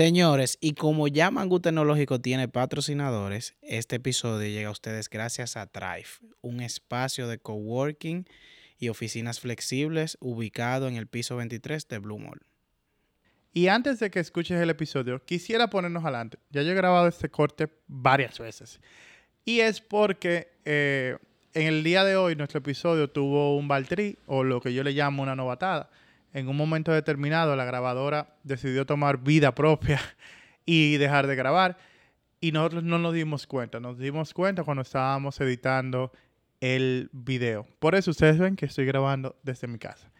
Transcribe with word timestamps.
Señores, 0.00 0.56
y 0.62 0.72
como 0.72 1.08
ya 1.08 1.30
Mangú 1.30 1.60
Tecnológico 1.60 2.22
tiene 2.22 2.48
patrocinadores, 2.48 3.54
este 3.60 3.96
episodio 3.96 4.48
llega 4.48 4.70
a 4.70 4.72
ustedes 4.72 5.10
gracias 5.10 5.58
a 5.58 5.66
Thrive, 5.66 6.06
un 6.40 6.62
espacio 6.62 7.28
de 7.28 7.38
coworking 7.38 8.24
y 8.78 8.88
oficinas 8.88 9.40
flexibles 9.40 10.16
ubicado 10.18 10.88
en 10.88 10.96
el 10.96 11.06
piso 11.06 11.36
23 11.36 11.86
de 11.86 11.98
Blue 11.98 12.18
Mall. 12.18 12.40
Y 13.52 13.66
antes 13.66 14.00
de 14.00 14.10
que 14.10 14.20
escuches 14.20 14.58
el 14.58 14.70
episodio, 14.70 15.22
quisiera 15.22 15.68
ponernos 15.68 16.02
adelante. 16.02 16.38
Ya 16.48 16.62
yo 16.62 16.70
he 16.70 16.74
grabado 16.74 17.06
este 17.06 17.28
corte 17.28 17.68
varias 17.86 18.38
veces. 18.38 18.80
Y 19.44 19.60
es 19.60 19.82
porque 19.82 20.48
eh, 20.64 21.18
en 21.52 21.66
el 21.66 21.84
día 21.84 22.04
de 22.04 22.16
hoy 22.16 22.36
nuestro 22.36 22.60
episodio 22.60 23.10
tuvo 23.10 23.54
un 23.54 23.68
baltrí, 23.68 24.16
o 24.24 24.44
lo 24.44 24.62
que 24.62 24.72
yo 24.72 24.82
le 24.82 24.92
llamo 24.92 25.22
una 25.22 25.36
novatada. 25.36 25.90
En 26.32 26.48
un 26.48 26.56
momento 26.56 26.92
determinado 26.92 27.56
la 27.56 27.64
grabadora 27.64 28.36
decidió 28.44 28.86
tomar 28.86 29.18
vida 29.18 29.54
propia 29.54 30.00
y 30.64 30.96
dejar 30.96 31.26
de 31.26 31.36
grabar. 31.36 31.78
Y 32.40 32.52
nosotros 32.52 32.82
no 32.84 32.98
nos 32.98 33.14
dimos 33.14 33.46
cuenta. 33.46 33.80
Nos 33.80 33.98
dimos 33.98 34.32
cuenta 34.32 34.64
cuando 34.64 34.82
estábamos 34.82 35.40
editando 35.40 36.12
el 36.60 37.10
video. 37.12 37.66
Por 37.78 37.94
eso 37.94 38.10
ustedes 38.10 38.38
ven 38.38 38.56
que 38.56 38.66
estoy 38.66 38.84
grabando 38.84 39.36
desde 39.42 39.66
mi 39.66 39.78
casa. 39.78 40.10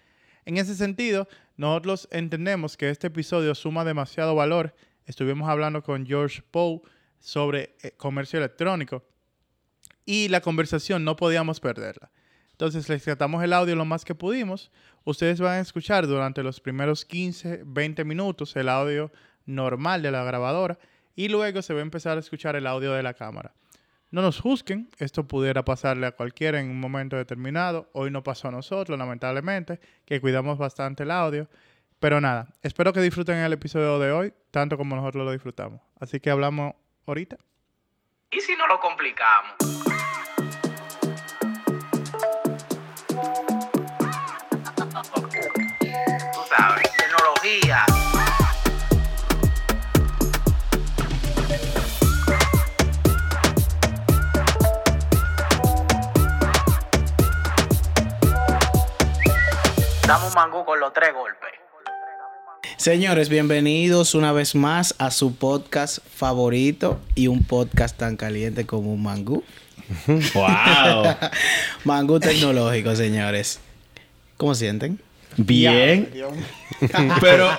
En 0.44 0.56
ese 0.56 0.74
sentido, 0.74 1.28
nosotros 1.56 2.08
entendemos 2.10 2.76
que 2.76 2.90
este 2.90 3.08
episodio 3.08 3.54
suma 3.54 3.84
demasiado 3.84 4.34
valor. 4.34 4.74
Estuvimos 5.04 5.48
hablando 5.48 5.82
con 5.82 6.06
George 6.06 6.42
Poe 6.50 6.80
sobre 7.18 7.76
eh, 7.82 7.92
comercio 7.96 8.38
electrónico 8.38 9.04
y 10.04 10.28
la 10.28 10.40
conversación 10.40 11.04
no 11.04 11.16
podíamos 11.16 11.60
perderla. 11.60 12.10
Entonces 12.60 12.90
les 12.90 13.02
tratamos 13.02 13.42
el 13.42 13.54
audio 13.54 13.74
lo 13.74 13.86
más 13.86 14.04
que 14.04 14.14
pudimos. 14.14 14.70
Ustedes 15.04 15.40
van 15.40 15.54
a 15.54 15.60
escuchar 15.60 16.06
durante 16.06 16.42
los 16.42 16.60
primeros 16.60 17.06
15, 17.06 17.62
20 17.64 18.04
minutos 18.04 18.54
el 18.54 18.68
audio 18.68 19.10
normal 19.46 20.02
de 20.02 20.10
la 20.10 20.24
grabadora 20.24 20.78
y 21.16 21.30
luego 21.30 21.62
se 21.62 21.72
va 21.72 21.80
a 21.80 21.82
empezar 21.82 22.18
a 22.18 22.20
escuchar 22.20 22.56
el 22.56 22.66
audio 22.66 22.92
de 22.92 23.02
la 23.02 23.14
cámara. 23.14 23.54
No 24.10 24.20
nos 24.20 24.38
juzguen, 24.40 24.90
esto 24.98 25.26
pudiera 25.26 25.64
pasarle 25.64 26.06
a 26.06 26.12
cualquiera 26.12 26.60
en 26.60 26.68
un 26.68 26.78
momento 26.78 27.16
determinado. 27.16 27.88
Hoy 27.94 28.10
no 28.10 28.22
pasó 28.22 28.48
a 28.48 28.50
nosotros, 28.50 28.98
lamentablemente, 28.98 29.80
que 30.04 30.20
cuidamos 30.20 30.58
bastante 30.58 31.04
el 31.04 31.12
audio. 31.12 31.48
Pero 31.98 32.20
nada, 32.20 32.52
espero 32.60 32.92
que 32.92 33.00
disfruten 33.00 33.38
el 33.38 33.54
episodio 33.54 33.98
de 33.98 34.12
hoy, 34.12 34.34
tanto 34.50 34.76
como 34.76 34.96
nosotros 34.96 35.24
lo 35.24 35.32
disfrutamos. 35.32 35.80
Así 35.98 36.20
que 36.20 36.28
hablamos 36.28 36.74
ahorita. 37.06 37.38
¿Y 38.30 38.40
si 38.42 38.54
no 38.54 38.66
lo 38.66 38.78
complicamos? 38.80 39.89
Damos 60.10 60.34
mangú 60.34 60.64
con 60.64 60.80
los 60.80 60.92
tres 60.92 61.14
golpes. 61.14 61.50
Señores, 62.76 63.28
bienvenidos 63.28 64.16
una 64.16 64.32
vez 64.32 64.56
más 64.56 64.92
a 64.98 65.12
su 65.12 65.36
podcast 65.36 65.98
favorito 66.04 66.98
y 67.14 67.28
un 67.28 67.44
podcast 67.44 67.96
tan 67.96 68.16
caliente 68.16 68.66
como 68.66 68.92
un 68.92 69.04
mangú. 69.04 69.44
¡Wow! 70.34 71.14
mangú 71.84 72.18
tecnológico, 72.18 72.96
señores. 72.96 73.60
¿Cómo 74.36 74.56
sienten? 74.56 75.00
Bien. 75.36 76.08
Pero, 77.20 77.50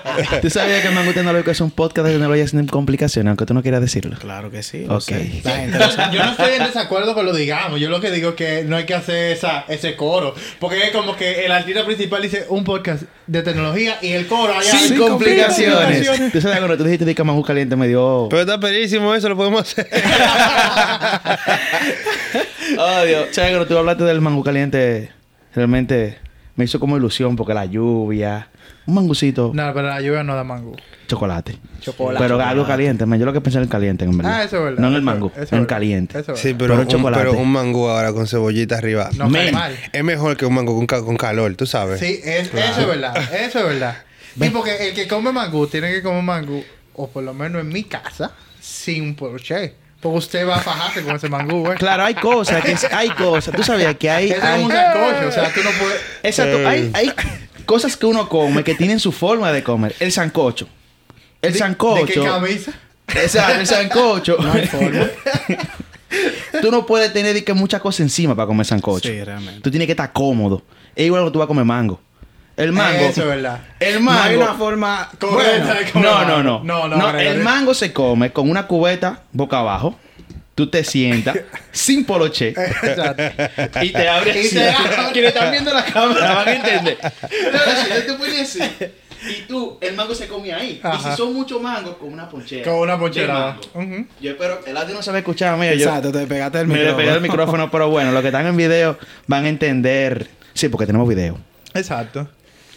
¿tú 0.42 0.50
sabías 0.50 0.82
que 0.82 0.90
Mango 0.90 1.14
Tecnológico 1.14 1.52
es 1.52 1.62
un 1.62 1.70
podcast 1.72 2.08
de 2.08 2.14
tecnología 2.14 2.48
sin 2.48 2.66
complicaciones, 2.68 3.30
aunque 3.30 3.46
tú 3.46 3.54
no 3.54 3.62
quieras 3.62 3.82
decirlo? 3.82 4.18
Claro 4.18 4.50
que 4.50 4.64
sí. 4.64 4.86
Ok. 4.90 5.12
lo. 5.44 6.12
Yo 6.12 6.24
no 6.24 6.32
estoy 6.32 6.54
en 6.58 6.64
desacuerdo 6.64 7.14
con 7.14 7.26
lo 7.26 7.34
digamos. 7.34 7.80
Yo 7.80 7.90
lo 7.90 8.02
que 8.02 8.10
digo 8.10 8.30
es 8.30 8.36
que 8.36 8.64
no 8.64 8.78
hay 8.78 8.86
que 8.86 8.96
hacer 8.96 9.34
esa, 9.34 9.66
ese 9.68 9.96
coro. 9.96 10.34
Porque 10.60 10.84
es 10.86 10.92
como 10.92 11.16
que 11.16 11.46
el 11.46 11.52
artista 11.52 11.86
principal 11.86 12.22
dice 12.22 12.46
un 12.50 12.64
podcast 12.64 13.04
de 13.28 13.44
tecnología 13.44 13.98
y 14.02 14.10
el 14.14 14.28
coro 14.28 14.54
allá 14.54 14.72
Sin 14.72 14.94
hay 14.94 15.00
complicaciones. 15.00 16.32
Tú 16.32 16.42
sabes 16.42 16.58
cuando 16.58 16.78
tú 16.78 16.84
dijiste 16.84 17.14
que 17.14 17.24
Mango 17.24 17.44
Caliente 17.44 17.76
me 17.76 17.88
dio... 17.88 18.28
Pero 18.30 18.42
está 18.42 18.60
perísimo 18.60 19.14
eso, 19.14 19.30
lo 19.30 19.38
podemos 19.38 19.62
hacer. 19.62 19.88
Oh, 22.78 23.04
Dios. 23.04 23.28
¿Sabes 23.32 23.52
cuando 23.52 23.68
tú 23.68 23.78
hablaste 23.78 24.06
del 24.06 24.22
Mango 24.22 24.44
Caliente? 24.44 25.12
Realmente 25.54 26.20
me 26.56 26.66
hizo 26.66 26.80
como 26.80 26.98
ilusión 26.98 27.36
porque 27.36 27.54
la 27.54 27.66
lluvia... 27.66 28.50
Un 28.88 28.96
mangucito, 28.96 29.52
No, 29.54 29.72
pero 29.76 29.88
la 29.90 30.02
lluvia 30.02 30.24
no 30.24 30.36
da 30.36 30.44
mango. 30.44 30.76
chocolate. 31.08 31.56
Chocolate. 31.82 32.24
Pero 32.24 32.42
algo 32.42 32.66
caliente, 32.66 33.06
man. 33.06 33.20
Yo 33.20 33.26
lo 33.28 33.34
que 33.34 33.40
pensé 33.40 33.60
en 33.60 33.64
el 33.66 33.70
caliente, 33.70 34.06
en 34.06 34.18
verdad. 34.18 34.40
Ah, 34.40 34.44
eso 34.44 34.58
es 34.58 34.64
verdad. 34.64 34.80
No 34.80 34.88
en 34.88 34.96
el 34.96 35.02
mango, 35.04 35.32
en 35.36 35.60
el 35.60 35.68
caliente. 35.68 36.20
Eso 36.20 36.36
Sí, 36.36 36.56
pero, 36.58 36.74
Pero 36.74 36.82
un, 36.82 36.88
chocolate. 36.88 37.24
pero 37.24 37.40
un 37.40 37.52
mango 37.52 37.90
ahora 37.92 38.12
con 38.12 38.26
cebollita 38.28 38.78
arriba. 38.80 39.10
No 39.18 39.30
mal. 39.30 39.78
Es 39.94 40.04
mejor 40.04 40.36
que 40.36 40.46
un 40.48 40.56
mango 40.56 40.76
con, 40.76 40.88
ca- 40.88 41.04
con 41.04 41.16
calor, 41.16 41.54
tú 41.56 41.68
sabes. 41.68 42.00
Sí, 42.00 42.20
es- 42.24 42.52
eso 42.54 42.82
es 42.82 42.88
verdad. 42.88 43.16
Eso 43.34 43.60
es 43.60 43.66
verdad. 43.66 43.98
Y 44.36 44.50
porque 44.50 44.90
el 44.90 44.96
que 44.96 45.08
come 45.08 45.32
mangú 45.32 45.68
tiene 45.68 45.92
que 45.92 46.02
comer 46.02 46.24
mangú, 46.24 46.64
o 46.96 47.08
por 47.08 47.24
lo 47.24 47.34
menos 47.36 47.62
en 47.62 47.68
mi 47.70 47.84
casa, 47.84 48.32
sin 48.60 49.14
porche. 49.16 49.76
Porque 50.02 50.18
usted 50.18 50.48
va 50.48 50.56
a 50.56 50.60
fajarse 50.60 51.04
con 51.04 51.16
ese 51.16 51.30
mangú, 51.30 51.60
güey. 51.66 51.78
Claro, 51.78 52.04
hay 52.04 52.16
cosas, 52.16 52.64
que 52.64 52.76
hay 52.92 53.10
cosas. 53.12 53.56
Tú 53.56 53.64
sabías 53.64 53.96
que 53.96 54.10
hay... 54.10 54.32
Eso 54.32 54.38
es 54.38 54.44
hay- 54.44 54.64
un 54.64 54.72
sancocho. 54.72 55.28
O 55.28 55.32
sea, 55.32 55.54
tú 55.54 55.62
no 55.64 55.70
puedes... 55.80 56.02
Exacto, 56.24 56.68
hay, 56.68 56.92
hay 56.94 57.14
cosas 57.66 57.96
que 57.96 58.06
uno 58.08 58.28
come 58.28 58.64
que 58.64 58.74
tienen 58.76 59.00
su 59.00 59.12
forma 59.12 59.52
de 59.52 59.62
comer. 59.64 59.96
El 60.00 60.12
sancocho. 60.12 60.68
El 61.42 61.54
¿De- 61.54 61.60
sancocho. 61.60 62.06
¿De 62.06 62.14
qué 62.14 62.20
camisa? 62.20 62.72
Exacto, 63.10 63.60
el 63.60 63.68
sancocho. 63.68 64.38
No 64.40 64.52
hay 64.54 64.66
forma. 64.68 65.08
tú 66.62 66.72
no 66.72 66.86
puedes 66.86 67.14
tener 67.14 67.44
que 67.44 67.54
muchas 67.54 67.82
cosas 67.82 68.02
encima 68.02 68.36
para 68.36 68.48
comer 68.48 68.66
sancocho. 68.66 69.08
Sí, 69.10 69.24
realmente. 69.24 69.62
Tú 69.62 69.70
tienes 69.70 69.86
que 69.86 69.92
estar 69.94 70.12
cómodo. 70.12 70.64
Es 70.96 71.06
igual 71.06 71.26
que 71.26 71.32
tú 71.32 71.40
vas 71.40 71.46
a 71.46 71.48
comer 71.48 71.66
mango. 71.66 72.02
El 72.62 72.72
mango. 72.72 73.06
Eso 73.06 73.22
es 73.22 73.28
verdad. 73.28 73.60
El 73.80 74.04
No 74.04 74.12
hay 74.12 74.36
mango. 74.38 74.44
una 74.52 74.54
forma 74.58 75.10
Correcta 75.20 75.74
de 75.76 75.92
comer 75.92 76.10
No, 76.10 76.16
mango. 76.16 76.44
no, 76.44 76.64
no. 76.64 76.88
No, 76.88 76.98
no, 76.98 77.20
el 77.20 77.40
mango 77.40 77.74
se 77.74 77.92
come 77.94 78.32
con 78.32 78.50
una 78.50 78.68
cubeta 78.68 79.24
boca 79.32 79.60
abajo. 79.60 79.98
Tú 80.54 80.68
te 80.70 80.84
sientas 80.84 81.38
sin 81.72 82.06
poloche. 82.06 82.50
Exacto. 82.50 83.24
Y 83.82 83.90
te 83.92 84.08
abres 84.10 84.52
Y 84.54 84.56
te 84.56 84.70
abres. 84.70 84.96
Quienes 85.14 85.34
están 85.34 85.52
viendo 85.52 85.74
la 85.74 85.84
cámara 85.86 86.36
van 86.36 86.48
a 86.48 86.54
entender. 86.54 86.98
Entonces, 87.22 88.06
tú 88.06 88.12
te 88.12 88.18
pones 88.18 88.42
así. 88.42 88.60
Y 89.24 89.42
tú, 89.48 89.78
el 89.82 89.96
mango 89.96 90.14
se 90.16 90.28
come 90.28 90.52
ahí. 90.52 90.82
Y 90.84 91.04
si 91.10 91.16
son 91.16 91.34
muchos 91.34 91.62
mangos, 91.62 91.96
con 91.98 92.12
una 92.12 92.28
ponchera. 92.28 92.64
Con 92.64 92.80
una 92.80 92.98
ponchera. 93.00 93.34
mango. 93.34 93.62
Ujú. 93.76 94.08
Yo 94.20 94.32
espero, 94.32 94.60
el 94.66 94.76
audio 94.76 94.96
no 94.96 95.02
se 95.04 95.12
va 95.12 95.18
a 95.18 95.20
escuchar, 95.20 95.56
mira, 95.58 95.74
yo 95.76 95.86
Exacto, 95.88 96.12
te 96.12 96.26
pegaste 96.28 96.60
el 96.60 96.68
me 96.68 96.74
le 96.74 96.80
micrófono. 96.82 96.98
pegué 97.06 97.16
el 97.16 97.22
micrófono, 97.22 97.72
pero 97.72 97.90
bueno, 97.90 98.12
los 98.12 98.22
que 98.22 98.28
están 98.30 98.46
en 98.48 98.58
video 98.58 98.98
van 99.28 99.46
a 99.46 99.50
entender. 99.50 100.28
Sí, 100.54 100.70
porque 100.70 100.86
tenemos 100.88 101.08
video. 101.08 101.38
Exacto. 101.74 102.28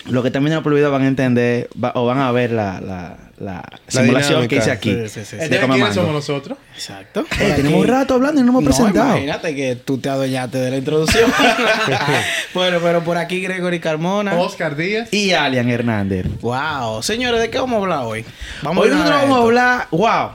Los 0.07 0.23
que 0.23 0.31
viendo 0.45 0.63
por 0.63 0.75
video 0.75 0.91
van 0.91 1.03
a 1.03 1.09
entender 1.09 1.69
va- 1.83 1.93
o 1.95 2.05
van 2.05 2.19
a 2.19 2.31
ver 2.31 2.51
la, 2.51 2.81
la, 2.81 3.17
la 3.39 3.65
simulación 3.89 4.47
que 4.49 4.57
hice 4.57 4.71
aquí. 4.71 4.91
Sí, 4.93 5.09
sí, 5.09 5.21
sí, 5.21 5.25
sí. 5.25 5.37
de 5.37 5.45
Entonces, 5.45 5.61
comer 5.61 5.77
¿quiénes 5.79 5.95
somos 5.95 6.13
nosotros? 6.13 6.59
Exacto. 6.75 7.25
Eh, 7.41 7.53
tenemos 7.57 7.81
aquí- 7.83 7.91
rato 7.91 8.15
hablando 8.15 8.41
y 8.41 8.45
no 8.45 8.51
hemos 8.51 8.63
No, 8.65 8.69
presentado. 8.71 9.09
imagínate 9.13 9.55
que 9.55 9.77
tú 9.77 9.97
te 9.99 10.11
adueñaste 10.11 10.59
de 10.59 10.71
la 10.71 10.77
introducción. 10.77 11.31
bueno, 12.55 12.79
pero 12.83 13.03
por 13.03 13.17
aquí 13.17 13.41
Gregory 13.41 13.81
Carmona. 13.81 14.35
Oscar 14.35 14.77
Díaz. 14.77 15.13
Y 15.13 15.33
Alian 15.33 15.69
Hernández. 15.71 16.27
Wow. 16.41 17.03
Señores, 17.03 17.41
¿de 17.41 17.51
qué 17.51 17.59
vamos 17.59 17.79
a 17.79 17.83
hablar 17.83 18.01
hoy? 18.05 18.25
hoy 18.65 18.89
nosotros 18.91 19.11
vamos 19.23 19.39
a 19.39 19.43
hablar, 19.43 19.89
wow. 19.91 20.31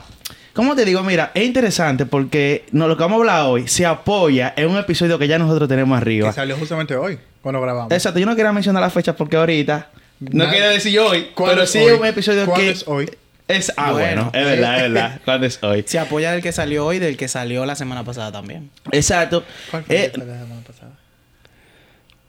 ¿Cómo 0.52 0.74
te 0.74 0.84
digo? 0.84 1.02
Mira, 1.02 1.30
es 1.34 1.44
interesante 1.44 2.06
porque 2.06 2.64
no, 2.72 2.88
lo 2.88 2.96
que 2.96 3.02
vamos 3.02 3.16
a 3.16 3.20
hablar 3.20 3.42
hoy 3.46 3.68
se 3.68 3.86
apoya 3.86 4.52
en 4.56 4.68
un 4.68 4.76
episodio 4.78 5.18
que 5.18 5.28
ya 5.28 5.38
nosotros 5.38 5.68
tenemos 5.68 5.96
Que 5.98 6.02
arriba. 6.02 6.32
salió 6.32 6.56
justamente 6.56 6.96
hoy, 6.96 7.18
cuando 7.40 7.60
grabamos. 7.60 7.92
Exacto, 7.92 8.18
yo 8.18 8.26
no 8.26 8.34
quería 8.36 8.52
mencionar 8.52 8.82
la 8.82 8.90
fecha 8.90 9.14
porque 9.14 9.36
ahorita 9.36 9.88
no 10.20 10.44
Na- 10.44 10.50
quiero 10.50 10.68
decir 10.70 10.98
hoy, 10.98 11.28
¿Cuándo 11.34 11.54
pero 11.54 11.66
sí 11.66 11.78
es 11.78 11.98
un 11.98 12.04
episodio 12.06 12.44
¿Cuándo 12.46 12.64
que 12.64 12.70
es 12.70 12.84
hoy? 12.86 13.08
es 13.48 13.72
ah 13.76 13.92
bueno, 13.92 14.30
Bueno. 14.30 14.30
es 14.34 14.44
verdad, 14.44 14.76
es 14.76 14.82
verdad. 14.92 15.20
¿Cuándo 15.24 15.46
es 15.46 15.62
hoy? 15.62 15.84
Se 15.86 15.98
apoya 15.98 16.32
del 16.32 16.42
que 16.42 16.52
salió 16.52 16.84
hoy 16.86 16.96
y 16.96 16.98
del 17.00 17.16
que 17.16 17.28
salió 17.28 17.64
la 17.64 17.76
semana 17.76 18.04
pasada 18.04 18.30
también. 18.32 18.70
Exacto. 18.92 19.44
¿Cuál 19.70 19.84
fue 19.84 19.96
Eh, 19.96 20.10
el 20.14 20.20
de 20.20 20.26
la 20.26 20.40
semana 20.40 20.60
pasada? 20.66 20.92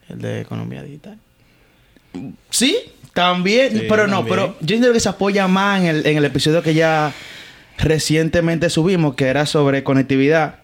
El 0.10 0.20
de 0.20 0.42
economía 0.42 0.84
digital. 0.84 1.18
Sí, 2.50 2.78
también, 3.14 3.72
Sí, 3.72 3.86
pero 3.90 4.08
no, 4.08 4.26
pero 4.26 4.48
yo 4.62 4.76
entiendo 4.76 4.94
que 4.94 5.00
se 5.00 5.10
apoya 5.10 5.48
más 5.48 5.82
en 5.82 5.88
el, 5.88 6.06
en 6.06 6.18
el 6.18 6.26
episodio 6.26 6.62
que 6.62 6.74
ya 6.74 7.12
recientemente 7.82 8.70
subimos, 8.70 9.16
que 9.16 9.26
era 9.28 9.46
sobre 9.46 9.84
conectividad. 9.84 10.56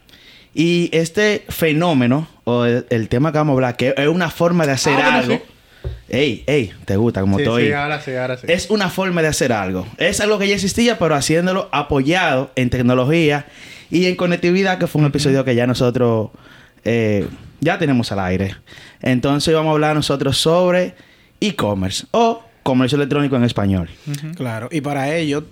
Y 0.54 0.90
este 0.92 1.46
fenómeno, 1.50 2.28
o 2.44 2.66
el, 2.66 2.86
el 2.90 3.10
tema 3.10 3.32
que 3.32 3.38
vamos 3.38 3.54
a 3.54 3.56
hablar, 3.56 3.78
que 3.78 3.94
es 3.96 4.08
una 4.08 4.30
forma 4.30 4.66
de 4.66 4.72
hacer 4.74 4.94
Ah, 4.94 4.98
bueno, 4.98 5.18
algo. 5.18 5.34
sí. 5.36 5.42
Ey, 6.10 6.44
ey, 6.48 6.72
te 6.86 6.96
gusta 6.98 7.22
como 7.22 7.38
Sí, 7.38 7.44
estoy. 7.44 7.66
sí, 7.68 7.72
ahora 7.74 8.02
sí, 8.02 8.16
ahora 8.16 8.38
sí. 8.38 8.48
Es 8.50 8.70
una 8.70 8.90
forma 8.90 9.22
de 9.22 9.28
hacer 9.28 9.52
algo. 9.52 9.86
Es 9.98 10.20
algo 10.22 10.40
que 10.40 10.48
ya 10.48 10.56
existía, 10.56 10.98
pero 10.98 11.16
haciéndolo 11.16 11.70
apoyado 11.72 12.52
en 12.56 12.70
tecnología 12.70 13.46
y 13.92 14.06
en 14.06 14.16
conectividad, 14.16 14.78
que 14.80 14.88
fue 14.88 15.02
un 15.02 15.08
episodio 15.08 15.44
que 15.46 15.54
ya 15.54 15.68
nosotros 15.68 16.30
eh, 16.86 17.28
ya 17.60 17.78
tenemos 17.78 18.12
al 18.12 18.20
aire. 18.22 18.56
Entonces 19.02 19.54
vamos 19.54 19.70
a 19.70 19.74
hablar 19.74 19.96
nosotros 19.96 20.38
sobre 20.38 20.96
e-commerce 21.40 22.06
o 22.12 22.42
comercio 22.64 22.96
electrónico 22.96 23.36
en 23.36 23.44
español. 23.44 23.90
Claro. 24.36 24.70
Y 24.72 24.82
para 24.82 25.14
ello, 25.16 25.46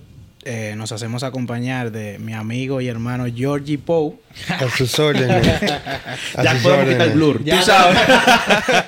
eh, 0.45 0.73
nos 0.77 0.91
hacemos 0.91 1.23
acompañar 1.23 1.91
de 1.91 2.17
mi 2.19 2.33
amigo 2.33 2.79
y 2.79 2.87
hermano 2.87 3.25
Georgie 3.35 3.77
Poe. 3.77 4.13
A 4.49 4.69
sus 4.77 4.97
órdenes. 4.99 5.45
A 6.35 6.43
Ya 6.43 6.53
sus 6.53 6.61
podemos 6.61 6.85
quitar 6.87 7.07
el 7.07 7.13
órdenes. 7.13 7.13
blur. 7.15 7.43
Ya 7.43 7.59
Tú 7.59 7.65
sabes. 7.65 7.97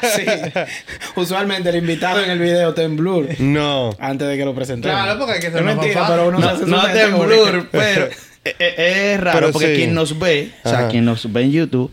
sí. 0.16 0.26
Usualmente 1.16 1.70
el 1.70 1.76
invitado 1.78 2.24
en 2.24 2.30
el 2.32 2.40
video 2.40 2.70
está 2.70 2.84
en 2.84 2.96
blur 2.98 3.28
No. 3.40 3.90
antes 4.00 4.28
de 4.28 4.38
que 4.38 4.46
lo 4.46 4.54
presentemos. 4.56 4.96
Claro, 4.98 5.18
porque 5.20 5.34
hay 5.34 5.40
que 5.40 5.50
ser 5.52 5.60
Es 5.60 5.64
mentira, 5.66 6.08
pero 6.08 6.28
uno 6.28 6.38
se 6.40 6.46
No, 6.46 6.50
hace 6.52 6.64
su 6.64 6.68
no 6.70 6.78
mente 6.84 6.94
te 7.00 7.04
en 7.06 7.20
blur, 7.20 7.70
pero 7.72 8.06
eh, 8.06 8.56
eh, 8.60 9.12
es 9.14 9.20
raro 9.20 9.40
Pero 9.40 9.52
porque 9.54 9.68
sí. 9.70 9.76
quien 9.76 9.94
nos 9.94 10.18
ve, 10.20 10.52
o 10.64 10.70
sea, 10.70 10.88
quien 10.88 11.06
nos 11.06 11.32
ve 11.32 11.42
en 11.42 11.52
YouTube, 11.52 11.92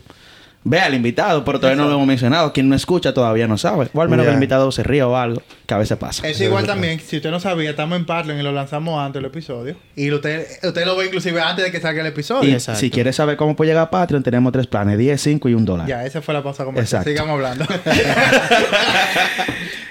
ve 0.67 0.79
al 0.79 0.95
invitado, 0.95 1.45
pero 1.45 1.59
todavía 1.59 1.81
no 1.81 1.87
lo 1.87 1.95
hemos 1.95 2.07
mencionado. 2.07 2.51
Quien 2.51 2.67
no 2.67 2.75
escucha 2.75 3.13
todavía 3.13 3.47
no 3.47 3.55
sabe. 3.57 3.87
O 3.93 4.01
al 4.01 4.09
menos 4.09 4.23
que 4.25 4.29
el 4.29 4.33
invitado 4.33 4.71
se 4.71 4.81
ríe 4.83 5.03
o 5.03 5.15
algo, 5.15 5.41
que 5.67 5.73
a 5.73 5.77
veces 5.77 5.95
pasa. 5.97 6.27
Es 6.27 6.41
igual 6.41 6.65
también, 6.65 6.99
si 6.99 7.17
usted 7.17 7.29
no 7.29 7.39
sabía, 7.39 7.69
estamos 7.69 7.97
en 7.99 8.05
Patreon 8.07 8.39
y 8.39 8.43
lo 8.43 8.51
lanzamos 8.51 8.99
antes 8.99 9.21
del 9.21 9.29
episodio. 9.29 9.77
Y 9.95 10.11
usted, 10.11 10.47
usted 10.63 10.85
lo 10.85 10.97
ve 10.97 11.05
inclusive 11.05 11.39
antes 11.39 11.63
de 11.65 11.71
que 11.71 11.79
salga 11.79 12.01
el 12.01 12.07
episodio. 12.07 12.49
Y 12.49 12.53
Exacto. 12.53 12.79
si 12.81 12.89
quieres 12.89 13.15
saber 13.15 13.37
cómo 13.37 13.55
puede 13.55 13.69
llegar 13.69 13.83
a 13.83 13.91
Patreon, 13.91 14.23
tenemos 14.23 14.51
tres 14.51 14.65
planes: 14.67 14.97
10, 14.97 15.21
5 15.21 15.49
y 15.49 15.53
un 15.53 15.65
dólar. 15.65 15.87
Ya, 15.87 16.03
esa 16.03 16.21
fue 16.23 16.33
la 16.33 16.41
pausa 16.41 16.65
comercial. 16.65 17.03
Exacto. 17.03 17.09
Sigamos 17.11 17.33
hablando. 17.35 17.65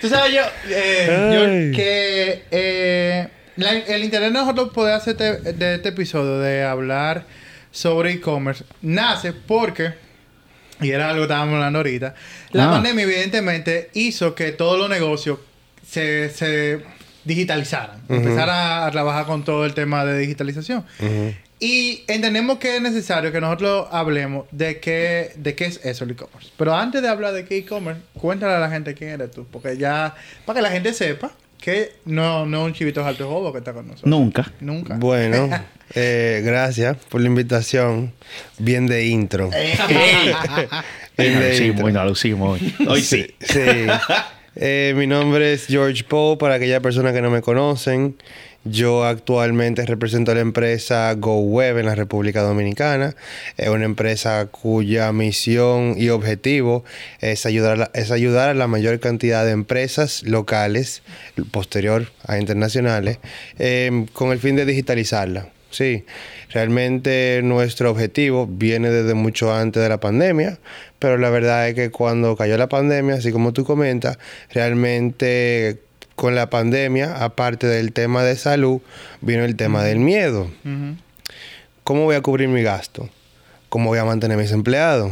Tú 0.01 0.09
sabes, 0.09 0.35
yo, 0.35 0.41
eh, 0.69 1.71
yo 1.73 1.77
que 1.77 2.43
eh, 2.51 3.29
la- 3.57 3.73
el 3.73 4.05
interés 4.05 4.33
de 4.33 4.39
nosotros 4.39 4.71
poder 4.71 4.95
hacer 4.95 5.13
este, 5.21 5.53
de 5.55 5.75
este 5.77 5.89
episodio 5.91 6.39
de 6.41 6.63
hablar 6.65 7.25
sobre 7.71 8.13
e-commerce 8.13 8.65
nace 8.83 9.33
porque, 9.33 9.95
y 10.81 10.91
era 10.91 11.07
algo 11.11 11.21
que 11.23 11.25
estábamos 11.33 11.55
hablando 11.55 11.79
ahorita, 11.81 12.15
la 12.53 12.69
Ah. 12.69 12.71
pandemia 12.73 13.05
evidentemente 13.05 13.91
hizo 13.95 14.35
que 14.35 14.53
todos 14.53 14.79
los 14.79 14.89
negocios 14.91 15.39
se, 15.87 16.31
se 16.31 16.81
digitalizaran, 17.25 18.01
empezaran 18.09 18.51
a, 18.57 18.87
a 18.87 18.91
trabajar 18.91 19.27
con 19.27 19.45
todo 19.45 19.65
el 19.65 19.75
tema 19.75 20.05
de 20.05 20.19
digitalización. 20.19 20.85
Y 21.61 22.03
entendemos 22.09 22.59
que 22.59 22.77
es 22.77 22.83
necesario 22.83 23.33
que 23.33 23.41
nosotros 23.41 23.87
hablemos 23.91 24.45
de 24.51 24.81
qué, 24.81 25.33
de 25.37 25.55
qué 25.55 25.67
es 25.67 25.81
eso 25.85 26.05
el 26.05 26.11
e-commerce. 26.11 26.51
Pero 26.59 26.75
antes 26.75 27.01
de 27.01 27.09
hablar 27.09 27.33
de 27.33 27.45
qué 27.47 27.59
e-commerce, 27.59 28.03
cuéntale 28.21 28.55
a 28.55 28.59
la 28.59 28.69
gente 28.69 28.93
quién 28.95 29.11
eres 29.11 29.31
tú. 29.31 29.47
Porque 29.51 29.77
ya, 29.79 30.15
para 30.45 30.59
que 30.59 30.63
la 30.63 30.71
gente 30.71 30.93
sepa 30.93 31.31
que 31.61 31.93
no, 32.05 32.45
no 32.45 32.63
es 32.63 32.67
un 32.67 32.73
chivito 32.75 33.07
alto 33.07 33.29
jobo 33.31 33.51
que 33.53 33.59
está 33.59 33.73
con 33.73 33.87
nosotros. 33.87 34.11
Nunca. 34.11 34.53
Nunca. 34.61 34.97
Bueno, 34.97 35.49
eh, 35.95 36.43
gracias 36.45 36.97
por 37.09 37.21
la 37.21 37.29
invitación. 37.29 38.13
Bien 38.59 38.87
de 38.87 39.07
intro. 39.07 39.51
Bien 41.19 41.39
de 41.41 41.57
Sí, 41.57 41.65
intro. 41.67 41.83
muy 41.83 41.93
no, 41.93 42.05
lo 42.05 42.13
hicimos 42.13 42.61
hoy. 42.61 42.75
Hoy 42.89 43.03
sí. 43.03 43.27
Sí. 43.41 43.61
Eh, 44.57 44.95
mi 44.97 45.07
nombre 45.07 45.53
es 45.53 45.67
George 45.67 46.05
Poe, 46.05 46.37
para 46.37 46.55
aquellas 46.57 46.81
personas 46.81 47.13
que 47.13 47.21
no 47.23 47.31
me 47.31 47.43
conocen. 47.43 48.17
Yo 48.67 49.05
actualmente 49.05 49.85
represento 49.85 50.31
a 50.33 50.35
la 50.37 50.41
empresa 50.41 51.13
GoWeb 51.13 51.77
en 51.79 51.87
la 51.87 51.95
República 51.95 52.41
Dominicana. 52.41 53.15
Es 53.59 53.69
una 53.69 53.85
empresa 53.85 54.47
cuya 54.47 55.13
misión 55.13 55.97
y 55.99 56.09
objetivo 56.09 56.83
es 57.21 57.45
ayudar 57.45 57.73
a 57.73 57.77
la, 57.77 57.91
es 57.93 58.11
ayudar 58.11 58.49
a 58.49 58.55
la 58.55 58.67
mayor 58.67 59.01
cantidad 59.01 59.45
de 59.45 59.51
empresas 59.51 60.23
locales, 60.23 61.03
posterior 61.51 62.11
a 62.27 62.39
internacionales, 62.39 63.19
eh, 63.59 64.07
con 64.15 64.33
el 64.33 64.39
fin 64.39 64.57
de 64.57 64.65
digitalizarla. 64.65 65.49
Sí, 65.75 66.05
realmente 66.51 67.41
nuestro 67.43 67.91
objetivo 67.91 68.47
viene 68.47 68.91
desde 68.91 69.15
mucho 69.15 69.53
antes 69.53 69.83
de 69.83 69.89
la 69.89 69.99
pandemia, 69.99 70.61
pero 71.01 71.19
la 71.19 71.31
verdad 71.31 71.69
es 71.69 71.75
que 71.75 71.91
cuando 71.91 72.37
cayó 72.37 72.57
la 72.57 72.69
pandemia, 72.69 73.17
así 73.17 73.33
como 73.33 73.53
tú 73.53 73.65
comentas, 73.65 74.17
realmente 74.51 75.81
con 76.15 76.37
la 76.37 76.49
pandemia, 76.49 77.25
aparte 77.25 77.67
del 77.67 77.93
tema 77.93 78.23
de 78.23 78.37
salud, 78.37 78.83
vino 79.21 79.45
el 79.45 79.57
tema 79.57 79.83
del 79.83 79.99
miedo. 79.99 80.49
¿Cómo 81.83 82.05
voy 82.05 82.15
a 82.15 82.21
cubrir 82.21 82.49
mi 82.49 82.63
gasto? 82.63 83.11
¿Cómo 83.69 83.89
voy 83.89 83.99
a 83.99 84.05
mantener 84.05 84.39
mis 84.39 84.53
empleados? 84.53 85.11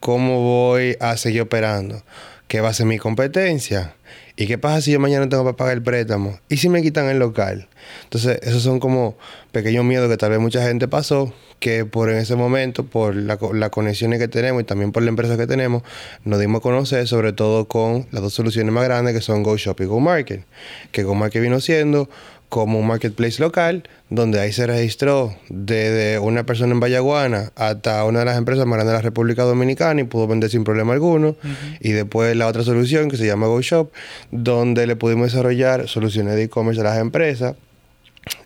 ¿Cómo 0.00 0.40
voy 0.40 0.96
a 0.98 1.16
seguir 1.16 1.42
operando? 1.42 2.02
¿Qué 2.48 2.60
va 2.60 2.70
a 2.70 2.74
ser 2.74 2.86
mi 2.86 2.98
competencia? 2.98 3.94
¿Y 4.40 4.46
qué 4.46 4.56
pasa 4.56 4.80
si 4.80 4.92
yo 4.92 4.98
mañana 4.98 5.28
tengo 5.28 5.44
que 5.44 5.52
pagar 5.52 5.74
el 5.74 5.82
préstamo? 5.82 6.38
¿Y 6.48 6.56
si 6.56 6.70
me 6.70 6.80
quitan 6.80 7.10
el 7.10 7.18
local? 7.18 7.68
Entonces, 8.04 8.38
esos 8.40 8.62
son 8.62 8.80
como 8.80 9.18
pequeños 9.52 9.84
miedos 9.84 10.08
que 10.08 10.16
tal 10.16 10.30
vez 10.30 10.40
mucha 10.40 10.66
gente 10.66 10.88
pasó, 10.88 11.34
que 11.58 11.84
por 11.84 12.08
en 12.08 12.16
ese 12.16 12.36
momento, 12.36 12.86
por 12.86 13.14
la 13.14 13.38
las 13.52 13.68
conexiones 13.68 14.18
que 14.18 14.28
tenemos 14.28 14.62
y 14.62 14.64
también 14.64 14.92
por 14.92 15.02
la 15.02 15.10
empresa 15.10 15.36
que 15.36 15.46
tenemos, 15.46 15.82
nos 16.24 16.40
dimos 16.40 16.60
a 16.60 16.62
conocer, 16.62 17.06
sobre 17.06 17.34
todo 17.34 17.68
con 17.68 18.06
las 18.12 18.22
dos 18.22 18.32
soluciones 18.32 18.72
más 18.72 18.84
grandes 18.84 19.12
que 19.12 19.20
son 19.20 19.42
GoShop 19.42 19.78
y 19.82 19.84
GoMarket. 19.84 20.46
Que 20.90 21.02
GoMarket 21.02 21.42
vino 21.42 21.60
siendo 21.60 22.08
como 22.50 22.80
un 22.80 22.86
marketplace 22.88 23.40
local, 23.40 23.84
donde 24.10 24.40
ahí 24.40 24.52
se 24.52 24.66
registró 24.66 25.34
desde 25.48 26.18
una 26.18 26.44
persona 26.44 26.72
en 26.72 26.80
Vallaguana 26.80 27.52
hasta 27.54 28.04
una 28.04 28.18
de 28.18 28.24
las 28.24 28.36
empresas 28.36 28.66
más 28.66 28.74
grandes 28.76 28.92
de 28.92 28.98
la 28.98 29.02
República 29.02 29.44
Dominicana 29.44 30.00
y 30.00 30.04
pudo 30.04 30.26
vender 30.26 30.50
sin 30.50 30.64
problema 30.64 30.92
alguno. 30.92 31.36
Y 31.78 31.92
después 31.92 32.36
la 32.36 32.48
otra 32.48 32.64
solución 32.64 33.08
que 33.08 33.16
se 33.16 33.24
llama 33.24 33.46
GoShop, 33.46 33.92
donde 34.32 34.86
le 34.88 34.96
pudimos 34.96 35.30
desarrollar 35.32 35.88
soluciones 35.88 36.34
de 36.34 36.42
e-commerce 36.42 36.80
a 36.80 36.84
las 36.84 36.98
empresas. 36.98 37.54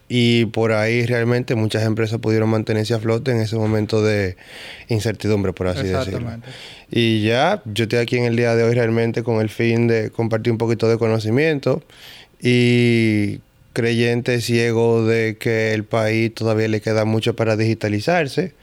Y 0.06 0.44
por 0.46 0.72
ahí 0.72 1.06
realmente 1.06 1.54
muchas 1.54 1.82
empresas 1.82 2.20
pudieron 2.20 2.50
mantenerse 2.50 2.92
a 2.92 2.98
flote 2.98 3.30
en 3.30 3.38
ese 3.38 3.56
momento 3.56 4.02
de 4.02 4.36
incertidumbre, 4.88 5.54
por 5.54 5.66
así 5.66 5.86
decirlo. 5.86 6.30
Y 6.90 7.22
ya, 7.22 7.62
yo 7.64 7.84
estoy 7.84 8.00
aquí 8.00 8.18
en 8.18 8.24
el 8.24 8.36
día 8.36 8.54
de 8.54 8.64
hoy 8.64 8.74
realmente 8.74 9.22
con 9.22 9.40
el 9.40 9.48
fin 9.48 9.88
de 9.88 10.10
compartir 10.10 10.52
un 10.52 10.58
poquito 10.58 10.90
de 10.90 10.98
conocimiento 10.98 11.82
y 12.38 13.40
creyente 13.75 14.41
ciego 14.41 15.06
de 15.06 15.37
que 15.37 15.75
el 15.75 15.85
país 15.85 16.32
todavía 16.32 16.69
le 16.69 16.81
queda 16.81 17.05
mucho 17.05 17.37
para 17.37 17.56
digitalizarse, 17.56 18.55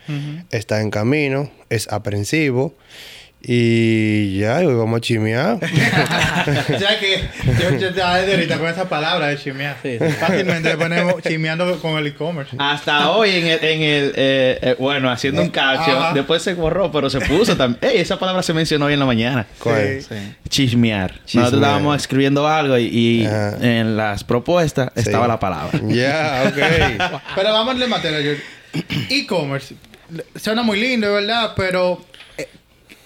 está 0.50 0.82
en 0.82 0.90
camino, 0.90 1.52
es 1.70 1.88
aprensivo 1.90 2.76
y 3.44 4.38
ya, 4.38 4.58
hoy 4.58 4.74
vamos 4.76 4.98
a 4.98 5.02
chimear. 5.02 5.56
o 6.76 6.80
sea 6.80 7.00
que 7.00 7.24
yo, 7.60 7.78
yo 7.78 7.88
estaba 7.90 8.18
desde 8.18 8.34
ahorita 8.34 8.58
con 8.60 8.68
esa 8.68 8.88
palabra 8.88 9.28
de 9.28 9.38
chimear. 9.38 9.78
Sí, 9.82 9.98
sí. 10.00 10.06
Fácilmente 10.20 10.70
le 10.70 10.78
ponemos 10.78 11.16
chimeando 11.24 11.80
con 11.80 11.98
el 11.98 12.08
e-commerce. 12.08 12.56
Hasta 12.60 13.10
hoy 13.10 13.32
en 13.32 13.48
el, 13.48 13.64
en 13.64 13.82
el 13.82 14.14
eh, 14.16 14.60
eh, 14.62 14.76
bueno, 14.78 15.10
haciendo 15.10 15.42
un 15.42 15.50
caption, 15.50 15.98
Ajá. 15.98 16.14
después 16.14 16.42
se 16.44 16.54
borró, 16.54 16.92
pero 16.92 17.10
se 17.10 17.20
puso 17.22 17.58
también. 17.58 17.80
Ey, 17.94 18.00
esa 18.02 18.20
palabra 18.20 18.44
se 18.44 18.54
mencionó 18.54 18.86
hoy 18.86 18.94
en 18.94 19.00
la 19.00 19.06
mañana. 19.06 19.46
¿Cuál? 19.60 20.02
Sí. 20.02 20.16
Chismear. 20.48 21.14
Nosotros 21.34 21.54
estábamos 21.54 21.98
escribiendo 21.98 22.48
algo 22.48 22.78
y, 22.78 22.86
y 23.22 23.26
Ajá. 23.26 23.58
en 23.62 23.98
las 23.98 24.24
propuestas 24.24 24.92
Sí. 24.96 25.02
estaba 25.02 25.28
la 25.28 25.40
palabra. 25.40 25.80
Ya, 25.88 26.44
ok. 26.48 27.22
Pero 27.36 27.52
vamos 27.54 27.70
a 27.70 27.74
darle 27.74 27.88
materia, 27.88 28.22
George. 28.22 28.44
E-commerce. 29.10 29.76
Suena 30.36 30.62
muy 30.62 30.80
lindo, 30.80 31.12
¿verdad? 31.14 31.54
Pero, 31.56 32.06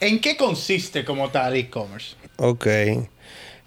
¿en 0.07 0.19
qué 0.19 0.37
consiste 0.37 1.03
como 1.03 1.29
tal 1.29 1.55
e-commerce? 1.55 2.15
Ok. 2.37 2.67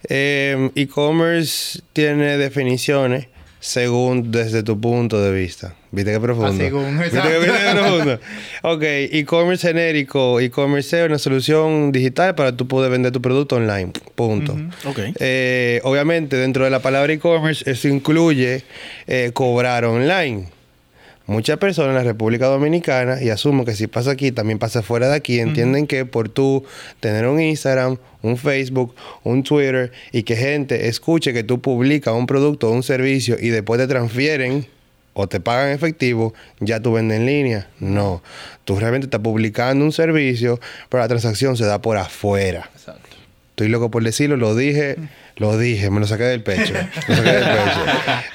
Em, 0.09 0.71
E-commerce 0.77 1.81
tiene 1.93 2.39
definiciones 2.39 3.27
según 3.61 4.31
desde 4.31 4.63
tu 4.63 4.81
punto 4.81 5.21
de 5.21 5.33
vista. 5.33 5.75
¿Viste 5.91 6.13
qué 6.13 6.21
profundo? 6.21 6.53
Ah, 6.53 6.57
según, 6.57 6.99
¿Viste 6.99 7.21
qué, 7.21 7.73
profundo? 7.75 8.21
Ok. 8.63 8.83
E-commerce 8.83 9.67
genérico. 9.67 10.39
E-commerce 10.39 11.01
es 11.01 11.07
una 11.07 11.19
solución 11.19 11.91
digital 11.91 12.35
para 12.35 12.57
tú 12.57 12.69
poder 12.69 12.91
vender 12.93 13.11
tu 13.11 13.21
producto 13.21 13.57
online. 13.57 13.91
Punto. 14.15 14.57
Ok. 14.85 15.01
Eh, 15.19 15.81
obviamente, 15.83 16.37
dentro 16.37 16.65
de 16.65 16.71
la 16.71 16.81
palabra 16.81 17.13
e-commerce, 17.13 17.69
eso 17.69 17.89
incluye 17.89 18.63
eh, 19.09 19.31
cobrar 19.33 19.85
online. 19.85 20.47
Muchas 21.29 21.59
personas 21.59 21.91
en 21.91 21.97
la 21.97 22.05
República 22.05 22.47
Dominicana, 22.47 23.23
y 23.23 23.29
asumo 23.29 23.67
que 23.67 23.75
si 23.75 23.87
pasa 23.87 24.13
aquí, 24.13 24.33
también 24.33 24.59
pasa 24.59 24.81
fuera 24.81 25.11
de 25.11 25.15
aquí, 25.15 25.41
entienden 25.41 25.87
que 25.87 26.07
por 26.07 26.31
tú 26.31 26.65
tener 27.01 27.27
un 27.27 27.39
Instagram, 27.39 27.99
un 28.23 28.39
Facebook, 28.39 28.95
un 29.25 29.43
Twitter, 29.43 29.93
y 30.11 30.23
que 30.23 30.37
gente 30.37 30.89
escuche 30.89 31.35
que 31.35 31.45
tú 31.45 31.61
publicas 31.61 32.15
un 32.15 32.27
producto 32.27 32.71
o 32.71 32.73
un 32.73 32.83
servicio 32.83 33.37
y 33.39 33.51
después 33.51 33.79
te 33.79 33.87
transfieren 33.87 34.67
o 35.13 35.29
te 35.29 35.39
pagan 35.39 35.69
efectivo, 35.69 36.33
ya 36.61 36.81
tú 36.81 36.95
vendes 36.95 37.19
en 37.19 37.27
línea. 37.27 37.69
No. 37.79 38.23
Tú 38.65 38.79
realmente 38.79 39.09
estás 39.09 39.21
publicando 39.21 39.85
un 39.85 39.93
servicio, 39.93 40.59
pero 40.89 41.03
la 41.03 41.09
transacción 41.09 41.59
se 41.59 41.67
da 41.67 41.83
por 41.83 41.99
afuera. 41.99 42.71
Exacto. 42.73 43.08
Estoy 43.59 43.71
loco 43.71 43.91
por 43.91 44.05
decirlo, 44.05 44.37
lo 44.37 44.55
dije, 44.55 44.95
lo 45.35 45.59
dije, 45.59 45.91
me 45.91 45.99
lo 45.99 46.07
saqué 46.07 46.23
del 46.23 46.45
pecho. 46.45 46.73
Lo 47.09 47.17
saqué 47.17 47.33
del 47.33 47.43
pecho. 47.45 47.81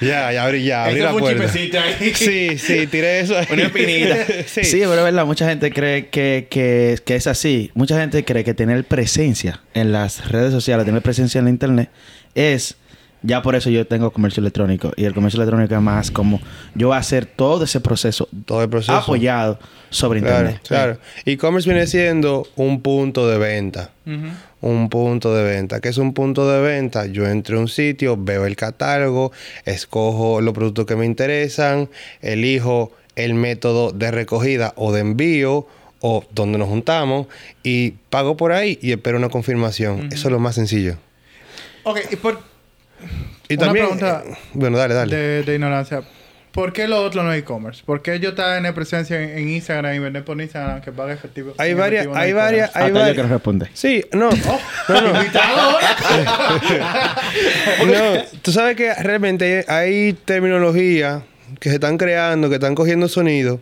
Ya, 0.02 0.30
ya 0.32 0.44
abrí, 0.44 0.64
ya, 0.64 0.84
abrí 0.84 0.96
Eso 1.00 1.04
la 1.12 1.18
puerta. 1.18 1.44
ahí. 1.54 2.12
Sí, 2.14 2.58
sí, 2.58 2.86
tiré 2.88 3.20
eso. 3.20 3.38
ahí. 3.38 3.46
Una 3.50 3.62
espinita. 3.62 4.16
sí. 4.46 4.64
Sí, 4.64 4.78
pero 4.80 4.98
es 4.98 5.04
verdad, 5.04 5.24
mucha 5.24 5.48
gente 5.48 5.72
cree 5.72 6.08
que, 6.08 6.46
que, 6.50 6.98
que 7.06 7.16
es 7.16 7.26
así. 7.26 7.70
Mucha 7.74 7.98
gente 7.98 8.22
cree 8.26 8.44
que 8.44 8.52
tener 8.52 8.84
presencia 8.84 9.62
en 9.72 9.92
las 9.92 10.28
redes 10.30 10.52
sociales, 10.52 10.84
tener 10.84 11.00
presencia 11.00 11.38
en 11.38 11.44
la 11.46 11.50
internet, 11.50 11.88
es 12.34 12.76
Ya 13.22 13.40
por 13.40 13.54
eso 13.54 13.70
yo 13.70 13.86
tengo 13.86 14.10
comercio 14.10 14.42
electrónico. 14.42 14.92
Y 14.96 15.06
el 15.06 15.14
comercio 15.14 15.38
electrónico 15.40 15.74
es 15.74 15.80
más 15.80 16.10
como 16.10 16.38
yo 16.74 16.88
voy 16.88 16.96
a 16.96 17.00
hacer 17.00 17.24
todo 17.24 17.64
ese 17.64 17.80
proceso, 17.80 18.28
Todo 18.44 18.62
el 18.62 18.68
proceso. 18.68 18.92
apoyado 18.94 19.58
sobre 19.88 20.20
Claro, 20.20 20.40
internet. 20.50 20.62
claro. 20.68 20.98
E-commerce 21.24 21.66
viene 21.70 21.86
siendo 21.86 22.46
un 22.56 22.82
punto 22.82 23.26
de 23.26 23.38
venta. 23.38 23.90
Ujú. 24.04 24.26
Un 24.64 24.88
punto 24.88 25.34
de 25.34 25.44
venta. 25.44 25.80
¿Qué 25.80 25.90
es 25.90 25.98
un 25.98 26.14
punto 26.14 26.50
de 26.50 26.58
venta? 26.62 27.04
Yo 27.04 27.26
entro 27.28 27.58
a 27.58 27.60
un 27.60 27.68
sitio, 27.68 28.16
veo 28.18 28.46
el 28.46 28.56
catálogo, 28.56 29.30
escojo 29.66 30.40
los 30.40 30.54
productos 30.54 30.86
que 30.86 30.96
me 30.96 31.04
interesan, 31.04 31.90
elijo 32.22 32.90
el 33.14 33.34
método 33.34 33.92
de 33.92 34.10
recogida 34.10 34.72
o 34.76 34.90
de 34.90 35.00
envío 35.00 35.66
o 36.00 36.24
donde 36.30 36.56
nos 36.56 36.68
juntamos 36.68 37.26
y 37.62 37.90
pago 38.08 38.38
por 38.38 38.52
ahí 38.52 38.78
y 38.80 38.92
espero 38.92 39.18
una 39.18 39.28
confirmación. 39.28 40.08
Eso 40.10 40.28
es 40.28 40.32
lo 40.32 40.38
más 40.38 40.54
sencillo. 40.54 40.96
Ok, 41.82 42.00
y 42.10 42.16
por, 42.16 42.38
Y 43.50 43.54
Una 43.56 43.66
también... 43.66 43.84
pregunta 43.84 44.22
eh, 44.26 44.34
bueno, 44.54 44.78
dale, 44.78 44.94
dale. 44.94 45.14
de, 45.14 45.42
de 45.42 45.54
ignorancia. 45.56 46.02
¿Por 46.54 46.72
qué 46.72 46.86
lo 46.86 47.02
otro 47.02 47.24
no 47.24 47.32
es 47.32 47.40
e-commerce? 47.40 47.82
¿Por 47.84 48.00
qué 48.00 48.20
yo 48.20 48.34
tener 48.34 48.72
presencia 48.74 49.20
en, 49.20 49.36
en 49.38 49.48
Instagram 49.50 49.94
y 49.94 49.98
vender 49.98 50.24
por 50.24 50.40
Instagram 50.40 50.80
que 50.80 50.92
paga 50.92 51.12
efectivo? 51.12 51.52
Hay 51.58 51.72
en 51.72 51.78
varias- 51.78 52.06
no 52.06 52.14
hay 52.14 52.32
varias- 52.32 52.70
hay 52.76 52.82
Hasta 52.84 52.88
yo 52.88 52.94
varias- 52.94 53.14
quiero 53.14 53.28
responder. 53.28 53.68
Sí, 53.74 54.04
no. 54.12 54.28
Oh, 54.28 54.94
invitado 55.18 55.60
ahora. 55.60 55.96
No, 57.86 58.22
tú 58.42 58.52
sabes 58.52 58.76
que 58.76 58.94
realmente 58.94 59.64
hay 59.68 60.12
terminología 60.24 61.22
que 61.60 61.68
se 61.68 61.76
están 61.76 61.98
creando, 61.98 62.48
que 62.48 62.54
están 62.56 62.74
cogiendo 62.74 63.08
sonido, 63.08 63.60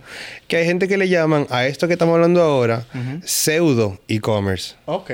que 0.48 0.56
hay 0.58 0.66
gente 0.66 0.88
que 0.88 0.96
le 0.96 1.08
llaman 1.08 1.46
a 1.50 1.66
esto 1.66 1.86
que 1.86 1.94
estamos 1.94 2.14
hablando 2.14 2.42
ahora 2.42 2.84
pseudo 3.24 3.98
e-commerce. 4.08 4.74
ok. 4.86 5.10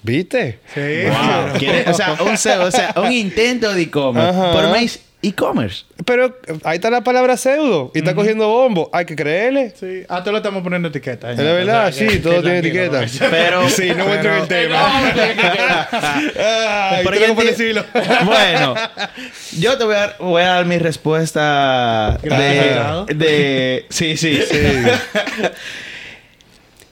¿Viste? 0.00 0.60
Sí. 0.74 0.80
O 1.90 1.92
sea, 1.94 2.12
un, 2.22 2.30
o 2.34 2.70
sea, 2.70 2.94
un 2.96 3.12
intento 3.12 3.74
de 3.74 3.82
e-commerce. 3.82 4.32
Por 4.32 4.68
más 4.70 5.00
e-commerce. 5.20 5.84
Pero 6.04 6.26
eh, 6.26 6.58
ahí 6.64 6.76
está 6.76 6.90
la 6.90 7.02
palabra 7.02 7.36
pseudo 7.36 7.90
y 7.94 7.98
está 7.98 8.14
cogiendo 8.14 8.46
bombo. 8.48 8.88
Hay 8.92 9.04
que 9.04 9.16
creerle. 9.16 9.74
Sí. 9.78 10.02
Ah, 10.08 10.22
te 10.22 10.30
lo 10.30 10.36
estamos 10.36 10.62
poniendo 10.62 10.88
etiqueta. 10.88 11.32
Es 11.32 11.36
de 11.38 11.42
verdad, 11.44 11.92
sí, 11.92 12.20
todo 12.20 12.40
tiene 12.42 12.58
etiqueta. 12.58 13.04
Pero, 13.30 13.68
Sí, 13.78 13.90
no 13.96 14.12
entro 14.14 14.34
en 14.36 14.42
el 14.42 14.48
tema. 14.48 14.86
Ay, 15.92 17.04
Pero 17.04 17.10
tengo 17.18 17.26
yo 17.28 17.34
por 17.34 17.44
enti- 17.44 17.48
decirlo. 17.48 17.84
bueno, 18.24 18.74
yo 19.58 19.76
te 19.76 19.84
voy 19.84 19.94
a, 19.94 19.98
dar, 19.98 20.16
voy 20.20 20.42
a 20.42 20.46
dar 20.46 20.66
mi 20.66 20.78
respuesta 20.78 22.18
Gracias. 22.22 23.06
de, 23.06 23.14
de... 23.14 23.86
Sí, 23.90 24.16
sí. 24.16 24.40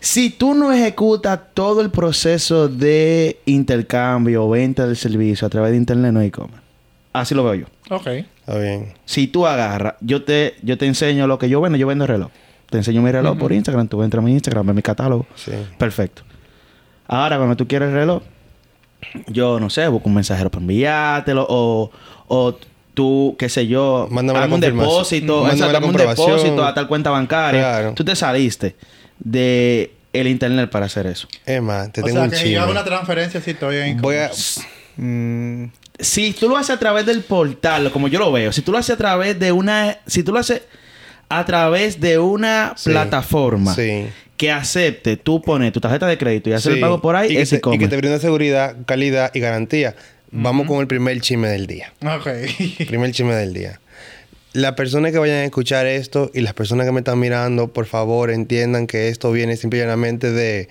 si 0.00 0.30
tú 0.30 0.54
no 0.54 0.72
ejecutas 0.72 1.38
todo 1.54 1.80
el 1.80 1.90
proceso 1.90 2.68
de 2.68 3.38
intercambio 3.46 4.44
o 4.46 4.50
venta 4.50 4.86
del 4.86 4.96
servicio 4.96 5.46
a 5.46 5.50
través 5.50 5.72
de 5.72 5.76
internet, 5.78 6.12
no 6.12 6.20
hay 6.20 6.28
e-commerce. 6.28 6.62
Así 7.12 7.34
lo 7.34 7.42
veo 7.44 7.54
yo. 7.54 7.66
Ok. 7.90 8.06
Está 8.06 8.58
bien. 8.58 8.94
Si 9.04 9.26
tú 9.26 9.46
agarras, 9.46 9.94
yo 10.00 10.24
te, 10.24 10.56
yo 10.62 10.78
te 10.78 10.86
enseño 10.86 11.26
lo 11.26 11.38
que 11.38 11.48
yo 11.48 11.60
vendo, 11.60 11.78
yo 11.78 11.86
vendo 11.86 12.06
reloj. 12.06 12.30
Te 12.70 12.78
enseño 12.78 13.00
mi 13.00 13.12
reloj 13.12 13.38
por 13.38 13.52
Instagram, 13.52 13.86
tú 13.86 14.02
entras 14.02 14.22
a 14.22 14.24
mi 14.24 14.32
Instagram, 14.32 14.66
ves 14.66 14.76
mi 14.76 14.82
catálogo. 14.82 15.26
Sí. 15.36 15.52
Perfecto. 15.78 16.22
Ahora, 17.06 17.36
cuando 17.36 17.56
tú 17.56 17.68
quieres 17.68 17.88
el 17.88 17.94
reloj, 17.94 18.22
yo 19.28 19.60
no 19.60 19.70
sé, 19.70 19.86
busco 19.86 20.08
un 20.08 20.16
mensajero 20.16 20.50
para 20.50 20.62
enviártelo 20.62 21.46
o, 21.48 21.90
o 22.26 22.58
tú, 22.94 23.36
qué 23.38 23.48
sé 23.48 23.68
yo, 23.68 24.08
Mándame 24.10 24.52
un 24.52 24.60
depósito, 24.60 25.44
Mándame 25.44 25.86
un 25.86 25.96
depósito 25.96 26.64
a 26.64 26.74
tal 26.74 26.88
cuenta 26.88 27.10
bancaria. 27.10 27.60
Claro. 27.60 27.92
Tú 27.94 28.04
te 28.04 28.16
saliste 28.16 28.74
de 29.20 29.92
el 30.12 30.26
internet 30.26 30.70
para 30.70 30.86
hacer 30.86 31.06
eso. 31.06 31.28
Es 31.44 31.62
más, 31.62 31.92
te 31.92 32.00
O 32.00 32.04
tengo 32.04 32.18
sea, 32.18 32.24
un 32.24 32.30
que 32.30 32.50
yo 32.50 32.62
hago 32.62 32.72
una 32.72 32.84
transferencia 32.84 33.40
si 33.40 33.52
estoy 33.52 33.76
en 33.76 34.00
Voy 34.00 34.16
a... 34.16 34.30
Mm, 34.96 35.66
Si 35.98 36.32
tú 36.32 36.48
lo 36.48 36.56
haces 36.56 36.70
a 36.76 36.78
través 36.78 37.06
del 37.06 37.22
portal, 37.22 37.90
como 37.90 38.08
yo 38.08 38.18
lo 38.18 38.30
veo, 38.32 38.52
si 38.52 38.62
tú 38.62 38.72
lo 38.72 38.78
haces 38.78 38.94
a 38.94 38.98
través 38.98 39.38
de 39.38 39.52
una, 39.52 39.98
si 40.06 40.22
tú 40.22 40.32
lo 40.32 40.38
haces 40.38 40.62
a 41.28 41.44
través 41.44 42.00
de 42.00 42.18
una 42.18 42.74
Sí. 42.76 42.90
plataforma 42.90 43.74
Sí. 43.74 44.06
que 44.36 44.50
acepte, 44.52 45.16
tú 45.16 45.40
pones 45.42 45.72
tu 45.72 45.80
tarjeta 45.80 46.06
de 46.06 46.18
crédito 46.18 46.50
y 46.50 46.52
hacer 46.52 46.72
el 46.74 46.80
pago 46.80 47.00
por 47.00 47.16
ahí, 47.16 47.32
y 47.32 47.36
que, 47.36 47.42
es 47.42 47.50
te, 47.50 47.56
y 47.72 47.78
que 47.78 47.88
te 47.88 47.96
brinda 47.96 48.18
seguridad, 48.18 48.76
calidad 48.86 49.30
y 49.34 49.40
garantía. 49.40 49.94
Vamos 50.30 50.66
con 50.66 50.80
el 50.80 50.86
primer 50.86 51.18
chisme 51.20 51.48
del 51.48 51.66
día. 51.66 51.92
ok. 52.02 52.28
Primer 52.86 53.12
chisme 53.12 53.34
del 53.34 53.54
día. 53.54 53.80
Las 54.56 54.72
personas 54.72 55.12
que 55.12 55.18
vayan 55.18 55.36
a 55.36 55.44
escuchar 55.44 55.84
esto 55.84 56.30
y 56.32 56.40
las 56.40 56.54
personas 56.54 56.86
que 56.86 56.92
me 56.92 57.00
están 57.00 57.18
mirando, 57.18 57.68
por 57.68 57.84
favor, 57.84 58.30
entiendan 58.30 58.86
que 58.86 59.08
esto 59.08 59.30
viene 59.30 59.54
simplemente 59.58 60.32
de 60.32 60.70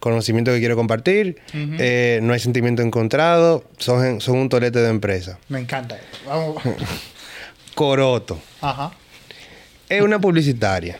conocimiento 0.00 0.50
que 0.50 0.58
quiero 0.58 0.74
compartir. 0.74 1.36
Eh, 1.54 2.18
no 2.24 2.32
hay 2.32 2.40
sentimiento 2.40 2.82
encontrado. 2.82 3.64
Son, 3.78 4.20
son 4.20 4.36
un 4.36 4.48
tolete 4.48 4.80
de 4.80 4.88
empresa. 4.88 5.38
Me 5.48 5.60
encanta. 5.60 5.96
Vamos. 6.26 6.60
Coroto. 7.76 8.42
Ajá. 8.62 8.90
Es 9.88 10.02
una 10.02 10.20
publicitaria. 10.20 10.98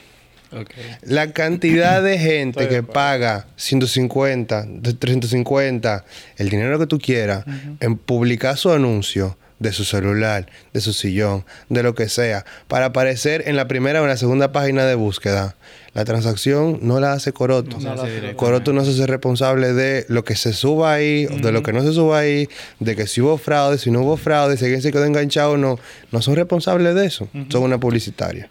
La 1.02 1.32
cantidad 1.32 2.00
de 2.00 2.16
gente 2.16 2.68
que 2.68 2.84
paga 2.84 3.48
150, 3.56 4.68
350, 5.00 6.04
el 6.36 6.48
dinero 6.48 6.78
que 6.78 6.86
tú 6.86 7.00
quieras, 7.00 7.44
en 7.80 7.96
publicar 7.96 8.56
su 8.56 8.70
anuncio 8.70 9.36
de 9.60 9.72
su 9.72 9.84
celular, 9.84 10.46
de 10.72 10.80
su 10.80 10.92
sillón, 10.92 11.44
de 11.68 11.84
lo 11.84 11.94
que 11.94 12.08
sea, 12.08 12.44
para 12.66 12.86
aparecer 12.86 13.44
en 13.46 13.54
la 13.56 13.68
primera 13.68 14.00
o 14.00 14.04
en 14.04 14.08
la 14.08 14.16
segunda 14.16 14.50
página 14.50 14.84
de 14.86 14.96
búsqueda. 14.96 15.54
La 15.92 16.04
transacción 16.04 16.78
no 16.82 16.98
la 16.98 17.12
hace 17.12 17.32
Coroto. 17.32 17.78
No 17.78 17.94
la 17.94 18.02
hace 18.02 18.34
Coroto 18.36 18.72
no 18.72 18.84
se 18.84 18.90
hace 18.90 19.06
responsable 19.06 19.72
de 19.72 20.06
lo 20.08 20.24
que 20.24 20.34
se 20.34 20.52
suba 20.52 20.94
ahí, 20.94 21.26
o 21.26 21.36
de 21.36 21.52
lo 21.52 21.62
que 21.62 21.72
no 21.72 21.82
se 21.82 21.92
suba 21.92 22.18
ahí, 22.18 22.48
de 22.80 22.96
que 22.96 23.06
si 23.06 23.20
hubo 23.20 23.38
fraude, 23.38 23.78
si 23.78 23.90
no 23.90 24.00
hubo 24.00 24.16
fraude, 24.16 24.56
si 24.56 24.64
alguien 24.64 24.82
se 24.82 24.90
quedó 24.90 25.04
enganchado 25.04 25.52
o 25.52 25.56
no. 25.56 25.78
No 26.10 26.22
son 26.22 26.36
responsables 26.36 26.94
de 26.94 27.06
eso. 27.06 27.28
Son 27.50 27.62
una 27.62 27.78
publicitaria. 27.78 28.50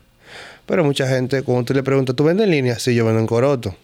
Pero 0.66 0.84
mucha 0.84 1.08
gente, 1.08 1.42
cuando 1.42 1.66
tú 1.66 1.74
le 1.74 1.82
preguntas, 1.82 2.16
¿tú 2.16 2.24
vendes 2.24 2.46
en 2.46 2.52
línea? 2.52 2.78
Sí, 2.78 2.94
yo 2.94 3.04
vendo 3.04 3.20
en 3.20 3.28
Coroto. 3.28 3.76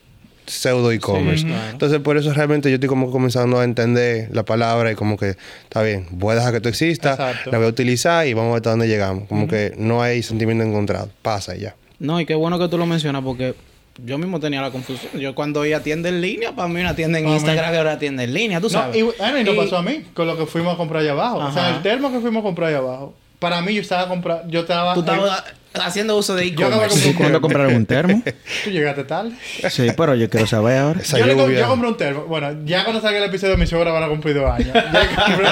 Pseudo 0.47 0.91
e-commerce. 0.91 1.45
Entonces, 1.71 1.99
por 1.99 2.17
eso 2.17 2.31
realmente 2.33 2.69
yo 2.69 2.75
estoy 2.75 2.89
como 2.89 3.09
comenzando 3.11 3.59
a 3.59 3.63
entender 3.63 4.29
la 4.31 4.43
palabra 4.43 4.91
y 4.91 4.95
como 4.95 5.17
que, 5.17 5.35
está 5.63 5.81
bien, 5.81 6.07
voy 6.11 6.33
a 6.33 6.35
dejar 6.35 6.51
que 6.51 6.57
esto 6.57 6.69
exista, 6.69 7.11
Exacto. 7.13 7.51
la 7.51 7.57
voy 7.57 7.67
a 7.67 7.69
utilizar 7.69 8.27
y 8.27 8.33
vamos 8.33 8.49
a 8.49 8.53
ver 8.53 8.57
hasta 8.57 8.69
dónde 8.71 8.87
llegamos. 8.87 9.27
Como 9.27 9.47
que 9.47 9.73
no 9.77 10.01
hay 10.01 10.21
sentimiento 10.23 10.63
encontrado. 10.63 11.09
Pasa 11.21 11.55
y 11.55 11.61
ya. 11.61 11.75
No, 11.99 12.19
y 12.19 12.25
qué 12.25 12.35
bueno 12.35 12.59
que 12.59 12.67
tú 12.67 12.77
lo 12.77 12.85
mencionas 12.85 13.23
porque 13.23 13.55
yo 14.03 14.17
mismo 14.17 14.39
tenía 14.39 14.61
la 14.61 14.71
confusión. 14.71 15.11
Yo 15.19 15.33
cuando 15.33 15.65
iba 15.65 15.77
a 15.77 15.81
tienda 15.81 16.09
en 16.09 16.19
línea, 16.21 16.51
para 16.53 16.67
mí 16.67 16.81
una 16.81 16.95
tienda 16.95 17.17
en. 17.19 17.29
Instagram 17.29 17.73
y 17.73 17.77
ahora 17.77 17.97
tienda 17.97 18.23
en 18.23 18.33
línea, 18.33 18.59
tú 18.59 18.67
No, 18.67 18.69
sabes. 18.71 18.97
y 18.97 19.01
bueno, 19.01 19.39
y 19.39 19.43
no 19.45 19.53
Y- 19.53 19.57
pasó 19.57 19.77
a 19.77 19.81
mí 19.81 20.03
con 20.13 20.27
lo 20.27 20.37
que 20.37 20.45
fuimos 20.45 20.73
a 20.73 20.77
comprar 20.77 21.01
allá 21.01 21.13
abajo. 21.13 21.37
O 21.37 21.51
sea, 21.53 21.75
el 21.77 21.81
termo 21.81 22.11
que 22.11 22.19
fuimos 22.19 22.41
a 22.41 22.43
comprar 22.43 22.69
allá 22.69 22.79
abajo. 22.79 23.15
Para 23.39 23.61
mí, 23.61 23.73
yo 23.73 23.81
estaba 23.81 24.07
comprando. 24.09 24.49
Yo 24.49 24.61
estaba. 24.61 24.93
Tú 24.93 24.99
estabas 25.01 25.43
haciendo 25.83 26.17
uso 26.17 26.35
de 26.35 26.51
Yo 26.51 26.67
acabo 26.67 26.81
de 26.81 26.87
e-commerce. 26.87 27.03
comprar 27.07 27.15
¿Cuándo 27.17 27.41
compraron 27.41 27.75
un 27.75 27.85
termo? 27.85 28.21
Tú 28.63 28.69
llegaste 28.69 29.03
tarde. 29.03 29.31
Sí, 29.69 29.87
pero 29.95 30.15
yo 30.15 30.29
quiero 30.29 30.47
saber 30.47 30.77
ahora. 30.77 31.01
Esa 31.01 31.17
Yo, 31.19 31.25
le 31.25 31.35
com- 31.35 31.49
yo 31.51 31.67
compré 31.67 31.87
un 31.89 31.97
termo. 31.97 32.25
Bueno, 32.25 32.55
ya 32.65 32.83
cuando 32.83 33.01
salga 33.01 33.17
el 33.19 33.23
episodio, 33.25 33.57
mi 33.57 33.67
suegra 33.67 33.91
van 33.91 34.03
a 34.03 34.07
cumplir 34.07 34.35
dos 34.35 34.49
años. 34.49 34.73
Ya 34.73 34.91
le 35.01 35.07
compré, 35.15 35.47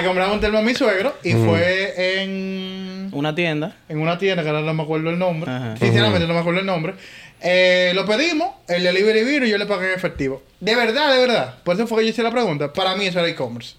le 0.00 0.04
compramos 0.06 0.34
un 0.34 0.40
termo 0.40 0.58
a 0.58 0.62
mi 0.62 0.74
suegro 0.74 1.14
y 1.22 1.32
fue 1.32 2.22
en, 2.22 3.08
Una 3.12 3.34
tienda. 3.34 3.76
en 3.88 3.98
una 4.00 4.18
tienda 4.18 4.42
que 4.42 4.48
ahora 4.48 4.62
no 4.62 4.74
me 4.74 4.82
acuerdo 4.82 5.10
el 5.10 5.18
nombre. 5.18 5.50
Ajá. 5.50 5.76
Sinceramente, 5.76 6.26
no 6.26 6.34
me 6.34 6.40
acuerdo 6.40 6.60
el 6.60 6.66
nombre. 6.66 6.94
Eh, 7.40 7.92
lo 7.94 8.04
pedimos, 8.04 8.48
el 8.66 8.82
delivery 8.82 9.22
vino 9.24 9.46
y 9.46 9.50
yo 9.50 9.58
le 9.58 9.66
pagué 9.66 9.88
en 9.92 9.94
efectivo. 9.94 10.42
De 10.60 10.74
verdad, 10.74 11.12
de 11.12 11.18
verdad. 11.20 11.54
Por 11.62 11.76
eso 11.76 11.86
fue 11.86 11.98
que 11.98 12.04
yo 12.06 12.10
hice 12.10 12.22
la 12.22 12.30
pregunta. 12.32 12.72
Para 12.72 12.96
mí 12.96 13.06
eso 13.06 13.20
era 13.20 13.28
e-commerce. 13.28 13.74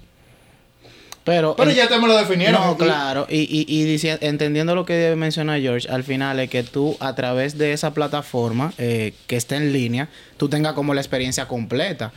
Pero, 1.30 1.56
Pero 1.56 1.70
en- 1.70 1.76
ya 1.78 1.88
te 1.88 2.00
me 2.00 2.08
lo 2.08 2.18
definieron. 2.18 2.60
No, 2.60 2.76
claro. 2.76 3.28
Y, 3.30 3.42
y, 3.42 3.66
y 3.68 3.86
dici- 3.86 4.18
entendiendo 4.22 4.74
lo 4.74 4.84
que 4.84 5.14
menciona 5.16 5.60
George, 5.60 5.88
al 5.88 6.04
final 6.04 6.40
es 6.40 6.50
que 6.50 6.64
tú, 6.64 6.98
a 7.00 7.14
través 7.14 7.56
de 7.56 7.72
esa 7.72 7.94
plataforma 7.94 8.74
eh, 8.80 9.14
que 9.28 9.36
está 9.36 9.56
en 9.56 9.72
línea, 9.72 10.10
tú 10.38 10.50
tengas 10.50 10.74
como 10.74 10.96
la 10.96 11.02
experiencia 11.02 11.48
completa. 11.48 12.12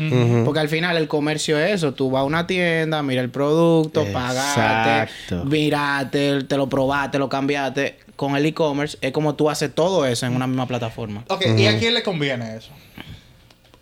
Porque 0.47 0.61
al 0.61 0.71
final 0.71 0.97
el 0.97 1.09
comercio 1.09 1.59
es 1.59 1.73
eso. 1.75 1.92
Tú 1.92 2.11
vas 2.11 2.21
a 2.23 2.25
una 2.25 2.47
tienda, 2.47 3.02
mira 3.02 3.21
el 3.21 3.28
producto, 3.28 4.07
pagaste, 4.14 5.12
miraste, 5.45 6.45
te 6.45 6.57
lo 6.57 6.69
probaste, 6.71 7.19
lo 7.19 7.28
cambiaste. 7.28 7.99
Con 8.16 8.35
el 8.37 8.47
e-commerce 8.47 8.97
es 9.02 9.12
como 9.12 9.35
tú 9.35 9.50
haces 9.50 9.75
todo 9.75 10.07
eso 10.07 10.25
en 10.25 10.35
una 10.35 10.47
misma 10.47 10.66
plataforma. 10.66 11.25
Ok, 11.28 11.45
¿y 11.59 11.66
a 11.66 11.78
quién 11.78 11.92
le 11.92 12.02
conviene 12.02 12.57
eso? 12.57 12.71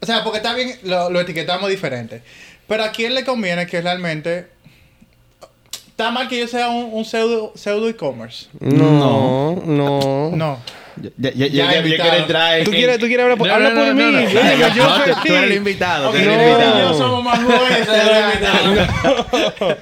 O 0.00 0.06
sea, 0.06 0.24
porque 0.24 0.38
está 0.38 0.54
bien, 0.54 0.74
lo, 0.82 1.10
lo 1.10 1.20
etiquetamos 1.20 1.68
diferente. 1.70 2.22
Pero 2.66 2.84
a 2.84 2.90
quién 2.90 3.14
le 3.14 3.24
conviene 3.24 3.66
que 3.66 3.80
realmente. 3.80 4.46
Está 6.00 6.10
mal 6.10 6.28
que 6.28 6.38
yo 6.38 6.48
sea 6.48 6.68
un, 6.70 6.88
un 6.92 7.04
pseudo, 7.04 7.52
pseudo 7.54 7.88
e-commerce. 7.88 8.46
No, 8.58 9.60
no. 9.66 10.30
No. 10.34 10.58
Ya, 11.18 11.30
ya, 11.34 11.46
Ya 11.46 11.76
invitado. 11.78 12.64
¿Tú 12.64 12.70
quieres, 12.70 12.98
tú 12.98 13.06
quieres 13.06 13.24
hablar 13.24 13.38
por, 13.38 13.46
No, 13.48 13.54
habla 13.54 13.70
no, 13.70 13.74
por 13.76 13.86
no, 13.88 13.94
mí? 13.94 14.02
no, 14.12 14.20
no. 14.20 14.20
Yo 14.74 14.84
tú- 15.22 15.32
eres 15.32 15.42
el 15.50 15.52
invitado. 15.56 16.08
Ok, 16.10 16.14
tú 16.16 16.18
eres 16.20 16.28
el 16.32 16.38
tú 16.38 16.42
y 16.42 16.50
invitado. 16.50 16.78
yo 16.92 16.98
somos 16.98 17.24
más 17.24 17.40
nuevos 17.40 17.68
de 17.68 17.78
invitado. 17.78 19.76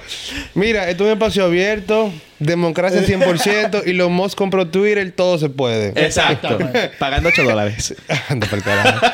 Mira, 0.55 0.89
esto 0.89 1.03
es 1.03 1.07
un 1.07 1.13
espacio 1.13 1.45
abierto, 1.45 2.11
democracia 2.39 3.01
100% 3.01 3.83
y 3.85 3.93
los 3.93 4.09
Moss 4.09 4.35
compró 4.35 4.67
Twitter, 4.67 5.11
todo 5.11 5.37
se 5.37 5.49
puede. 5.49 5.89
Exacto. 6.01 6.57
Pagando 6.99 7.29
8 7.29 7.43
dólares. 7.43 7.95
Anda 8.29 8.47
pa'l 8.47 8.61
carajo. 8.63 9.05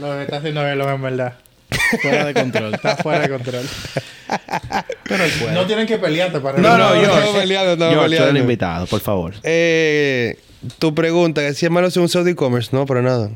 Lo 0.00 0.16
que 0.16 0.22
está 0.22 0.36
haciendo 0.38 0.66
él 0.66 0.80
en 0.80 1.02
verdad. 1.02 1.34
Fuera 2.00 2.24
de 2.24 2.34
control. 2.34 2.74
Está 2.74 2.96
fuera 2.96 3.20
de 3.20 3.28
control. 3.28 3.68
Pero 5.08 5.24
él 5.24 5.32
puede. 5.40 5.52
No 5.54 5.66
tienen 5.66 5.86
que 5.86 5.98
pelearte 5.98 6.38
para 6.40 6.58
No, 6.58 6.76
no, 6.76 6.94
yo 6.94 7.02
estaba 7.02 7.32
peleando, 7.32 7.72
estaba 7.72 7.90
George, 7.92 8.08
tú 8.08 8.12
eres 8.12 8.12
el 8.12 8.26
peleando. 8.26 8.40
invitado, 8.40 8.86
por 8.86 9.00
favor. 9.00 9.34
Eh, 9.42 10.36
tu 10.78 10.94
pregunta, 10.94 11.40
que 11.40 11.54
si 11.54 11.64
es 11.66 11.72
malo 11.72 11.90
ser 11.90 12.02
un 12.02 12.28
e-commerce, 12.28 12.70
no, 12.72 12.84
para 12.86 13.00
nada. 13.02 13.30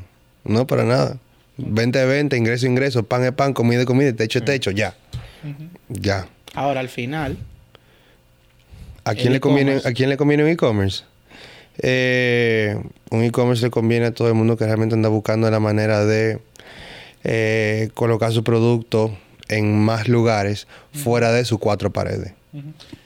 No, 0.45 0.67
para 0.67 0.85
nada. 0.85 1.17
Venta 1.57 1.99
de 2.01 2.07
venta, 2.07 2.37
ingreso, 2.37 2.67
ingreso, 2.67 3.03
pan 3.05 3.25
es 3.25 3.33
pan, 3.33 3.53
comida 3.55 3.81
es 3.81 3.87
comida, 3.87 4.13
techo 4.13 4.39
es 4.39 4.45
techo, 4.45 4.71
ya. 4.71 4.95
Ya. 5.89 6.27
Ahora, 6.55 6.81
al 6.81 6.89
final, 6.89 7.39
¿A 9.05 9.13
El 9.13 9.17
quién, 9.17 9.33
le 9.33 9.41
conviene, 9.41 9.73
e-commerce. 9.73 9.89
¿A 9.89 9.93
quién 9.93 10.09
le 10.11 10.17
conviene 10.17 10.45
un 10.45 10.51
e-commerce? 10.51 11.05
Eh, 11.79 12.77
un 13.11 13.23
e-commerce 13.23 13.65
le 13.65 13.71
conviene 13.71 14.07
a 14.07 14.13
todo 14.13 14.29
el 14.29 14.35
mundo 14.35 14.57
que 14.57 14.65
realmente 14.67 14.95
anda 14.95 15.09
buscando 15.09 15.51
la 15.51 15.59
manera 15.61 16.05
de 16.05 16.39
eh, 17.25 17.89
colocar 17.95 18.31
su 18.33 18.45
producto 18.45 19.17
en 19.57 19.79
más 19.79 20.09
lugares 20.09 20.67
fuera 20.93 21.33
de 21.33 21.45
sus 21.45 21.59
cuatro 21.59 21.93
paredes. 21.93 22.33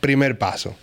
Primer 0.00 0.38
paso. 0.38 0.74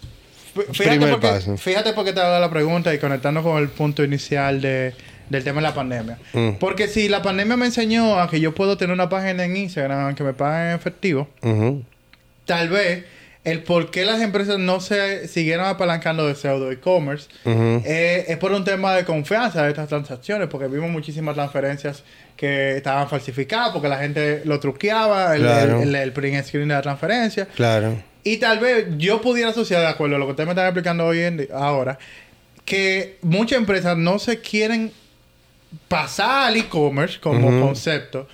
Fíjate 0.54 0.90
Primer 0.90 1.12
porque, 1.12 1.28
paso. 1.28 1.58
fíjate 1.58 1.94
porque 1.94 2.14
te 2.14 2.20
hago 2.22 2.40
la 2.40 2.50
pregunta 2.50 2.94
y 2.94 3.00
conectando 3.00 3.42
con 3.42 3.58
el 3.58 3.70
punto 3.70 4.04
inicial 4.04 4.62
de, 4.62 4.94
del 5.30 5.44
tema 5.44 5.62
de 5.62 5.68
la 5.68 5.74
pandemia. 5.74 6.20
Mm. 6.34 6.52
Porque 6.60 6.88
si 6.88 7.10
la 7.10 7.22
pandemia 7.24 7.58
me 7.58 7.66
enseñó 7.66 8.20
a 8.20 8.30
que 8.30 8.40
yo 8.40 8.54
puedo 8.54 8.78
tener 8.78 8.94
una 8.94 9.10
página 9.10 9.46
en 9.46 9.58
Instagram 9.58 10.14
que 10.14 10.24
me 10.24 10.34
paguen 10.34 10.70
en 10.70 10.76
efectivo, 10.76 11.28
tal 12.46 12.70
vez 12.70 13.06
el 13.44 13.62
por 13.64 13.92
qué 13.92 14.06
las 14.06 14.22
empresas 14.22 14.58
no 14.58 14.80
se 14.80 15.28
siguieron 15.28 15.66
apalancando 15.66 16.26
de 16.28 16.36
pseudo 16.36 16.72
e-commerce 16.72 17.28
eh, 17.46 18.24
es 18.30 18.38
por 18.38 18.54
un 18.54 18.64
tema 18.64 18.96
de 18.96 19.04
confianza 19.04 19.64
de 19.64 19.70
estas 19.70 19.90
transacciones, 19.90 20.48
porque 20.48 20.68
vimos 20.68 20.90
muchísimas 20.90 21.36
transferencias 21.36 22.04
que 22.38 22.78
estaban 22.78 23.10
falsificadas, 23.10 23.72
porque 23.74 23.90
la 23.90 23.98
gente 24.00 24.42
lo 24.46 24.60
truqueaba, 24.60 25.36
el, 25.36 25.42
Claro. 25.42 25.82
el, 25.82 25.90
el- 25.90 25.96
el 25.96 26.12
print 26.14 26.46
screen 26.46 26.70
de 26.70 26.76
la 26.76 26.82
transferencia. 26.82 27.46
Claro. 27.56 28.02
Y 28.24 28.38
tal 28.38 28.60
vez 28.60 28.86
yo 28.98 29.20
pudiera 29.20 29.50
asociar, 29.50 29.82
de 29.82 29.88
acuerdo 29.88 30.16
a 30.16 30.20
lo 30.20 30.26
que 30.26 30.32
ustedes 30.32 30.48
me 30.48 30.54
están 30.54 30.66
explicando 30.68 31.06
hoy 31.06 31.20
en 31.20 31.48
ahora, 31.54 32.00
que 32.64 33.18
muchas 33.22 33.58
empresas 33.60 33.98
no 33.98 34.20
se 34.20 34.40
quieren 34.40 34.94
pasar 35.88 36.48
al 36.50 36.56
e-commerce 36.58 37.20
como 37.20 37.60
concepto 37.60 38.28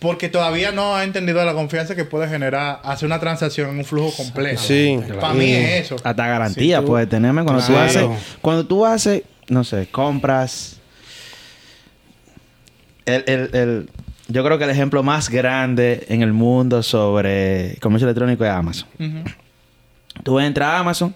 porque 0.00 0.28
todavía 0.28 0.72
no 0.72 0.96
ha 0.96 1.04
entendido 1.04 1.44
la 1.44 1.52
confianza 1.52 1.94
que 1.94 2.04
puede 2.04 2.28
generar 2.28 2.80
hacer 2.84 3.06
una 3.06 3.20
transacción 3.20 3.70
en 3.70 3.78
un 3.78 3.84
flujo 3.84 4.10
completo. 4.16 4.60
Sí. 4.60 4.98
Para 5.20 5.34
mí 5.34 5.52
es 5.52 5.84
eso. 5.84 5.96
Hasta 6.02 6.26
garantía 6.26 6.78
Si 6.78 6.82
tú- 6.82 6.88
puede 6.88 7.06
tenerme 7.06 7.44
cuando 7.44 7.64
tú 7.64 7.76
haces, 7.76 8.04
cuando 8.40 8.66
tú 8.66 8.84
haces, 8.86 9.22
no 9.48 9.62
sé, 9.62 9.86
compras. 9.90 10.78
El, 13.06 13.24
el, 13.26 13.50
el- 13.54 13.90
yo 14.28 14.44
creo 14.44 14.58
que 14.58 14.64
el 14.64 14.70
ejemplo 14.70 15.02
más 15.02 15.28
grande 15.28 16.06
en 16.08 16.22
el 16.22 16.32
mundo 16.32 16.82
sobre 16.84 17.76
comercio 17.80 18.06
electrónico 18.06 18.44
es 18.44 18.50
Amazon. 18.50 18.88
Ujú. 18.98 19.24
Tú 20.22 20.38
entras 20.38 20.68
a 20.68 20.78
Amazon 20.78 21.14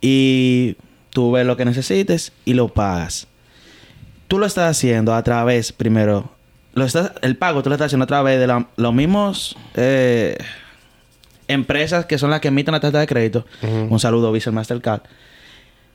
y 0.00 0.76
tú 1.10 1.32
ves 1.32 1.44
lo 1.46 1.56
que 1.58 1.64
necesites 1.66 2.32
y 2.46 2.54
lo 2.54 2.68
pagas. 2.68 3.26
Tú 4.28 4.38
lo 4.38 4.46
estás 4.46 4.70
haciendo 4.70 5.14
a 5.14 5.22
través, 5.22 5.72
primero, 5.72 6.30
lo 6.76 6.84
estás, 6.84 7.10
el 7.22 7.36
pago 7.36 7.62
tú 7.62 7.68
lo 7.70 7.74
estás 7.74 7.86
haciendo 7.86 8.04
a 8.04 8.06
través 8.06 8.38
de 8.38 8.46
la- 8.46 8.68
los 8.76 8.94
mismos 8.94 9.56
eh, 9.74 10.36
empresas 11.48 12.06
que 12.06 12.18
son 12.18 12.30
las 12.30 12.40
que 12.40 12.48
emiten 12.48 12.72
la 12.72 12.80
tarjeta 12.80 13.00
de 13.00 13.06
crédito. 13.06 13.46
Un 13.90 13.98
saludo, 13.98 14.30
Visa 14.32 14.50
Mastercard. 14.52 15.00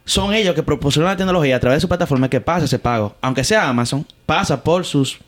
Son 0.05 0.33
ellos 0.33 0.55
que 0.55 0.63
proporcionan 0.63 1.11
la 1.11 1.17
tecnología 1.17 1.55
a 1.55 1.59
través 1.59 1.77
de 1.77 1.81
su 1.81 1.87
plataforma 1.87 2.29
que 2.29 2.41
pasa 2.41 2.65
ese 2.65 2.79
pago. 2.79 3.15
Aunque 3.21 3.43
sea 3.43 3.69
Amazon, 3.69 4.05
pasa 4.25 4.63
por 4.63 4.83
sus 4.85 5.19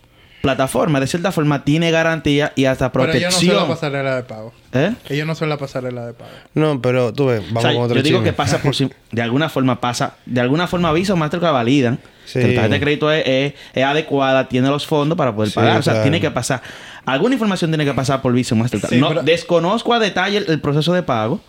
plataformas. 0.44 1.00
De 1.00 1.08
cierta 1.08 1.32
forma, 1.32 1.64
tiene 1.64 1.90
garantía 1.90 2.52
y 2.56 2.66
hasta 2.66 2.92
Pero 2.92 3.14
ellos 3.14 3.32
no 3.34 3.40
son 3.40 3.48
la 3.48 3.54
protección. 3.54 3.68
pasarela 3.78 4.16
de 4.18 4.24
pago. 4.24 4.54
¿Eh? 4.74 4.94
Ellos 5.10 5.26
no 5.26 5.36
son 5.36 5.48
la 5.48 5.58
pasarela 5.58 6.06
de 6.06 6.14
pago. 6.14 6.30
No, 6.54 6.82
pero 6.82 7.14
tú 7.14 7.28
ves, 7.28 7.42
vamos 7.48 7.64
O 7.64 7.68
sea, 7.68 7.74
con 7.74 7.84
otro 7.84 7.96
yo 7.96 8.04
digo 8.04 8.18
chisme. 8.20 8.30
que 8.30 8.34
pasa 8.34 8.58
por 8.58 8.76
si 8.76 8.90
de 9.12 9.22
alguna 9.22 9.48
forma 9.48 9.80
pasa, 9.80 10.16
de 10.26 10.42
alguna 10.42 10.68
forma 10.68 10.92
Visa 10.92 11.14
o 11.14 11.16
Mastercard 11.16 11.54
validan 11.54 11.98
Sí. 12.26 12.40
que 12.40 12.48
la 12.50 12.54
tarjeta 12.56 12.74
de 12.76 12.80
crédito 12.82 13.12
es, 13.12 13.24
es- 13.26 13.54
es 13.74 13.84
adecuada, 13.86 14.50
tiene 14.50 14.68
los 14.68 14.86
fondos 14.86 15.18
para 15.18 15.34
poder 15.34 15.50
Sí, 15.50 15.56
pagar. 15.56 15.80
O 15.80 15.82
sea, 15.82 15.94
claro. 15.94 16.04
tiene 16.04 16.20
que 16.20 16.30
pasar. 16.32 16.62
Alguna 17.06 17.36
información 17.36 17.72
tiene 17.72 17.86
que 17.86 17.94
pasar 17.94 18.22
por 18.22 18.34
Visa 18.34 18.54
o 18.54 18.58
Mastercard. 18.58 18.90
Sí, 18.92 19.00
no, 19.00 19.08
pero- 19.10 19.24
Desconozco 19.24 19.94
a 19.94 20.00
detalle 20.00 20.40
el, 20.40 20.50
el 20.50 20.60
proceso 20.60 20.92
de 20.94 21.04
pago. 21.04 21.40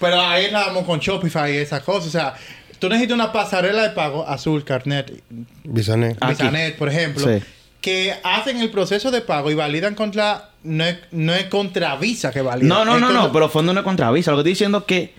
Pero 0.00 0.20
ahí 0.20 0.48
vamos 0.52 0.84
con 0.84 0.98
Shopify 0.98 1.52
y 1.54 1.58
esas 1.58 1.82
cosas. 1.82 2.08
O 2.08 2.10
sea, 2.10 2.34
tú 2.80 2.88
necesitas 2.88 3.14
una 3.14 3.30
pasarela 3.32 3.82
de 3.84 3.90
pago 3.90 4.28
azul, 4.28 4.64
Carnet, 4.64 5.22
Bisané. 5.62 6.16
Aquí. 6.20 6.32
Bisanet, 6.32 6.76
por 6.76 6.88
ejemplo, 6.88 7.24
Sí. 7.24 7.44
Que 7.84 8.14
hacen 8.22 8.62
el 8.62 8.70
proceso 8.70 9.10
de 9.10 9.20
pago 9.20 9.50
y 9.50 9.54
validan 9.54 9.94
contra. 9.94 10.48
No 10.62 10.84
es, 10.86 10.96
no 11.10 11.34
es 11.34 11.44
contra 11.44 11.94
Visa 11.96 12.30
que 12.30 12.40
valida. 12.40 12.66
No, 12.66 12.82
no, 12.82 12.94
es 12.94 13.00
no, 13.02 13.08
contra- 13.08 13.26
no, 13.26 13.32
pero 13.32 13.50
fondo 13.50 13.74
no 13.74 13.80
es 13.80 13.84
contra 13.84 14.10
Visa. 14.10 14.30
Lo 14.30 14.38
que 14.38 14.40
estoy 14.40 14.52
diciendo 14.52 14.78
es 14.78 14.84
que 14.84 15.12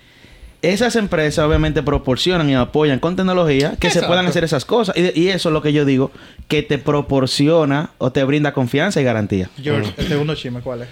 esas 0.64 0.96
empresas 0.96 1.46
obviamente 1.46 1.84
proporcionan 1.84 2.50
y 2.50 2.56
apoyan 2.56 2.98
con 2.98 3.16
tecnología 3.16 3.76
que 3.80 3.92
se 3.92 4.02
puedan 4.02 4.26
hacer 4.26 4.44
esas 4.44 4.66
cosas. 4.66 4.98
Y, 4.98 5.12
y 5.22 5.28
eso 5.30 5.50
es 5.50 5.54
lo 5.54 5.62
que 5.62 5.74
yo 5.74 5.86
digo, 5.86 6.10
que 6.48 6.64
te 6.64 6.80
proporciona 6.80 7.92
o 8.00 8.12
te 8.12 8.24
brinda 8.24 8.52
confianza 8.52 9.00
y 9.00 9.04
garantía. 9.04 9.52
George, 9.62 9.94
el 9.98 10.08
segundo 10.08 10.34
chisme, 10.34 10.62
¿cuál 10.62 10.82
es? 10.82 10.88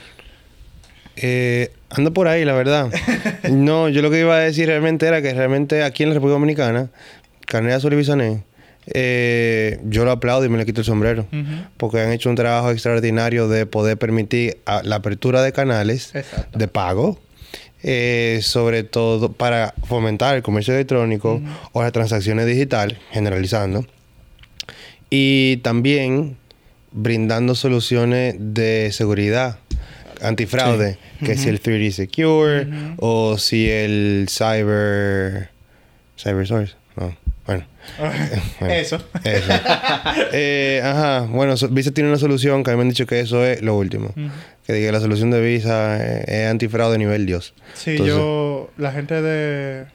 Eh, 1.16 1.72
ando 1.90 2.14
por 2.14 2.28
ahí, 2.28 2.46
la 2.46 2.54
verdad. 2.54 2.92
no, 3.50 3.90
yo 3.90 4.04
lo 4.04 4.12
que 4.12 4.20
iba 4.20 4.36
a 4.36 4.40
decir 4.42 4.68
realmente 4.68 5.08
era 5.08 5.24
que 5.24 5.34
realmente 5.34 5.82
aquí 5.82 6.04
en 6.04 6.10
la 6.10 6.14
República 6.14 6.34
Dominicana, 6.36 6.90
y 7.52 7.96
Bisané, 7.96 8.44
eh, 8.88 9.80
yo 9.86 10.06
lo 10.06 10.12
aplaudo 10.12 10.46
y 10.46 10.50
me 10.50 10.58
le 10.58 10.65
quito 10.65 10.82
el 10.82 10.86
sombrero. 10.86 11.26
Porque 11.78 12.00
han 12.02 12.12
hecho 12.12 12.30
un 12.30 12.36
trabajo 12.36 12.72
extraordinario 12.72 13.48
de 13.48 13.65
poder 13.65 13.98
permitir 13.98 14.58
a- 14.65 14.82
la 14.84 14.98
apertura 14.98 15.41
de 15.41 15.52
canales 15.54 16.13
Exacto. 16.15 16.58
de 16.60 16.67
pago. 16.67 17.19
eh, 17.86 18.39
sobre 18.41 18.84
todo 18.84 19.34
para 19.34 19.74
fomentar 19.88 20.36
el 20.38 20.41
comercio 20.41 20.74
electrónico 20.74 21.41
o 21.74 21.82
las 21.84 21.91
transacciones 21.91 22.46
digitales, 22.46 22.98
generalizando. 23.12 23.86
Y 25.10 25.58
también 25.58 26.38
brindando 26.93 27.56
soluciones 27.56 28.36
de 28.39 28.89
seguridad, 28.93 29.58
antifraude, 30.22 30.98
que 31.26 31.36
si 31.38 31.50
el 31.50 31.60
3D 31.62 31.91
Secure 31.91 32.67
o 32.98 33.38
si 33.38 33.69
el 33.69 34.28
Cyber... 34.30 35.50
CyberSource, 36.17 36.76
no, 36.76 36.83
bueno. 37.45 37.65
Bueno, 38.60 38.73
Eso. 38.73 38.95
Eso. 39.23 39.51
Eh, 40.32 40.82
ajá, 40.84 41.21
bueno, 41.29 41.58
so- 41.58 41.67
Visa 41.69 41.91
tiene 41.91 42.10
una 42.10 42.17
solución 42.19 42.63
que 42.63 42.71
a 42.71 42.73
mí 42.73 42.77
me 42.77 42.84
han 42.84 42.89
dicho 42.89 43.06
que 43.06 43.19
eso 43.19 43.45
es 43.45 43.62
lo 43.62 43.75
último. 43.77 44.13
Que 44.65 44.73
diga 44.73 44.91
la 44.93 44.99
solución 45.01 45.32
de 45.32 45.41
Visa 45.41 45.97
eh, 46.01 46.23
es 46.27 46.47
antifraude 46.49 46.97
nivel 46.97 47.25
Dios. 47.25 47.53
Sí, 47.73 47.91
Entonces- 47.91 48.15
yo. 48.15 48.69
La 48.77 48.91
gente 48.93 49.21
de. 49.21 49.86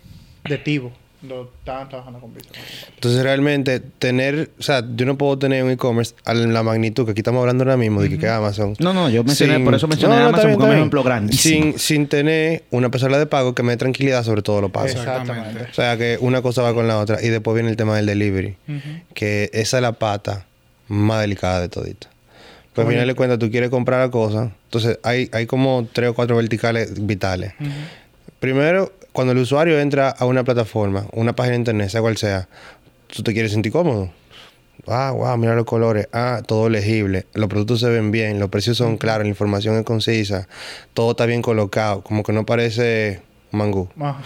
De 0.45 0.59
Tivo. 0.59 0.93
Lo 1.23 1.51
estaban 1.59 1.89
trabajando 1.89 2.21
con 2.21 2.33
Visa. 2.33 2.49
Entonces 2.95 3.23
realmente 3.25 3.81
tener, 3.81 4.51
o 4.57 4.63
sea, 4.63 4.85
yo 4.95 5.05
no 5.05 5.19
puedo 5.19 5.37
tener 5.37 5.65
un 5.65 5.71
e-commerce 5.73 6.15
a 6.25 6.33
la 6.33 6.63
magnitud 6.63 7.05
que 7.07 7.11
aquí 7.11 7.21
estamos 7.23 7.41
hablando 7.41 7.65
ahora 7.65 7.77
mismo 7.77 8.01
de 8.01 8.09
que 8.09 8.19
queda 8.19 8.37
Amazon. 8.37 8.75
No, 8.79 8.95
no, 8.95 9.11
yo 9.11 9.25
mencioné, 9.25 9.57
Sin- 9.57 9.65
por 9.65 9.75
eso 9.75 9.89
mencioné 9.89 10.15
No, 10.15 10.21
no, 10.23 10.29
Amazon 10.29 10.51
está 10.51 10.57
bien, 10.57 10.59
porque 10.59 10.65
es 10.65 10.69
un 10.69 10.71
está 10.71 10.79
ejemplo 10.79 11.03
grandísimo. 11.03 11.73
Sin, 11.73 11.79
sin 11.81 12.07
tener 12.07 12.63
una 12.71 12.91
pasarela 12.93 13.19
de 13.19 13.27
pago 13.27 13.53
que 13.53 13.65
me 13.65 13.73
dé 13.73 13.79
tranquilidad 13.79 14.23
sobre 14.23 14.43
todo 14.43 14.61
lo 14.61 14.69
pago. 14.69 14.87
Exactamente. 14.87 15.65
O 15.71 15.75
sea 15.75 15.97
que 15.97 16.19
una 16.21 16.41
cosa 16.41 16.63
va 16.63 16.73
con 16.73 16.87
la 16.87 16.99
otra 16.99 17.21
y 17.21 17.29
después 17.31 17.53
viene 17.55 17.71
el 17.71 17.77
tema 17.77 17.97
del 17.97 18.07
delivery, 18.07 18.57
que 19.15 19.51
esa 19.53 19.79
es 19.79 19.83
la 19.83 19.93
pata 19.93 20.47
más 20.87 21.21
delicada 21.21 21.61
de 21.61 21.69
todita. 21.69 22.09
Pues 22.75 22.87
al 22.87 22.93
final 22.93 23.09
de 23.09 23.15
cuentas 23.17 23.41
tú 23.41 23.51
quieres 23.51 23.71
comprar 23.71 23.99
la 23.99 24.13
cosa, 24.13 24.53
entonces 24.67 25.01
hay, 25.03 25.29
hay 25.33 25.47
como 25.47 25.89
tres 25.93 26.11
o 26.11 26.15
cuatro 26.15 26.37
verticales 26.37 27.05
vitales. 27.05 27.55
Primero, 28.39 28.93
cuando 29.13 29.33
el 29.33 29.39
usuario 29.39 29.79
entra 29.81 30.11
a 30.11 30.25
una 30.27 30.45
plataforma, 30.45 31.07
una 31.13 31.35
página 31.35 31.53
de 31.53 31.59
internet, 31.59 31.89
sea 31.91 32.01
cual 32.01 32.17
sea, 32.17 32.49
tú 33.09 33.23
te 33.23 33.33
quieres 33.33 33.53
sentir 33.53 33.73
cómodo. 33.73 34.11
Ah, 34.87 35.13
wow, 35.15 35.37
mira 35.37 35.55
los 35.55 35.65
colores. 35.65 36.09
Ah, 36.13 36.43
todo 36.47 36.69
legible. 36.69 37.27
Los 37.35 37.49
productos 37.49 37.81
se 37.81 37.89
ven 37.89 38.11
bien, 38.11 38.39
los 38.39 38.49
precios 38.49 38.77
son 38.77 38.97
claros, 38.97 39.25
la 39.25 39.29
información 39.29 39.77
es 39.77 39.85
concisa, 39.85 40.49
todo 40.95 41.11
está 41.11 41.27
bien 41.27 41.43
colocado, 41.43 42.03
como 42.03 42.23
que 42.23 42.33
no 42.33 42.47
parece 42.47 43.21
mangú. 43.51 43.89
Ah. 44.01 44.21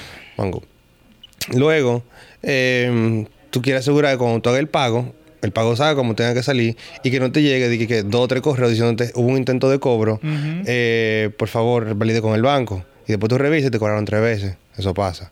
Luego, 1.55 2.03
eh, 2.43 3.27
tú 3.51 3.63
quieres 3.63 3.81
asegurar 3.81 4.13
que 4.13 4.19
cuando 4.19 4.41
tú 4.41 4.51
hagas 4.51 4.61
el 4.61 4.69
pago, 4.69 5.13
el 5.43 5.51
pago 5.51 5.75
salga 5.75 5.97
como 5.97 6.15
tenga 6.15 6.35
que 6.35 6.43
salir 6.43 6.77
y 7.03 7.11
que 7.11 7.19
no 7.19 7.33
te 7.33 7.43
llegue 7.43 7.69
de 7.69 7.79
que, 7.79 7.89
que 7.89 8.03
dos 8.03 8.23
o 8.23 8.29
tres 8.29 8.43
correos 8.43 8.71
diciéndote 8.71 9.11
hubo 9.17 9.27
un 9.27 9.37
intento 9.37 9.69
de 9.69 9.81
cobro, 9.81 10.21
eh, 10.23 11.31
por 11.37 11.49
favor, 11.49 11.95
valide 11.95 12.23
con 12.23 12.35
el 12.35 12.43
banco. 12.43 12.85
Y 13.07 13.13
después 13.13 13.29
tú 13.29 13.39
revisas 13.39 13.69
y 13.69 13.71
te 13.71 13.79
cobraron 13.79 14.05
tres 14.05 14.21
veces. 14.21 14.57
Eso 14.77 14.95
pasa. 14.95 15.31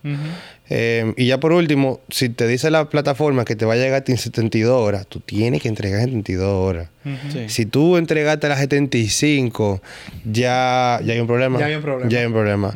Eh, 0.69 1.13
y 1.17 1.25
ya 1.25 1.39
por 1.39 1.51
último, 1.51 1.99
si 2.09 2.29
te 2.29 2.47
dice 2.47 2.69
la 2.69 2.89
plataforma 2.89 3.43
que 3.43 3.55
te 3.55 3.65
va 3.65 3.73
a 3.73 3.77
llegar 3.77 4.03
en 4.05 4.17
72 4.17 4.71
horas, 4.71 5.07
tú 5.07 5.19
tienes 5.19 5.61
que 5.61 5.67
entregar 5.67 6.01
en 6.01 6.23
72 6.23 6.47
horas. 6.47 6.89
Sí. 7.31 7.49
Si 7.49 7.65
tú 7.65 7.97
entregaste 7.97 8.45
a 8.45 8.49
las 8.49 8.59
75, 8.59 9.81
ya, 10.25 10.99
ya 11.03 11.13
hay 11.13 11.19
un 11.19 11.27
problema. 11.27 11.59
Ya 11.59 11.65
hay 11.65 11.75
un 11.75 11.81
problema. 11.81 12.09
Ya 12.09 12.19
hay 12.19 12.25
un 12.27 12.33
problema. 12.33 12.73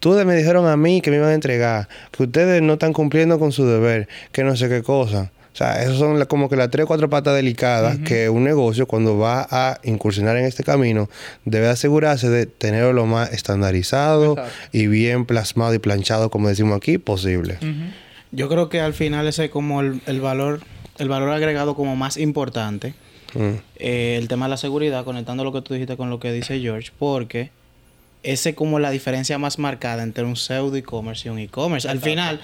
Tú 0.00 0.10
me 0.26 0.34
dijeron 0.34 0.66
a 0.66 0.76
mí 0.76 1.00
que 1.00 1.10
me 1.10 1.18
iban 1.18 1.30
a 1.30 1.34
entregar, 1.34 1.88
que 2.10 2.24
ustedes 2.24 2.60
no 2.62 2.74
están 2.74 2.92
cumpliendo 2.92 3.38
con 3.38 3.52
su 3.52 3.64
deber, 3.64 4.08
que 4.32 4.42
no 4.42 4.56
sé 4.56 4.68
qué 4.68 4.82
cosa. 4.82 5.30
O 5.52 5.56
sea, 5.56 5.82
esas 5.82 5.98
son 5.98 6.18
la- 6.18 6.24
como 6.26 6.48
que 6.48 6.56
las 6.56 6.70
tres 6.70 6.84
o 6.84 6.86
cuatro 6.86 7.10
patas 7.10 7.34
delicadas 7.34 7.98
que 7.98 8.30
un 8.30 8.42
negocio, 8.44 8.86
cuando 8.86 9.18
va 9.18 9.46
a 9.50 9.78
incursionar 9.84 10.36
en 10.38 10.46
este 10.46 10.64
camino, 10.64 11.10
debe 11.44 11.68
asegurarse 11.68 12.30
de 12.30 12.46
tenerlo 12.46 12.92
lo 12.94 13.04
más 13.06 13.32
estandarizado 13.32 14.32
Exacto. 14.32 14.52
y 14.72 14.86
bien 14.86 15.26
plasmado 15.26 15.74
y 15.74 15.78
planchado, 15.78 16.30
como 16.30 16.48
decimos 16.48 16.76
aquí, 16.76 16.96
posible. 16.98 17.58
Yo 18.30 18.48
creo 18.48 18.68
que 18.70 18.80
al 18.80 18.94
final 18.94 19.28
ese 19.28 19.44
es 19.46 19.50
como 19.50 19.82
el, 19.82 20.00
el 20.06 20.20
valor, 20.22 20.60
el 20.98 21.08
valor 21.08 21.28
agregado 21.30 21.74
como 21.74 21.96
más 21.96 22.16
importante. 22.16 22.94
Mm. 23.34 23.56
eh, 23.76 24.16
el 24.20 24.28
tema 24.28 24.44
de 24.44 24.50
la 24.50 24.56
seguridad, 24.58 25.04
conectando 25.06 25.42
lo 25.42 25.52
que 25.54 25.62
tú 25.62 25.72
dijiste 25.72 25.96
con 25.96 26.10
lo 26.10 26.20
que 26.20 26.30
dice 26.32 26.60
George, 26.60 26.90
porque 26.98 27.50
ese 28.22 28.50
es 28.50 28.54
como 28.56 28.78
la 28.78 28.90
diferencia 28.90 29.38
más 29.38 29.58
marcada 29.58 30.02
entre 30.02 30.24
un 30.24 30.36
pseudo 30.36 30.76
e-commerce 30.76 31.28
y 31.28 31.30
un 31.30 31.38
e-commerce. 31.38 31.88
Al 31.88 32.00
final, 32.00 32.40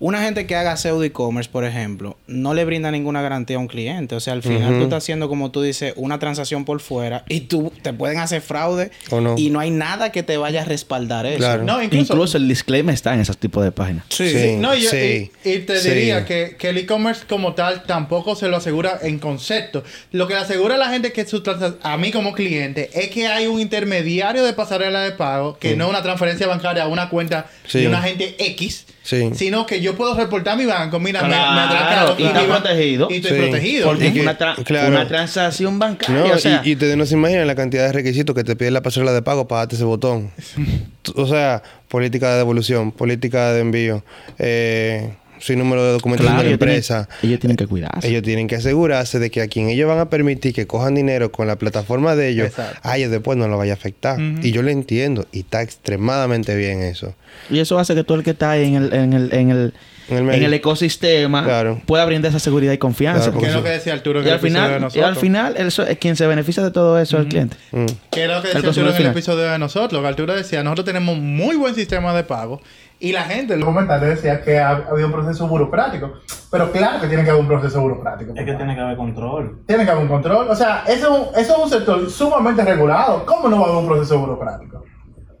una 0.00 0.22
gente 0.22 0.46
que 0.46 0.54
haga 0.54 0.76
pseudo 0.76 1.02
e-commerce, 1.04 1.50
por 1.50 1.64
ejemplo, 1.64 2.16
no 2.28 2.54
le 2.54 2.64
brinda 2.64 2.90
ninguna 2.90 3.20
garantía 3.20 3.56
a 3.56 3.60
un 3.60 3.66
cliente. 3.66 4.14
O 4.14 4.20
sea, 4.20 4.32
al 4.34 4.42
final 4.42 4.70
Ujú. 4.70 4.78
tú 4.78 4.84
estás 4.84 5.02
haciendo, 5.02 5.28
como 5.28 5.50
tú 5.50 5.60
dices, 5.62 5.92
una 5.96 6.18
transacción 6.18 6.64
por 6.64 6.80
fuera 6.80 7.24
y 7.28 7.40
tú 7.40 7.72
te 7.82 7.92
pueden 7.92 8.18
hacer 8.18 8.40
fraude 8.40 8.90
¿O 9.10 9.20
no? 9.20 9.34
y 9.36 9.50
no 9.50 9.58
hay 9.60 9.70
nada 9.70 10.12
que 10.12 10.22
te 10.22 10.36
vaya 10.36 10.62
a 10.62 10.64
respaldar 10.64 11.26
eso. 11.26 11.38
Claro. 11.38 11.64
No, 11.64 11.82
incluso, 11.82 12.12
Incluso, 12.14 12.36
el 12.36 12.46
disclaimer 12.48 12.94
está 12.94 13.12
en 13.14 13.20
esos 13.20 13.38
tipos 13.38 13.64
de 13.64 13.72
páginas. 13.72 14.04
Sí. 14.08 14.30
Sí. 14.30 14.56
No, 14.56 14.74
y, 14.74 14.82
yo- 14.82 14.90
Sí, 14.90 15.30
y- 15.44 15.50
y 15.50 15.58
te 15.60 15.80
sí. 15.80 15.90
diría 15.90 16.24
que, 16.24 16.56
que 16.58 16.68
el 16.68 16.78
e-commerce 16.78 17.24
como 17.28 17.54
tal 17.54 17.82
tampoco 17.84 18.36
se 18.36 18.48
lo 18.48 18.56
asegura 18.58 18.98
en 19.02 19.18
concepto. 19.18 19.82
Lo 20.12 20.28
que 20.28 20.34
le 20.34 20.40
asegura 20.40 20.76
a 20.76 20.78
la 20.78 20.90
gente 20.90 21.12
que 21.12 21.26
su 21.26 21.42
a 21.82 21.96
mí 21.96 22.10
como 22.12 22.34
cliente 22.34 22.90
es 22.94 23.08
que 23.10 23.26
hay 23.26 23.46
un 23.46 23.60
intermediario 23.60 24.44
de 24.44 24.52
pasarela 24.52 25.00
de 25.00 25.12
pago, 25.12 25.58
que 25.58 25.74
no 25.76 25.84
es 25.84 25.90
una 25.90 26.02
transferencia 26.02 26.46
bancaria 26.46 26.82
a 26.84 26.88
una 26.88 27.08
cuenta 27.08 27.46
Sí. 27.66 27.80
de 27.80 27.88
una 27.88 28.02
gente 28.02 28.36
X, 28.38 28.86
Sí. 29.08 29.30
sino 29.34 29.64
que 29.64 29.80
yo 29.80 29.96
puedo 29.96 30.14
reportar 30.14 30.58
mi 30.58 30.66
banco. 30.66 31.00
Mira, 31.00 31.22
me- 31.22 31.28
me, 31.28 31.34
Claro, 31.34 31.60
atracaron 31.62 32.14
y 32.20 32.24
está 32.24 32.40
mi 32.42 32.46
ban- 32.46 32.60
protegido. 32.60 33.08
Y 33.10 33.14
estoy 33.16 33.30
Sí. 33.30 33.36
protegido. 33.38 33.86
Porque 33.86 34.06
Y 34.08 34.12
que- 34.12 34.20
una, 34.20 34.38
tra- 34.38 34.62
claro. 34.64 34.88
una 34.88 35.08
transacción 35.08 35.78
bancaria. 35.78 36.14
No, 36.26 36.34
o 36.34 36.38
sea, 36.38 36.60
y, 36.62 36.68
y 36.70 36.72
ustedes 36.74 36.96
no 36.98 37.06
se 37.06 37.14
imaginan 37.14 37.46
la 37.46 37.54
cantidad 37.54 37.86
de 37.86 37.92
requisitos 37.92 38.34
que 38.36 38.44
te 38.44 38.54
pide 38.54 38.70
la 38.70 38.82
pasarela 38.82 39.12
de 39.12 39.22
pago 39.22 39.48
para 39.48 39.60
darte 39.60 39.76
ese 39.76 39.84
botón. 39.84 40.30
O 41.16 41.26
sea, 41.26 41.62
política 41.88 42.32
de 42.32 42.36
devolución, 42.36 42.92
política 42.92 43.52
de 43.54 43.60
envío, 43.62 44.04
eh, 44.38 45.14
sin 45.40 45.58
número 45.58 45.84
de 45.84 45.92
documentación 45.92 46.34
claro, 46.34 46.42
de 46.42 46.44
la 46.44 46.50
ellos 46.50 46.58
tienen- 46.58 46.74
empresa. 46.76 47.08
ellos 47.22 47.40
tienen 47.40 47.56
que 47.56 47.66
cuidarse. 47.66 48.08
Ellos 48.08 48.22
tienen 48.22 48.46
que 48.48 48.56
asegurarse 48.56 49.18
de 49.18 49.30
que 49.30 49.40
a 49.42 49.48
quien 49.48 49.68
ellos 49.68 49.88
van 49.88 49.98
a 49.98 50.10
permitir 50.10 50.52
que 50.54 50.66
cojan 50.66 50.94
dinero 50.94 51.30
con 51.32 51.46
la 51.46 51.56
plataforma 51.56 52.14
de 52.16 52.28
ellos, 52.28 52.46
Exacto. 52.48 52.80
a 52.82 52.96
ellos 52.96 53.10
después 53.10 53.36
no 53.38 53.48
lo 53.48 53.58
vaya 53.58 53.72
a 53.72 53.76
afectar. 53.76 54.18
Y 54.42 54.52
yo 54.52 54.62
lo 54.62 54.70
entiendo. 54.70 55.26
Y 55.32 55.40
está 55.40 55.62
extremadamente 55.62 56.54
bien 56.56 56.82
eso. 56.82 57.14
Y 57.50 57.58
eso 57.60 57.78
hace 57.78 57.94
que 57.94 58.04
todo 58.04 58.18
el 58.18 58.24
que 58.24 58.30
está 58.30 58.50
ahí 58.52 58.64
en 58.66 58.74
el, 58.74 58.92
en 58.92 59.12
el, 59.12 59.32
en 59.34 59.50
el, 59.50 59.74
En 60.10 60.28
el 60.28 60.34
en 60.34 60.42
el 60.42 60.54
ecosistema 60.54 61.44
Claro. 61.44 61.80
pueda 61.86 62.04
brindar 62.06 62.30
esa 62.30 62.38
seguridad 62.38 62.72
y 62.72 62.78
confianza. 62.78 63.24
Claro, 63.24 63.32
Que 63.32 63.36
porque 63.36 63.48
es 63.50 63.54
lo 63.54 63.62
que 63.62 63.68
decía 63.70 63.92
Arturo 63.92 64.20
en 64.20 64.26
y, 64.26 64.30
al 64.30 64.36
episodio 64.36 64.52
de 64.62 64.66
final, 64.68 64.78
y 64.80 64.82
nosotros. 64.82 65.06
al 65.08 65.16
final, 65.16 65.54
eso, 65.58 65.86
es 65.86 65.98
quien 65.98 66.16
se 66.16 66.26
beneficia 66.26 66.62
de 66.62 66.70
todo 66.70 66.98
eso 66.98 67.16
es 67.18 67.22
el 67.24 67.28
cliente. 67.28 67.56
Mm. 67.72 67.84
Que 68.10 68.22
era 68.22 68.36
lo 68.36 68.42
que 68.42 68.48
El 68.48 68.54
decía 68.54 68.58
Arturo 68.58 68.62
consumidor 68.68 68.88
en 68.90 68.94
el 68.94 68.96
final. 69.02 69.12
episodio 69.12 69.52
de 69.52 69.58
nosotros. 69.58 70.00
Que 70.02 70.08
Arturo 70.08 70.34
decía, 70.34 70.62
nosotros 70.64 70.86
tenemos 70.86 71.18
muy 71.18 71.56
buen 71.56 71.74
sistema 71.74 72.14
de 72.14 72.24
pago. 72.24 72.62
Y 73.00 73.12
la 73.12 73.22
gente 73.24 73.54
en 73.54 73.60
los 73.60 73.68
comentarios 73.68 74.10
decía 74.16 74.42
que 74.42 74.58
ha, 74.58 74.70
ha 74.70 74.76
habido 74.88 75.06
un 75.06 75.12
proceso 75.12 75.46
burocrático. 75.46 76.14
Pero 76.50 76.72
claro 76.72 77.00
que 77.00 77.06
tiene 77.06 77.22
que 77.24 77.30
haber 77.30 77.42
un 77.42 77.48
proceso 77.48 77.80
burocrático. 77.80 78.32
Es 78.34 78.44
que 78.44 78.54
tiene 78.54 78.74
que 78.74 78.80
haber 78.80 78.96
control. 78.96 79.60
Tiene 79.66 79.84
que 79.84 79.90
haber 79.90 80.02
un 80.02 80.08
control. 80.08 80.48
O 80.48 80.54
sea, 80.56 80.82
eso, 80.88 81.06
es 81.14 81.20
un- 81.28 81.40
eso 81.40 81.52
es 81.56 81.64
un 81.64 81.70
sector 81.70 82.10
sumamente 82.10 82.64
regulado. 82.64 83.24
¿Cómo 83.24 83.48
no 83.48 83.60
va 83.60 83.66
a 83.66 83.70
haber 83.70 83.82
un 83.82 83.86
proceso 83.88 84.18
burocrático? 84.18 84.84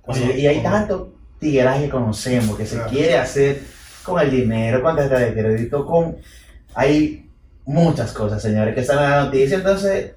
Oye, 0.06 0.38
y 0.38 0.46
hay 0.46 0.62
tanto 0.62 1.12
tigueraje 1.40 1.84
que 1.84 1.90
conocemos 1.90 2.56
que 2.56 2.64
se 2.66 2.80
quiere 2.84 3.18
hacer 3.18 3.62
con 4.04 4.20
el 4.20 4.30
dinero, 4.30 4.82
con 4.82 4.94
tarjeta 4.96 5.18
de 5.18 5.32
crédito, 5.34 5.84
con... 5.84 6.16
Hay 6.74 7.28
muchas 7.64 8.12
cosas, 8.12 8.40
señores, 8.40 8.74
que 8.74 8.80
están 8.80 9.02
en 9.02 9.10
la 9.10 9.24
noticia, 9.24 9.56
entonces... 9.58 10.12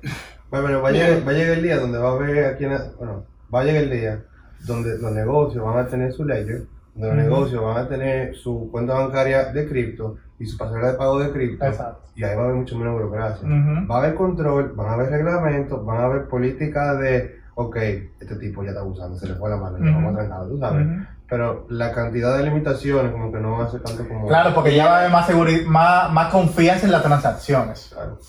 Bueno, 0.49 0.67
pero 0.67 0.81
va 0.81 0.89
a, 0.89 0.91
llegar, 0.91 1.25
va 1.27 1.31
a 1.31 1.33
llegar 1.33 1.57
el 1.57 1.63
día 1.63 1.77
donde 1.77 1.97
va 1.97 2.09
a 2.09 2.13
haber 2.13 2.45
aquí 2.45 2.65
en 2.65 2.71
la- 2.73 2.91
bueno, 2.97 3.25
va 3.53 3.61
a 3.61 3.63
llegar 3.63 3.83
el 3.83 3.89
día 3.91 4.21
donde 4.65 4.97
los 4.97 5.11
negocios 5.13 5.63
van 5.63 5.79
a 5.79 5.87
tener 5.87 6.11
su 6.11 6.25
ledger, 6.25 6.63
donde 6.93 7.15
los 7.15 7.23
negocios 7.23 7.63
van 7.63 7.77
a 7.77 7.87
tener 7.87 8.35
su 8.35 8.69
cuenta 8.71 8.93
bancaria 8.93 9.45
de 9.45 9.67
cripto 9.67 10.17
y 10.39 10.45
su 10.45 10.57
pasarela 10.57 10.91
de 10.91 10.97
pago 10.97 11.19
de 11.19 11.31
cripto. 11.31 11.65
Exacto. 11.65 12.01
Y 12.15 12.23
ahí 12.23 12.35
va 12.35 12.41
a 12.41 12.45
haber 12.45 12.57
mucho 12.57 12.77
menos 12.77 12.93
burocracia. 12.93 13.47
Va 13.89 13.95
a 13.95 13.99
haber 13.99 14.15
control, 14.15 14.73
van 14.75 14.89
a 14.89 14.93
haber 14.93 15.09
reglamentos, 15.09 15.85
van 15.85 15.97
a 15.97 16.03
haber 16.05 16.27
políticas 16.27 16.99
de, 16.99 17.39
ok, 17.55 17.75
este 18.19 18.35
tipo 18.35 18.63
ya 18.63 18.69
está 18.69 18.81
abusando, 18.81 19.17
se 19.17 19.27
le 19.27 19.35
fue 19.35 19.49
la 19.49 19.57
mano, 19.57 19.77
ya 19.77 19.91
vamos 19.91 20.13
a 20.13 20.17
trancarlo, 20.17 20.49
tú 20.49 20.59
sabes. 20.59 20.87
Pero 21.29 21.65
la 21.69 21.93
cantidad 21.93 22.37
de 22.37 22.43
limitaciones 22.43 23.13
como 23.13 23.31
que 23.31 23.39
no 23.39 23.53
van 23.53 23.67
a 23.67 23.69
ser 23.69 23.81
tanto 23.81 24.05
como... 24.05 24.27
Claro, 24.27 24.53
porque 24.53 24.75
ya 24.75 24.87
va 24.87 24.95
a 24.95 24.99
haber 24.99 25.11
más, 25.11 25.29
seguri- 25.29 25.65
más, 25.65 26.11
más 26.11 26.29
confianza 26.29 26.85
en 26.85 26.91
las 26.91 27.03
transacciones. 27.03 27.89
Claro, 27.93 28.19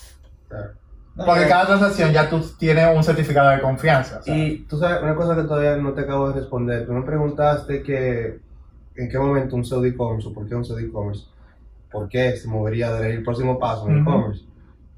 claro. 0.49 0.71
Porque 1.15 1.49
cada 1.49 1.67
transacción 1.67 2.13
ya 2.13 2.31
tú 2.31 2.41
tienes 2.57 2.97
un 2.97 3.03
certificado 3.03 3.51
de 3.51 3.61
confianza. 3.61 4.21
Y 4.25 4.59
tú 4.69 4.79
sabes, 4.79 5.03
una 5.03 5.17
cosa 5.17 5.35
que 5.35 5.43
todavía 5.43 5.77
no 5.77 5.93
te 5.93 6.03
acabo 6.03 6.29
de 6.29 6.41
responder. 6.41 6.87
Tú 6.87 6.93
me 6.93 7.03
preguntaste 7.03 7.83
que 7.83 8.39
en 8.97 9.09
qué 9.09 9.19
momento 9.19 9.57
un 9.57 9.65
pseudo 9.65 9.85
e-commerce 9.87 10.29
o 10.29 10.33
por 10.33 10.47
qué 10.47 10.55
un 10.55 10.65
pseudo 10.65 10.81
e-commerce, 10.81 11.27
por 11.91 12.09
qué 12.09 12.37
se 12.37 12.49
movería 12.49 12.93
del 12.95 13.23
próximo 13.23 13.59
paso 13.59 13.89
en 13.89 14.01
Ujú. 14.01 14.03
e-commerce. 14.03 14.45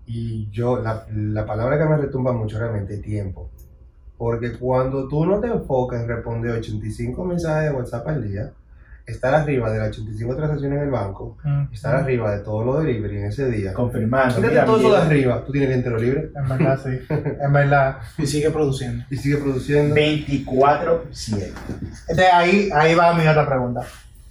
Y 0.07 0.49
yo, 0.51 0.81
la, 0.81 1.07
la 1.11 1.47
palabra 1.47 1.79
que 1.79 1.85
me 1.85 1.97
retumba 1.97 2.33
mucho 2.33 2.59
realmente 2.59 2.95
es 2.95 3.03
tiempo. 3.03 3.49
Porque 4.19 4.53
cuando 4.59 5.09
tú 5.09 5.25
no 5.27 5.41
te 5.41 5.49
enfocas 5.49 6.03
en 6.03 6.09
responder 6.09 6.53
85 6.53 7.25
mensajes 7.25 7.71
de 7.71 7.77
WhatsApp 7.77 8.07
al 8.09 8.29
día, 8.29 8.53
estar 9.07 9.35
arriba 9.35 9.71
de 9.71 9.79
las 9.79 9.89
85 9.89 10.35
transacciones 10.37 10.79
en 10.79 10.85
el 10.85 10.91
banco, 10.91 11.37
Mm. 11.45 11.73
estar 11.73 11.95
arriba 11.97 12.35
de 12.35 12.43
todo 12.43 12.65
lo 12.65 12.81
delivery 12.81 13.19
en 13.19 13.25
ese 13.27 13.51
día. 13.51 13.73
Confirmando. 13.75 14.37
Quítate 14.37 14.65
todo 14.67 14.79
eso 14.79 14.93
de 14.93 15.03
arriba, 15.03 15.43
tú 15.45 15.53
tienes 15.53 15.71
el 15.71 15.77
entero 15.77 15.99
libre 15.99 16.31
En 16.35 16.49
verdad, 16.49 16.81
sí. 16.83 16.99
En 17.41 17.53
verdad. 17.53 17.97
Y 18.19 18.27
sigue 18.27 18.51
produciendo. 18.51 19.05
y 19.11 19.17
sigue 19.17 19.37
produciendo. 19.37 19.95
24-7. 19.95 21.53
De 22.17 22.27
ahí, 22.27 22.71
ahí 22.75 22.95
va 22.95 23.13
mi 23.15 23.27
otra 23.27 23.47
pregunta. 23.47 23.83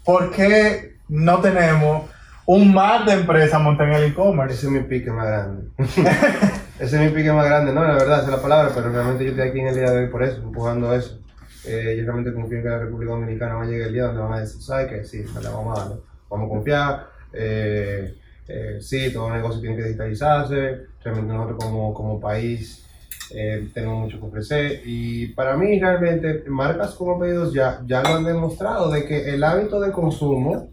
¿Por 0.04 0.32
qué 0.32 0.96
no 1.08 1.40
tenemos 1.40 2.10
un 2.46 2.74
mar 2.74 3.06
de 3.06 3.14
empresas 3.14 3.62
montadas 3.62 3.96
en 3.98 4.04
el 4.04 4.12
e-commerce? 4.12 4.56
Ese 4.56 4.66
es 4.68 4.72
mi 4.72 4.80
pique 4.82 5.12
más 5.12 5.28
grande. 5.28 5.64
Ese 6.80 6.96
es 6.96 7.02
mi 7.12 7.16
pique 7.16 7.32
más 7.32 7.46
grande, 7.46 7.72
no, 7.72 7.84
la 7.84 7.94
verdad, 7.94 8.18
esa 8.24 8.26
es 8.26 8.32
la 8.36 8.42
palabra, 8.42 8.72
pero 8.74 8.90
realmente 8.90 9.24
yo 9.24 9.30
estoy 9.32 9.48
aquí 9.50 9.60
en 9.60 9.68
el 9.68 9.76
día 9.76 9.92
de 9.92 10.00
hoy 10.00 10.08
por 10.08 10.24
eso, 10.24 10.42
empujando 10.42 10.94
eso. 10.94 11.20
Eh, 11.66 11.96
yo 11.98 12.04
realmente 12.04 12.34
confío 12.34 12.58
en 12.58 12.64
que 12.64 12.70
la 12.70 12.80
República 12.80 13.14
Dominicana 13.14 13.56
va 13.56 13.64
a 13.64 13.66
llegar 13.66 13.88
el 13.88 13.94
día 13.94 14.04
donde 14.06 14.22
van 14.22 14.34
a 14.34 14.40
decir, 14.42 14.62
¿sabes 14.62 14.88
qué? 14.88 15.04
Sí, 15.06 15.24
la 15.42 15.50
vamos 15.50 15.80
a 15.80 15.84
dar, 15.84 15.98
vamos 16.30 16.46
a 16.48 16.50
confiar. 16.50 17.08
Eh, 17.34 18.16
eh, 18.48 18.78
sí, 18.82 19.12
todo 19.14 19.30
negocio 19.30 19.62
tiene 19.62 19.78
que 19.78 19.84
digitalizarse. 19.84 20.88
Realmente 21.04 21.34
nosotros 21.34 21.64
como, 21.64 21.94
como 21.94 22.20
país 22.20 22.84
eh, 23.32 23.70
tenemos 23.74 24.02
mucho 24.02 24.20
que 24.20 24.26
ofrecer. 24.26 24.82
Y 24.86 25.28
para 25.28 25.56
mí, 25.58 25.80
realmente, 25.80 26.44
marcas 26.48 26.94
como 26.96 27.20
Pedidos 27.20 27.54
Ya 27.54 27.82
ya 27.86 28.02
lo 28.02 28.16
han 28.16 28.26
demostrado 28.26 28.92
de 28.92 29.06
que 29.06 29.34
el 29.34 29.44
hábito 29.44 29.80
de 29.80 29.92
consumo 29.92 30.70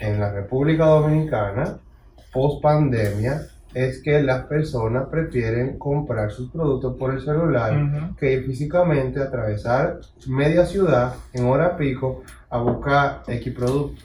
en 0.00 0.20
la 0.20 0.32
República 0.32 0.86
Dominicana, 0.86 1.78
post 2.32 2.62
pandemia, 2.62 3.48
es 3.74 4.00
que 4.02 4.22
las 4.22 4.44
personas 4.46 5.08
prefieren 5.10 5.78
comprar 5.78 6.30
sus 6.30 6.50
productos 6.50 6.96
por 6.96 7.12
el 7.12 7.20
celular 7.20 7.72
Ujú. 7.76 8.16
que 8.16 8.32
ir 8.34 8.44
físicamente 8.46 9.20
atravesar 9.20 9.98
media 10.28 10.64
ciudad 10.64 11.14
en 11.32 11.44
hora 11.46 11.76
pico 11.76 12.22
a 12.50 12.58
buscar 12.58 13.22
X 13.26 13.52
producto. 13.54 14.02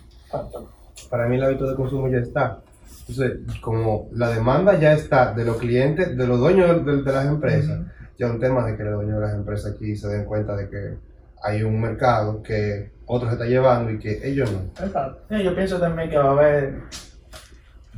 Para 1.10 1.28
mí 1.28 1.36
el 1.38 1.44
hábito 1.44 1.70
de 1.70 1.76
consumo 1.76 2.08
ya 2.10 2.18
está. 2.18 2.60
Entonces, 3.08 3.40
como 3.62 4.08
la 4.12 4.30
demanda 4.30 4.78
ya 4.80 4.94
está 4.94 5.34
de 5.34 5.46
los 5.46 5.58
clientes, 5.58 6.16
de 6.18 6.28
los 6.28 6.40
dueños 6.40 6.86
de, 6.86 7.02
de 7.02 7.12
las 7.12 7.26
empresas, 7.26 7.80
ya 8.18 8.28
es 8.28 8.32
un 8.34 8.40
tema 8.40 8.66
de 8.66 8.76
que 8.76 8.84
los 8.84 8.96
dueños 8.96 9.16
de 9.16 9.22
las 9.22 9.34
empresas 9.34 9.74
aquí 9.76 9.96
se 9.96 10.08
den 10.10 10.26
cuenta 10.26 10.56
de 10.56 10.70
que 10.70 10.94
hay 11.42 11.64
un 11.64 11.80
mercado 11.80 12.44
que 12.44 12.92
otros 13.06 13.32
está 13.32 13.46
llevando 13.46 13.92
y 13.92 13.98
que 13.98 14.20
ellos 14.28 14.52
no. 14.52 14.60
Exacto. 14.86 15.22
Yo 15.36 15.56
pienso 15.56 15.80
también 15.80 16.10
que 16.10 16.18
va 16.18 16.30
a 16.30 16.32
haber, 16.34 16.82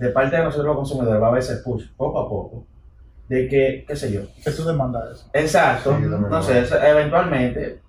de 0.01 0.09
parte 0.09 0.35
de 0.35 0.43
nosotros 0.43 0.65
los 0.67 0.75
consumidores, 0.77 1.21
va 1.21 1.27
a 1.27 1.29
haber 1.29 1.41
ese 1.43 1.57
push 1.57 1.85
poco 1.95 2.19
a 2.19 2.27
poco, 2.27 2.65
de 3.29 3.47
que, 3.47 3.85
qué 3.87 3.95
sé 3.95 4.11
yo, 4.11 4.21
¿Qué 4.43 4.51
tú 4.51 4.63
demandas 4.65 5.11
eso? 5.11 5.29
Exacto. 5.33 5.95
Sí, 5.97 6.05
no 6.05 6.41
sé, 6.43 6.65
eventualmente 6.89 7.79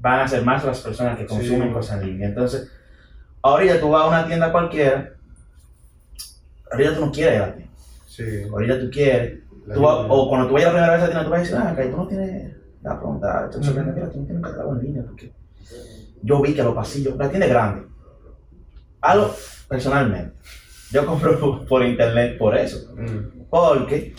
van 0.00 0.20
a 0.20 0.28
ser 0.28 0.44
más 0.44 0.64
las 0.64 0.80
personas 0.80 1.16
que 1.16 1.26
consumen 1.26 1.68
Sí. 1.68 1.74
cosas 1.74 2.00
en 2.02 2.06
línea. 2.08 2.28
Entonces, 2.28 2.70
ahorita 3.42 3.80
tú 3.80 3.90
vas 3.90 4.02
a 4.04 4.08
una 4.08 4.26
tienda 4.26 4.52
cualquiera, 4.52 5.12
ahorita 6.72 6.94
tú 6.96 7.06
no 7.06 7.12
quieres 7.12 7.34
ir 7.36 7.42
a 7.42 7.46
la 7.46 7.54
tienda. 7.54 7.72
Sí. 8.06 8.42
Ahorita 8.50 8.80
tú 8.80 8.90
quieres, 8.90 9.40
tú 9.72 9.80
vas- 9.80 10.06
o 10.08 10.28
cuando 10.28 10.48
tú 10.48 10.54
vayas 10.54 10.72
la 10.72 10.72
primera 10.74 10.92
vez 10.92 11.02
a 11.02 11.06
la 11.06 11.10
tienda, 11.12 11.24
tú 11.24 11.30
vas 11.30 11.38
a 11.38 11.42
decir, 11.42 11.56
ah, 11.56 11.72
ok, 11.72 11.90
tú 11.90 11.96
no 11.96 12.08
tienes 12.08 12.56
la 12.82 12.96
pregunta, 12.98 13.48
tú 13.50 13.58
no 13.60 13.72
tienes 13.72 14.14
un 14.14 14.42
catálogo 14.42 14.76
en 14.76 14.82
línea, 14.82 15.02
porque 15.04 15.32
yo 16.22 16.42
vi 16.42 16.52
que 16.54 16.62
los 16.62 16.74
pasillos, 16.74 17.16
la 17.16 17.28
tienda 17.28 17.46
es 17.46 17.52
grande. 17.52 17.86
Algo, 19.00 19.30
personalmente, 19.68 20.36
yo 20.90 21.06
compro 21.06 21.64
por, 21.68 21.84
internet 21.84 22.38
por 22.38 22.56
eso. 22.56 22.92
Mm. 22.94 23.46
Porque 23.50 24.14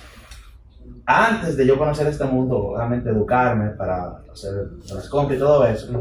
antes 1.06 1.56
de 1.58 1.66
yo 1.66 1.78
conocer 1.78 2.08
este 2.08 2.26
mundo, 2.26 2.74
realmente 2.76 3.10
educarme 3.10 3.70
para 3.72 4.24
hacer 4.32 4.54
las 4.94 5.08
compras 5.10 5.38
y 5.38 5.40
todo 5.40 5.66
eso, 5.66 5.92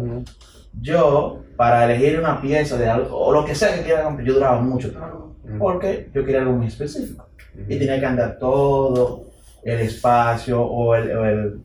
yo, 0.81 1.43
para 1.57 1.85
elegir 1.85 2.19
una 2.19 2.41
pieza 2.41 2.77
de 2.77 2.89
algo, 2.89 3.17
o 3.17 3.33
lo 3.33 3.45
que 3.45 3.55
sea 3.55 3.75
que 3.75 3.83
quiera 3.83 4.05
comprar, 4.05 4.27
yo 4.27 4.35
duraba 4.35 4.61
mucho 4.61 4.91
tiempo. 4.91 5.35
porque 5.59 6.11
yo 6.13 6.25
quería 6.25 6.41
algo 6.41 6.53
muy 6.53 6.67
específico. 6.67 7.29
Y 7.69 7.79
tenía 7.79 7.99
que 7.99 8.07
andar 8.07 8.39
todo 8.39 9.27
el 9.63 9.81
espacio 9.81 10.61
o 10.63 10.95
el, 10.95 11.17
o 11.17 11.25
el, 11.25 11.63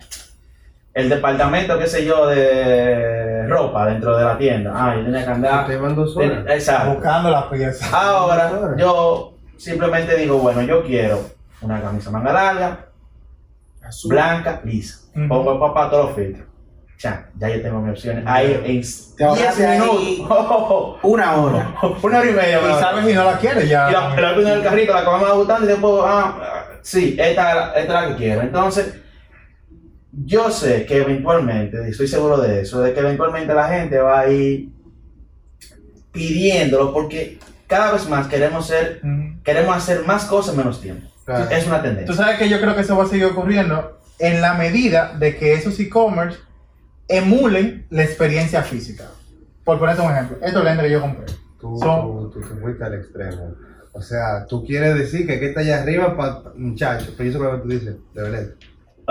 el 0.93 1.09
departamento, 1.09 1.77
qué 1.79 1.87
sé 1.87 2.05
yo, 2.05 2.27
de 2.27 3.47
ropa 3.47 3.85
dentro 3.87 4.17
de 4.17 4.23
la 4.25 4.37
tienda. 4.37 4.71
Ah, 4.75 4.95
yo 4.97 5.05
tenía 5.05 5.23
que 5.25 5.31
andar. 5.31 5.67
Te 5.67 5.77
van 5.77 5.95
dos 5.95 6.15
horas. 6.17 6.29
ten- 6.43 6.49
Exacto. 6.49 6.93
Buscando 6.95 7.29
las 7.31 7.43
piezas. 7.45 7.93
Ahora, 7.93 8.75
yo 8.77 9.33
simplemente 9.57 10.15
digo, 10.17 10.37
bueno, 10.39 10.61
yo 10.63 10.83
quiero 10.83 11.19
una 11.61 11.81
camisa 11.81 12.09
manga 12.11 12.33
larga, 12.33 12.85
blanca, 14.05 14.61
lisa. 14.63 14.99
Ujú. 15.15 15.27
Pongo 15.27 15.53
el 15.53 15.59
papá 15.59 15.89
todos 15.89 16.07
los 16.07 16.15
filtros. 16.15 16.47
Ya, 16.99 17.27
ya 17.39 17.49
yo 17.49 17.61
tengo 17.63 17.79
mis 17.81 17.91
opciones. 17.97 18.23
Ahí 18.27 18.53
en 18.53 18.61
Te 18.63 18.69
10 18.71 19.21
ahorraste 19.21 19.65
ahí 19.65 19.79
minutos. 19.79 20.97
Una 21.03 21.35
hora. 21.35 21.73
Una 22.03 22.19
hora 22.19 22.29
y 22.29 22.33
media. 22.33 22.59
me 22.59 22.65
Y 22.67 22.69
la- 22.69 22.79
sabes 22.79 23.05
si 23.05 23.13
no 23.13 23.23
la 23.23 23.37
quieres 23.39 23.67
ya. 23.69 23.89
y 23.89 23.93
la, 23.93 24.21
la 24.21 24.35
puse 24.35 24.47
en 24.51 24.57
el 24.59 24.63
carrito, 24.63 24.93
la 24.93 25.03
que 25.03 25.09
más 25.09 25.21
me 25.23 25.31
gustando 25.31 25.65
y 25.65 25.67
después, 25.69 25.93
ah, 26.05 26.37
ah, 26.41 26.63
sí, 26.81 27.15
esta, 27.19 27.73
esta 27.73 27.79
es 27.79 27.89
la 27.89 28.07
que 28.09 28.15
quiero. 28.23 28.41
Entonces, 28.41 29.01
yo 30.11 30.51
sé 30.51 30.85
que 30.85 30.97
eventualmente, 31.01 31.77
y 31.87 31.91
estoy 31.91 32.07
seguro 32.07 32.37
de 32.39 32.61
eso, 32.61 32.81
de 32.81 32.93
que 32.93 32.99
eventualmente 32.99 33.53
la 33.53 33.67
gente 33.69 33.97
va 33.99 34.19
a 34.21 34.29
ir 34.29 34.69
pidiéndolo 36.11 36.93
porque 36.93 37.39
cada 37.67 37.93
vez 37.93 38.07
más 38.09 38.27
queremos 38.27 38.67
ser, 38.67 38.99
Ujú. 39.03 39.41
queremos 39.43 39.75
hacer 39.75 40.05
más 40.05 40.25
cosas 40.25 40.53
en 40.53 40.57
menos 40.59 40.81
tiempo. 40.81 41.07
Claro. 41.25 41.49
Es 41.49 41.65
una 41.67 41.77
Tú 41.77 41.83
tendencia. 41.87 42.15
sabes 42.15 42.37
que 42.39 42.49
yo 42.49 42.59
creo 42.59 42.75
que 42.75 42.81
eso 42.81 42.97
va 42.97 43.03
a 43.05 43.07
seguir 43.07 43.25
ocurriendo 43.25 43.99
en 44.19 44.41
la 44.41 44.53
medida 44.55 45.15
de 45.17 45.35
que 45.37 45.53
esos 45.53 45.79
e-commerce 45.79 46.39
emulen 47.07 47.85
la 47.89 48.03
experiencia 48.03 48.63
física. 48.63 49.05
Por 49.63 49.79
ponerte 49.79 50.01
un 50.01 50.11
ejemplo, 50.11 50.37
estos 50.41 50.63
lentes 50.63 50.85
que 50.85 50.91
yo 50.91 51.01
compré. 51.01 51.25
Tú, 51.59 51.77
Son- 51.79 52.01
tú, 52.01 52.31
tú 52.33 52.41
te 52.41 52.59
fuiste 52.59 52.83
al 52.83 52.95
extremo. 52.95 53.53
O 53.93 54.01
sea, 54.01 54.45
tú 54.47 54.65
quieres 54.65 54.95
decir 54.95 55.27
que 55.27 55.33
aquí 55.35 55.45
está 55.45 55.59
allá 55.61 55.81
arriba 55.83 56.15
para 56.17 56.41
muchachos. 56.55 57.13
Pero 57.15 57.29
yo 57.29 57.37
sé 57.37 57.43
lo 57.43 57.51
que 57.55 57.61
tú 57.61 57.67
dices, 57.69 57.95
de 58.13 58.21
verdad. 58.21 58.47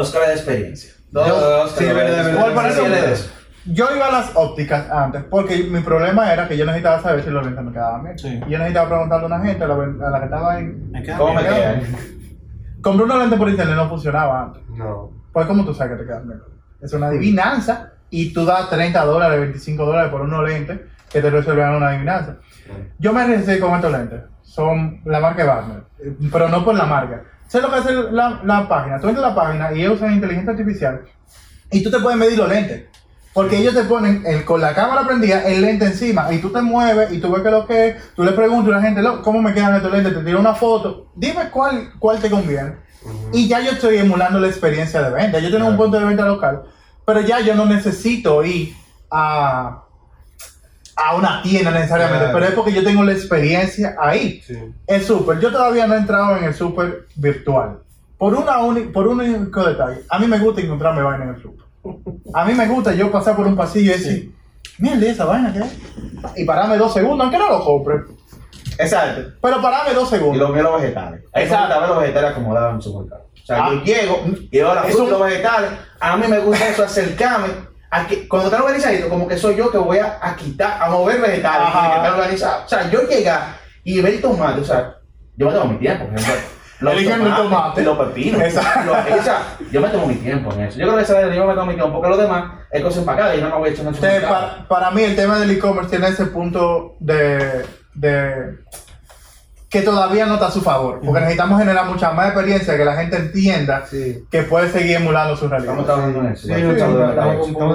Oscar 0.01 0.27
de 0.29 0.35
experiencia. 0.35 0.93
Todo 1.13 1.27
Yo- 1.27 1.63
Oscar 1.65 1.79
sí, 1.79 1.85
de 1.85 1.93
verdad, 1.93 2.29
experiencia. 2.29 2.83
verdad. 2.83 3.07
De 3.09 3.13
eso. 3.13 3.31
Yo 3.67 3.87
iba 3.95 4.07
a 4.07 4.13
las 4.13 4.31
ópticas 4.35 4.91
antes 4.91 5.23
porque 5.25 5.65
mi 5.65 5.81
problema 5.81 6.33
era 6.33 6.49
que 6.49 6.57
yo 6.57 6.65
necesitaba 6.65 7.03
saber 7.03 7.23
si 7.23 7.31
los 7.31 7.45
lentes 7.45 7.63
me 7.65 7.73
quedaban 7.73 8.05
bien. 8.05 8.19
Sí. 8.19 8.41
Y 8.47 8.51
yo 8.51 8.59
necesitaba 8.59 8.89
preguntarle 8.89 9.25
a 9.25 9.27
una 9.27 9.41
gente, 9.41 9.65
a 9.65 9.69
la, 9.69 9.75
a 9.75 10.11
la 10.11 10.19
que 10.19 10.25
estaba 10.25 10.53
ahí. 10.55 10.65
Me 10.65 11.07
¿Cómo 11.17 11.35
me 11.35 11.43
bien. 11.43 11.55
queda? 11.55 11.81
Compré 12.81 13.05
unos 13.05 13.19
lentes 13.19 13.39
por 13.39 13.49
internet, 13.49 13.77
no 13.77 13.89
funcionaba 13.89 14.43
antes. 14.45 14.63
No. 14.71 15.11
Pues, 15.33 15.47
¿cómo 15.47 15.65
tú 15.65 15.75
sabes 15.75 15.93
que 15.93 16.03
te 16.05 16.07
quedan 16.09 16.27
bien? 16.27 16.41
Es 16.81 16.93
una 16.95 17.09
adivinanza 17.09 17.93
y 18.09 18.33
tú 18.33 18.45
das 18.47 18.71
30 18.71 19.05
dólares, 19.05 19.39
25 19.41 19.85
dólares 19.85 20.11
por 20.11 20.23
unos 20.23 20.49
lentes 20.49 20.81
que 21.11 21.21
te 21.21 21.29
resuelven 21.29 21.69
una 21.69 21.89
adivinanza. 21.91 22.37
Yo 22.99 23.13
me 23.13 23.21
arriesgué 23.21 23.59
con 23.61 23.75
estos 23.75 23.93
lentes. 23.93 24.21
Son 24.43 25.01
la 25.05 25.21
marca 25.21 25.45
Barner, 25.45 25.83
eh, 25.99 26.17
pero 26.33 26.49
no 26.49 26.65
por 26.65 26.75
la 26.75 26.87
marca. 26.87 27.23
¿Sabes 27.51 27.67
lo 27.69 27.73
que 27.75 27.81
hace 27.81 28.13
la, 28.13 28.41
la 28.45 28.69
página? 28.69 29.01
Tú 29.01 29.09
entras 29.09 29.27
a 29.27 29.29
la 29.31 29.35
página 29.35 29.73
y 29.73 29.81
ellos 29.81 29.97
usan 29.97 30.13
inteligencia 30.15 30.53
artificial 30.53 31.01
y 31.73 31.83
tú 31.83 31.91
te 31.91 31.99
puedes 31.99 32.19
medir 32.19 32.39
los 32.39 32.49
lentes. 32.49 32.85
Porque 33.33 33.59
ellos 33.59 33.75
te 33.75 33.85
ponen 33.85 34.23
el- 34.27 34.45
con 34.45 34.61
la 34.61 34.73
cámara 34.75 35.07
prendida 35.07 35.43
el 35.45 35.61
lente 35.63 35.85
encima 35.85 36.33
y 36.33 36.39
tú 36.39 36.51
te 36.51 36.61
mueves 36.63 37.13
y 37.13 37.19
tú 37.21 37.31
ves 37.33 37.43
que 37.43 37.51
lo 37.51 37.67
que 37.67 37.89
es. 37.89 38.15
Tú 38.15 38.25
le 38.25 38.33
preguntas 38.33 38.73
a 38.73 38.77
la 38.77 38.83
gente, 38.83 39.03
"Lo- 39.03 39.21
¿cómo 39.23 39.41
me 39.43 39.53
quedan 39.53 39.75
estos 39.77 39.91
lentes? 39.93 40.15
Te 40.15 40.21
tira 40.25 40.39
una 40.39 40.55
foto. 40.55 41.09
Dime 41.15 41.49
cuál, 41.51 41.91
cuál 41.99 42.19
te 42.21 42.31
conviene. 42.31 42.75
Y 43.33 43.49
ya 43.49 43.61
yo 43.61 43.73
estoy 43.73 43.99
emulando 43.99 44.39
la 44.41 44.47
experiencia 44.49 45.03
de 45.03 45.11
venta. 45.11 45.39
Yo 45.39 45.51
tengo 45.51 45.67
un 45.69 45.77
punto 45.77 45.99
de 45.99 46.05
venta 46.07 46.25
local, 46.25 46.63
pero 47.05 47.21
ya 47.21 47.41
yo 47.41 47.55
no 47.55 47.67
necesito 47.67 48.45
ir 48.45 48.75
a, 49.11 49.85
a 51.03 51.15
una 51.15 51.43
tienda 51.43 51.71
necesariamente, 51.71 52.25
Claro. 52.25 52.35
pero 52.35 52.47
es 52.47 52.53
porque 52.55 52.73
yo 52.73 52.85
tengo 52.85 53.03
la 53.03 53.13
experiencia 53.13 53.97
ahí. 54.01 54.41
Sí. 54.47 54.55
El 54.87 55.03
súper, 55.03 55.41
yo 55.41 55.51
todavía 55.51 55.87
no 55.87 55.95
he 55.95 55.99
entrado 55.99 56.37
en 56.37 56.45
el 56.45 56.55
súper 56.55 57.07
virtual. 57.17 57.79
Por, 58.19 58.35
una 58.35 58.59
uni- 58.59 58.89
por 58.93 59.09
un 59.09 59.21
único 59.21 59.65
detalle, 59.65 60.03
a 60.09 60.19
mí 60.19 60.27
me 60.27 60.39
gusta 60.39 60.61
encontrarme 60.61 61.03
vaina 61.03 61.25
en 61.25 61.31
el 61.37 61.43
súper. 61.43 61.65
A 62.35 62.45
mí 62.45 62.53
me 62.55 62.67
gusta 62.69 62.93
yo 62.95 63.11
pasar 63.11 63.35
por 63.35 63.47
un 63.47 63.57
pasillo 63.57 63.93
y 63.95 63.99
decir, 63.99 64.35
mierda, 64.79 65.07
esa 65.07 65.25
vaina 65.25 65.53
que 65.53 65.61
es. 65.61 65.79
Y 66.37 66.45
pararme 66.45 66.77
dos 66.77 66.93
segundos, 66.93 67.21
aunque 67.25 67.39
no 67.39 67.49
lo 67.49 67.65
compre. 67.65 67.95
Exacto. 68.79 69.33
Pero 69.41 69.63
pararme 69.63 69.95
dos 69.95 70.09
Y 70.13 70.17
segundos. 70.17 70.39
los 70.39 70.51
míos 70.51 70.65
los 70.71 70.81
vegetales. 70.83 71.23
Hay 71.33 71.45
Exacto. 71.45 71.87
los 71.87 72.01
vegetales 72.01 72.31
acomodados 72.33 72.75
en 72.75 72.83
su 72.83 72.99
mercado. 73.01 73.27
O 73.43 73.47
sea, 73.47 73.65
Ah. 73.65 73.71
yo 73.73 73.83
llego 73.85 74.21
y 74.51 74.59
la 74.59 74.83
fruta 74.85 74.99
y 74.99 75.01
un- 75.01 75.11
los 75.11 75.21
vegetales. 75.23 75.71
A 75.99 76.17
mí 76.17 76.27
me 76.29 76.39
gusta 76.41 76.69
eso, 76.69 76.85
acercarme. 76.85 77.49
A 77.91 78.07
que, 78.07 78.29
cuando 78.29 78.49
están 78.49 78.63
organizaditos, 78.63 79.09
como 79.09 79.27
que 79.27 79.37
soy 79.37 79.57
yo 79.57 79.71
que 79.71 79.79
voy 79.79 79.99
a, 79.99 80.19
a 80.23 80.37
quitar, 80.37 80.81
a 80.83 80.89
mover 80.91 81.21
vegetales 81.21 81.69
que 81.73 81.79
están 81.97 82.15
organizados. 82.15 82.65
O 82.65 82.69
sea, 82.69 82.89
yo 82.91 83.03
llegar 83.09 83.57
y 83.83 84.01
ver 84.01 84.21
tomate, 84.21 84.61
o 84.61 84.65
sea, 84.65 84.95
yo 85.37 85.47
me 85.47 85.53
tomo 85.53 85.73
mi 85.73 85.79
tiempo, 85.79 86.07
por 86.07 86.19
ejemplo. 86.19 86.43
Eligiendo 86.93 87.27
el 87.27 87.35
tomate. 87.35 87.83
los 87.83 87.99
pepinos. 87.99 88.41
Exacto. 88.45 88.87
Los- 88.95 89.21
o 89.21 89.23
sea, 89.23 89.43
yo 89.71 89.81
me 89.81 89.89
tomo 89.89 90.07
mi 90.07 90.15
tiempo 90.15 90.53
en 90.55 90.61
eso. 90.63 90.79
Yo 90.79 90.85
creo 90.87 90.97
que 90.97 91.03
esa 91.03 91.35
yo 91.35 91.45
me 91.47 91.55
tomo 91.55 91.67
mi 91.67 91.75
tiempo, 91.75 91.93
porque 91.93 92.09
lo 92.09 92.17
demás 92.17 92.45
es 92.71 92.83
cosa 92.83 93.01
empacada 93.01 93.35
y 93.35 93.39
yo 93.41 93.45
no 93.49 93.55
me 93.57 93.59
voy 93.61 93.69
a 93.69 93.73
echar 93.73 93.83
en 93.83 93.89
el 93.89 93.95
Te- 93.95 94.01
supermercado. 94.01 94.57
pa- 94.59 94.69
para 94.69 94.91
mí 94.93 95.03
el 95.03 95.17
tema 95.17 95.39
del 95.39 95.51
e-commerce 95.51 95.91
tiene 95.91 96.09
ese 96.09 96.27
punto 96.27 96.97
de, 97.01 97.67
de 97.95 98.59
que 99.71 99.83
todavía 99.83 100.27
no 100.27 100.35
está 100.35 100.49
a 100.49 100.51
su 100.51 100.61
favor, 100.63 101.01
porque 101.01 101.21
necesitamos 101.21 101.59
generar 101.61 101.87
mucha 101.87 102.11
más 102.11 102.27
experiencia, 102.27 102.77
que 102.77 102.85
la 102.85 102.97
gente 102.97 103.17
entienda 103.17 103.87
Sí. 103.87 104.25
que 104.31 104.43
puede 104.43 104.69
seguir 104.69 104.97
emulando 104.97 105.37
su 105.37 105.49
realidad. 105.49 105.75
Estamos 105.79 105.87
trabajando 105.87 106.21
en 106.21 106.27
eso. 106.33 106.47
Sí, 106.49 106.53
estamos, 106.53 106.77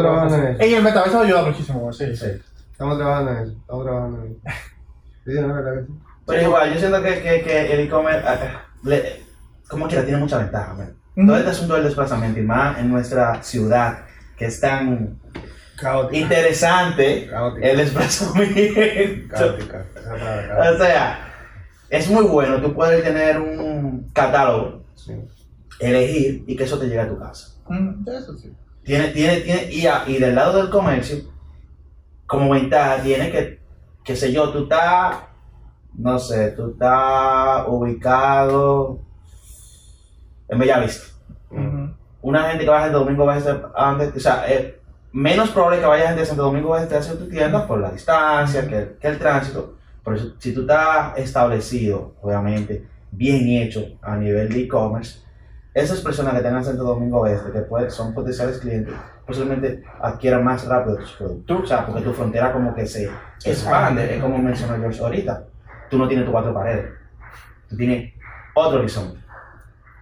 trabajando 0.01 0.35
en 0.35 0.47
eso. 0.47 0.65
Y 0.65 0.73
el 0.73 0.83
metaverso 0.83 1.19
ayuda 1.21 1.43
muchísimo, 1.43 1.93
sí. 1.93 2.15
Sí. 2.17 2.25
Estamos 2.71 2.97
trabajando 2.97 3.31
en 3.31 3.37
eso. 3.37 3.51
Estamos 3.61 3.85
trabajando 3.85 4.23
en 4.25 4.31
eso. 4.31 4.57
Sí, 5.25 5.31
no, 5.39 5.47
la 5.47 5.53
verdad 5.53 5.73
que 5.73 5.85
sí. 5.87 5.93
Pero 6.27 6.41
igual, 6.41 6.73
yo 6.73 6.79
siento 6.79 7.01
que, 7.01 7.21
que, 7.21 7.41
que 7.43 7.73
el 7.73 7.79
e-commerce, 7.81 8.27
ah, 8.27 8.61
le- 8.83 9.23
como 9.69 9.87
quiera, 9.87 10.03
tiene 10.03 10.19
mucha 10.19 10.37
ventaja. 10.39 10.73
man. 10.73 10.93
Ujú. 11.15 11.27
Todo 11.27 11.37
este 11.37 11.49
asunto 11.51 11.73
del 11.75 11.83
desplazamiento 11.85 12.39
y 12.39 12.43
más 12.43 12.77
en 12.77 12.91
nuestra 12.91 13.41
ciudad, 13.41 13.99
que 14.37 14.45
es 14.47 14.59
tan 14.59 15.17
Caótica. 15.77 16.17
interesante 16.21 17.27
Caótica. 17.29 17.67
el 17.67 17.77
desplazamiento. 17.77 19.33
Caótica. 19.33 19.85
O 20.73 20.77
sea, 20.77 21.19
es 21.89 22.09
muy 22.09 22.23
bueno 22.25 22.61
tú 22.61 22.73
puedes 22.73 23.03
tener 23.03 23.39
un 23.39 24.09
catálogo, 24.13 24.83
Sí. 24.95 25.13
elegir 25.79 26.43
y 26.47 26.55
que 26.55 26.63
eso 26.63 26.77
te 26.79 26.85
llegue 26.87 27.01
a 27.01 27.09
tu 27.09 27.17
casa. 27.19 27.49
Mm, 27.67 28.07
Eso 28.07 28.35
sí. 28.37 28.53
Tiene, 28.83 29.07
tiene, 29.09 29.41
tiene, 29.41 29.71
y, 29.71 29.87
a- 29.87 30.03
y 30.07 30.17
del 30.19 30.35
lado 30.35 30.57
del 30.57 30.69
comercio, 30.69 31.17
como 32.27 32.51
ventaja, 32.51 33.01
tiene 33.01 33.31
que, 33.31 33.59
qué 34.03 34.15
sé 34.15 34.31
yo, 34.31 34.49
tú 34.51 34.63
estás, 34.63 35.17
no 35.95 36.19
sé, 36.19 36.51
tú 36.51 36.71
estás 36.71 37.65
ubicado 37.67 38.99
en 40.47 40.59
Bellavista. 40.59 41.05
Ujú. 41.49 41.89
Una 42.21 42.49
gente 42.49 42.63
que 42.65 42.69
vaya 42.69 42.87
de 42.87 42.93
domingo 42.93 43.25
va 43.25 43.35
a 43.35 43.39
ser, 43.41 43.63
a 43.75 43.89
donde- 43.91 44.07
o 44.15 44.19
sea, 44.19 44.47
es 44.47 44.73
menos 45.11 45.49
probable 45.49 45.79
que 45.79 45.85
vaya 45.85 46.07
gente 46.07 46.21
de 46.21 46.25
Santo 46.25 46.43
Domingo 46.43 46.69
va 46.69 46.79
a 46.79 46.83
estar 46.83 46.99
hacia 46.99 47.17
tu 47.17 47.27
tienda 47.29 47.65
por 47.67 47.79
la 47.79 47.91
distancia, 47.91 48.67
que, 48.67 48.97
que 48.99 49.07
el 49.07 49.17
tránsito. 49.17 49.74
Pero 50.05 50.17
si, 50.17 50.35
si 50.39 50.53
tú 50.53 50.61
estás 50.61 51.17
establecido, 51.17 52.15
obviamente, 52.21 52.85
bien 53.11 53.47
hecho 53.61 53.97
a 54.01 54.15
nivel 54.15 54.49
de 54.49 54.61
e-commerce, 54.61 55.19
esas 55.73 55.99
personas 55.99 56.35
que 56.35 56.41
tengan 56.41 56.63
Santo 56.63 56.83
Domingo 56.83 57.19
Oeste, 57.21 57.51
que 57.51 57.59
pueden- 57.61 57.91
son 57.91 58.13
potenciales 58.13 58.59
clientes, 58.59 58.93
posiblemente 59.25 59.83
adquieran 59.99 60.43
más 60.43 60.65
rápido 60.67 60.97
tus 60.97 61.11
productos. 61.13 61.61
O 61.63 61.65
sea, 61.65 61.85
porque 61.85 62.01
tu 62.01 62.13
frontera 62.13 62.53
como 62.53 62.73
que 62.73 62.85
se 62.85 63.09
expande, 63.43 64.15
es 64.15 64.21
como 64.21 64.37
mencionó 64.37 64.77
George 64.77 65.01
ahorita. 65.01 65.43
Tú 65.89 65.97
no 65.97 66.07
tienes 66.07 66.25
tus 66.25 66.31
cuatro 66.31 66.53
paredes, 66.53 66.91
tú 67.67 67.75
tienes 67.75 68.13
otro 68.53 68.79
horizonte. 68.79 69.19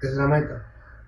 Esa 0.01 0.11
es 0.11 0.17
la 0.17 0.27
meta. 0.27 0.65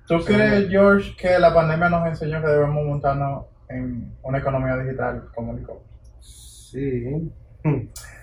¿Tú 0.07 0.23
crees, 0.23 0.69
George, 0.69 1.15
que 1.17 1.37
la 1.39 1.53
pandemia 1.53 1.89
nos 1.89 2.07
enseñó 2.07 2.39
que 2.41 2.47
debemos 2.47 2.83
montarnos 2.85 3.45
en 3.69 4.13
una 4.23 4.37
economía 4.37 4.77
digital 4.77 5.29
como 5.35 5.53
el 5.53 5.59
e-commerce? 5.59 5.89
Sí. 6.21 7.31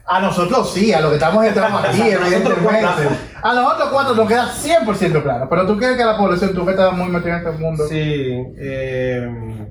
A 0.05 0.21
nosotros 0.21 0.73
sí, 0.73 0.93
a 0.93 1.01
los 1.01 1.11
que 1.11 1.17
estamos 1.17 1.45
entrando 1.45 1.79
aquí, 1.79 2.03
evidentemente. 2.03 3.09
A 3.43 3.55
nosotros 3.55 3.89
cuatro 3.93 4.15
nos 4.15 4.29
queda 4.29 4.49
100% 4.53 5.23
claro. 5.23 5.49
Pero 5.49 5.67
tú 5.67 5.77
crees 5.77 5.97
que 5.97 6.05
la 6.05 6.17
población, 6.17 6.55
tú 6.55 6.65
que 6.65 6.73
estás 6.73 6.93
muy 6.93 7.09
metida 7.09 7.39
en 7.41 7.47
este 7.47 7.63
mundo, 7.63 7.87
Sí. 7.89 8.45
Eh, 8.57 9.67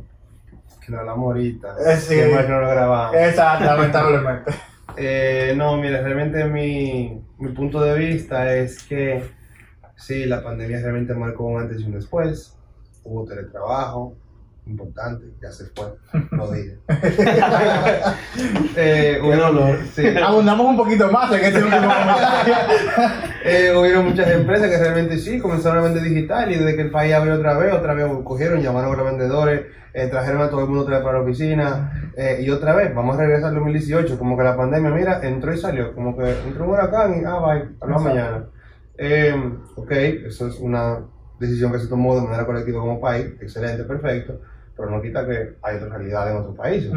que 0.85 0.91
lo 0.91 0.99
hablamos 0.99 1.25
ahorita. 1.27 1.75
Eh, 1.85 1.97
sí. 1.97 2.15
Que 2.15 2.33
más 2.33 2.45
que 2.45 2.51
no 2.51 2.61
lo 2.61 2.69
grabamos. 2.69 3.15
Exacto, 3.15 3.65
lamentablemente. 3.65 4.51
Eh, 4.97 5.53
no, 5.55 5.77
mira, 5.77 6.01
realmente 6.01 6.43
mi, 6.43 7.23
mi 7.39 7.51
punto 7.53 7.81
de 7.81 7.97
vista 7.97 8.53
es 8.53 8.83
que 8.83 9.23
sí, 9.95 10.25
la 10.25 10.43
pandemia 10.43 10.81
realmente 10.81 11.13
marcó 11.13 11.45
un 11.45 11.61
antes 11.61 11.79
y 11.79 11.85
un 11.85 11.93
después. 11.93 12.57
Hubo 13.05 13.25
teletrabajo, 13.25 14.17
importante, 14.65 15.25
ya 15.41 15.51
se 15.51 15.65
fue, 15.75 15.85
lo 16.31 16.51
dije. 16.51 16.77
eh, 18.75 19.19
sí. 19.93 20.07
Abundamos 20.23 20.67
un 20.67 20.77
poquito 20.77 21.11
más 21.11 21.31
en 21.31 21.43
este 21.43 21.63
último 21.63 21.81
comentario. 21.81 22.55
Eh, 23.43 23.73
hubieron 23.75 24.05
muchas 24.05 24.29
empresas 24.29 24.69
que 24.69 24.77
realmente 24.77 25.17
sí 25.17 25.39
comenzaron 25.39 25.79
a 25.79 25.81
vender 25.81 26.03
digital 26.03 26.51
y 26.51 26.55
desde 26.55 26.75
que 26.75 26.83
el 26.83 26.91
país 26.91 27.13
abrió 27.13 27.35
otra 27.35 27.57
vez, 27.57 27.73
otra 27.73 27.93
vez 27.93 28.05
cogieron, 28.23 28.61
llamaron 28.61 28.93
a 28.93 28.97
los 28.97 29.05
vendedores 29.05 29.61
eh, 29.93 30.07
trajeron 30.07 30.41
a 30.41 30.49
todo 30.49 30.61
el 30.61 30.67
mundo 30.67 30.83
otra 30.83 30.97
vez 30.97 31.05
para 31.05 31.17
la 31.17 31.23
oficina, 31.25 32.11
eh, 32.15 32.39
y 32.41 32.49
otra 32.49 32.73
vez, 32.73 32.95
vamos 32.95 33.17
a 33.17 33.23
regresar 33.23 33.49
al 33.49 33.55
2018, 33.55 34.17
como 34.17 34.37
que 34.37 34.43
la 34.43 34.55
pandemia, 34.55 34.89
mira, 34.89 35.19
entró 35.21 35.53
y 35.53 35.57
salió, 35.57 35.93
como 35.93 36.15
que 36.15 36.31
entró 36.47 36.63
un 36.63 36.71
huracán 36.71 37.21
y, 37.21 37.25
ah, 37.25 37.39
bye, 37.39 37.75
hablamos 37.81 38.03
mañana. 38.03 38.45
Ok, 39.75 39.91
eso 39.91 40.47
es 40.47 40.59
una 40.59 40.99
decisión 41.41 41.71
que 41.71 41.79
se 41.79 41.87
tomó 41.87 42.15
de 42.15 42.21
manera 42.21 42.45
colectiva 42.45 42.79
como 42.79 43.01
país, 43.01 43.33
excelente, 43.41 43.83
perfecto, 43.83 44.39
pero 44.77 44.89
no 44.89 45.01
quita 45.01 45.25
que 45.25 45.55
hay 45.61 45.75
otras 45.75 45.91
realidades 45.91 46.33
en 46.33 46.39
otros 46.39 46.55
países 46.55 46.93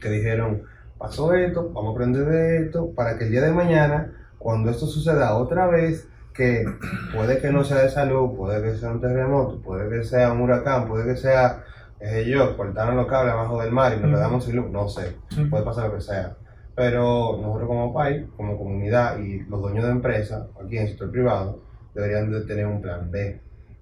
que 0.00 0.10
dijeron, 0.10 0.62
pasó 0.98 1.32
esto, 1.34 1.70
vamos 1.72 1.90
a 1.90 1.94
aprender 1.94 2.24
de 2.26 2.64
esto, 2.64 2.90
para 2.94 3.16
que 3.18 3.24
el 3.24 3.30
día 3.30 3.42
de 3.42 3.52
mañana, 3.52 4.12
cuando 4.38 4.70
esto 4.70 4.86
suceda 4.86 5.36
otra 5.36 5.66
vez, 5.66 6.08
que 6.32 6.64
puede 7.12 7.40
que 7.40 7.50
no 7.50 7.64
sea 7.64 7.78
de 7.78 7.90
salud, 7.90 8.36
puede 8.36 8.62
que 8.62 8.76
sea 8.76 8.92
un 8.92 9.00
terremoto, 9.00 9.60
puede 9.60 9.90
que 9.90 10.04
sea 10.04 10.32
un 10.32 10.40
huracán, 10.40 10.86
puede 10.86 11.04
que 11.04 11.16
sea, 11.16 11.64
sé 11.98 12.24
yo, 12.30 12.56
cortaron 12.56 12.96
los 12.96 13.08
cables 13.08 13.32
abajo 13.32 13.60
del 13.60 13.72
mar 13.72 13.94
y 13.96 14.00
nos 14.00 14.14
quedamos 14.14 14.44
sin 14.44 14.54
luz, 14.56 14.70
no 14.70 14.88
sé, 14.88 15.16
puede 15.50 15.64
pasar 15.64 15.88
lo 15.88 15.96
que 15.96 16.00
sea. 16.00 16.36
Pero 16.76 17.36
nosotros 17.42 17.66
como 17.66 17.92
país, 17.92 18.24
como 18.36 18.56
comunidad 18.56 19.18
y 19.18 19.40
los 19.48 19.60
dueños 19.60 19.84
de 19.84 19.90
empresas, 19.90 20.46
aquí 20.64 20.76
en 20.76 20.84
el 20.84 20.88
sector 20.90 21.10
privado, 21.10 21.60
deberían 21.92 22.30
de 22.30 22.42
tener 22.42 22.66
un 22.66 22.80
plan 22.80 23.10
B. 23.10 23.40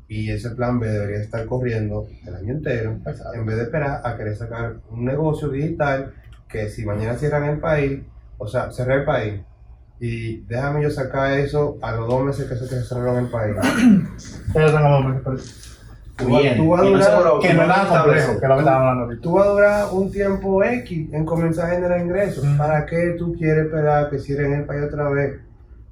Y 0.09 0.31
ese 0.31 0.51
plan 0.51 0.79
B 0.79 0.87
debería 0.88 1.19
estar 1.19 1.45
corriendo 1.47 2.07
el 2.25 2.35
año 2.37 2.53
entero, 2.55 2.97
en 3.35 3.47
vez 3.47 3.57
de 3.57 3.62
esperar 3.64 4.01
a 4.05 4.16
querer 4.16 4.37
sacar 4.37 4.77
un 4.90 5.05
negocio 5.05 5.49
digital 5.49 6.12
que 6.49 6.69
si 6.69 6.85
mañana 6.87 7.14
cierran 7.16 7.45
el 7.45 7.59
país, 7.59 8.03
o 8.38 8.47
sea, 8.47 8.71
cerrar 8.71 8.99
el 9.01 9.05
país, 9.05 9.40
y 9.99 10.42
déjame 10.42 10.83
yo 10.83 10.90
sacar 10.90 11.33
eso 11.38 11.79
a 11.83 11.92
los 11.92 12.07
dos 12.07 12.23
meses 12.25 12.47
que 12.49 12.55
se 12.55 12.83
cerraron 12.85 13.25
el 13.25 13.31
país. 13.31 13.57
Tú 16.16 16.29
Bien. 16.29 16.57
tú 16.57 16.71
vas 16.71 16.81
a 16.81 16.85
no 16.85 16.90
durar- 16.92 17.25
lo- 17.25 17.40
Que 17.40 17.53
no 17.53 17.66
nada 17.66 18.03
complejo, 18.03 18.33
ahorita. 18.33 19.21
Tú 19.21 19.33
vas 19.35 19.47
a 19.47 19.51
durar 19.51 19.87
un 19.92 20.11
tiempo 20.11 20.64
X 20.64 21.09
en 21.12 21.27
comenzar 21.27 21.71
a 21.71 21.75
generar 21.75 22.01
ingresos. 22.01 22.42
Mm. 22.42 22.57
¿Para 22.57 22.87
qué 22.87 23.16
tú 23.19 23.35
quieres 23.35 23.66
esperar 23.66 24.09
que 24.09 24.19
cierren 24.19 24.55
el 24.55 24.64
país 24.64 24.85
otra 24.85 25.11
vez? 25.11 25.40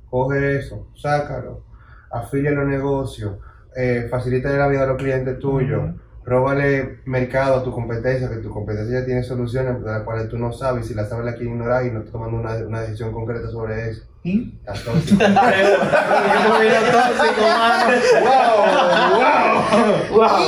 Coge 0.08 0.56
eso, 0.58 0.86
sácalo, 0.96 1.62
afilia 2.10 2.52
los 2.52 2.66
negocios, 2.66 3.32
eh, 3.76 4.06
facilítale 4.10 4.56
la 4.58 4.68
vida 4.68 4.82
a 4.84 4.86
los 4.86 4.96
clientes 4.98 5.38
tuyos, 5.38 5.82
Ujú. 5.82 5.98
róbale 6.24 7.00
mercado 7.04 7.56
a 7.56 7.64
tu 7.64 7.70
competencia, 7.72 8.28
que 8.28 8.36
tu 8.36 8.50
competencia 8.50 9.00
ya 9.00 9.04
tiene 9.06 9.22
soluciones 9.22 9.82
de 9.82 9.90
las 9.90 10.02
cuales 10.02 10.28
tú 10.28 10.38
no 10.38 10.52
sabes, 10.52 10.86
si 10.86 10.94
las 10.94 11.08
sabes 11.08 11.24
la 11.24 11.32
quieres 11.32 11.52
ignorar 11.52 11.84
y 11.86 11.90
no 11.90 11.98
estás 12.00 12.12
tomando 12.12 12.36
una, 12.38 12.54
una 12.66 12.80
decisión 12.82 13.12
concreta 13.12 13.50
sobre 13.50 13.90
eso. 13.90 14.02
Y 14.22 14.54
Estás 14.60 14.82
tóxico. 14.84 15.18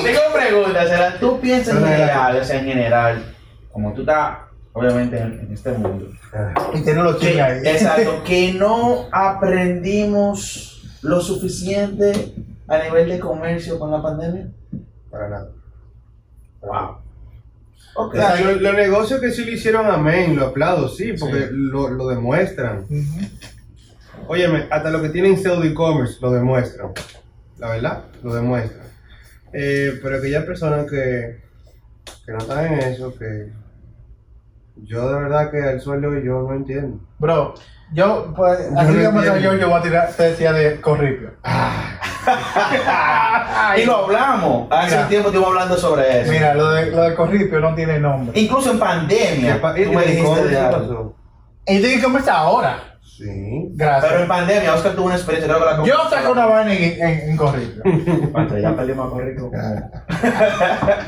Tengo 0.04 0.20
preguntas. 0.34 1.14
¿Tú 1.20 1.40
piensas 1.40 1.76
en 1.76 1.84
general, 1.84 2.36
o 2.40 2.44
sea, 2.44 2.58
en 2.60 2.64
general, 2.66 3.34
como 3.72 3.92
tú 3.92 4.00
estás, 4.00 4.38
obviamente, 4.72 5.18
en, 5.18 5.40
en 5.40 5.52
este 5.52 5.72
mundo, 5.72 6.08
y 6.74 6.82
que, 6.82 6.94
chiles 7.18 7.40
ahí. 7.40 7.58
exacto, 7.64 8.22
que 8.24 8.52
no 8.54 9.06
aprendimos 9.12 10.98
lo 11.02 11.20
suficiente 11.20 12.12
a 12.68 12.78
nivel 12.82 13.08
de 13.08 13.18
comercio 13.20 13.78
con 13.78 13.90
la 13.90 14.02
pandemia? 14.02 14.48
Para 15.10 15.28
nada. 15.28 15.50
Wow. 16.62 16.98
Ok. 17.94 18.14
O 18.14 18.16
sea, 18.16 18.40
lo- 18.40 18.56
los 18.60 18.74
negocios 18.74 19.20
que 19.20 19.30
sí 19.30 19.44
lo 19.44 19.52
hicieron, 19.52 19.86
amén, 19.86 20.36
lo 20.36 20.46
aplaudo, 20.46 20.88
sí, 20.88 21.12
porque 21.18 21.42
Sí. 21.46 21.48
Lo, 21.52 21.88
lo 21.88 22.08
demuestran. 22.08 22.80
Ujú. 22.90 23.26
Óyeme, 24.28 24.66
hasta 24.70 24.90
lo 24.90 25.00
que 25.00 25.10
tienen 25.10 25.36
pseudo 25.38 25.62
e-commerce 25.62 26.18
lo 26.20 26.30
demuestran. 26.32 26.90
La 27.58 27.70
verdad, 27.70 28.04
lo 28.22 28.34
demuestran. 28.34 28.86
Eh, 29.52 29.98
pero 30.02 30.20
que 30.20 30.30
ya 30.30 30.40
hay 30.40 30.46
personas 30.46 30.86
que, 30.90 31.40
que 32.24 32.32
no 32.32 32.38
están 32.38 32.66
en 32.72 32.78
eso, 32.80 33.14
que 33.16 33.52
yo 34.82 35.08
de 35.08 35.22
verdad 35.22 35.50
que 35.50 35.58
el 35.70 35.80
sueldo 35.80 36.12
yo 36.18 36.42
no 36.42 36.54
entiendo. 36.54 36.98
Bro, 37.18 37.54
yo, 37.92 38.34
pues, 38.36 38.58
Yo 38.70 38.78
así 38.78 38.92
no 38.94 39.04
como 39.06 39.22
yo, 39.24 39.54
yo 39.54 39.68
voy 39.70 39.78
a 39.78 39.82
tirar, 39.82 40.12
te 40.14 40.22
decía 40.24 40.52
de 40.52 40.80
corripio. 40.80 41.30
y 43.78 43.84
lo 43.84 43.96
hablamos. 44.04 44.66
Hace 44.70 44.90
Mira. 44.90 45.02
un 45.02 45.08
tiempo 45.08 45.28
estuvimos 45.28 45.48
hablando 45.54 45.76
sobre 45.76 46.20
eso. 46.22 46.30
Mira, 46.30 46.54
lo 46.54 46.70
de, 46.72 46.90
lo 46.90 47.02
de 47.02 47.14
corripio 47.14 47.60
no 47.60 47.74
tiene 47.74 47.98
nombre. 47.98 48.38
Incluso 48.40 48.70
en 48.72 48.78
pandemia. 48.78 49.54
¿Qué 49.54 49.58
pa- 49.60 49.74
tú 49.74 49.92
me 49.92 50.04
dijiste 50.04 50.44
de 50.48 50.58
algo. 50.58 50.78
pasó? 50.80 51.14
Y 51.66 51.80
tiene 51.80 51.96
que 51.96 52.02
comenzar 52.02 52.36
ahora. 52.36 52.78
Sí. 53.16 53.68
Gracias. 53.74 54.10
Pero 54.12 54.22
en 54.22 54.28
pandemia, 54.28 54.74
Oscar 54.74 54.92
tuvo 54.92 55.06
una 55.06 55.14
experiencia, 55.14 55.50
creo 55.54 55.66
que 55.66 55.74
la 55.76 55.84
yo 55.86 56.10
saco 56.10 56.32
una 56.32 56.46
vaina 56.46 56.74
en, 56.74 57.02
en, 57.02 57.30
en. 57.30 57.36
Cuando 58.32 58.58
ya 58.58 58.76
perdimos 58.76 59.06
a 59.06 59.10
Corrico. 59.10 59.50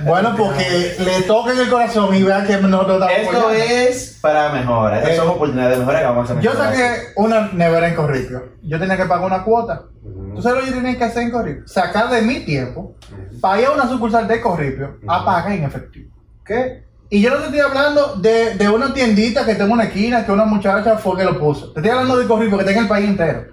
bueno, 0.04 0.34
porque 0.36 0.94
le 0.98 1.22
toquen 1.22 1.58
el 1.58 1.68
corazón 1.68 2.14
y 2.14 2.22
vean 2.22 2.46
que 2.46 2.56
nosotros 2.58 3.02
estamos 3.02 3.18
Esto 3.34 3.38
apoyando. 3.40 3.64
es 3.64 4.18
para 4.22 4.48
mejora. 4.52 4.96
Estas 4.98 5.12
Eh, 5.12 5.16
son 5.16 5.28
oportunidades 5.28 5.72
de 5.74 5.78
mejora 5.80 5.98
que 6.00 6.04
vamos 6.06 6.30
a 6.30 6.40
Yo 6.40 6.50
mejorar. 6.50 6.72
saqué 6.74 6.94
una 7.16 7.50
nevera 7.52 7.88
en 7.88 7.94
corripio. 7.94 8.42
Yo 8.62 8.78
tenía 8.78 8.96
que 8.96 9.04
pagar 9.04 9.26
una 9.26 9.44
cuota. 9.44 9.82
Ujú. 10.02 10.34
¿Tú 10.36 10.42
sabes 10.42 10.58
lo 10.58 10.64
que 10.64 10.70
yo 10.70 10.76
tenía 10.82 10.98
que 10.98 11.04
hacer 11.04 11.22
en 11.24 11.30
corripio? 11.30 11.68
Sacar 11.68 12.08
de 12.10 12.22
mi 12.22 12.40
tiempo 12.40 12.94
para 13.40 13.60
ir 13.60 13.66
a 13.66 13.72
una 13.72 13.88
sucursal 13.88 14.26
de 14.26 14.40
corripio 14.40 14.96
a 15.06 15.16
Ujú. 15.18 15.24
pagar 15.26 15.52
en 15.52 15.64
efectivo. 15.64 16.10
¿Qué? 16.44 16.87
Y 17.10 17.22
yo 17.22 17.30
no 17.30 17.36
te 17.36 17.44
estoy 17.46 17.60
hablando 17.60 18.16
de, 18.16 18.54
de 18.56 18.68
una 18.68 18.92
tiendita 18.92 19.44
que 19.46 19.54
tengo 19.54 19.66
en 19.68 19.72
una 19.72 19.84
esquina 19.84 20.26
que 20.26 20.32
una 20.32 20.44
muchacha 20.44 20.96
fue 20.98 21.16
que 21.16 21.24
lo 21.24 21.38
puso. 21.38 21.72
Te 21.72 21.80
estoy 21.80 21.90
hablando 21.90 22.18
de 22.18 22.26
corripio 22.26 22.58
que 22.58 22.64
está 22.64 22.72
en 22.72 22.82
el 22.84 22.88
país 22.88 23.08
entero. 23.08 23.44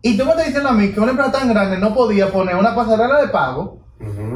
Y 0.00 0.16
tú 0.16 0.24
me 0.24 0.30
estás 0.30 0.46
diciendo 0.46 0.68
a 0.68 0.72
mí 0.72 0.88
que 0.92 1.00
una 1.00 1.10
empresa 1.10 1.32
tan 1.32 1.48
grande 1.48 1.76
no 1.78 1.92
podía 1.94 2.30
poner 2.30 2.54
una 2.56 2.74
pasarela 2.74 3.20
de 3.20 3.28
pago, 3.28 3.80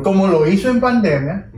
como 0.03 0.27
lo 0.27 0.46
hizo 0.46 0.68
en 0.68 0.81
pandemia, 0.81 1.48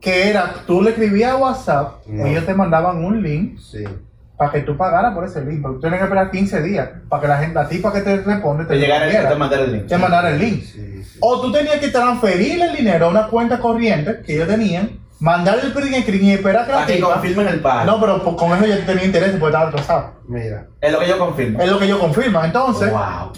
que 0.00 0.28
era, 0.30 0.54
tú 0.66 0.82
le 0.82 0.90
escribías 0.90 1.32
a 1.32 1.36
WhatsApp, 1.36 2.06
No. 2.06 2.26
ellos 2.26 2.46
te 2.46 2.54
mandaban 2.54 3.04
un 3.04 3.22
link 3.22 3.58
Sí. 3.60 3.84
para 4.38 4.50
que 4.50 4.62
tú 4.62 4.76
pagaras 4.76 5.14
por 5.14 5.24
ese 5.24 5.44
link, 5.44 5.60
pero 5.62 5.74
tú 5.74 5.80
tienes 5.80 5.98
que 5.98 6.04
esperar 6.04 6.30
15 6.30 6.62
días 6.62 6.88
para 7.08 7.20
que 7.22 7.28
la 7.28 7.36
gente, 7.38 7.54
la 7.54 7.68
tipa 7.68 7.92
que 7.92 8.00
te 8.00 8.16
responde, 8.22 8.64
te, 8.64 8.70
Te 8.74 8.80
llegar 8.80 9.00
respondiera, 9.02 9.28
a 9.28 9.32
te 9.34 9.38
mandar 9.38 9.60
el 9.60 9.72
link. 9.72 9.86
te 9.86 9.98
mandara 9.98 10.30
el 10.30 10.38
link. 10.40 10.62
Sí, 10.64 11.04
sí. 11.04 11.18
O 11.20 11.40
tú 11.42 11.52
tenías 11.52 11.76
que 11.76 11.88
transferirle 11.88 12.64
el 12.70 12.76
dinero 12.76 13.06
a 13.06 13.10
una 13.10 13.28
cuenta 13.28 13.60
corriente 13.60 14.20
que 14.26 14.34
ellos 14.34 14.48
tenían, 14.48 14.98
mandarle 15.22 15.62
el 15.62 15.72
print 15.72 16.02
screen 16.02 16.24
y 16.24 16.32
esperar 16.32 16.66
que 16.66 16.72
la 16.72 16.84
que 16.86 16.94
tipa... 16.94 17.12
confirmen 17.14 17.46
el 17.48 17.60
pago. 17.60 17.84
No, 17.84 18.00
pero 18.00 18.22
pues, 18.24 18.36
con 18.36 18.52
eso 18.56 18.66
yo 18.66 18.84
tenía 18.84 19.04
interés 19.04 19.30
porque 19.30 19.46
estaba 19.46 19.68
atrasado. 19.68 20.14
Mira. 20.26 20.66
Es 20.80 20.92
lo 20.92 20.98
que 20.98 21.08
yo 21.08 21.18
confirmo. 21.18 21.60
Es 21.62 21.70
lo 21.70 21.78
que 21.78 21.88
yo 21.88 21.98
confirmo. 22.00 22.44
Entonces, 22.44 22.90
Wow. 22.90 23.32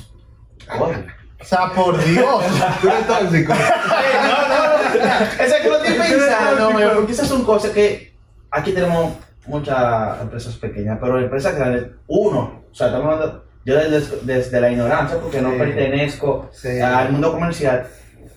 O 1.40 1.44
sea, 1.44 1.70
por 1.74 2.02
Dios. 2.02 2.42
Tú 2.80 2.88
eres 2.88 3.06
tóxico. 3.06 3.52
no, 4.28 4.48
no, 4.48 5.04
no. 5.04 5.44
Esa 5.44 5.60
que 5.60 5.68
lo 5.68 5.76
estoy 5.76 5.94
pensando, 5.98 6.72
güey, 6.72 6.94
porque 6.94 7.12
esas 7.12 7.28
son 7.28 7.44
cosas 7.44 7.70
que 7.72 8.16
aquí 8.50 8.72
tenemos 8.72 9.12
muchas 9.46 10.22
empresas 10.22 10.54
pequeñas, 10.54 10.96
pero 10.98 11.18
empresas 11.20 11.54
grandes, 11.54 11.88
uno, 12.06 12.62
o 12.70 12.74
sea, 12.74 12.86
estamos 12.86 13.12
hablando, 13.12 13.44
yo 13.66 13.76
desde, 13.76 14.16
desde 14.22 14.58
la 14.58 14.70
ignorancia, 14.70 15.18
porque 15.20 15.42
no 15.42 15.50
Sí. 15.50 15.58
pertenezco 15.58 16.48
Sí. 16.50 16.80
al 16.80 17.12
mundo 17.12 17.30
comercial, 17.32 17.86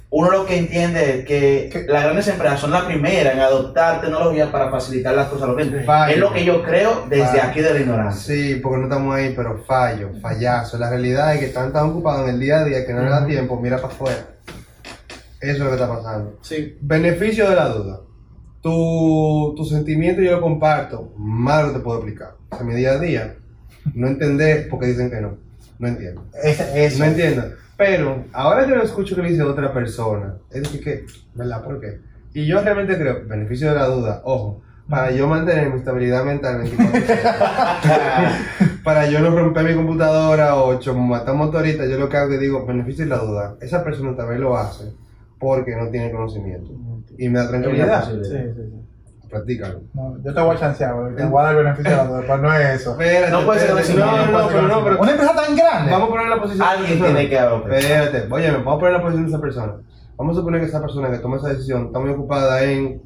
uno 0.10 0.32
lo 0.32 0.46
que 0.46 0.58
entiende 0.58 1.20
es 1.20 1.26
que 1.26 1.86
las 1.90 2.04
grandes 2.04 2.28
empresas 2.30 2.62
son 2.62 2.72
las 2.72 2.84
primeras 2.84 3.34
en 3.34 3.42
adoptar 3.42 4.00
tecnología 4.00 4.50
para 4.50 4.72
facilitar 4.72 5.14
las 5.14 5.28
cosas 5.28 5.44
a 5.44 5.48
los 5.48 5.56
clientes. 5.58 5.86
Fallo. 5.86 6.14
Es 6.14 6.20
lo 6.20 6.32
que 6.32 6.46
yo 6.46 6.64
creo 6.64 7.06
desde 7.10 7.26
Fallo. 7.26 7.44
aquí 7.44 7.62
de 7.62 7.74
la 7.74 7.80
ignorancia. 7.82 8.36
Sí, 8.36 8.56
porque 8.56 8.78
no 8.78 8.84
estamos 8.84 9.14
ahí, 9.14 9.34
pero 9.36 9.64
fallo, 9.66 10.12
fallazo. 10.22 10.78
La 10.78 10.90
realidad 10.90 11.34
es 11.34 11.40
que 11.42 11.46
están 11.48 11.74
tan 11.74 11.90
ocupados 11.90 12.30
en 12.30 12.36
el 12.36 12.40
día 12.40 12.60
a 12.60 12.64
día 12.64 12.86
que 12.86 12.94
no 12.94 13.04
le 13.04 13.10
da 13.10 13.26
tiempo, 13.26 13.60
mira 13.60 13.78
para 13.78 13.94
afuera. 13.94 14.28
Eso 15.42 15.52
es 15.52 15.60
lo 15.60 15.68
que 15.68 15.74
está 15.74 15.90
pasando. 15.90 16.40
Sí. 16.42 16.78
Beneficio 16.80 17.50
de 17.50 17.56
la 17.56 17.68
duda. 17.68 18.00
Tu, 18.62 19.54
tu 19.58 19.66
sentimiento 19.66 20.22
yo 20.22 20.32
lo 20.32 20.42
comparto, 20.42 21.14
más 21.18 21.66
lo 21.66 21.74
te 21.74 21.80
puedo 21.80 21.98
explicar. 21.98 22.36
O 22.50 22.56
sea, 22.56 22.66
mi 22.66 22.76
día 22.76 22.94
a 22.94 23.00
día, 23.00 23.36
no 23.94 24.08
entender 24.08 24.68
porque 24.70 24.88
dicen 24.88 25.10
que 25.10 25.20
no. 25.20 25.38
No 25.80 25.88
entiendo. 25.90 26.26
Es, 26.42 26.60
eso. 26.60 27.00
No 27.00 27.06
entiendo. 27.06 27.44
Pero 27.78 28.26
ahora 28.34 28.66
que 28.66 28.76
lo 28.76 28.84
escucho 28.84 29.16
que 29.16 29.22
le 29.22 29.30
dice 29.30 29.44
otra 29.44 29.72
persona, 29.72 30.36
es 30.50 30.64
decir 30.64 30.84
que, 30.84 31.06
¿verdad? 31.36 31.64
¿Por 31.64 31.80
qué? 31.80 32.00
Y 32.34 32.46
yo 32.46 32.62
realmente 32.62 32.98
creo, 32.98 33.26
beneficio 33.28 33.70
de 33.70 33.76
la 33.76 33.86
duda, 33.86 34.22
ojo, 34.26 34.62
para 34.90 35.12
yo 35.12 35.28
mantener 35.28 35.70
mi 35.70 35.78
estabilidad 35.78 36.24
mental 36.24 36.60
24 36.60 37.02
para 38.84 39.10
yo 39.10 39.20
no 39.20 39.32
romper 39.32 39.66
mi 39.66 39.76
computadora 39.76 40.56
o 40.56 40.80
matar 40.96 41.36
motorista, 41.36 41.86
yo 41.86 42.00
lo 42.00 42.10
que 42.10 42.18
hago 42.18 42.32
es 42.32 42.40
que 42.40 42.44
digo, 42.44 42.66
beneficio 42.66 43.04
de 43.04 43.10
la 43.10 43.18
duda, 43.18 43.56
esa 43.62 43.84
persona 43.84 44.16
también 44.16 44.42
lo 44.42 44.58
hace 44.58 44.94
porque 45.40 45.76
no 45.76 45.90
tiene 45.90 46.12
conocimiento. 46.12 46.72
Y 47.18 47.30
me 47.30 47.40
da 47.40 47.50
tranquilidad. 47.50 48.10
Sí, 48.10 48.20
sí, 48.24 48.38
sí. 48.56 48.87
Practícalo. 49.30 49.82
No, 49.94 50.18
yo 50.24 50.34
te 50.34 50.42
voy 50.42 50.56
a 50.56 50.60
chancear, 50.60 50.94
te 51.16 51.26
voy 51.26 51.40
a 51.42 51.46
dar 51.46 51.56
el 51.58 51.64
beneficio 51.64 51.92
de 51.92 51.98
la 51.98 52.06
duda, 52.06 52.22
pero 52.22 52.38
no 52.38 52.54
es 52.54 52.82
eso. 52.82 52.92
Espérate, 53.00 53.32
No 53.32 53.46
puede 53.46 53.60
ser 53.60 53.70
conocimiento, 53.72 54.12
No, 54.12 54.42
no, 54.42 54.48
pero 54.48 54.62
no, 54.64 54.84
pero 54.84 55.00
Una 55.02 55.12
empresa 55.12 55.36
tan 55.36 55.56
grande. 55.56 55.92
Vamos 55.92 56.08
a 56.08 56.12
poner 56.12 56.28
la 56.30 56.42
posición. 56.42 56.68
Alguien 56.68 57.00
tiene 57.00 57.30
que 57.30 57.40
haber. 57.40 57.74
Espérate, 57.74 58.28
oye, 58.34 58.52
vamos 58.52 58.76
a 58.76 58.80
poner 58.80 58.94
la 58.94 59.02
posición 59.02 59.24
de 59.26 59.30
esa 59.30 59.42
persona. 59.42 59.74
Vamos 60.18 60.36
a 60.36 60.40
suponer 60.40 60.62
que 60.62 60.68
esa 60.68 60.82
persona 60.82 61.12
que 61.12 61.20
toma 61.20 61.38
esa 61.38 61.50
decisión 61.50 61.88
está 61.88 62.00
muy 62.00 62.10
ocupada 62.10 62.64
en 62.64 63.02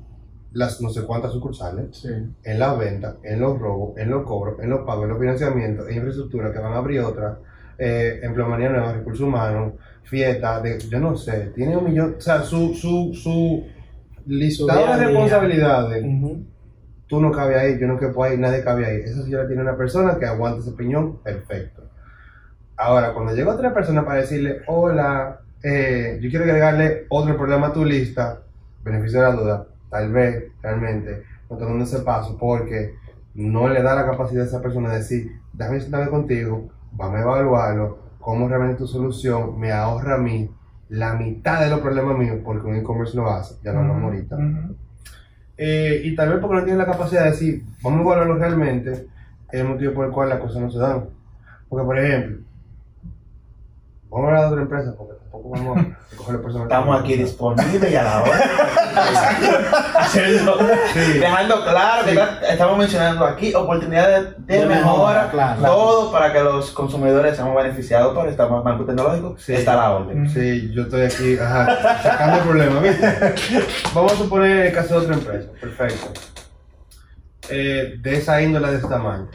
las 0.54 0.82
no 0.82 0.90
sé 0.90 1.04
cuántas 1.04 1.32
sucursales, 1.32 1.86
Sí. 1.98 2.10
en 2.44 2.60
las 2.60 2.78
ventas, 2.78 3.16
en 3.24 3.40
los 3.40 3.58
robos, 3.60 3.98
en 3.98 4.10
los 4.10 4.24
cobros, 4.26 4.60
en 4.60 4.70
los 4.70 4.82
pagos, 4.82 5.04
en 5.04 5.10
los 5.12 5.20
financiamientos, 5.20 5.88
en 5.88 5.96
infraestructura 5.96 6.52
que 6.52 6.60
van 6.60 6.74
a 6.74 6.78
abrir 6.78 7.00
otra, 7.02 7.38
eh, 7.78 8.20
empleomanía 8.22 8.70
nueva, 8.70 8.92
recursos 8.94 9.26
humanos, 9.26 9.74
fiesta, 10.04 10.60
de, 10.60 10.78
yo 10.90 11.00
no 11.00 11.16
sé, 11.16 11.52
tiene 11.56 11.78
un 11.78 11.86
millón, 11.86 12.16
o 12.18 12.22
sea, 12.22 12.44
su, 12.44 12.74
su, 12.74 13.12
su, 13.14 13.64
listado 14.26 14.88
de 14.88 15.06
responsabilidades, 15.06 16.06
tú 17.08 17.20
no 17.20 17.32
cabes 17.32 17.58
ahí, 17.58 17.80
yo 17.80 17.88
no 17.88 18.00
quepo 18.00 18.24
ahí, 18.24 18.38
nadie 18.38 18.64
cabe 18.64 18.86
ahí. 18.86 19.02
Eso 19.02 19.24
sí 19.24 19.32
ya 19.32 19.46
tiene 19.48 19.62
una 19.62 19.76
persona 19.76 20.18
que 20.18 20.26
aguanta 20.26 20.60
ese 20.62 20.72
piñón, 20.72 21.18
perfecto. 21.18 21.84
Ahora, 22.78 23.14
cuando 23.14 23.36
llega 23.36 23.54
otra 23.54 23.74
persona 23.74 24.06
para 24.06 24.22
decirle, 24.22 24.62
hola, 24.68 25.42
eh, 25.62 26.20
yo 26.22 26.30
quiero 26.30 26.46
agregarle 26.46 27.06
otro 27.10 27.38
problema 27.38 27.68
a 27.68 27.74
tu 27.74 27.86
lista, 27.86 28.40
beneficio 28.84 29.20
de 29.20 29.28
la 29.28 29.36
duda, 29.36 29.68
tal 29.90 30.12
vez 30.12 30.46
realmente 30.62 31.24
no 31.50 31.58
está 31.58 31.66
dando 31.68 31.84
ese 31.84 32.00
paso 32.00 32.38
porque 32.40 32.96
no 33.36 33.68
le 33.68 33.84
da 33.84 33.94
la 33.94 34.06
capacidad 34.06 34.44
a 34.44 34.48
esa 34.48 34.62
persona 34.62 34.92
de 34.92 35.00
decir, 35.00 35.32
déjame 35.54 35.82
sentarme 35.82 36.10
contigo, 36.10 36.70
vamos 36.94 37.20
a 37.20 37.22
evaluarlo, 37.22 38.00
cómo 38.20 38.48
realmente 38.48 38.78
tu 38.78 38.88
solución 38.88 39.60
me 39.60 39.72
ahorra 39.72 40.16
a 40.16 40.18
mí 40.18 40.50
la 40.92 41.14
mitad 41.14 41.62
de 41.62 41.70
los 41.70 41.80
problemas 41.80 42.18
míos 42.18 42.40
porque 42.44 42.68
un 42.68 42.76
e-commerce 42.76 43.16
lo 43.16 43.30
hace, 43.30 43.56
ya 43.64 43.72
lo 43.72 43.80
hablamos 43.80 44.04
ahorita. 44.04 44.38
Eh, 45.58 46.02
y 46.04 46.16
tal 46.16 46.30
vez 46.30 46.40
porque 46.40 46.58
no 46.58 46.64
tiene 46.64 46.80
la 46.80 46.86
capacidad 46.86 47.24
de 47.24 47.32
decir, 47.32 47.64
vamos 47.82 48.00
a 48.00 48.04
evaluarlo 48.04 48.36
realmente, 48.36 48.92
es 48.92 49.06
el 49.52 49.70
motivo 49.70 49.94
por 49.94 50.06
el 50.06 50.12
cual 50.12 50.30
las 50.30 50.40
cosas 50.40 50.62
no 50.62 50.70
se 50.70 50.80
dan. 50.80 51.06
Porque, 51.70 51.86
por 51.86 51.98
ejemplo, 51.98 52.40
vamos 54.10 54.26
a 54.26 54.28
hablar 54.28 54.42
de 54.42 54.48
otra 54.48 54.62
empresa, 54.64 54.96
porque 54.98 55.21
vamos 55.44 55.78
a 56.14 56.16
coger 56.16 56.42
personas. 56.42 56.64
Estamos 56.68 57.00
aquí 57.00 57.16
disponibles 57.16 57.92
y 57.92 57.96
a 57.96 58.04
la 58.04 58.24
hora. 58.24 58.40
Dejando 61.20 61.64
claro 61.64 62.06
que 62.06 62.20
estamos 62.52 62.78
mencionando 62.78 63.26
aquí 63.26 63.54
oportunidades 63.54 64.36
de, 64.46 64.60
De 64.60 64.66
mejora, 64.66 65.26
mejora, 65.26 65.32
claro. 65.32 65.62
todo 65.62 66.12
para 66.12 66.34
que 66.34 66.42
los 66.42 66.72
consumidores 66.72 67.36
seamos 67.36 67.56
beneficiados 67.56 68.14
por 68.14 68.28
este 68.28 68.44
banco 68.44 68.86
tecnológico. 68.86 69.36
Sí. 69.38 69.54
Está 69.54 69.76
la 69.76 69.92
orden. 69.92 70.30
Sí, 70.30 70.72
yo 70.74 70.84
estoy 70.84 71.02
aquí, 71.04 71.38
ajá, 71.38 72.02
sacando 72.02 72.38
el 72.38 72.44
problema, 72.44 72.80
¿viste? 72.80 73.36
Vamos 73.96 74.14
a 74.14 74.16
suponer 74.18 74.68
el 74.68 74.74
caso 74.74 75.00
de 75.00 75.06
otra 75.06 75.16
empresa, 75.16 75.50
perfecto. 75.60 76.08
Eh, 77.50 77.96
de 78.00 78.18
esa 78.18 78.42
índole, 78.42 78.72
de 78.72 78.78
ese 78.78 78.88
tamaño. 78.88 79.30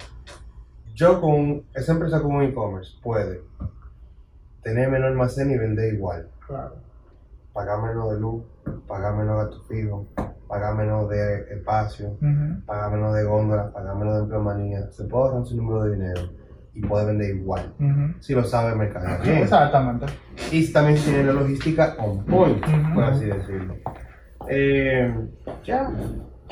Yo 0.94 1.20
con 1.20 1.64
esa 1.74 1.92
empresa 1.92 2.20
como 2.22 2.40
e-commerce 2.42 2.92
puede 3.02 3.42
tener 4.66 4.90
menos 4.90 5.06
almacén 5.10 5.48
y 5.52 5.56
vender 5.56 5.94
igual. 5.94 6.28
Claro. 6.44 6.74
pagar 7.52 7.80
menos 7.82 8.12
de 8.12 8.20
luz, 8.20 8.42
pagar 8.86 9.14
menos 9.14 9.36
gastos 9.38 9.66
fijos, 9.68 10.06
pagar 10.48 10.74
menos 10.74 11.08
de 11.08 11.38
espacio, 11.54 12.08
Ujú. 12.20 12.60
pagar 12.66 12.90
menos 12.90 13.14
de 13.14 13.24
góndola, 13.24 13.72
pagar 13.72 13.94
menos 13.96 14.14
de 14.16 14.20
empleomanía. 14.24 14.90
Se 14.90 15.04
puede 15.04 15.24
ahorrar 15.24 15.42
un 15.50 15.56
número 15.56 15.84
de 15.84 15.94
dinero 15.96 16.20
y 16.74 16.80
puede 16.82 17.06
vender 17.06 17.34
igual. 17.36 17.72
Si 18.20 18.34
lo 18.34 18.44
sabe 18.44 18.72
el 18.72 18.76
mercado 18.78 19.06
bien. 19.22 19.38
Exactamente. 19.38 20.06
Y 20.50 20.70
también 20.72 20.98
tiene 20.98 21.22
la 21.24 21.32
logística 21.32 21.94
on 21.98 22.24
point, 22.26 22.60
por 22.94 23.04
así 23.04 23.24
decirlo. 23.24 23.74
Eh, 24.48 25.14
ya. 25.64 25.90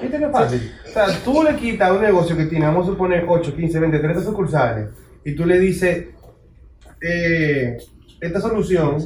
¿Viste 0.01 0.19
qué 0.19 0.29
fácil? 0.29 0.73
O 0.87 0.89
sea, 0.89 1.07
tú 1.25 1.43
le 1.43 1.55
quitas 1.57 1.91
un 1.93 2.01
negocio 2.01 2.35
que 2.37 2.47
tiene, 2.47 2.65
vamos 2.67 2.87
a 2.89 2.91
suponer 2.93 3.27
8, 3.29 3.55
15, 3.55 3.79
20, 3.79 3.99
30 3.99 4.21
sucursales, 4.23 4.89
y 5.25 5.35
tú 5.37 5.45
le 5.45 5.59
dices, 5.59 6.07
eh, 7.03 7.77
esta 8.27 8.41
solución 8.41 8.97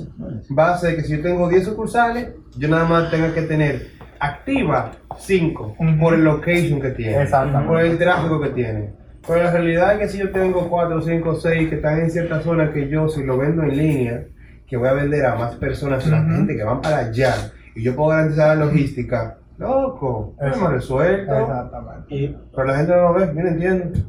va 0.57 0.69
a 0.71 0.75
hacer 0.75 0.97
que 0.97 1.03
si 1.03 1.17
yo 1.17 1.23
tengo 1.23 1.49
10 1.49 1.65
sucursales, 1.65 2.29
yo 2.57 2.69
nada 2.69 2.85
más 2.87 3.11
tenga 3.11 3.33
que 3.35 3.43
tener 3.43 3.89
activa 4.21 4.93
5 5.17 5.77
Ujú. 5.79 5.99
por 6.01 6.15
el 6.15 6.25
location 6.25 6.81
que 6.81 6.91
tiene, 6.91 7.23
Exactamente. 7.23 7.69
por 7.69 7.81
el 7.81 7.99
tráfico 7.99 8.41
que 8.41 8.49
tiene. 8.51 8.91
Pero 9.27 9.43
la 9.45 9.51
realidad 9.51 9.93
es 9.95 9.99
que 10.01 10.09
si 10.09 10.19
yo 10.19 10.31
tengo 10.31 10.69
4, 10.69 11.03
5, 11.03 11.35
6 11.35 11.69
que 11.69 11.75
están 11.77 12.01
en 12.01 12.11
cierta 12.11 12.41
zona 12.41 12.73
que 12.73 12.89
yo 12.89 13.09
si 13.09 13.23
lo 13.25 13.37
vendo 13.39 13.63
en 13.63 13.77
línea, 13.77 14.25
que 14.67 14.77
voy 14.77 14.89
a 14.89 14.93
vender 14.95 15.25
a 15.27 15.35
más 15.35 15.55
personas, 15.57 16.07
a 16.07 16.11
la 16.11 16.23
gente 16.23 16.57
que 16.57 16.63
van 16.65 16.81
para 16.81 16.99
allá, 16.99 17.35
y 17.75 17.83
yo 17.83 17.95
puedo 17.95 18.11
garantizar 18.11 18.57
la 18.57 18.65
logística, 18.67 19.37
loco, 19.59 20.35
hemos 20.41 20.53
Exacto. 20.57 20.75
resuelto. 20.75 21.39
Exactamente. 21.41 22.15
Y 22.15 22.37
Pero 22.55 22.65
la 22.67 22.77
gente 22.77 22.93
no 22.93 23.03
lo 23.03 23.15
ve, 23.15 23.33
mira, 23.33 23.49
entiende. 23.51 24.03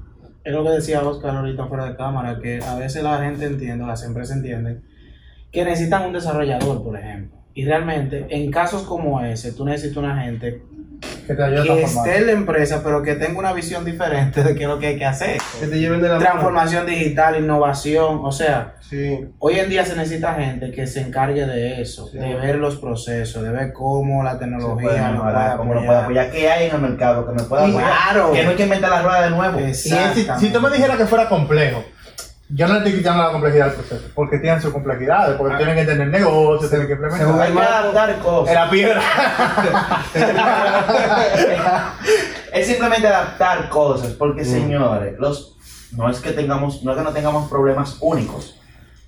es 0.43 0.53
lo 0.53 0.63
que 0.63 0.69
decía 0.69 1.01
Oscar 1.01 1.35
ahorita 1.35 1.65
fuera 1.67 1.85
de 1.85 1.95
cámara, 1.95 2.39
que 2.41 2.59
a 2.63 2.75
veces 2.75 3.03
la 3.03 3.17
gente 3.19 3.45
entiende, 3.45 3.85
las 3.85 4.03
empresas 4.05 4.37
entienden, 4.37 4.83
que 5.51 5.63
necesitan 5.65 6.05
un 6.05 6.13
desarrollador, 6.13 6.83
por 6.83 6.97
ejemplo. 6.97 7.37
Y 7.53 7.65
realmente, 7.65 8.25
en 8.29 8.51
casos 8.51 8.83
como 8.83 9.21
ese, 9.21 9.51
tú 9.51 9.65
necesitas 9.65 9.97
una 9.97 10.21
gente 10.21 10.61
Que 11.27 11.33
te 11.33 11.43
ayuda 11.43 11.61
a 11.61 11.75
que 11.77 11.83
esté 11.83 12.17
en 12.17 12.25
la 12.27 12.31
empresa, 12.33 12.81
pero 12.83 13.01
que 13.01 13.15
tenga 13.15 13.39
una 13.39 13.53
visión 13.53 13.83
diferente 13.85 14.43
de 14.43 14.53
qué 14.55 14.63
es 14.63 14.69
lo 14.69 14.79
que 14.79 14.87
hay 14.87 14.97
que 14.97 15.05
hacer. 15.05 15.37
Que 15.59 15.67
te 15.67 15.79
lleven 15.79 16.01
de 16.01 16.07
la 16.09 16.15
mano. 16.15 16.25
Transformación 16.25 16.85
digital, 16.85 17.39
innovación, 17.41 18.19
o 18.23 18.31
sea, 18.31 18.75
Sí. 18.81 19.19
hoy 19.39 19.59
en 19.59 19.69
día 19.69 19.85
se 19.85 19.95
necesita 19.95 20.33
gente 20.35 20.71
que 20.71 20.87
se 20.87 21.01
encargue 21.01 21.45
de 21.45 21.81
eso, 21.81 22.07
Sí. 22.07 22.17
de 22.17 22.35
ver 22.35 22.55
los 22.55 22.77
procesos, 22.77 23.43
de 23.43 23.49
ver 23.51 23.71
cómo 23.73 24.23
la 24.23 24.37
tecnología 24.39 25.11
nos 25.11 25.21
puede 25.23 25.57
cómo 25.57 25.73
lo 25.73 25.85
puede 25.85 25.99
apoyar. 25.99 26.31
qué 26.31 26.49
hay 26.49 26.67
en 26.69 26.75
el 26.75 26.81
mercado 26.81 27.25
que 27.27 27.33
me 27.33 27.43
pueda 27.43 27.63
apoyar. 27.67 27.83
claro. 27.83 28.31
Que 28.31 28.43
no 28.43 28.49
hay 28.51 28.55
que 28.55 28.63
inventar 28.63 28.89
la 28.89 29.01
rueda 29.01 29.23
de 29.23 29.29
nuevo. 29.31 29.59
Y 29.59 29.73
si, 29.73 29.89
si 30.39 30.49
tú 30.49 30.59
me 30.61 30.69
dijeras 30.69 30.97
que 30.97 31.05
fuera 31.05 31.27
complejo, 31.29 31.83
yo 32.49 32.67
no 32.67 32.73
le 32.73 32.79
estoy 32.79 32.93
quitando 32.97 33.23
la 33.23 33.31
complejidad 33.31 33.65
del 33.67 33.75
proceso, 33.75 34.07
porque 34.15 34.39
tienen 34.39 34.61
sus 34.61 34.73
complejidades, 34.73 35.37
porque 35.37 35.55
tienen 35.57 35.75
que 35.75 35.85
tener 35.85 36.07
negocios, 36.07 36.69
tienen 36.69 36.87
que 36.87 36.95
Según 36.95 37.09
implementar. 37.11 37.41
Hay 37.41 37.53
que 37.53 37.59
adaptar 37.59 38.19
cosas. 38.19 38.49
En 38.49 38.55
la 38.55 38.69
piedra. 38.69 39.01
es 42.53 42.67
simplemente 42.67 43.07
adaptar 43.07 43.69
cosas, 43.69 44.11
porque 44.13 44.41
Mm. 44.41 44.45
señores, 44.45 45.19
los 45.19 45.55
no 45.95 46.09
es 46.09 46.19
que 46.19 46.31
tengamos, 46.31 46.83
no 46.83 46.91
es 46.91 46.97
que 46.97 47.03
no 47.03 47.13
tengamos 47.13 47.49
problemas 47.49 47.97
únicos. 48.01 48.55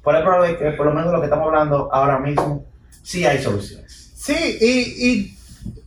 Por 0.03 0.15
el 0.15 0.23
problema 0.23 0.57
que 0.57 0.71
por 0.71 0.85
lo 0.87 0.93
menos 0.93 1.11
lo 1.11 1.19
que 1.19 1.25
estamos 1.25 1.47
hablando 1.47 1.89
ahora 1.91 2.19
mismo, 2.19 2.65
sí 3.03 3.25
hay 3.25 3.41
soluciones. 3.41 4.11
Sí, 4.15 4.57
y, 4.59 5.09
y 5.09 5.37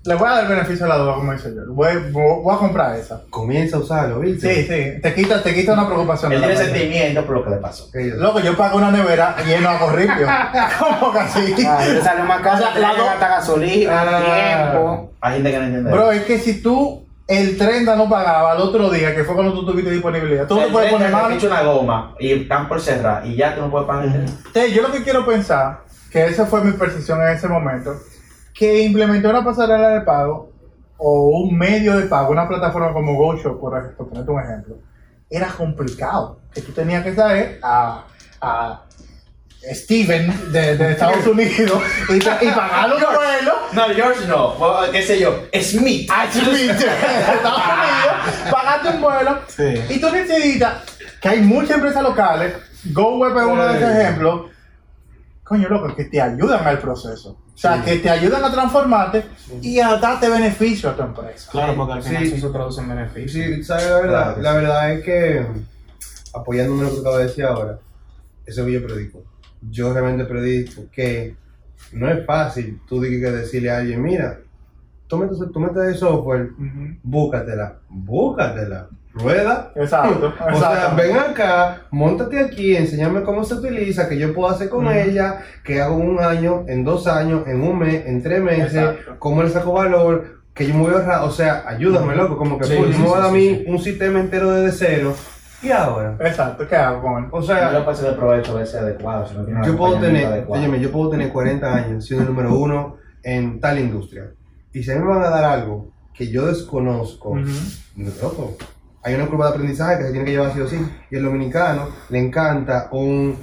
le 0.05 0.15
voy 0.15 0.29
a 0.29 0.33
dar 0.33 0.43
el 0.45 0.49
beneficio 0.51 0.85
de 0.85 0.89
la 0.91 0.99
duda, 0.99 1.15
como 1.15 1.33
dice 1.33 1.53
yo. 1.55 1.63
Voy, 1.73 1.93
voy- 2.13 2.55
a 2.55 2.59
comprar 2.59 2.97
esa. 2.97 3.23
Comienza 3.31 3.77
a 3.77 3.81
usarlo, 3.81 4.21
¿viste? 4.21 4.55
Sí, 4.55 4.63
sí, 4.63 5.01
te 5.01 5.15
quita, 5.15 5.43
te 5.43 5.55
quita 5.55 5.73
una 5.73 5.87
preocupación. 5.87 6.33
Él 6.33 6.41
tiene 6.41 6.57
sentimiento 6.57 7.25
por 7.25 7.37
lo 7.37 7.45
que 7.45 7.51
le 7.51 7.57
pasó. 7.57 7.89
Loco, 8.19 8.41
yo 8.41 8.57
pago 8.57 8.77
una 8.79 8.91
nevera 8.91 9.37
lleno 9.47 9.69
a 9.71 9.79
corripio. 9.79 10.27
¿Cómo 10.79 11.13
que 11.13 11.19
así? 11.21 11.55
Ah, 11.67 11.85
le 11.87 12.01
sale 12.03 12.23
más 12.25 12.41
caro, 12.41 12.57
O 12.57 12.73
sea, 12.73 12.79
la 12.79 12.91
hasta 13.13 13.29
gasolina, 13.29 14.03
Ah. 14.03 14.71
tiempo. 14.73 15.13
Hay 15.21 15.35
gente 15.35 15.51
que 15.51 15.59
no 15.59 15.65
entiende. 15.65 15.91
Bro, 15.93 16.13
es 16.13 16.23
que 16.25 16.39
si 16.39 16.61
tú 16.63 17.07
el 17.27 17.57
30 17.57 17.97
no 17.97 18.07
pagaba 18.09 18.53
el 18.55 18.61
otro 18.61 18.91
día, 18.91 19.15
que 19.15 19.25
fue 19.25 19.35
cuando 19.35 19.55
tú 19.55 19.65
tuviste 19.65 19.91
disponibilidad, 19.91 20.47
tú 20.47 20.57
no 20.57 20.61
El 20.61 20.67
te 20.67 20.73
puedes 20.73 20.93
poner 20.93 21.07
te 21.09 21.13
mal. 21.15 21.29
pincha 21.31 21.47
una 21.47 21.63
goma 21.63 22.15
y 22.21 22.33
están 22.33 22.69
por 22.69 22.81
cerrar 22.81 23.25
y 23.27 23.35
ya 23.37 23.55
tú 23.55 23.63
no 23.63 23.71
puedes 23.71 23.87
pagar 23.89 24.05
el 24.05 24.13
tren. 24.13 24.27
Entonces, 24.47 24.75
yo 24.75 24.83
lo 24.83 24.93
que 24.93 25.03
quiero 25.03 25.25
pensar, 25.25 25.81
que 26.11 26.27
esa 26.27 26.45
fue 26.45 26.63
mi 26.63 26.73
percepción 26.73 27.23
en 27.23 27.29
ese 27.29 27.49
momento, 27.49 27.95
que 28.55 28.83
implementar 28.83 29.33
una 29.33 29.45
pasarela 29.45 29.89
de 29.91 30.01
pago 30.03 30.53
o 30.97 31.41
un 31.41 31.59
medio 31.59 31.97
de 31.99 32.07
pago, 32.07 32.31
una 32.31 32.49
plataforma 32.49 32.93
como 32.93 33.17
GoShop, 33.17 33.61
por 33.61 33.97
por 33.97 34.09
ponerte 34.09 34.31
un 34.31 34.41
ejemplo, 34.41 34.77
era 35.29 35.49
complicado. 35.49 36.41
Que 36.53 36.63
tú 36.63 36.73
tenías 36.73 37.03
que 37.03 37.15
saber 37.15 37.59
a, 37.63 38.05
a 38.41 38.85
Steven 39.73 40.53
de, 40.53 40.77
de 40.77 40.93
Estados 40.93 41.27
Unidos 41.27 41.83
y, 42.09 42.15
y 42.15 42.51
pagar 42.51 42.89
los 42.89 43.01
vuelos 43.01 43.55
No, 43.73 43.87
George 43.95 44.27
no. 44.29 44.55
¿Qué 44.93 45.03
sé 45.03 45.19
yo? 45.19 45.47
Smith. 45.61 46.09
a 46.13 46.31
Smith 46.31 46.47
de 46.47 47.35
Estados 47.35 47.63
Unidos, 47.67 48.51
pagarte 48.51 48.89
un 48.91 49.01
vuelo. 49.01 49.39
Sí. 49.49 49.75
Y 49.89 50.01
tú 50.01 50.11
necesitas, 50.11 50.75
que 51.21 51.29
hay 51.29 51.41
muchas 51.41 51.77
empresas 51.77 52.03
locales, 52.03 52.55
GoWeb 52.85 53.37
es 53.37 53.45
uno 53.45 53.67
de 53.67 53.79
esos 53.79 53.91
ejemplos, 53.91 54.51
coño 55.45 55.69
loco, 55.69 55.95
que 55.95 56.05
te 56.07 56.21
ayudan 56.21 56.67
al 56.67 56.79
proceso. 56.79 57.39
O 57.55 57.57
sea, 57.57 57.77
Sí. 57.77 57.83
que 57.91 57.99
te 57.99 58.11
ayudan 58.11 58.43
a 58.45 58.51
transformarte 58.51 59.25
y 59.63 59.79
a 59.79 59.97
darte 59.99 60.29
beneficio 60.29 60.91
a 60.91 60.97
tu 60.97 61.03
empresa. 61.03 61.51
Claro, 61.53 61.77
porque 61.77 61.93
al 61.93 62.03
final 62.03 62.27
Sí. 62.27 62.33
eso 62.35 62.47
se 62.49 62.53
traduce 62.53 62.81
en 62.81 62.89
beneficios. 62.89 63.31
Sí, 63.33 63.63
¿sabes 63.65 63.89
la 63.91 63.97
verdad? 64.01 64.35
Claro 64.37 64.43
la 64.43 64.51
sí. 64.51 64.57
verdad 64.57 64.93
es 64.93 65.05
que, 65.05 65.47
apoyándome 66.35 66.81
en 66.81 66.87
lo 66.89 66.95
que 66.95 67.01
acabo 67.01 67.19
de 67.19 67.25
decir 67.25 67.45
ahora, 67.45 67.79
eso 68.45 68.51
es 68.51 68.57
lo 68.59 68.65
que 68.67 68.73
yo 68.73 68.87
predico. 68.87 69.23
Yo 69.71 69.93
realmente 69.93 70.25
predico 70.25 70.83
que 70.91 71.37
no 71.93 72.09
es 72.11 72.25
fácil 72.27 72.81
tú 72.89 73.01
que 73.01 73.09
decirle 73.09 73.71
a 73.71 73.79
alguien, 73.79 74.03
mira, 74.03 74.41
tú 75.07 75.17
metes, 75.19 75.39
tú 75.53 75.61
metes 75.61 75.83
el 75.85 75.95
software, 75.95 76.51
búscatela, 77.03 77.79
búscatela, 77.89 78.89
rueda. 79.15 79.73
Exacto, 79.77 80.33
O 80.53 80.59
sea, 80.59 80.93
ven 80.97 81.17
acá, 81.17 81.83
montate 81.91 82.41
aquí, 82.41 82.77
enséñame 82.77 83.23
cómo 83.23 83.45
se 83.45 83.55
utiliza, 83.55 84.09
que 84.09 84.19
yo 84.19 84.35
puedo 84.35 84.51
hacer 84.51 84.69
con 84.69 84.89
ella, 84.89 85.41
que 85.65 85.81
hago 85.81 86.01
en 86.01 86.09
un 86.11 86.21
año, 86.21 86.65
en 86.67 86.85
dos 86.85 87.07
años, 87.07 87.47
en 87.47 87.63
un 87.63 87.79
mes, 87.79 88.07
en 88.07 88.23
tres 88.23 88.43
meses, 88.43 88.75
Exacto. 88.75 89.17
cómo 89.19 89.43
le 89.43 89.51
saco 89.51 89.73
valor, 89.73 90.43
que 90.53 90.67
yo 90.67 90.75
me 90.75 90.83
voy 90.83 90.93
a 90.93 90.97
ahorrar, 90.99 91.23
o 91.23 91.31
sea, 91.31 91.65
ayúdame, 91.67 92.15
loco, 92.15 92.37
como 92.37 92.59
que 92.59 92.65
Sí, 92.65 92.75
pues, 92.77 92.95
sí, 92.95 93.01
me 93.03 93.07
sí, 93.09 93.13
dar 93.15 93.23
a 93.25 93.31
mí 93.31 93.49
sí. 93.49 93.65
un 93.69 93.79
sistema 93.79 94.21
entero 94.21 94.51
desde 94.53 94.77
cero, 94.87 95.15
y 95.63 95.71
ahora, 95.71 96.17
Exacto, 96.21 96.67
¿qué 96.69 96.77
hago 96.77 97.01
con 97.03 97.25
él? 97.25 97.31
o 97.33 97.41
Yo 97.41 97.47
sea, 97.47 97.71
lo 97.73 97.85
paso 97.87 98.05
de 98.07 98.13
provecho 98.13 98.55
veces 98.57 98.75
adecuado. 98.75 99.27
Si 99.27 99.35
no 99.35 99.45
tiene 99.45 99.67
yo 99.67 99.77
puedo 99.77 99.99
tener, 99.99 100.27
adecuado. 100.27 100.61
óyeme, 100.63 100.79
yo 100.81 100.93
puedo 100.93 101.09
tener 101.11 101.33
40 101.33 101.75
años 101.75 102.05
siendo 102.05 102.25
el 102.25 102.29
número 102.35 102.55
uno 102.55 102.97
en 103.23 103.61
tal 103.61 103.79
industria, 103.79 104.31
y 104.73 104.83
si 104.83 104.91
a 104.91 104.97
mí 104.97 105.01
me 105.03 105.09
van 105.15 105.23
a 105.25 105.31
dar 105.31 105.45
algo 105.45 105.89
que 106.13 106.29
yo 106.31 106.47
desconozco, 106.47 107.31
Ujú. 107.31 107.49
Loco. 108.23 108.57
Hay 109.05 109.15
una 109.15 109.27
curva 109.27 109.49
de 109.49 109.53
aprendizaje 109.53 109.99
que 109.99 110.05
se 110.05 110.11
tiene 110.13 110.25
que 110.25 110.33
llevar 110.33 110.55
sí 110.55 110.61
o 110.61 110.67
sí. 110.67 110.79
Y 111.11 111.17
el 111.17 111.25
dominicano 111.25 111.89
le 112.09 112.19
encanta 112.19 112.89
un, 112.91 113.37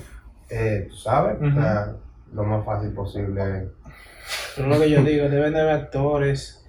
eh, 0.49 0.89
sabes, 1.03 1.37
o 1.39 1.53
sea, 1.53 1.93
lo 2.33 2.43
más 2.43 2.65
fácil 2.65 2.89
posible. 2.91 3.69
Pero 4.55 4.67
lo 4.67 4.79
que 4.79 4.89
yo 4.89 5.03
digo, 5.03 5.29
deben 5.29 5.53
de 5.53 5.61
haber 5.61 5.75
actores 5.75 6.65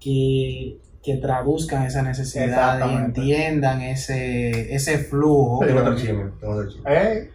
que, 0.00 0.78
que 1.02 1.16
traduzcan 1.16 1.84
esa 1.84 2.02
necesidad 2.02 2.90
y 2.90 2.94
entiendan 2.94 3.82
ese, 3.82 4.74
ese 4.74 4.98
flujo. 4.98 5.64
Tengo 5.66 5.80
otro 5.80 5.96
chisme, 5.96 6.24
tengo 6.40 6.54
otro 6.54 6.70
chisme. 6.70 6.90
¿Eh? 6.90 7.30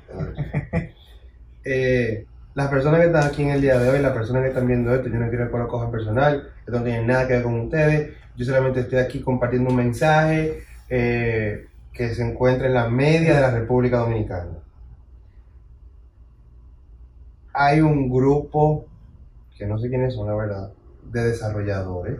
Eh, 1.65 2.25
las 2.55 2.67
personas 2.67 2.99
que 2.99 3.05
están 3.05 3.23
aquí 3.23 3.41
en 3.41 3.51
el 3.51 3.61
día 3.61 3.79
de 3.79 3.89
hoy, 3.89 3.99
las 3.99 4.11
personas 4.11 4.41
que 4.41 4.49
están 4.49 4.67
viendo 4.67 4.93
esto, 4.93 5.07
yo 5.07 5.15
no 5.15 5.29
quiero 5.29 5.49
que 5.49 5.57
lo 5.57 5.67
cojan 5.69 5.91
personal, 5.91 6.49
esto 6.59 6.71
no 6.77 6.83
tiene 6.83 7.07
nada 7.07 7.25
que 7.25 7.33
ver 7.33 7.43
con 7.43 7.59
ustedes, 7.61 8.17
yo 8.35 8.45
solamente 8.45 8.81
estoy 8.81 8.99
aquí 8.99 9.21
compartiendo 9.21 9.69
un 9.69 9.75
mensaje 9.75 10.63
eh, 10.89 11.67
que 11.91 12.13
se 12.13 12.23
encuentra 12.23 12.67
en 12.67 12.73
la 12.73 12.89
media 12.89 13.35
de 13.35 13.41
la 13.41 13.51
República 13.51 13.97
Dominicana. 13.97 14.59
Hay 17.53 17.81
un 17.81 18.09
grupo, 18.09 18.85
que 19.55 19.67
no 19.67 19.77
sé 19.77 19.89
quiénes 19.89 20.15
son 20.15 20.27
la 20.27 20.35
verdad, 20.35 20.71
de 21.03 21.23
desarrolladores 21.23 22.19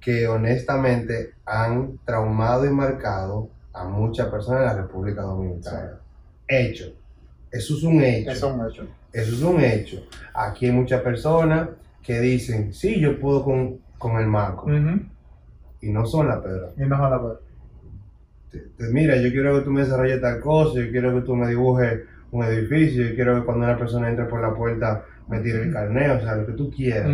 que 0.00 0.26
honestamente 0.26 1.34
han 1.44 1.98
traumado 2.04 2.64
y 2.64 2.70
marcado 2.70 3.50
a 3.72 3.84
muchas 3.84 4.28
personas 4.28 4.62
en 4.62 4.66
la 4.66 4.82
República 4.82 5.22
Dominicana. 5.22 6.00
Hecho. 6.48 6.92
Eso 7.50 7.76
es 7.76 7.82
un 7.82 8.02
hecho. 8.02 8.30
Eso 8.30 8.48
es 8.48 8.54
un 8.54 8.66
hecho. 8.66 8.88
Eso 9.12 9.34
es 9.34 9.42
un 9.42 9.60
hecho. 9.60 10.06
Aquí 10.32 10.66
hay 10.66 10.72
muchas 10.72 11.02
personas 11.02 11.68
que 12.02 12.20
dicen, 12.20 12.72
sí, 12.72 13.00
yo 13.00 13.20
puedo 13.20 13.44
con, 13.44 13.80
con 14.00 14.16
el 14.20 14.26
marco. 14.26 14.66
Y 15.82 15.90
no 15.92 16.04
son 16.06 16.26
la 16.28 16.42
pedra. 16.42 16.70
Y 16.76 16.80
no 16.80 16.96
se 16.96 17.02
la. 17.02 17.20
Te- 18.50 18.58
te- 18.76 18.92
Mira, 18.92 19.16
yo 19.16 19.30
quiero 19.30 19.56
que 19.58 19.64
tú 19.64 19.70
me 19.70 19.82
desarrolles 19.82 20.20
tal 20.20 20.40
cosa, 20.40 20.80
yo 20.80 20.90
quiero 20.90 21.14
que 21.14 21.20
tú 21.20 21.36
me 21.36 21.46
dibujes 21.48 22.00
un 22.32 22.44
edificio, 22.44 23.04
yo 23.08 23.14
quiero 23.14 23.36
que 23.38 23.44
cuando 23.44 23.64
una 23.66 23.78
persona 23.78 24.08
entre 24.10 24.24
por 24.24 24.40
la 24.40 24.52
puerta 24.54 25.04
me 25.28 25.38
tire 25.40 25.62
el 25.62 25.72
carneo, 25.72 26.16
o 26.16 26.20
sea, 26.20 26.34
lo 26.34 26.46
que 26.46 26.52
tú 26.54 26.68
quieras. 26.70 27.06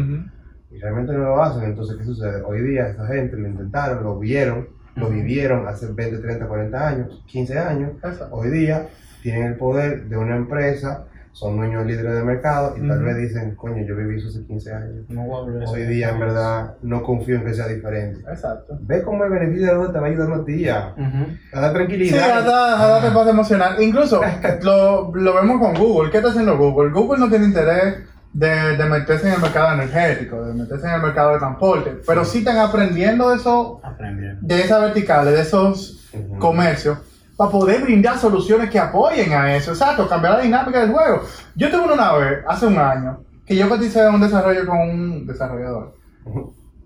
Y 0.70 0.78
realmente 0.78 1.12
no 1.12 1.18
lo 1.20 1.42
hacen. 1.42 1.64
Entonces, 1.64 1.96
¿qué 1.98 2.04
sucede? 2.04 2.40
Hoy 2.42 2.62
día 2.62 2.88
esta 2.88 3.06
gente 3.06 3.36
lo 3.36 3.46
intentaron, 3.48 4.02
lo 4.02 4.18
vieron, 4.18 4.68
lo 4.96 5.10
vivieron 5.10 5.66
hace 5.68 5.92
20, 5.92 6.18
30, 6.18 6.46
40 6.46 6.88
años, 6.88 7.22
15 7.26 7.58
años. 7.58 7.92
Hoy 8.30 8.48
día 8.50 8.88
tienen 9.22 9.44
el 9.48 9.54
poder 9.56 10.06
de 10.06 10.16
una 10.16 10.36
empresa, 10.36 11.04
son 11.36 11.54
dueños 11.58 11.84
líderes 11.84 12.14
de 12.14 12.22
mercado 12.24 12.74
y 12.78 12.88
tal 12.88 13.02
vez 13.02 13.14
dicen, 13.18 13.54
coño, 13.56 13.84
yo 13.86 13.94
viví 13.94 14.16
eso 14.16 14.28
hace 14.28 14.42
15 14.46 14.72
años. 14.72 15.04
No 15.10 15.20
voy 15.24 15.36
a 15.36 15.42
volver 15.44 15.62
a 15.64 15.70
Hoy 15.70 15.82
día, 15.82 16.08
en 16.08 16.18
verdad, 16.20 16.76
no 16.80 17.02
confío 17.02 17.36
en 17.36 17.44
que 17.44 17.52
sea 17.52 17.68
diferente. 17.68 18.20
Exacto. 18.26 18.78
Ve 18.80 19.02
cómo 19.02 19.22
el 19.24 19.30
beneficio 19.30 19.66
de 19.66 19.72
la 19.72 19.78
duda 19.78 19.92
te 19.92 19.98
va 20.00 20.06
ayudando 20.06 20.34
a 20.36 20.44
ti 20.46 20.60
ya. 20.64 20.94
Ujú. 20.96 21.26
A 21.52 21.60
dar 21.60 21.70
Sí, 21.72 21.76
tranquilidad. 21.76 22.30
a 22.38 22.42
dar- 22.42 22.80
a 22.80 22.86
darte 22.88 23.10
paz 23.10 23.28
emocional. 23.28 23.82
Incluso 23.82 24.22
lo, 24.62 25.14
lo 25.14 25.34
vemos 25.34 25.60
con 25.60 25.74
Google. 25.74 26.10
¿Qué 26.10 26.16
está 26.16 26.30
haciendo 26.30 26.56
Google? 26.56 26.90
Google 26.90 27.18
no 27.20 27.28
tiene 27.28 27.44
interés 27.44 27.96
de, 28.32 28.76
de 28.78 28.84
meterse 28.86 29.28
en 29.28 29.34
el 29.34 29.40
mercado 29.42 29.74
energético, 29.74 30.42
de 30.42 30.54
meterse 30.54 30.86
en 30.86 30.94
el 30.94 31.02
mercado 31.02 31.32
de 31.34 31.38
transporte, 31.38 31.96
pero 32.06 32.24
sí 32.24 32.38
están 32.38 32.56
aprendiendo 32.58 33.28
de 33.30 33.36
eso, 33.36 33.78
Aprendiendo. 33.84 34.38
de 34.40 34.60
esas 34.62 34.80
verticales, 34.80 35.34
de 35.34 35.40
esos 35.42 36.10
comercios, 36.38 36.98
para 37.36 37.50
poder 37.50 37.82
brindar 37.82 38.18
soluciones 38.18 38.70
que 38.70 38.78
apoyen 38.78 39.32
a 39.32 39.54
eso. 39.56 39.72
Exacto, 39.72 40.08
cambiar 40.08 40.34
la 40.34 40.40
dinámica 40.40 40.80
del 40.80 40.92
juego. 40.92 41.22
Yo 41.54 41.70
tuve 41.70 41.92
una 41.92 42.12
vez, 42.14 42.38
hace 42.48 42.66
un 42.66 42.78
año, 42.78 43.20
que 43.46 43.54
yo 43.56 43.68
coticé 43.68 44.06
un 44.08 44.20
desarrollo 44.20 44.66
con 44.66 44.78
un 44.78 45.26
desarrollador 45.26 45.94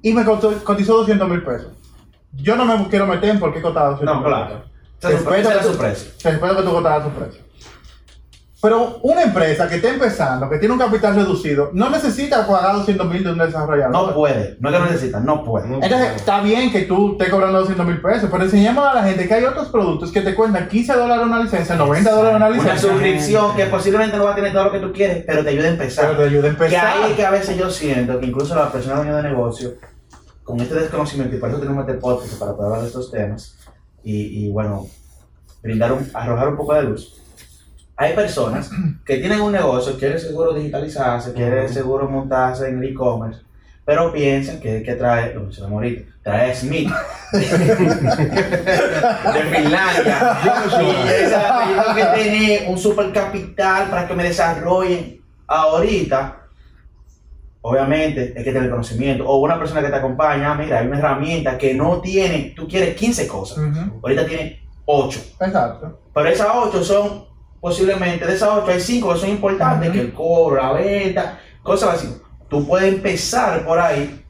y 0.03 0.12
me 0.12 0.24
cotó- 0.24 0.62
cotizó 0.64 0.98
200 0.98 1.28
mil 1.28 1.42
pesos. 1.42 1.68
Yo 2.32 2.57
no 2.57 2.64
me 2.64 2.88
quiero 2.88 3.07
meter 3.07 3.30
en 3.30 3.40
por 3.40 3.53
qué 3.53 3.62
cotaba 3.62 3.90
200 3.90 4.14
No, 4.14 4.20
mil 4.20 4.28
claro. 4.28 4.46
pesos. 4.46 4.70
Ese 5.03 5.14
es 5.14 5.22
su- 5.22 5.30
Respeto 5.30 5.48
ese 5.51 5.59
que 5.59 5.94
se 6.20 6.40
que 6.57 6.62
tú 6.62 6.70
cotaras 6.72 7.05
su 7.05 7.11
precio. 7.11 7.42
Pero 8.63 8.99
una 9.03 9.23
empresa 9.23 9.67
que 9.71 9.77
está 9.77 9.89
empezando, 9.89 10.51
que 10.51 10.59
tiene 10.59 10.75
un 10.75 10.79
capital 10.81 11.15
reducido, 11.15 11.71
no 11.73 11.89
necesita 11.89 12.47
pagar 12.47 12.75
200 12.77 13.09
mil 13.09 13.25
de 13.25 13.33
un 13.33 13.39
desarrollador. 13.39 13.91
No 13.91 14.15
puede. 14.15 14.59
No 14.61 14.69
es 14.69 14.75
que 14.77 14.81
no 14.83 14.87
necesita, 14.91 15.21
no 15.21 15.43
puede. 15.45 15.67
No 15.69 15.75
Entonces, 15.77 15.99
puede. 15.99 16.17
está 16.17 16.41
bien 16.43 16.71
que 16.71 16.83
tú 16.83 17.13
estés 17.13 17.31
cobrando 17.31 17.61
200 17.61 17.87
mil 17.87 18.03
pesos, 18.03 18.29
pero 18.31 18.45
enseñemos 18.45 18.87
a 18.87 18.93
la 18.95 19.03
gente 19.05 19.27
que 19.27 19.33
hay 19.33 19.45
otros 19.45 19.69
productos 19.69 20.13
que 20.13 20.21
te 20.21 20.35
cuentan 20.35 20.69
15 20.69 20.93
dólares 20.93 21.25
una 21.27 21.43
licencia, 21.43 21.75
90 21.75 22.11
dólares 22.11 22.37
una 22.37 22.47
Una 22.49 22.55
licencia. 22.57 22.91
suscripción 22.91 23.57
que 23.57 23.65
posiblemente 23.65 24.17
no 24.19 24.25
va 24.25 24.33
a 24.33 24.35
tener 24.35 24.53
todo 24.53 24.65
lo 24.65 24.73
que 24.73 24.81
tú 24.81 24.93
quieres, 24.93 25.25
pero 25.27 25.43
te 25.43 25.49
ayuda 25.51 25.65
a 25.65 25.71
empezar. 25.71 26.07
Pero 26.09 26.19
te 26.19 26.25
ayuda 26.29 26.39
a 26.41 26.43
Que 26.57 26.65
empezar. 26.65 26.87
ahí 26.87 27.11
es 27.13 27.17
que 27.17 27.25
a 27.25 27.31
veces 27.31 27.57
yo 27.57 27.71
siento 27.71 28.21
que 28.21 28.27
incluso 28.27 28.55
las 28.55 28.71
personas 28.71 28.99
dueñas 28.99 29.23
de 29.23 29.31
negocio, 29.31 29.71
con 30.45 30.61
este 30.61 30.75
desconocimiento, 30.75 31.35
y 31.35 31.39
por 31.39 31.49
eso 31.49 31.61
tenemos 31.61 31.89
este 31.89 31.99
podcast 31.99 32.35
para 32.39 32.53
poder 32.53 32.67
hablar 32.67 32.81
de 32.83 32.89
estos 32.89 33.11
temas, 33.11 33.57
y, 34.05 34.47
y, 34.47 34.51
bueno, 34.51 34.87
brindar 35.63 35.93
un, 35.93 36.11
arrojar 36.13 36.49
un 36.49 36.57
poco 36.59 36.75
de 36.75 36.83
luz. 36.83 37.17
Hay 38.01 38.14
personas 38.14 38.70
que 39.05 39.18
tienen 39.18 39.42
un 39.42 39.53
negocio, 39.53 39.98
quieren 39.98 40.18
seguro 40.18 40.55
digitalizarse, 40.55 41.34
quieren 41.34 41.68
seguro 41.68 42.09
montarse 42.09 42.66
en 42.66 42.78
el 42.78 42.84
e-commerce, 42.92 43.42
pero 43.84 44.11
piensan 44.11 44.59
que 44.59 44.76
hay 44.76 44.82
que 44.82 44.94
traer, 44.94 45.34
lo 45.34 45.42
mencionamos 45.42 45.76
ahorita, 45.76 46.11
trae 46.22 46.55
Smith 46.55 46.90
de 47.32 47.42
Finlandia. 49.53 50.38
esa, 51.20 51.68
yo 51.68 51.82
tengo 51.82 51.94
que 51.94 52.22
tener 52.22 52.70
un 52.70 52.78
super 52.78 53.12
capital 53.12 53.90
para 53.90 54.09
que 54.09 54.14
me 54.14 54.24
desarrollen 54.24 55.20
ahorita. 55.46 56.38
Obviamente 57.61 58.32
hay 58.34 58.44
que 58.44 58.53
tener 58.53 58.70
conocimiento. 58.70 59.28
O 59.28 59.40
una 59.40 59.59
persona 59.59 59.82
que 59.82 59.88
te 59.88 59.96
acompaña, 59.96 60.53
ah, 60.53 60.55
mira, 60.55 60.78
hay 60.78 60.86
una 60.86 61.01
herramienta 61.01 61.59
que 61.59 61.74
no 61.74 62.01
tiene, 62.01 62.55
tú 62.57 62.66
quieres 62.66 62.96
15 62.96 63.28
cosas, 63.28 63.59
ahorita 64.03 64.24
tiene 64.24 64.62
8. 64.86 65.20
Exacto. 65.40 66.01
Pero 66.14 66.28
esas 66.30 66.48
8 66.51 66.82
son, 66.82 67.30
posiblemente, 67.61 68.27
de 68.27 68.35
esas 68.35 68.49
8 68.51 68.71
hay 68.71 68.81
5 68.81 69.13
que 69.13 69.21
son 69.21 69.31
importantes, 69.31 69.91
que 69.91 70.01
el 70.01 70.13
cobro, 70.13 70.57
la 70.57 70.73
venta, 70.73 71.41
cosas 71.63 71.97
así. 71.97 72.09
Tú 72.49 72.67
puedes 72.67 72.93
empezar 72.93 73.65
por 73.65 73.79
ahí 73.79 74.25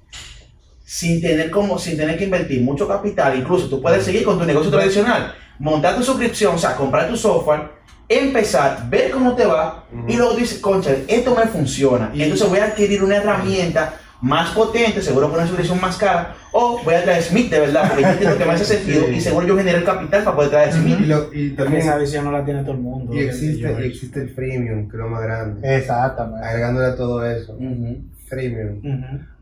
sin 0.85 1.21
tener, 1.21 1.51
como, 1.51 1.79
sin 1.79 1.97
tener 1.97 2.19
que 2.19 2.25
invertir 2.25 2.61
mucho 2.63 2.87
capital. 2.89 3.39
Incluso 3.39 3.69
tú 3.69 3.81
puedes 3.81 4.05
seguir 4.05 4.25
con 4.25 4.39
tu 4.39 4.45
negocio 4.45 4.71
tradicional, 4.71 5.35
montar 5.59 5.97
tu 5.97 6.03
suscripción, 6.03 6.57
o 6.57 6.59
sea, 6.59 6.75
comprar 6.75 7.09
tu 7.09 7.17
software, 7.17 7.71
empezar, 8.09 8.91
ver 8.91 9.13
cómo 9.13 9.37
te 9.37 9.47
va 9.47 9.85
y 10.09 10.17
luego 10.17 10.35
dices, 10.35 10.59
concha, 10.59 10.91
esto 11.07 11.35
me 11.35 11.47
funciona. 11.47 12.11
Y 12.13 12.23
entonces 12.23 12.49
voy 12.49 12.59
a 12.59 12.65
adquirir 12.65 13.05
una 13.05 13.19
herramienta 13.19 13.95
más 14.23 14.51
potente, 14.51 15.01
seguro 15.03 15.29
con 15.29 15.37
una 15.39 15.47
suscripción 15.47 15.81
más 15.81 15.97
cara, 15.97 16.35
o 16.53 16.81
voy 16.85 16.95
a 16.95 17.03
traer 17.03 17.23
Smith 17.23 17.51
de 17.51 17.61
verdad, 17.61 17.89
porque 17.89 18.03
yo 18.03 18.09
entiendo 18.11 18.37
que 18.39 18.45
me 18.45 18.53
hace 18.53 18.65
sentido 18.77 19.07
Sí. 19.07 19.15
y 19.15 19.21
seguro 19.21 19.47
yo 19.47 19.57
generé 19.57 19.79
el 19.79 19.85
capital 19.85 20.25
para 20.25 20.37
poder 20.37 20.51
traer 20.51 20.73
Smith. 20.73 20.99
Y, 21.01 21.07
lo- 21.07 21.33
y 21.33 21.51
también 21.51 21.83
Esa 21.83 21.97
visión 21.97 22.25
no 22.25 22.33
la 22.33 22.45
tiene 22.45 22.63
todo 22.63 22.73
el 22.73 22.81
mundo. 22.81 23.15
y 23.15 23.21
existe, 23.21 23.77
y 23.81 23.87
existe 23.87 24.21
el 24.21 24.31
freemium, 24.31 24.89
que 24.89 24.97
es 24.97 25.01
lo 25.03 25.09
más 25.09 25.23
grande. 25.23 25.77
Exactamente. 25.77 26.47
Agregándole 26.47 26.87
a 26.89 26.97
todo 26.97 27.25
eso. 27.25 27.55
Ujú, 27.55 27.97
Freemium. 28.29 28.81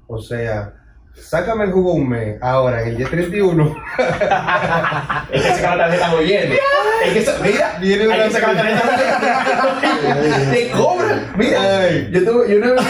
O 0.07 0.21
sea, 0.23 0.73
sácame 1.15 1.65
el 1.65 1.73
jugo 1.73 1.93
un 1.93 2.09
mes 2.09 2.37
ahora 2.43 2.83
en 2.83 2.89
el 2.89 2.97
día 2.99 3.09
31. 3.09 3.77
Es 5.31 5.43
que 5.43 5.55
sacar 5.55 5.77
la 5.77 5.85
tarjeta 5.85 6.15
oyendo. 6.15 6.55
Es 7.05 7.13
que, 7.13 7.23
sa- 7.25 7.35
mira, 7.43 7.77
Viene 7.81 8.03
hay 8.05 8.09
una- 8.09 8.25
que 8.25 8.31
sacar 8.31 8.55
la 8.55 8.63
tarjeta 8.63 10.51
Te 10.53 10.71
cobran. 10.71 11.33
Mira, 11.37 11.59
Ay. 11.61 12.09
yo 12.13 12.25
tuve, 12.25 12.49
yo 12.51 12.57
una 12.59 12.73
vez, 12.73 12.85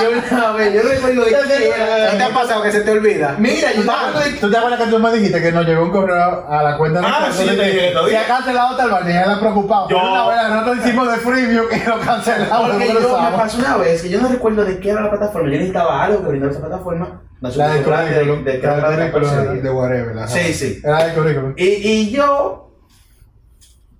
yo 0.00 0.36
una 0.36 0.52
vez, 0.52 0.74
yo 0.74 0.82
recuerdo 0.82 1.24
de 1.24 1.30
que 1.30 1.68
era- 1.68 2.12
¿No 2.12 2.18
te 2.18 2.22
ha 2.24 2.28
pasado 2.30 2.62
que 2.62 2.72
se 2.72 2.80
te 2.82 2.90
olvida? 2.92 3.34
Mira, 3.38 3.54
yo 3.56 3.66
¿Tú 3.68 3.72
te 3.74 3.80
estaba 3.80 4.08
acuerdas- 4.08 4.40
¿Tú 4.40 4.50
te 4.50 4.56
acuerdas 4.56 4.80
que 4.80 4.86
tú 4.90 4.98
me 4.98 5.12
dijiste 5.12 5.42
que 5.42 5.52
nos 5.52 5.66
llegó 5.66 5.82
un 5.84 5.90
correo 5.90 6.46
a 6.48 6.62
la 6.62 6.76
cuenta 6.76 7.00
de 7.00 7.06
Ah, 7.06 7.10
nosotros? 7.10 7.36
sí, 7.36 7.46
Donde 7.46 7.62
te 7.62 7.70
dije, 7.70 7.88
Si 7.88 7.94
todavía. 7.94 8.20
acá 8.22 8.42
se 8.44 8.52
la 8.52 8.70
otra 8.70 8.86
barnea, 8.86 9.26
la 9.26 9.40
preocupado. 9.40 9.88
Yo- 9.88 9.96
Pero 9.96 10.12
una 10.12 10.28
vez 10.28 10.48
nosotros 10.50 10.76
hicimos 10.78 11.10
de 11.12 11.18
freemium 11.18 11.66
y 11.72 11.88
lo 11.88 12.00
cancelamos. 12.00 12.70
Porque 12.70 12.86
no 12.88 12.94
lo 12.94 13.00
yo 13.00 13.08
me 13.08 13.14
usamos. 13.14 13.40
pasó 13.40 13.58
una 13.58 13.76
vez 13.78 14.02
que 14.02 14.08
yo 14.10 14.20
no 14.20 14.28
recuerdo 14.28 14.64
de 14.64 14.78
qué 14.78 14.90
era 14.90 15.00
la 15.02 15.10
plataforma. 15.10 15.48
Yo 15.48 15.54
necesitaba 15.56 16.04
algo 16.04 16.21
que 16.22 16.28
brindara 16.28 16.52
esa 16.52 16.60
plataforma. 16.60 17.22
La 17.40 17.50
de 17.50 17.78
de, 17.78 17.82
currículum, 17.84 18.44
de, 18.44 18.52
de, 18.58 18.66
la 18.66 18.90
de 18.90 19.60
de- 19.62 19.70
whatever. 19.70 20.16
ajá. 20.18 20.28
Sí, 20.28 20.54
sí. 20.54 20.80
Era 20.84 21.06
de 21.06 21.14
currículum. 21.14 21.54
Y, 21.56 21.64
y 21.64 22.10
yo 22.12 22.70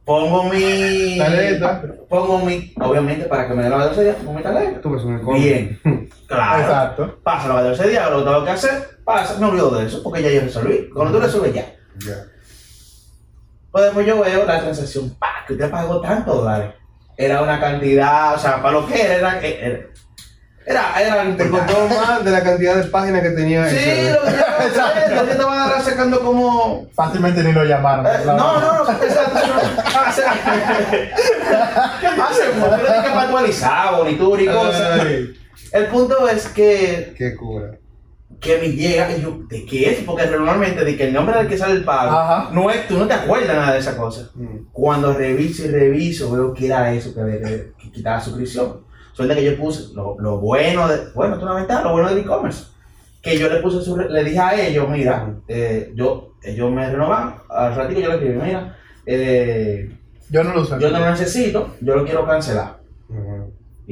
pongo 0.05 0.45
mi. 0.45 1.19
Tarjeta. 1.19 1.83
Pongo 2.09 2.39
mi. 2.45 2.73
Obviamente, 2.81 3.25
para 3.27 3.49
que 3.49 3.55
me 3.55 3.63
den 3.63 3.71
la 3.73 3.79
velocidad, 3.79 4.17
pongo 4.19 4.35
mi 4.35 4.43
tarjeta. 4.43 4.81
Tú 4.81 4.93
ves 4.93 5.03
un. 5.05 5.35
Bien. 5.35 5.79
Claro. 6.33 6.63
Exacto. 6.63 7.19
Pasa 7.23 7.49
la 7.49 7.61
velocidad, 7.61 8.11
lo 8.11 8.19
que 8.21 8.25
tengo 8.31 8.45
que 8.45 8.51
hacer, 8.53 8.89
pasa. 9.05 9.39
Me 9.39 9.45
olvido 9.47 9.69
de 9.79 9.87
eso, 9.87 10.03
porque 10.03 10.23
ya 10.23 10.31
yo 10.31 10.41
resolví. 10.41 10.89
Cuando 10.89 11.13
tú 11.19 11.21
resuelves 11.23 11.53
ya. 11.53 11.67
Ya. 11.99 12.25
Pues 13.71 13.85
después 13.85 14.07
yo 14.07 14.19
veo 14.23 14.47
la 14.47 14.61
transacción, 14.61 15.11
pa, 15.19 15.29
que 15.47 15.53
usted 15.53 15.71
pagó 15.71 16.01
tantos 16.01 16.37
dólares. 16.37 16.75
Era 17.19 17.43
una 17.43 17.61
cantidad, 17.61 18.35
o 18.35 18.39
sea, 18.39 18.63
para 18.63 18.81
lo 18.81 18.87
que 18.87 19.03
era, 19.03 19.41
era. 19.41 19.81
Era, 20.65 21.03
era, 21.03 21.37
Te 21.37 21.49
contó 21.49 21.89
más 21.89 22.25
de 22.25 22.31
la 22.31 22.43
cantidad 22.43 22.77
de 22.77 22.85
páginas 22.85 23.23
que 23.23 23.31
tenía. 23.31 23.69
Sí, 23.69 23.77
server. 23.77 25.17
lo 25.17 25.23
que 25.25 25.31
yo 25.33 25.37
te 25.37 25.45
van 25.45 25.59
a 25.59 25.69
dar 25.73 25.83
sacando 25.83 26.21
como. 26.21 26.87
Fácilmente 26.95 27.43
ni 27.43 27.53
lo 27.53 27.65
llamaron. 27.65 28.07
Eh, 28.07 28.11
no, 28.27 28.37
no, 28.37 28.85
no, 28.85 28.91
exacto. 28.93 29.39
Hace, 30.07 30.23
hace 30.25 31.09
mucho, 32.55 32.71
no 32.71 32.75
hay 32.95 33.03
que 33.03 33.09
actualizado, 33.19 34.05
ni 34.05 34.15
tú, 34.15 34.37
ni 34.37 34.47
cosas. 34.47 35.01
Ay, 35.01 35.35
El 35.73 35.87
punto 35.87 36.29
es 36.29 36.49
que, 36.49 37.15
qué 37.17 37.35
cura. 37.35 37.73
que 38.41 38.59
me 38.59 38.69
llega 38.71 39.11
y 39.17 39.23
yo, 39.23 39.39
¿de 39.49 39.65
qué 39.67 39.91
es? 39.91 39.99
Porque 40.05 40.27
normalmente 40.27 40.85
de 40.85 40.97
que 40.97 41.05
el 41.05 41.13
nombre 41.13 41.37
del 41.37 41.49
que 41.49 41.59
sale 41.59 41.75
el 41.75 41.85
pago, 41.85 42.17
Ajá. 42.17 42.51
no 42.53 42.71
es, 42.71 42.87
tú 42.89 42.99
no 42.99 43.07
te 43.07 43.15
acuerdas 43.15 43.57
nada 43.57 43.73
de 43.73 43.79
esa 43.81 43.97
cosa. 43.97 44.31
Mm. 44.35 44.67
Cuando 44.73 45.13
reviso 45.13 45.65
y 45.65 45.69
reviso, 45.69 46.31
veo 46.31 46.55
que 46.55 46.67
era 46.67 46.93
eso, 46.93 47.15
que, 47.15 47.21
que, 47.23 47.73
que 47.83 47.93
quitar 47.93 48.15
la 48.19 48.21
suscripción. 48.21 48.81
Suerte 49.13 49.35
que 49.35 49.45
yo 49.45 49.57
puse 49.57 49.95
lo, 49.95 50.17
lo 50.19 50.39
bueno, 50.39 50.89
de, 50.89 51.11
bueno, 51.15 51.39
tú 51.39 51.45
una 51.45 51.55
ventaja, 51.55 51.83
lo 51.83 51.93
bueno 51.93 52.09
del 52.09 52.19
e-commerce. 52.19 52.65
que 53.21 53.39
yo 53.39 53.49
le 53.49 53.61
puse 53.61 53.83
su, 53.83 53.97
le 53.97 54.25
dije 54.25 54.39
a 54.39 54.67
ellos, 54.67 54.89
mira, 54.89 55.35
eh, 55.47 55.93
yo, 55.95 56.35
ellos 56.43 56.71
me 56.71 56.91
renovan, 56.91 57.37
al 57.49 57.75
ratito 57.75 58.01
yo 58.01 58.09
le 58.09 58.15
escribí, 58.15 58.39
mira, 58.43 58.77
eh, 59.07 59.91
Yo 60.31 60.43
no 60.43 60.55
lo 60.55 60.65
yo 60.65 60.91
no 60.91 60.99
lo 60.99 61.11
necesito, 61.11 61.75
yo 61.81 61.97
lo 61.97 62.05
quiero 62.05 62.27
cancelar. 62.27 62.82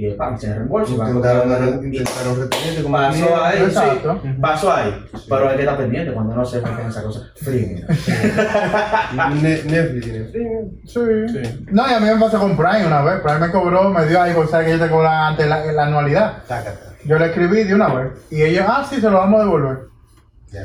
Y 0.01 0.07
el 0.07 0.15
pan, 0.17 0.41
sin 0.41 0.55
reembolso. 0.55 0.93
Intentaron, 0.95 1.85
intentaron 1.85 2.41
retenerte 2.41 2.83
como 2.83 2.97
Pasó 2.97 3.13
cliente. 3.13 3.35
ahí, 3.35 3.63
Exacto. 3.65 4.21
sí, 4.23 4.29
pasó 4.41 4.73
ahí. 4.73 5.07
Pero 5.29 5.49
hay 5.51 5.57
que 5.57 5.63
estar 5.63 5.77
pendiente 5.77 6.13
cuando 6.15 6.35
no 6.37 6.45
se 6.47 6.63
meten 6.63 6.87
esas 6.87 7.05
cosas. 7.05 7.23
Free. 7.37 7.85
Ne- 9.43 9.63
Netflix 9.65 10.05
tiene. 10.05 10.71
Sí. 10.87 11.65
No, 11.71 11.91
y 11.91 11.93
a 11.93 12.01
mí 12.01 12.07
me 12.07 12.17
pasó 12.17 12.39
con 12.39 12.57
Prime 12.57 12.87
una 12.87 13.03
vez. 13.03 13.21
Prime 13.21 13.39
me 13.41 13.51
cobró, 13.51 13.91
me 13.91 14.07
dio 14.07 14.23
ahí, 14.23 14.33
por 14.33 14.49
saber 14.49 14.67
que 14.69 14.73
ellos 14.75 14.87
te 14.87 14.91
cobran 14.91 15.13
antes 15.33 15.47
la, 15.47 15.67
la 15.71 15.83
anualidad. 15.87 16.39
Yo 17.05 17.19
le 17.19 17.27
escribí 17.27 17.65
de 17.65 17.75
una 17.75 17.93
vez. 17.93 18.13
Y 18.31 18.41
ellos, 18.43 18.65
ah, 18.67 18.87
sí, 18.89 19.03
se 19.03 19.11
lo 19.11 19.19
vamos 19.19 19.41
a 19.41 19.45
devolver. 19.45 19.79
Ya. 20.51 20.61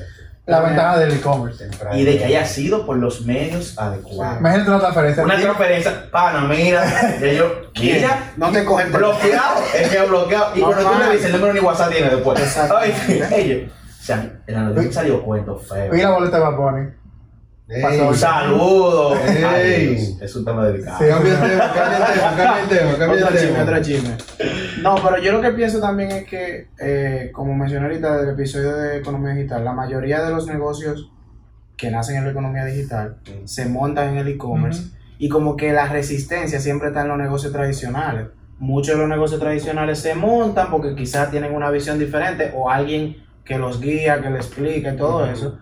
La 0.46 0.60
ventaja 0.60 1.00
del 1.00 1.14
e-commerce. 1.14 1.68
Y 1.94 2.04
de 2.04 2.18
que 2.20 2.26
haya 2.26 2.46
sido 2.46 2.86
por 2.86 2.98
los 2.98 3.22
medios 3.22 3.78
adecuados. 3.80 4.40
Imagínate 4.40 4.70
una 4.70 4.80
transferencia. 4.80 5.24
Una 5.24 5.40
transferencia, 5.40 6.12
pana, 6.12 6.42
mira, 6.42 7.20
yo, 7.20 7.72
mira, 7.82 8.34
No 8.38 8.52
te 8.52 8.64
cogen 8.64 8.92
bloqueado, 8.92 9.64
es 9.74 9.90
que 9.90 10.02
bloqueado. 10.02 10.56
Y 10.56 10.62
cuando 10.62 10.92
tú 10.92 11.00
le 11.00 11.12
dices 11.14 11.26
el 11.26 11.32
número 11.34 11.54
ni 11.54 11.60
WhatsApp 11.62 11.92
tiene 11.92 12.10
después. 12.10 12.58
Ay, 12.58 12.94
ellos, 13.36 13.72
o 13.72 14.04
sea, 14.04 14.34
en 14.46 14.54
la 14.54 14.62
noticia 14.62 14.94
salió 14.94 15.24
cuento 15.24 15.58
feo. 15.58 15.92
La 15.92 16.12
boleta 16.12 16.38
de 16.38 16.44
Bad 16.44 16.58
Pasó. 17.82 18.10
Un 18.10 18.16
saludo. 18.16 19.16
Ey. 19.16 19.44
Ay, 19.44 19.86
Dios, 19.88 20.22
es 20.22 20.36
un 20.36 20.46
tema 20.46 20.68
delicado. 20.68 21.00
Sí. 21.00 21.06
Cambia 21.10 21.34
el 21.34 21.50
tema, 21.50 21.74
cambia 21.74 21.98
el 21.98 22.14
tema, 22.14 22.36
cambia 22.36 22.62
el 22.62 22.70
tema, 22.70 22.98
cambia 22.98 23.26
Otro 23.26 23.28
el 23.30 23.42
chisme, 23.42 23.62
otro 23.62 23.82
chisme. 23.82 24.18
No, 24.84 24.96
pero 24.96 25.18
yo 25.18 25.32
lo 25.32 25.42
que 25.42 25.52
pienso 25.52 25.80
también 25.80 26.12
es 26.12 26.26
que, 26.26 26.68
eh, 26.80 27.32
como 27.34 27.56
mencioné 27.56 27.88
ahorita 27.88 28.18
del 28.18 28.30
episodio 28.30 28.76
de 28.76 28.98
economía 28.98 29.34
digital, 29.34 29.66
la 29.66 29.74
mayoría 29.74 30.24
de 30.24 30.32
los 30.32 30.46
negocios 30.46 31.12
que 31.76 31.90
nacen 31.90 32.18
en 32.18 32.26
la 32.26 32.32
economía 32.32 32.66
digital 32.66 33.18
se 33.46 33.66
montan 33.66 34.10
en 34.10 34.18
el 34.18 34.28
e-commerce 34.28 34.92
y 35.18 35.28
como 35.28 35.58
que 35.58 35.74
la 35.74 35.88
resistencia 35.88 36.60
siempre 36.60 36.90
está 36.90 37.02
en 37.02 37.10
los 37.10 37.18
negocios 37.18 37.52
tradicionales. 37.52 38.28
Muchos 38.60 38.96
de 38.96 39.02
los 39.02 39.10
negocios 39.10 39.40
tradicionales 39.40 40.00
se 40.00 40.16
montan 40.16 40.70
porque 40.70 40.96
quizás 40.96 41.32
tienen 41.32 41.54
una 41.54 41.70
visión 41.72 42.00
diferente 42.00 42.54
o 42.56 42.70
alguien 42.70 43.18
que 43.44 43.58
los 43.58 43.82
guía, 43.82 44.22
que 44.22 44.30
les 44.30 44.46
explica 44.46 44.94
y 44.94 44.98
todo 44.98 45.26
eso. 45.26 45.60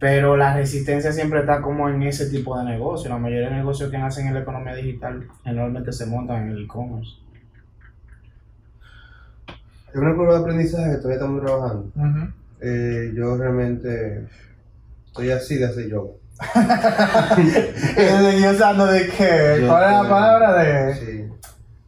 Pero 0.00 0.34
la 0.34 0.56
resistencia 0.56 1.12
siempre 1.12 1.40
está 1.40 1.60
como 1.60 1.88
en 1.90 2.02
ese 2.02 2.30
tipo 2.30 2.58
de 2.58 2.64
negocio. 2.64 3.10
La 3.10 3.18
mayoría 3.18 3.50
de 3.50 3.56
negocios 3.56 3.90
que 3.90 3.98
nacen 3.98 4.26
en 4.26 4.34
la 4.34 4.40
economía 4.40 4.74
digital 4.74 5.28
generalmente 5.44 5.92
se 5.92 6.06
montan 6.06 6.44
en 6.44 6.48
el 6.52 6.64
e-commerce. 6.64 7.12
Es 9.90 9.96
una 9.96 10.16
curva 10.16 10.34
de 10.34 10.40
aprendizaje 10.40 10.90
que 10.90 10.96
todavía 10.96 11.16
estamos 11.16 11.42
trabajando. 11.42 11.92
Eh, 12.62 13.12
yo 13.14 13.36
realmente 13.36 14.26
estoy 15.06 15.30
así 15.32 15.56
de 15.56 15.66
hacer 15.66 15.88
yoga. 15.88 16.10
Y 17.96 18.42
yo 18.42 18.50
usando 18.52 18.86
de 18.86 19.06
Yo 19.06 19.68
¿cuál 19.68 19.84
es 19.84 19.90
la 19.90 20.08
palabra? 20.08 20.62
De, 20.62 20.94
Sí. 20.94 21.19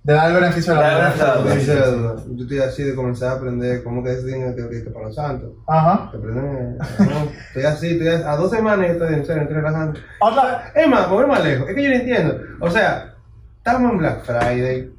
De 0.04 0.12
dar 0.14 0.30
el 0.30 0.40
beneficio 0.40 0.74
de 0.74 0.80
la 0.80 1.12
duda. 1.14 1.42
beneficio 1.42 1.44
de 1.44 1.48
la 1.48 1.54
Dice 1.54 1.74
la 1.74 1.86
duda. 1.86 2.24
Yo 2.28 2.42
estoy 2.42 2.58
así 2.58 2.82
de 2.82 2.94
comenzar 2.94 3.28
a 3.28 3.32
aprender 3.36 3.84
cómo 3.84 4.02
que 4.02 4.12
es 4.12 4.24
dinero 4.24 4.54
que 4.56 4.82
que 4.82 4.90
para 4.90 5.06
los 5.06 5.14
santos. 5.14 5.50
Ajá. 5.66 6.10
Que 6.10 6.16
aprenden, 6.16 6.78
no, 6.78 7.30
estoy 7.48 7.62
así, 7.64 7.90
estoy 7.92 8.08
a, 8.08 8.32
a 8.32 8.36
dos 8.36 8.50
semanas 8.50 8.88
y 8.88 8.92
estoy 8.92 9.14
en 9.14 9.26
serio, 9.26 9.42
estoy 9.42 9.56
relajando. 9.56 10.00
Otra. 10.20 10.72
Es 10.74 10.88
más, 10.88 11.08
mover 11.08 11.26
más 11.26 11.44
lejos. 11.44 11.68
Es 11.68 11.74
que 11.74 11.82
yo 11.82 11.88
no 11.90 11.94
entiendo. 11.94 12.40
O 12.60 12.70
sea, 12.70 13.14
estamos 13.58 13.92
en 13.92 13.98
Black 13.98 14.24
Friday. 14.24 14.94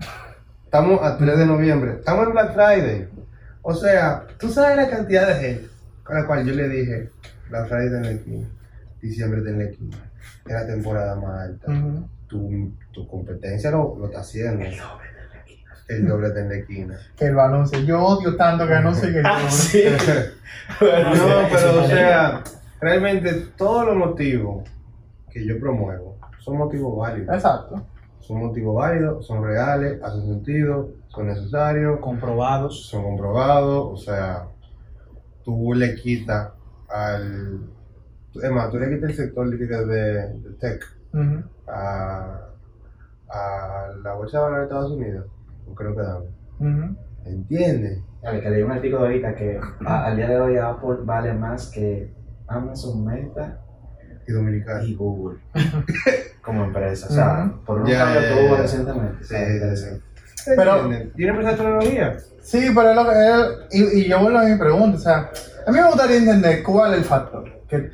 Estamos 0.66 1.04
a 1.04 1.18
3 1.18 1.38
de 1.38 1.46
noviembre. 1.46 1.92
Estamos 2.00 2.26
en 2.26 2.32
Black 2.32 2.54
Friday. 2.54 3.08
O 3.62 3.74
sea, 3.74 4.26
tú 4.40 4.50
sabes 4.50 4.76
la 4.78 4.90
cantidad 4.90 5.28
de 5.28 5.36
gente 5.36 5.70
con 6.04 6.16
la 6.16 6.26
cual 6.26 6.46
yo 6.46 6.54
le 6.54 6.68
dije, 6.70 7.10
Black 7.50 7.68
Friday 7.68 7.88
en 7.88 8.04
la 8.04 8.12
esquina, 8.12 8.48
diciembre 9.02 9.40
en 9.50 9.58
la 9.58 9.64
esquina, 9.66 9.98
es 10.46 10.54
la 10.54 10.68
temporada 10.68 11.16
más 11.16 11.42
alta. 11.42 11.74
Tu, 12.28 12.72
tu 12.92 13.08
competencia 13.08 13.72
lo, 13.72 13.96
lo 13.98 14.06
está 14.06 14.20
haciendo. 14.22 14.66
El 15.88 16.08
doble 16.08 16.28
está 16.28 16.40
en 16.40 16.50
la 16.50 16.56
esquina. 16.56 16.98
Que 17.16 17.30
lo 17.30 17.42
anuncie. 17.42 17.86
Yo 17.86 18.02
odio 18.02 18.36
tanto 18.36 18.66
que 18.66 18.74
anuncie 18.74 19.12
que 19.12 19.22
Ah, 19.26 19.50
sí. 19.50 19.84
No, 20.80 21.48
pero 21.52 21.84
o 21.84 21.88
sea, 21.88 22.44
realmente 22.80 23.34
todos 23.58 23.86
los 23.88 23.96
motivos 23.98 24.64
que 25.30 25.46
yo 25.46 25.60
promuevo 25.60 26.18
son 26.40 26.58
motivos 26.58 26.98
válidos. 26.98 27.36
Exacto. 27.36 27.86
Son 28.22 28.38
motivos 28.40 28.76
válidos, 28.76 29.26
son 29.28 29.44
reales, 29.44 30.02
hacen 30.02 30.22
sentido, 30.26 30.92
son 31.10 31.28
necesarios, 31.28 32.00
Comprobados. 32.00 32.86
son 32.88 33.04
comprobados, 33.04 33.90
o 33.92 33.98
sea, 33.98 34.48
tú 35.44 35.74
le 35.74 35.96
quitas 35.96 36.52
al... 36.90 37.60
Es 38.42 38.50
más, 38.50 38.72
tú 38.72 38.80
le 38.80 38.90
quitas 38.90 39.10
el 39.10 39.16
sector 39.18 39.50
de, 39.50 39.58
de, 39.58 40.40
de 40.40 40.80
tech 41.14 41.22
Ujú. 41.22 41.44
a, 41.68 42.40
a 43.30 43.88
la 44.04 44.14
bolsa 44.14 44.38
de 44.38 44.44
valores 44.44 44.60
de 44.70 44.76
Estados 44.76 44.92
Unidos, 44.92 45.26
no 45.68 45.74
creo 45.76 45.96
que 45.96 46.02
dame. 46.02 46.26
Ujú. 46.60 46.98
¿Entiendes? 47.26 48.00
Dale, 48.22 48.42
que 48.42 48.50
leí 48.50 48.62
un 48.64 48.72
artículo 48.72 49.02
ahorita 49.04 49.36
que 49.36 49.60
a- 49.86 50.06
al 50.06 50.16
día 50.18 50.28
de 50.30 50.40
hoy 50.40 50.58
Apple 50.58 50.98
vale 51.04 51.34
más 51.34 51.68
que 51.72 52.14
Amazon, 52.48 53.06
Meta 53.06 53.60
Y 54.28 54.32
dominicano. 54.34 54.84
y 54.84 54.96
Google 54.96 55.40
como 56.44 56.66
empresa. 56.66 57.08
O 57.10 57.12
sea, 57.12 57.46
Ujú. 57.46 57.66
por 57.66 57.82
un 57.82 57.88
Ya, 57.88 58.00
cambio 58.06 58.22
que 58.22 58.46
hubo 58.48 58.56
recientemente. 58.58 59.24
Sí, 59.24 59.36
Sí, 59.36 59.46
sí, 59.46 59.54
interesante. 59.54 60.04
Pero- 60.58 60.82
¿Entiendes? 60.82 61.14
¿Tiene 61.14 61.30
empresa 61.32 61.52
de 61.52 61.58
tecnología? 61.58 62.18
Sí, 62.42 62.72
pero 62.76 62.90
es 62.90 62.96
lo 62.98 63.04
que 63.06 63.12
es- 63.12 63.76
y, 63.96 64.00
y 64.02 64.10
yo 64.10 64.20
vuelvo 64.20 64.40
a 64.40 64.44
mi 64.44 64.58
pregunta, 64.58 64.98
o 64.98 65.00
sea, 65.02 65.30
a 65.66 65.72
mí 65.72 65.78
me 65.80 65.88
gustaría 65.88 66.18
entender 66.18 66.62
cuál 66.64 66.92
es 66.94 66.98
el 67.00 67.06
factor. 67.06 67.46
Que 67.70 67.90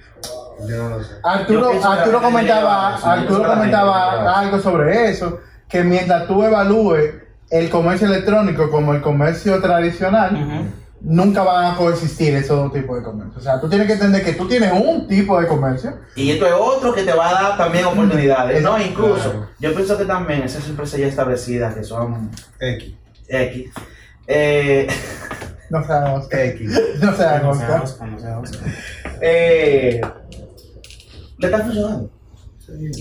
Yo 0.68 0.78
no 0.90 0.98
lo 0.98 1.04
sé. 1.04 1.12
Yo 1.24 1.30
Arturo, 1.30 1.72
Arturo 1.84 2.22
comentaba, 2.22 2.96
lleva 2.98 3.14
Arturo 3.14 3.48
comentaba 3.48 4.40
algo 4.40 4.60
sobre 4.60 5.10
eso, 5.10 5.40
que 5.68 5.84
mientras 5.84 6.28
tú 6.28 6.44
evalúes 6.44 7.14
el 7.50 7.70
comercio 7.70 8.08
electrónico 8.08 8.70
como 8.70 8.94
el 8.94 9.02
comercio 9.02 9.60
tradicional, 9.62 10.70
nunca 11.02 11.44
van 11.44 11.74
a 11.74 11.78
coexistir 11.78 12.36
esos 12.36 12.58
dos 12.58 12.74
tipos 12.74 12.98
de 12.98 13.04
comercio. 13.04 13.40
O 13.40 13.42
sea, 13.42 13.60
tú 13.60 13.70
tienes 13.70 13.88
que 13.88 13.94
entender 13.94 14.24
que 14.24 14.34
tú 14.34 14.48
tienes 14.48 14.72
un 14.74 15.08
tipo 15.08 15.40
de 15.40 15.48
comercio. 15.48 15.94
Y 16.16 16.32
esto 16.32 16.46
es 16.46 16.54
otro 16.54 16.94
que 16.94 17.04
te 17.04 17.14
va 17.14 17.30
a 17.30 17.34
dar 17.44 17.58
también 17.58 17.86
oportunidades. 17.86 18.62
No, 18.62 18.78
incluso, 18.80 19.32
Claro. 19.32 19.48
yo 19.60 19.74
pienso 19.74 19.98
que 19.98 20.06
también 20.06 20.44
esas 20.44 20.68
empresas 20.68 21.00
ya 21.00 21.08
establecidas 21.08 21.74
que 21.74 21.84
son 21.84 22.30
X. 22.60 22.94
X, 23.28 23.72
eh, 24.28 24.88
No 25.70 25.80
Oscar. 25.80 26.40
X. 26.40 26.82
No 27.02 27.14
sea 27.16 27.40
No. 27.40 27.52
Oscar, 27.52 27.84
no 28.10 28.40
Oscar. 28.42 28.62
eh, 29.22 30.02
le 31.40 31.48
está 31.48 31.60
funcionando. 31.60 32.10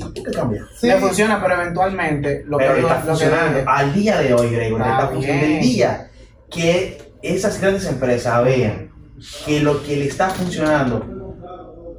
¿Por 0.00 0.12
qué 0.14 0.22
cambia? 0.22 0.66
Sí. 0.76 0.86
Le 0.86 0.96
funciona, 0.98 1.42
pero 1.42 1.54
eventualmente 1.60 2.42
lo 2.46 2.56
que, 2.56 2.64
Pero 2.64 2.76
digo- 2.76 2.88
está 2.88 3.00
lo 3.00 3.04
que 3.04 3.08
funcionando. 3.10 3.58
dije, 3.58 3.64
Al 3.68 3.92
día 3.94 4.18
de 4.20 4.34
hoy, 4.34 4.50
Gregor, 4.50 4.80
Está 4.80 4.92
está 4.94 5.08
funcionando. 5.08 5.46
El 5.46 5.60
día 5.60 6.10
que 6.50 7.12
esas 7.22 7.60
grandes 7.60 7.84
empresas 7.86 8.44
vean 8.44 8.90
que 9.44 9.60
lo 9.60 9.82
que 9.82 9.96
le 9.96 10.06
está 10.06 10.30
funcionando 10.30 11.04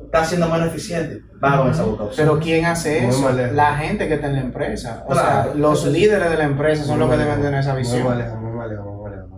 está 0.05 0.25
siendo 0.25 0.49
menos 0.49 0.67
eficiente, 0.69 1.21
van 1.39 1.53
a 1.53 1.57
comenzar 1.57 1.83
a 1.83 1.87
buscar 1.89 2.07
opciones. 2.07 2.31
Pero 2.31 2.41
¿quién 2.43 2.65
hace 2.65 3.01
Muy 3.01 3.09
eso? 3.11 3.31
La 3.53 3.75
gente 3.75 4.07
que 4.07 4.15
está 4.15 4.27
en 4.27 4.33
la 4.33 4.41
empresa. 4.41 5.03
O 5.05 5.11
Claro. 5.11 5.43
sea, 5.51 5.53
los 5.53 5.85
líderes 5.85 6.31
de 6.31 6.37
la 6.37 6.43
empresa 6.45 6.83
son 6.85 6.97
los 6.99 7.09
que 7.11 7.17
deben 7.17 7.41
tener 7.41 7.59
esa 7.59 7.73
Muy 7.73 7.81
visión. 7.83 8.01
muy 8.01 8.09
mal 8.09 8.17
lejos, 8.17 8.39
muy 8.39 8.51
mal 8.53 8.69
lejos, 8.69 8.85
muy 8.87 9.11
lejos. 9.11 9.29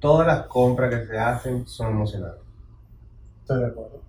Todas 0.00 0.26
las 0.26 0.46
compras 0.46 0.92
que 0.92 1.06
se 1.06 1.18
hacen 1.18 1.66
son 1.66 1.90
emocionales. 1.92 2.40
Estoy 3.42 3.60
de 3.60 3.66
acuerdo. 3.66 4.02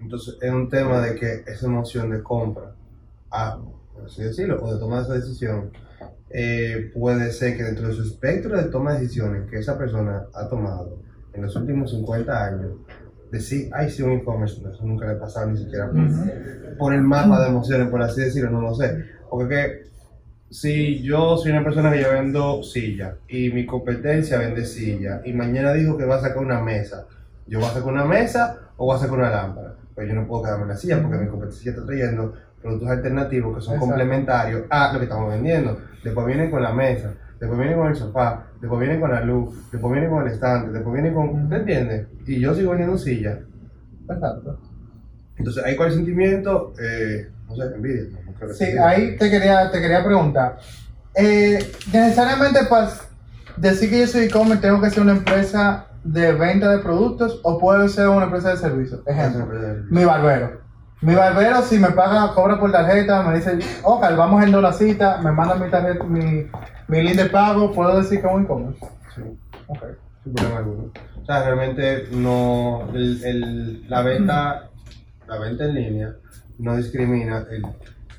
Entonces 0.00 0.38
es 0.40 0.50
un 0.50 0.68
tema 0.68 1.00
de 1.00 1.14
que 1.14 1.44
esa 1.46 1.66
emoción 1.66 2.10
de 2.10 2.22
compra, 2.22 2.74
ah, 3.30 3.58
por 3.92 4.06
así 4.06 4.22
decirlo, 4.22 4.62
o 4.62 4.72
de 4.72 4.80
tomar 4.80 5.02
esa 5.02 5.14
decisión, 5.14 5.70
eh, 6.30 6.90
puede 6.94 7.32
ser 7.32 7.56
que 7.56 7.64
dentro 7.64 7.88
de 7.88 7.94
su 7.94 8.02
espectro 8.02 8.56
de 8.56 8.68
toma 8.68 8.94
de 8.94 9.00
decisiones 9.00 9.50
que 9.50 9.58
esa 9.58 9.76
persona 9.76 10.26
ha 10.32 10.48
tomado 10.48 10.98
en 11.32 11.42
los 11.42 11.54
últimos 11.56 11.90
50 11.90 12.44
años, 12.44 12.72
decir, 13.30 13.70
ay, 13.72 13.90
sí, 13.90 14.02
un 14.02 14.12
e-commerce, 14.12 14.60
eso 14.60 14.84
nunca 14.84 15.06
le 15.06 15.12
ha 15.12 15.18
pasado 15.18 15.50
ni 15.50 15.58
siquiera 15.58 15.88
por, 15.90 16.76
por 16.76 16.94
el 16.94 17.02
mapa 17.02 17.42
de 17.42 17.48
emociones, 17.48 17.88
por 17.88 18.02
así 18.02 18.22
decirlo, 18.22 18.50
no 18.50 18.60
lo 18.60 18.74
sé. 18.74 19.04
Porque 19.28 19.54
que, 19.54 19.90
si 20.50 21.00
yo 21.02 21.36
soy 21.36 21.52
una 21.52 21.62
persona 21.62 21.92
que 21.92 22.02
yo 22.02 22.10
vendo 22.10 22.62
silla 22.64 23.16
y 23.28 23.50
mi 23.50 23.66
competencia 23.66 24.38
vende 24.38 24.64
silla 24.64 25.22
y 25.24 25.32
mañana 25.32 25.72
dijo 25.72 25.96
que 25.96 26.04
va 26.04 26.16
a 26.16 26.20
sacar 26.20 26.38
una 26.38 26.60
mesa, 26.60 27.06
yo 27.46 27.60
voy 27.60 27.68
a 27.68 27.72
sacar 27.72 27.88
una 27.88 28.04
mesa 28.04 28.58
o 28.76 28.86
voy 28.86 28.96
a 28.96 28.98
sacar 28.98 29.18
una 29.18 29.30
lámpara. 29.30 29.76
Pues 30.00 30.08
yo 30.08 30.14
no 30.14 30.26
puedo 30.26 30.44
quedarme 30.44 30.62
en 30.62 30.68
la 30.70 30.76
silla 30.78 31.02
porque 31.02 31.18
mi 31.18 31.26
competencia 31.28 31.72
está 31.72 31.84
trayendo 31.84 32.32
productos 32.62 32.88
alternativos 32.88 33.54
que 33.54 33.60
son 33.60 33.74
Exacto. 33.74 33.86
complementarios 33.86 34.62
a 34.70 34.92
lo 34.94 34.98
que 34.98 35.04
estamos 35.04 35.28
vendiendo. 35.30 35.78
Después 36.02 36.26
vienen 36.26 36.50
con 36.50 36.62
la 36.62 36.72
mesa, 36.72 37.12
después 37.38 37.58
vienen 37.60 37.76
con 37.76 37.88
el 37.88 37.96
sofá, 37.96 38.46
después 38.62 38.80
vienen 38.80 38.98
con 38.98 39.10
la 39.10 39.20
luz, 39.20 39.54
después 39.70 39.92
vienen 39.92 40.08
con 40.10 40.26
el 40.26 40.32
estante, 40.32 40.72
después 40.72 40.94
vienen 40.94 41.12
con... 41.12 41.50
¿Te 41.50 41.56
entiendes? 41.56 42.06
Y 42.26 42.40
yo 42.40 42.54
sigo 42.54 42.70
vendiendo 42.70 42.96
silla. 42.96 43.40
Exacto. 44.08 44.58
Entonces, 45.36 45.64
¿hay 45.66 45.76
cuál 45.76 45.92
sentimiento? 45.92 46.72
Eh, 46.82 47.28
no 47.46 47.56
sé, 47.56 47.64
envidia. 47.74 48.04
No, 48.10 48.18
no 48.24 48.38
creo 48.38 48.48
que 48.48 48.54
Sí, 48.54 48.64
sea 48.72 48.88
ahí 48.88 49.16
te 49.18 49.28
quería, 49.30 49.70
te 49.70 49.82
quería 49.82 50.02
preguntar. 50.02 50.56
Eh, 51.14 51.58
necesariamente 51.92 52.60
para 52.70 52.88
decir 53.58 53.90
que 53.90 54.00
yo 54.00 54.06
soy 54.06 54.24
e-commerce 54.24 54.62
tengo 54.62 54.80
que 54.80 54.88
ser 54.88 55.02
una 55.02 55.12
empresa 55.12 55.88
de 56.04 56.32
venta 56.32 56.70
de 56.70 56.78
productos 56.82 57.40
o 57.42 57.58
puede 57.58 57.88
ser 57.88 58.08
una 58.08 58.24
empresa 58.24 58.50
de 58.50 58.56
servicios. 58.56 59.00
Ejemplo, 59.06 59.46
mi 59.90 60.04
barbero. 60.04 60.60
Mi 61.02 61.14
barbero, 61.14 61.62
si 61.62 61.78
me 61.78 61.90
paga, 61.92 62.34
cobra 62.34 62.58
por 62.60 62.72
tarjeta, 62.72 63.22
me 63.22 63.36
dice, 63.36 63.58
ok, 63.82 64.02
vamos 64.16 64.42
en 64.44 64.60
la 64.60 64.72
cita, 64.72 65.18
me 65.22 65.32
manda 65.32 65.54
mi 65.54 65.70
tarjeta, 65.70 66.04
mi, 66.04 66.46
mi 66.88 67.02
link 67.02 67.16
de 67.16 67.26
pago, 67.26 67.72
puedo 67.72 67.96
decir 67.98 68.20
que 68.20 68.26
es 68.26 68.32
un 68.32 68.42
e-commerce. 68.44 68.80
Sí, 69.14 69.22
Ok. 69.66 69.78
sin 70.24 70.34
problema 70.34 70.58
alguno. 70.58 70.90
O 71.22 71.24
sea, 71.24 71.44
realmente 71.44 72.08
no. 72.12 72.88
El, 72.92 73.24
el- 73.24 73.90
la 73.90 74.02
venta. 74.02 74.66
La 75.26 75.38
venta 75.38 75.64
en 75.64 75.74
línea 75.74 76.12
no 76.58 76.76
discrimina 76.76 77.46
el 77.50 77.62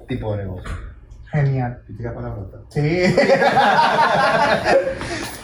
tipo 0.07 0.31
de 0.35 0.43
negocio. 0.43 0.71
Genial. 1.31 1.81
Típica 1.87 2.13
palabrota. 2.13 2.59
Sí. 2.69 2.79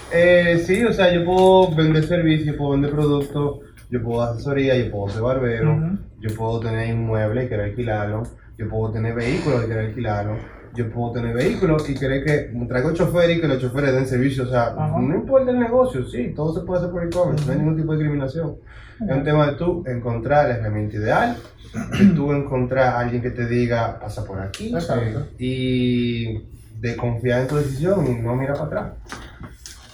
Eh, 0.09 0.63
sí, 0.65 0.85
o 0.85 0.93
sea, 0.93 1.13
yo 1.13 1.25
puedo 1.25 1.75
vender 1.75 2.05
servicios, 2.05 2.55
puedo 2.55 2.71
vender 2.71 2.91
productos, 2.91 3.59
yo 3.89 4.01
puedo 4.01 4.21
dar 4.21 4.35
asesoría, 4.35 4.77
yo 4.77 4.89
puedo 4.89 5.09
ser 5.09 5.21
barbero, 5.21 5.97
yo 6.19 6.33
puedo 6.35 6.61
tener 6.61 6.87
inmuebles 6.87 7.45
y 7.45 7.49
querer 7.49 7.65
alquilarlo, 7.65 8.23
yo 8.57 8.69
puedo 8.69 8.93
tener 8.93 9.13
vehículos 9.13 9.65
y 9.65 9.67
querer 9.67 9.87
alquilarlo, 9.87 10.37
yo 10.73 10.89
puedo 10.91 11.13
tener 11.13 11.33
vehículos 11.35 11.89
y 11.89 11.95
querer 11.95 12.23
que 12.23 12.51
traigo 12.67 12.93
choferes 12.93 13.37
y 13.37 13.41
que 13.41 13.47
los 13.47 13.59
choferes 13.59 13.93
den 13.93 14.05
servicio, 14.07 14.43
o 14.43 14.47
sea, 14.47 14.67
Ajá. 14.77 14.99
no 14.99 15.15
importa 15.15 15.51
el 15.51 15.59
negocio, 15.59 16.05
sí, 16.07 16.33
todo 16.35 16.53
se 16.53 16.65
puede 16.65 16.79
hacer 16.81 16.91
por 16.91 17.03
e-commerce, 17.03 17.45
no 17.45 17.51
hay 17.51 17.57
ningún 17.59 17.77
tipo 17.77 17.91
de 17.93 17.97
discriminación. 17.99 18.55
Es 18.99 19.15
un 19.15 19.23
tema 19.23 19.47
de 19.47 19.53
tú 19.53 19.83
encontrar 19.85 20.49
la 20.49 20.55
herramienta 20.55 20.95
ideal, 20.97 21.37
de 21.99 22.05
tú 22.15 22.31
encontrar 22.33 22.95
a 22.95 22.99
alguien 22.99 23.21
que 23.21 23.31
te 23.31 23.45
diga, 23.45 23.99
pasa 23.99 24.25
por 24.25 24.39
aquí, 24.39 24.73
Exacto. 24.73 25.27
y 25.37 26.39
de 26.79 26.95
confiar 26.95 27.41
en 27.41 27.47
tu 27.47 27.55
decisión 27.57 28.05
y 28.07 28.15
no 28.21 28.35
mirar 28.35 28.55
para 28.57 28.65
atrás. 28.65 28.93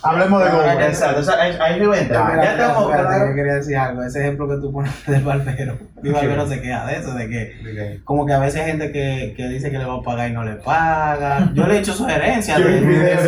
Hablemos 0.03 0.43
de 0.43 0.49
Google. 0.51 0.85
Exacto, 0.87 1.19
o 1.21 1.23
sea, 1.23 1.41
ahí 1.41 1.79
yo 1.79 1.87
voy 1.89 1.97
a 1.97 2.01
entrar. 2.01 2.35
Ya 2.43 2.51
estamos 2.53 2.91
claros. 2.91 3.29
que 3.29 3.35
quería 3.35 3.53
decir 3.55 3.77
algo. 3.77 4.03
Ese 4.03 4.19
ejemplo 4.21 4.47
que 4.49 4.55
tú 4.57 4.71
pones 4.71 4.91
del 5.07 5.23
barbero. 5.23 5.77
Mi 6.01 6.09
barbero 6.11 6.47
se 6.47 6.61
queja 6.61 6.85
de 6.85 6.97
eso, 6.97 7.13
de 7.13 7.29
que 7.29 8.01
como 8.03 8.25
que 8.25 8.33
a 8.33 8.39
veces 8.39 8.61
hay 8.61 8.71
gente 8.71 8.91
que, 8.91 9.33
que 9.37 9.47
dice 9.47 9.71
que 9.71 9.77
le 9.77 9.85
va 9.85 9.95
a 9.95 10.01
pagar 10.01 10.29
y 10.29 10.33
no 10.33 10.43
le 10.43 10.55
paga. 10.55 11.49
Yo 11.53 11.65
le 11.65 11.75
he 11.75 11.79
hecho 11.79 11.93
sugerencias 11.93 12.59
Yo 12.59 12.65
de, 12.65 12.71
vi 12.73 12.79
un 12.83 12.89
video 12.89 13.21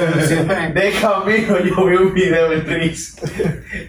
de 0.73 0.91
camino, 1.01 1.59
yo 1.59 1.85
vi 1.85 1.95
un 1.95 2.13
video 2.13 2.51
en 2.51 2.65
Tris 2.65 3.15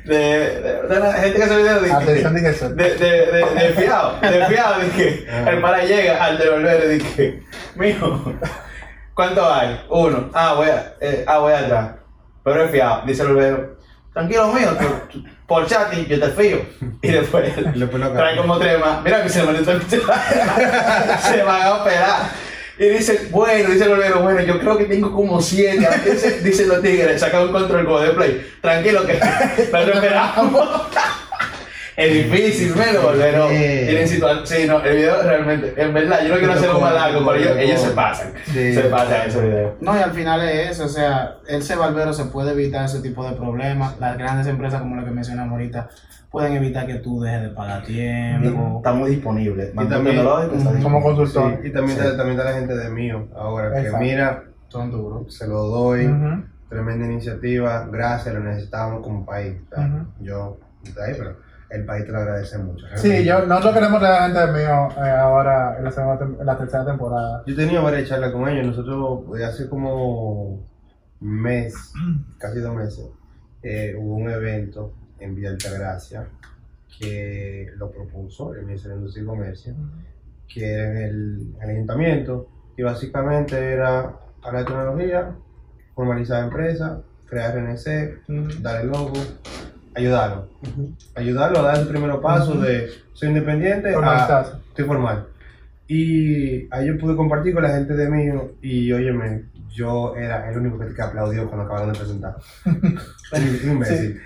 de, 0.05 0.15
de, 0.15 0.83
de 0.89 1.01
la 1.01 1.13
gente 1.15 1.37
que 1.37 1.43
hace 1.43 1.57
videos 1.57 1.83
de, 1.83 1.93
Atención, 1.93 2.35
dije 2.35 2.51
eso. 2.51 2.69
de, 2.71 2.95
de, 2.95 3.11
de, 3.27 3.45
de 3.55 3.73
fiado, 3.75 4.21
de 4.21 4.47
fiado, 4.47 4.79
de 4.81 4.89
que 4.91 5.27
Ah. 5.29 5.51
el 5.51 5.61
para 5.61 5.85
llega 5.85 6.25
al 6.25 6.39
devolver 6.39 6.85
y 6.85 6.95
dije, 6.99 7.43
mijo, 7.75 8.33
¿cuánto 9.15 9.53
hay? 9.53 9.81
Uno, 9.91 10.31
ah, 10.35 10.55
voy 10.57 10.69
a, 10.69 10.95
eh, 11.01 11.25
ah, 11.27 11.39
voy 11.39 11.53
atrás, 11.53 11.91
pero 12.47 12.65
es 12.65 12.71
fiado, 12.71 13.03
dice 13.05 13.23
el 13.23 13.29
barbero, 13.35 13.77
tranquilo 14.13 14.53
mío, 14.53 14.69
tú- 14.79 15.19
tú- 15.19 15.25
por 15.49 15.67
chat 15.67 15.93
y 15.95 16.07
yo 16.07 16.21
te 16.21 16.29
fío, 16.31 16.59
y 17.03 17.09
después 17.11 17.53
lo 17.77 17.89
trae 18.13 18.37
como 18.37 18.57
tres 18.59 18.79
más, 18.79 19.03
mira 19.03 19.21
que 19.23 19.29
se 19.29 19.43
me 19.43 19.53
se 21.29 21.43
van 21.43 21.63
a 21.63 21.75
operar. 21.75 22.31
Y 22.79 22.89
dice, 22.91 23.29
bueno, 23.31 23.71
dice 23.71 23.85
el 23.85 23.91
barbero, 23.91 24.21
bueno, 24.21 24.41
yo 24.43 24.61
creo 24.61 24.77
que 24.77 24.85
tengo 24.85 25.11
como 25.11 25.41
siete. 25.41 25.89
Dicen 26.43 26.69
los 26.69 26.83
tigres, 26.83 27.19
saca 27.21 27.41
un 27.41 27.51
control 27.51 27.87
de 28.03 28.11
play. 28.11 28.47
Tranquilo 28.61 29.07
que 29.07 29.15
nosotros 29.73 29.95
esperamos. 29.97 30.69
Es 31.97 32.13
difícil, 32.13 32.75
pero, 32.77 33.11
pero 33.17 33.49
Sí. 33.49 33.55
tienen 33.57 34.07
situación. 34.09 34.47
Sí, 34.47 34.67
no, 34.69 34.83
el 34.85 34.97
video 34.97 35.23
realmente, 35.23 35.73
en 35.81 35.95
verdad, 35.95 36.21
yo 36.23 36.29
no 36.35 36.39
quiero 36.39 36.53
hacerlo 36.53 36.81
más 36.81 36.93
largo, 36.95 37.21
pero 37.27 37.35
ellos, 37.39 37.57
ellos 37.59 37.81
se 37.81 37.91
pasan. 37.91 38.33
Sí. 38.45 38.75
Se 38.75 38.83
pasan 38.83 39.29
ese 39.29 39.41
video. 39.41 39.77
No, 39.81 39.97
y 39.99 40.03
al 40.03 40.11
final 40.13 40.47
es 40.47 40.73
eso, 40.73 40.85
o 40.85 40.89
sea, 40.89 41.37
ese 41.49 41.75
barbero 41.75 42.13
se 42.13 42.27
puede 42.27 42.53
evitar 42.53 42.85
ese 42.85 43.01
tipo 43.01 43.25
de 43.29 43.35
problemas. 43.35 43.99
Las 43.99 44.19
grandes 44.19 44.47
empresas 44.47 44.81
como 44.83 44.97
la 44.97 45.05
que 45.05 45.11
mencionamos 45.11 45.53
ahorita 45.53 45.89
pueden 46.31 46.53
evitar 46.53 46.87
que 46.87 46.97
tú 46.97 47.23
dejes 47.23 47.41
de 47.43 47.49
pagar 47.49 47.83
tiempo. 47.85 48.75
Está 48.77 48.93
muy 48.93 49.11
disponible. 49.13 49.71
Más 49.73 49.89
también- 49.89 50.23
Como 50.83 51.03
consultor. 51.03 51.59
Sí, 51.63 51.69
y 51.69 51.73
también, 51.73 51.97
está, 51.99 52.15
también 52.17 52.39
está 52.39 52.51
la 52.51 52.59
gente 52.59 52.77
de 52.77 52.91
mío 52.91 53.27
ahora, 53.35 53.73
que 53.83 53.91
mira, 53.99 54.43
Son 54.69 54.91
duros. 54.91 55.35
se 55.35 55.47
lo 55.49 55.63
doy, 55.63 56.11
tremenda 56.69 57.07
iniciativa, 57.07 57.89
gracias, 57.91 58.35
lo 58.35 58.41
necesitábamos 58.41 59.03
como 59.03 59.25
país. 59.25 59.55
O 59.73 59.75
sea, 59.77 59.87
Ujú. 59.87 60.07
Yo, 60.21 60.59
de 60.95 61.05
ahí, 61.05 61.15
pero 61.17 61.37
el 61.71 61.85
país 61.85 62.05
te 62.05 62.13
lo 62.13 62.19
agradece 62.19 62.59
mucho. 62.59 62.87
Sí, 62.95 63.25
yo, 63.25 63.45
nosotros 63.47 63.75
queremos 63.75 64.03
a 64.03 64.29
gente 64.29 64.53
mío 64.53 64.89
eh, 64.97 65.11
ahora 65.11 65.77
en 65.79 65.85
la, 65.85 65.91
segunda 65.91 66.25
en 66.41 66.47
la 66.47 66.57
tercera 66.57 66.85
temporada. 66.85 67.43
Yo 67.47 67.55
he 67.55 67.57
tenido 67.57 67.83
varias 67.83 68.09
charlas 68.09 68.33
con 68.33 68.49
ellos, 68.49 68.67
nosotros 68.67 69.39
eh, 69.39 69.45
hace 69.45 69.69
como 69.69 70.45
un 70.45 70.67
mes, 71.21 71.75
casi 72.39 72.61
dos 72.61 72.75
meses, 72.75 73.07
eh, 73.63 73.95
hubo 73.99 74.17
un 74.17 74.31
evento 74.31 74.93
en 75.19 75.35
Villa 75.35 75.51
Altagracia 75.51 76.29
que 76.99 77.71
lo 77.77 77.91
propuso 77.91 78.55
el 78.55 78.65
Ministerio 78.65 78.95
de 78.97 79.01
Industria 79.01 79.23
y 79.23 79.27
Comercio, 79.27 79.75
que 80.49 80.73
era 80.73 80.91
en 80.91 80.97
el, 80.97 81.55
el 81.63 81.71
ayuntamiento, 81.71 82.49
y 82.77 82.83
básicamente 82.83 83.57
era 83.59 84.17
hablar 84.43 84.65
de 84.65 84.71
tecnología, 84.71 85.35
formalizar 85.95 86.45
empresas, 86.45 87.01
crear 87.29 87.57
RNC, 87.57 88.21
Ujú. 88.29 88.63
dar 88.63 88.81
el 88.81 88.89
logo, 88.89 89.13
ayudarlo. 89.97 90.49
Ayudarlo 91.15 91.59
a 91.61 91.63
dar 91.63 91.79
el 91.79 91.89
primer 91.89 92.21
paso 92.21 92.55
de 92.55 92.91
soy 93.13 93.29
independiente 93.29 93.91
a 93.91 93.95
Formalizarse. 93.95 94.53
estoy 94.69 94.85
formal. 94.85 95.27
Y 95.89 96.67
ahí 96.75 96.87
yo 96.89 96.99
pude 96.99 97.17
compartir 97.17 97.55
con 97.55 97.63
la 97.63 97.71
gente 97.71 97.95
de 97.95 98.11
mí 98.11 98.25
y 98.61 98.93
óyeme, 98.93 99.45
yo 99.73 100.17
era 100.17 100.51
el 100.51 100.59
único 100.59 100.79
que, 100.79 100.93
que 100.95 101.03
aplaudió 101.03 101.47
cuando 101.47 101.65
acabaron 101.65 101.93
de 101.93 101.99
presentar. 101.99 102.37
Un 102.65 103.71
imbécil. 103.71 104.21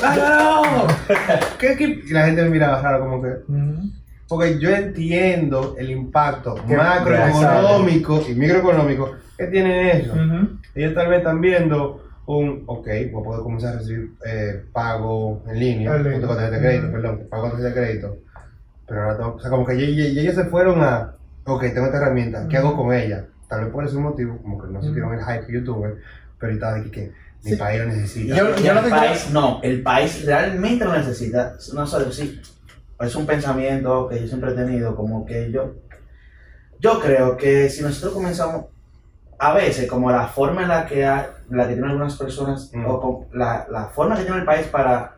¡Claro! 0.00 0.86
¿Qué, 1.58 1.76
qué? 1.76 2.02
Y 2.06 2.12
la 2.12 2.26
gente 2.26 2.42
me 2.42 2.50
miraba 2.50 2.80
raro 2.82 3.00
como 3.00 3.22
que... 3.22 3.28
Ujú. 3.48 3.90
Porque 4.28 4.58
yo 4.58 4.68
entiendo 4.70 5.74
el 5.78 5.90
impacto 5.90 6.56
macroeconómico 6.66 8.22
y 8.28 8.34
microeconómico 8.34 9.12
que 9.38 9.46
tiene 9.46 10.00
eso. 10.02 10.12
Ellos 10.74 10.94
tal 10.94 11.08
vez 11.08 11.18
están 11.18 11.40
viendo 11.40 12.07
un, 12.36 12.64
ok, 12.66 12.86
voy 13.10 13.20
a 13.22 13.24
poder 13.24 13.42
comenzar 13.42 13.74
a 13.74 13.78
recibir 13.78 14.10
eh, 14.26 14.62
pago 14.72 15.42
en 15.48 15.58
línea, 15.58 15.92
junto 15.92 16.26
con 16.26 16.36
tarjeta 16.36 16.56
de 16.56 16.60
crédito, 16.62 16.92
perdón, 16.92 17.26
pago 17.30 17.42
con 17.42 17.50
tarjeta 17.52 17.68
de 17.68 17.74
crédito. 17.86 18.16
Pero 18.86 19.02
ahora 19.02 19.16
tengo, 19.16 19.34
o 19.34 19.40
sea, 19.40 19.50
como 19.50 19.66
que 19.66 19.72
ellos 19.74 20.34
se 20.34 20.44
fueron 20.44 20.82
a, 20.82 21.14
ok, 21.44 21.60
tengo 21.62 21.86
esta 21.86 21.98
herramienta, 21.98 22.46
¿qué 22.48 22.56
hago 22.58 22.76
con 22.76 22.92
ella? 22.94 23.24
Tal 23.48 23.64
vez 23.64 23.72
por 23.72 23.84
ese 23.84 23.96
motivo, 23.96 24.36
como 24.42 24.60
que 24.62 24.68
no 24.70 24.82
sintieron 24.82 25.14
el 25.14 25.20
hype 25.24 25.46
que 25.46 25.52
yo 25.54 25.64
tuve, 25.64 25.96
pero 26.38 26.52
ahorita 26.52 26.74
de 26.74 26.82
que, 26.84 26.90
que 26.90 27.12
mi 27.44 27.50
Sí. 27.52 27.56
país 27.56 27.80
lo 27.80 27.86
necesita. 27.88 28.36
Yo- 28.36 28.48
el 28.48 28.54
que 28.56 28.90
país, 28.90 29.30
no, 29.32 29.60
el 29.62 29.82
país 29.82 30.24
realmente 30.26 30.84
lo 30.84 30.92
necesita. 30.92 31.54
No 31.74 31.86
sé, 31.86 32.12
sí, 32.12 32.40
es 33.00 33.14
un 33.16 33.26
pensamiento 33.26 34.08
que 34.08 34.20
yo 34.20 34.26
siempre 34.26 34.50
he 34.50 34.54
tenido, 34.54 34.94
como 34.96 35.24
que 35.24 35.50
yo, 35.50 35.74
yo 36.80 37.00
creo 37.00 37.36
que 37.36 37.68
si 37.70 37.82
nosotros 37.82 38.12
comenzamos, 38.12 38.66
a 39.38 39.54
veces, 39.54 39.88
como 39.88 40.10
la 40.10 40.26
forma 40.26 40.62
en 40.62 40.68
la 40.68 40.86
que, 40.86 41.06
ha- 41.06 41.30
la 41.50 41.64
que 41.66 41.74
tienen 41.74 41.90
algunas 41.90 42.16
personas, 42.16 42.70
Mm. 42.74 42.86
o 42.86 43.00
con- 43.00 43.38
la, 43.38 43.66
la 43.70 43.86
forma 43.86 44.16
que 44.16 44.22
tiene 44.22 44.38
el 44.38 44.44
país 44.44 44.66
para 44.66 45.16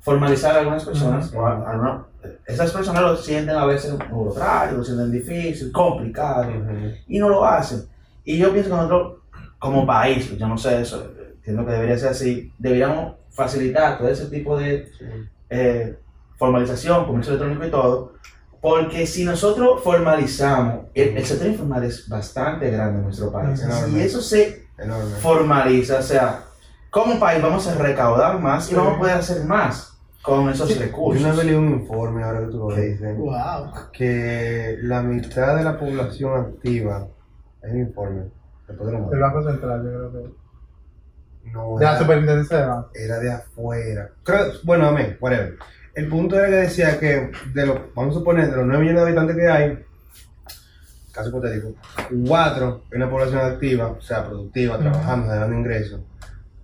formalizar 0.00 0.56
a 0.56 0.60
algunas 0.60 0.84
personas, 0.84 1.28
Ujú. 1.30 1.38
o 1.40 1.46
a- 1.46 1.52
a 1.70 2.06
esas 2.46 2.70
personas 2.72 3.02
lo 3.02 3.16
sienten 3.16 3.56
a 3.56 3.64
veces 3.66 3.94
burocrático, 4.10 4.78
lo 4.78 4.84
sienten 4.84 5.10
difícil, 5.12 5.72
complicado 5.72 6.48
Ujú. 6.48 6.92
y 7.08 7.18
no 7.18 7.28
lo 7.28 7.44
hacen. 7.44 7.84
Y 8.24 8.38
yo 8.38 8.52
pienso 8.52 8.70
que 8.70 8.76
nosotros, 8.76 9.14
como 9.58 9.86
país, 9.86 10.26
pues 10.26 10.38
yo 10.38 10.48
no 10.48 10.56
sé 10.58 10.80
eso, 10.80 11.10
entiendo 11.36 11.64
que 11.66 11.72
debería 11.72 11.98
ser 11.98 12.10
así, 12.10 12.52
deberíamos 12.58 13.14
facilitar 13.30 13.98
todo 13.98 14.08
ese 14.08 14.26
tipo 14.26 14.58
de 14.58 14.88
Sí. 14.98 15.04
eh, 15.50 15.98
formalización, 16.36 17.04
comercio 17.06 17.34
electrónico 17.34 17.66
y 17.66 17.70
todo, 17.70 18.12
porque 18.60 19.06
si 19.06 19.24
nosotros 19.24 19.82
formalizamos, 19.82 20.86
el, 20.94 21.16
el 21.16 21.24
sector 21.24 21.48
informal 21.48 21.84
es 21.84 22.08
bastante 22.08 22.70
grande 22.70 22.98
en 22.98 23.04
nuestro 23.04 23.30
país, 23.32 23.60
Enorme. 23.62 23.86
si 23.88 24.00
eso 24.00 24.20
se 24.20 24.61
Enorme. 24.82 25.10
formaliza, 25.20 25.98
o 25.98 26.02
sea, 26.02 26.40
como 26.90 27.18
país 27.18 27.42
vamos 27.42 27.66
a 27.68 27.74
recaudar 27.76 28.38
más 28.40 28.70
y 28.70 28.74
vamos 28.74 28.94
a 28.96 28.98
poder 28.98 29.16
hacer 29.16 29.44
más 29.44 29.98
con 30.22 30.48
esos 30.50 30.68
Yo 30.74 30.80
recursos. 30.80 31.22
una 31.24 31.34
vez 31.34 31.44
leí 31.46 31.54
un 31.54 31.70
informe, 31.70 32.22
ahora 32.22 32.40
que 32.40 32.46
tú 32.46 32.58
lo 32.70 32.76
dices, 32.76 33.16
Wow. 33.16 33.72
que 33.92 34.76
la 34.82 35.02
mitad 35.02 35.56
de 35.56 35.64
la 35.64 35.78
población 35.78 36.40
activa, 36.40 37.06
hay 37.62 37.70
un 37.72 37.80
informe, 37.80 38.22
después 38.68 38.88
te 38.88 38.92
lo 38.92 38.98
mando. 39.00 39.12
El 39.14 39.20
Banco 39.20 39.42
Central, 39.50 39.82
yo 39.84 39.88
creo 39.90 40.12
que. 40.12 40.42
no 41.52 41.76
De 41.76 41.84
la 41.84 41.90
era- 41.92 41.98
superintendencia 42.00 42.56
de 42.58 42.66
banco. 42.66 42.90
era 42.94 43.18
de 43.18 43.32
afuera. 43.32 44.10
Creo, 44.22 44.46
bueno, 44.64 44.86
amén, 44.88 45.16
whatever. 45.20 45.56
El 45.94 46.08
punto 46.08 46.36
era 46.38 46.46
que 46.48 46.54
decía 46.54 46.98
que 47.00 47.30
de 47.52 47.66
los, 47.66 47.78
vamos 47.94 48.14
a 48.16 48.18
suponer, 48.20 48.48
de 48.50 48.56
los 48.56 48.66
9 48.66 48.80
millones 48.80 49.02
de 49.02 49.08
habitantes 49.08 49.36
que 49.36 49.48
hay, 49.48 49.84
caso 51.12 51.28
hipotético, 51.28 51.74
4 52.26 52.84
es 52.90 52.96
una 52.96 53.10
población 53.10 53.40
activa, 53.40 53.88
o 53.98 54.00
sea, 54.00 54.24
productiva, 54.26 54.78
trabajando, 54.78 55.26
generando 55.28 55.56
ingresos, 55.56 56.00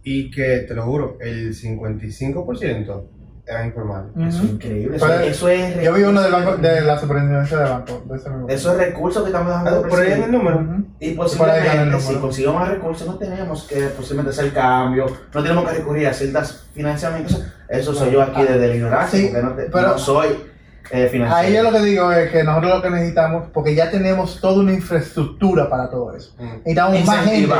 y 0.02 0.30
que, 0.30 0.60
te 0.60 0.74
lo 0.74 0.84
juro, 0.84 1.16
el 1.20 1.54
55% 1.54 3.02
eran 3.46 3.66
informales. 3.66 4.10
Eso 4.34 4.42
es 4.44 4.50
increíble. 4.50 4.96
Eso, 4.96 5.06
Pero 5.06 5.20
eso 5.20 5.48
es. 5.48 5.82
Yo 5.82 5.94
vi 5.94 6.02
uno 6.02 6.20
del 6.20 6.32
banco, 6.32 6.56
de 6.58 6.80
la 6.82 6.98
superintendencia 6.98 7.56
de 7.58 7.64
banco. 7.70 8.02
De 8.06 8.16
ese 8.16 8.28
mismo. 8.28 8.46
Eso 8.48 8.72
es 8.72 8.78
recursos 8.78 9.22
que 9.22 9.28
estamos 9.30 9.48
dando. 9.50 9.70
Ah, 9.84 9.88
Por 9.88 10.00
ahí 10.00 10.12
en 10.12 10.22
el 10.24 10.32
número. 10.32 10.56
Ujú. 10.60 10.84
Y 11.00 11.10
el 11.10 11.16
posiblemente, 11.16 11.98
si 12.00 12.06
número. 12.08 12.20
conseguimos 12.20 12.56
más 12.60 12.68
recursos, 12.68 13.06
no 13.06 13.16
tenemos 13.16 13.62
que 13.66 13.80
posiblemente 13.88 14.30
hacer 14.38 14.52
cambio, 14.52 15.06
no 15.34 15.42
tenemos 15.42 15.66
que 15.70 15.78
recurrir 15.78 16.06
a 16.08 16.12
ciertos 16.12 16.68
financiamientos. 16.74 17.42
Eso 17.70 17.94
soy 17.94 18.12
yo 18.12 18.22
aquí 18.22 18.42
desde 18.42 18.68
la 18.68 18.74
ignorancia, 18.74 19.18
Sí, 19.18 19.26
porque 19.32 19.42
no, 19.42 19.52
te- 19.54 19.70
pero- 19.70 19.88
no 19.88 19.98
soy 19.98 20.28
eh. 20.90 21.26
Ahí 21.30 21.52
yo 21.54 21.62
lo 21.62 21.72
que 21.72 21.80
digo 21.80 22.10
es 22.12 22.30
que 22.30 22.42
nosotros 22.44 22.76
lo 22.76 22.82
que 22.82 22.90
necesitamos, 22.90 23.48
porque 23.52 23.74
ya 23.74 23.90
tenemos 23.90 24.40
toda 24.40 24.60
una 24.60 24.72
infraestructura 24.72 25.68
para 25.68 25.90
todo 25.90 26.14
eso. 26.16 26.34
Mm. 26.38 26.44
Necesitamos 26.64 27.04
más 27.04 27.24
gente. 27.26 27.54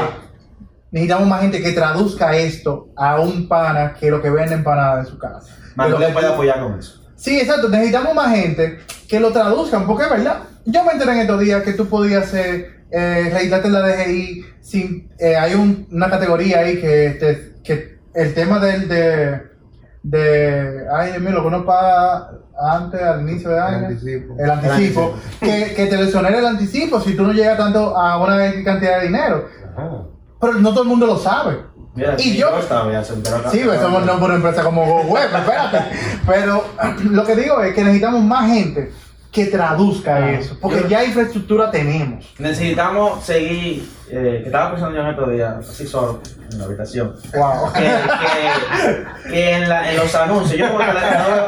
Necesitamos 0.90 1.28
más 1.28 1.40
gente 1.42 1.62
que 1.62 1.72
traduzca 1.72 2.36
esto 2.36 2.88
a 2.96 3.20
un 3.20 3.46
pana 3.46 3.94
que 3.98 4.10
lo 4.10 4.22
que 4.22 4.30
vende 4.30 4.54
empanada 4.54 5.00
en 5.00 5.06
su 5.06 5.18
casa. 5.18 5.54
Más 5.74 5.88
Que 5.92 5.98
le 5.98 6.08
lo- 6.08 6.12
puede 6.14 6.26
apoyar 6.28 6.60
con 6.62 6.78
eso. 6.78 7.02
Sí, 7.16 7.38
exacto. 7.38 7.68
Necesitamos 7.68 8.14
más 8.14 8.34
gente 8.34 8.78
que 9.08 9.20
lo 9.20 9.30
traduzcan, 9.32 9.86
porque 9.86 10.04
es 10.04 10.10
verdad. 10.10 10.38
Yo 10.64 10.84
me 10.84 10.92
enteré 10.92 11.12
en 11.12 11.18
estos 11.18 11.40
días 11.40 11.62
que 11.62 11.72
tú 11.74 11.88
podías 11.88 12.24
hacer, 12.24 12.84
eh, 12.90 13.28
registrarte 13.32 13.66
en 13.68 13.72
la 13.74 13.80
DGI 13.86 14.44
sin. 14.62 15.10
eh, 15.18 15.36
hay 15.36 15.54
un- 15.54 15.86
una 15.90 16.08
categoría 16.08 16.60
ahí 16.60 16.80
que, 16.80 17.16
te- 17.20 17.52
que 17.62 17.98
el 18.14 18.32
tema 18.34 18.58
del. 18.58 18.88
De, 18.88 19.42
de. 20.02 20.84
Ay, 20.94 21.10
Dios 21.12 21.22
mío, 21.22 21.30
lo 21.32 21.42
que 21.42 21.46
uno 21.48 21.64
paga 21.64 22.30
antes, 22.60 23.00
al 23.02 23.20
inicio 23.22 23.50
de 23.50 23.56
El 23.56 23.62
año. 23.62 23.86
anticipo. 23.86 24.34
El 24.38 24.50
anticipo. 24.50 25.14
que, 25.40 25.74
que 25.74 25.86
te 25.86 25.96
le 25.96 26.04
exonere 26.04 26.38
el 26.38 26.46
anticipo 26.46 27.00
si 27.00 27.14
tú 27.14 27.22
no 27.24 27.32
llegas 27.32 27.56
tanto 27.58 27.96
a 27.96 28.18
una 28.22 28.36
cantidad 28.64 28.98
de 29.00 29.06
dinero. 29.06 29.46
Ajá. 29.76 29.88
Pero 30.40 30.54
no 30.54 30.70
todo 30.70 30.82
el 30.82 30.88
mundo 30.88 31.06
lo 31.06 31.16
sabe. 31.18 31.58
Mira, 31.94 32.14
Y 32.18 32.36
yo- 32.36 32.48
acá. 32.54 33.50
Sí, 33.50 33.62
pues 33.64 33.80
somos 33.80 34.04
no 34.06 34.18
por 34.20 34.26
una 34.30 34.36
empresa 34.36 34.62
como 34.62 34.84
GoWeb, 34.86 35.34
espérate. 35.34 35.78
Pero 36.26 36.64
lo 37.10 37.24
que 37.24 37.34
digo 37.34 37.60
es 37.60 37.74
que 37.74 37.82
necesitamos 37.82 38.22
más 38.22 38.48
gente 38.50 38.92
que 39.32 39.46
traduzca 39.46 40.16
Ah, 40.16 40.30
eso. 40.32 40.56
Porque 40.60 40.80
yo- 40.82 40.88
ya 40.88 41.04
infraestructura 41.04 41.70
tenemos. 41.70 42.34
Necesitamos 42.38 43.22
seguir, 43.24 43.88
eh, 44.10 44.38
que 44.40 44.46
estaba 44.46 44.70
pensando 44.70 44.96
yo 44.96 45.02
en 45.02 45.08
estos 45.10 45.30
días, 45.30 45.68
así 45.68 45.86
solo, 45.86 46.20
en 46.50 46.58
la 46.58 46.64
habitación. 46.64 47.14
Wow. 47.34 47.72
que, 47.72 47.80
que, 47.80 49.30
que 49.30 49.50
en, 49.52 49.68
la- 49.68 49.90
en 49.90 49.96
los 49.98 50.14
anuncios, 50.14 50.58
yo 50.58 50.68
no 50.72 50.78
veo, 50.78 50.86
tele- 50.88 51.00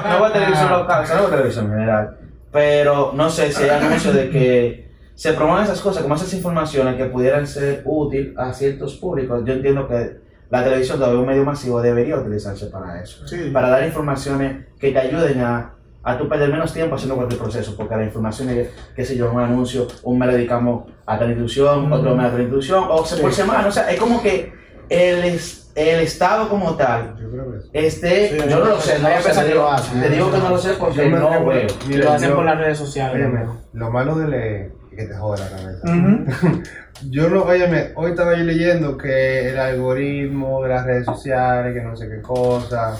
no 0.04 0.10
no 0.12 0.20
veo 0.22 0.32
televisión 0.32 0.70
local, 0.70 1.04
no 1.08 1.14
veo 1.14 1.28
televisión 1.30 1.64
en 1.66 1.70
general, 1.72 2.16
pero 2.52 3.12
no 3.14 3.30
sé 3.30 3.50
si 3.52 3.62
hay 3.64 3.70
anuncios 3.70 4.14
de 4.14 4.30
que 4.30 4.90
se 5.14 5.32
promueven 5.32 5.64
esas 5.64 5.80
cosas, 5.80 6.02
como 6.02 6.14
esas 6.14 6.32
informaciones 6.34 6.96
que 6.96 7.04
pudieran 7.06 7.46
ser 7.46 7.82
útil 7.84 8.34
a 8.36 8.52
ciertos 8.52 8.96
públicos. 8.96 9.42
Yo 9.44 9.52
entiendo 9.54 9.86
que 9.88 10.18
la 10.50 10.64
televisión, 10.64 10.98
todavía 10.98 11.20
un 11.20 11.26
medio 11.26 11.44
masivo, 11.44 11.80
debería 11.80 12.16
utilizarse 12.16 12.66
para 12.66 13.00
eso, 13.02 13.26
Sí. 13.26 13.50
para 13.52 13.68
dar 13.68 13.84
informaciones 13.84 14.66
que 14.78 14.90
te 14.92 14.98
ayuden 14.98 15.40
a, 15.42 15.74
a 16.02 16.16
tú 16.16 16.28
perder 16.28 16.50
menos 16.50 16.72
tiempo 16.72 16.94
haciendo 16.94 17.16
cualquier 17.16 17.40
proceso, 17.40 17.74
porque 17.76 17.94
la 17.96 18.04
información 18.04 18.48
es, 18.50 18.68
qué 18.96 19.04
sé 19.04 19.16
yo, 19.16 19.30
un 19.32 19.40
anuncio, 19.40 19.86
un 20.02 20.18
mes 20.18 20.28
le 20.30 20.36
dedicamos 20.36 20.84
a 21.06 21.18
tal 21.18 21.28
institución, 21.28 21.92
otro 21.92 22.14
mes 22.16 22.26
a 22.26 22.28
otra 22.28 22.40
institución, 22.40 22.84
o 22.88 23.04
se 23.04 23.20
por 23.20 23.32
semana, 23.32 23.66
o 23.68 23.72
sea, 23.72 23.90
es 23.90 23.98
como 24.00 24.22
que 24.22 24.52
el, 24.88 25.24
es- 25.24 25.70
el 25.76 26.00
Estado 26.00 26.48
como 26.48 26.74
tal, 26.74 27.14
Yo 27.16 27.30
creo 27.30 27.52
que 27.72 27.86
este, 27.86 28.30
Sí, 28.30 28.36
yo 28.50 28.58
no 28.58 28.64
lo 28.64 28.80
sé, 28.80 28.98
no 28.98 29.08
te 29.08 29.14
que 29.40 29.44
digo, 29.48 29.54
lo 29.62 29.70
hacen, 29.70 30.00
te 30.00 30.08
digo 30.10 30.32
que 30.32 30.38
no 30.38 30.48
lo 30.50 30.58
sé 30.58 30.72
porque 30.72 30.96
Yo 30.96 31.02
me 31.04 31.18
no 31.20 31.30
veo. 31.46 31.66
Lo 31.88 32.12
hacen 32.12 32.34
por 32.34 32.44
las 32.44 32.58
redes 32.58 32.78
sociales. 32.78 33.30
Lo 33.72 33.90
malo 33.90 34.14
de 34.16 34.28
leer 34.28 34.72
es 34.90 34.98
que 34.98 35.04
te 35.06 35.14
jode 35.14 35.38
la 35.38 35.48
cabeza. 35.48 35.80
Yo 37.08 37.30
no, 37.30 37.44
óyeme, 37.44 37.92
hoy 37.94 38.10
estaba 38.10 38.36
yo 38.36 38.44
leyendo 38.44 38.98
que 38.98 39.48
el 39.50 39.58
algoritmo 39.58 40.62
de 40.62 40.68
las 40.68 40.84
redes 40.84 41.06
sociales, 41.06 41.72
que 41.72 41.80
no 41.82 41.96
sé 41.96 42.08
qué 42.10 42.20
cosa, 42.20 42.94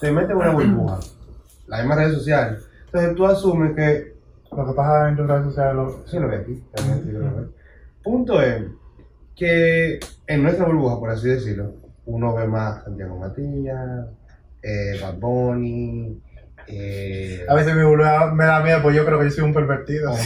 te 0.00 0.10
mete 0.10 0.34
una 0.34 0.50
burbuja. 0.50 0.98
Las 1.66 1.80
mismas 1.80 1.98
redes 1.98 2.14
sociales. 2.14 2.68
Entonces 2.86 3.14
tú 3.16 3.26
asumes 3.26 3.74
que. 3.74 4.14
Lo 4.56 4.66
que 4.66 4.72
pasa 4.72 5.08
en 5.08 5.16
tus 5.16 5.26
redes 5.26 5.44
sociales. 5.46 5.74
Lo... 5.74 6.02
Sí, 6.06 6.18
lo 6.18 6.28
ve 6.28 6.36
aquí. 6.36 6.62
realmente 6.74 7.12
yo 7.12 7.18
lo 7.20 7.34
veo. 7.34 7.48
Punto 8.02 8.40
es 8.42 8.62
que 9.36 9.98
en 10.26 10.42
nuestra 10.42 10.66
burbuja, 10.66 10.98
por 10.98 11.10
así 11.10 11.28
decirlo, 11.28 11.74
uno 12.06 12.34
ve 12.34 12.46
más 12.46 12.84
Santiago 12.84 13.18
Matías, 13.18 14.06
eh, 14.62 14.98
Bad 15.02 15.14
Bunny, 15.14 16.20
eh, 16.68 17.44
A 17.48 17.54
veces 17.54 17.74
me, 17.74 17.84
vuelve- 17.84 18.32
me 18.32 18.44
da 18.44 18.60
miedo, 18.60 18.80
pues 18.82 18.94
yo 18.96 19.04
creo 19.04 19.18
que 19.18 19.24
yo 19.26 19.30
soy 19.32 19.44
un 19.44 19.52
pervertido. 19.54 20.12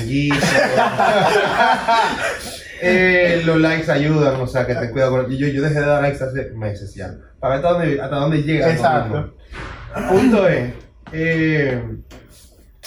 Eh, 2.80 3.42
los 3.44 3.56
likes 3.58 3.90
ayudan, 3.90 4.40
o 4.40 4.46
sea, 4.46 4.64
que 4.64 4.72
te 4.76 4.90
cuida 4.90 5.08
con... 5.10 5.28
Yo, 5.28 5.48
yo 5.48 5.62
dejé 5.62 5.80
de 5.80 5.86
dar 5.86 6.00
likes 6.00 6.22
hace 6.22 6.50
meses 6.52 6.94
ya. 6.94 7.12
Para 7.40 7.56
ver 7.56 7.66
hasta 7.66 7.76
dónde, 7.78 8.00
hasta 8.00 8.16
dónde 8.16 8.42
llega. 8.44 8.70
Exacto. 8.72 9.34
Punto 10.08 10.46
es... 10.48 10.72
eh, 11.12 11.82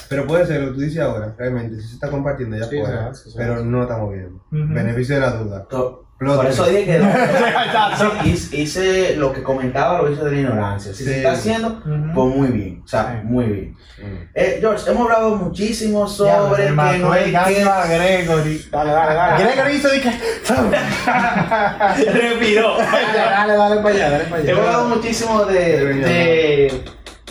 pero 0.09 0.28
puede 0.28 0.45
ser 0.45 0.61
lo 0.61 0.67
que 0.69 0.74
tú 0.74 0.80
dices 0.82 0.99
ahora, 1.01 1.34
realmente, 1.38 1.82
si 1.82 1.88
se 1.88 1.93
está 1.95 2.09
compartiendo 2.09 2.57
ya 2.57 2.65
Sí, 2.65 2.78
se 3.13 3.30
pero 3.38 3.63
no 3.63 3.84
estamos 3.84 4.11
viendo. 4.13 4.43
Beneficio 4.51 5.15
de 5.15 5.22
la 5.22 5.32
duda. 5.32 5.67
Por 5.69 6.45
eso 6.45 6.65
dije 6.67 6.86
que 6.86 6.99
no. 6.99 7.09
hice, 8.53 9.15
lo 9.15 9.34
que 9.34 9.41
comentaba, 9.41 10.01
lo 10.03 10.11
hice 10.11 10.24
de 10.24 10.32
la 10.32 10.38
ignorancia. 10.38 10.93
Si 10.93 11.03
Sí. 11.03 11.09
se 11.09 11.17
está 11.17 11.32
haciendo, 11.32 11.82
pues 12.13 12.36
muy 12.36 12.49
bien. 12.49 12.82
O 12.86 12.88
sea, 12.88 13.19
Sí. 13.22 13.28
muy 13.28 13.45
bien. 13.45 13.76
Mm. 13.97 14.30
Eh, 14.36 14.57
George, 14.59 14.91
hemos 14.91 15.03
hablado 15.03 15.36
muchísimo 15.38 16.05
Ya, 16.05 16.13
sobre 16.13 16.72
me 16.72 16.91
que 16.91 16.97
no 16.99 17.11
hay 17.11 17.24
que... 17.32 17.63
Gregory. 17.95 18.65
Dale, 18.72 18.91
dale, 18.91 19.15
dale. 19.15 19.43
Gregory 19.45 19.76
hizo 19.76 19.88
de 19.89 20.01
que. 20.01 20.11
Respiró. 22.11 22.78
Dale, 22.78 23.13
dale, 23.15 23.53
dale 23.55 23.76
para 23.82 23.95
allá, 23.95 24.09
dale 24.11 24.24
para 24.26 24.41
Hemos 24.41 24.51
allá. 24.51 24.57
hablado 24.67 24.89
muchísimo 24.89 25.45
de, 25.45 25.93
de- 25.95 26.84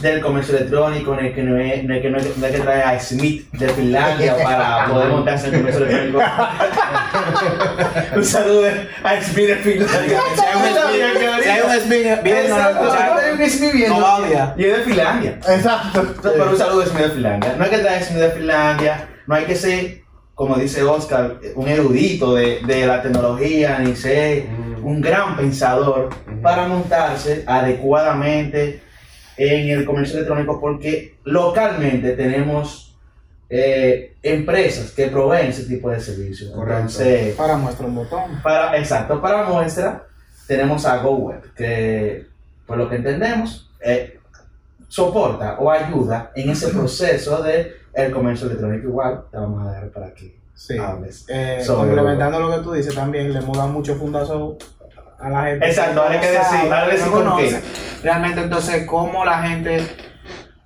del 0.02 0.20
comercio 0.20 0.56
electrónico, 0.56 1.12
en 1.18 1.26
el 1.26 1.34
que 1.34 1.42
no 1.42 1.58
es, 1.58 1.84
no 1.84 1.94
es 1.94 2.02
que 2.02 2.10
no 2.10 2.18
hay, 2.18 2.32
no 2.36 2.46
que 2.48 2.58
traer 2.60 2.84
a 2.84 3.00
Smith 3.00 3.50
de 3.52 3.68
Finlandia 3.68 4.36
para 4.42 4.86
poder 4.86 5.08
montarse 5.08 5.48
en 5.48 5.54
el 5.54 5.60
comercio 5.60 5.86
electrónico. 5.86 6.20
un 8.16 8.24
saludo 8.24 8.66
a 9.04 9.20
Smith 9.22 9.46
de 9.48 9.56
Finlandia. 9.56 10.20
Si 10.34 11.48
hay 11.48 11.60
un 11.62 11.80
Smith- 11.80 12.22
bien, 12.22 12.48
no 12.50 14.00
lo. 14.00 14.54
Y 14.56 14.64
es 14.64 14.76
de 14.78 14.82
Finlandia. 14.84 15.38
Exacto. 15.48 16.14
Pero 16.22 16.50
un 16.50 16.58
saludo 16.58 16.82
a 16.82 16.86
Smith 16.86 17.02
de 17.04 17.10
Finlandia. 17.10 17.54
No 17.56 17.64
hay 17.64 17.70
que 17.70 17.78
traer 17.78 18.02
a 18.02 18.04
Smith 18.04 18.20
de 18.20 18.30
Finlandia, 18.30 19.08
no 19.26 19.34
hay 19.34 19.44
que 19.44 19.54
ser, 19.56 20.00
como 20.34 20.56
dice 20.56 20.82
Oscar, 20.82 21.36
un 21.54 21.68
erudito 21.68 22.34
de, 22.34 22.60
de 22.66 22.86
la 22.86 23.02
tecnología, 23.02 23.78
ni 23.78 23.94
ser 23.96 24.44
Mm. 24.80 24.86
un 24.86 25.00
gran 25.02 25.36
pensador 25.36 26.08
Ujú. 26.26 26.40
para 26.40 26.66
montarse 26.66 27.44
adecuadamente 27.46 28.80
en 29.42 29.70
el 29.70 29.86
comercio 29.86 30.16
electrónico, 30.16 30.60
porque 30.60 31.14
localmente 31.24 32.12
tenemos 32.12 32.94
eh, 33.48 34.14
empresas 34.22 34.90
que 34.92 35.06
proveen 35.06 35.48
ese 35.48 35.64
tipo 35.64 35.88
de 35.90 35.98
servicios. 35.98 36.50
Correcto. 36.50 36.76
Entonces, 36.80 37.34
Para 37.36 37.56
muestra 37.56 37.86
un 37.86 37.94
botón. 37.94 38.40
para, 38.42 38.76
exacto, 38.76 39.20
para 39.20 39.44
muestra 39.44 40.04
tenemos 40.46 40.84
a 40.84 40.98
GoWeb, 40.98 41.54
que 41.54 42.26
por 42.66 42.76
lo 42.76 42.88
que 42.90 42.96
entendemos 42.96 43.70
eh, 43.80 44.18
soporta 44.88 45.56
o 45.58 45.70
ayuda 45.70 46.32
en 46.34 46.50
ese 46.50 46.68
proceso 46.68 47.42
de 47.42 47.72
el 47.94 48.12
comercio 48.12 48.46
electrónico. 48.46 48.88
Igual 48.88 49.22
te 49.30 49.36
vamos 49.38 49.66
a 49.66 49.70
dejar 49.72 49.88
para 49.90 50.12
que 50.12 50.38
Sí. 50.54 50.76
hables. 50.76 51.24
Eh, 51.28 51.64
complementando 51.66 52.38
lo 52.38 52.54
que 52.54 52.62
tú 52.62 52.72
dices 52.72 52.94
también, 52.94 53.32
le 53.32 53.38
hemos 53.38 53.56
dado 53.56 53.70
mucho 53.70 53.94
fundazo 53.96 54.58
a 55.20 55.28
la 55.28 55.44
gente. 55.44 55.68
Exacro, 55.68 56.02
ahora 56.02 56.14
hay 56.14 56.20
que 56.20 56.26
no 56.26 56.32
decir, 56.32 56.58
ahora 56.72 56.86
decir 56.88 57.06
no 57.06 57.12
por 57.12 57.24
conoce. 57.24 57.62
Realmente, 58.02 58.40
entonces, 58.42 58.86
cómo 58.86 59.24
la 59.24 59.42
gente 59.42 59.86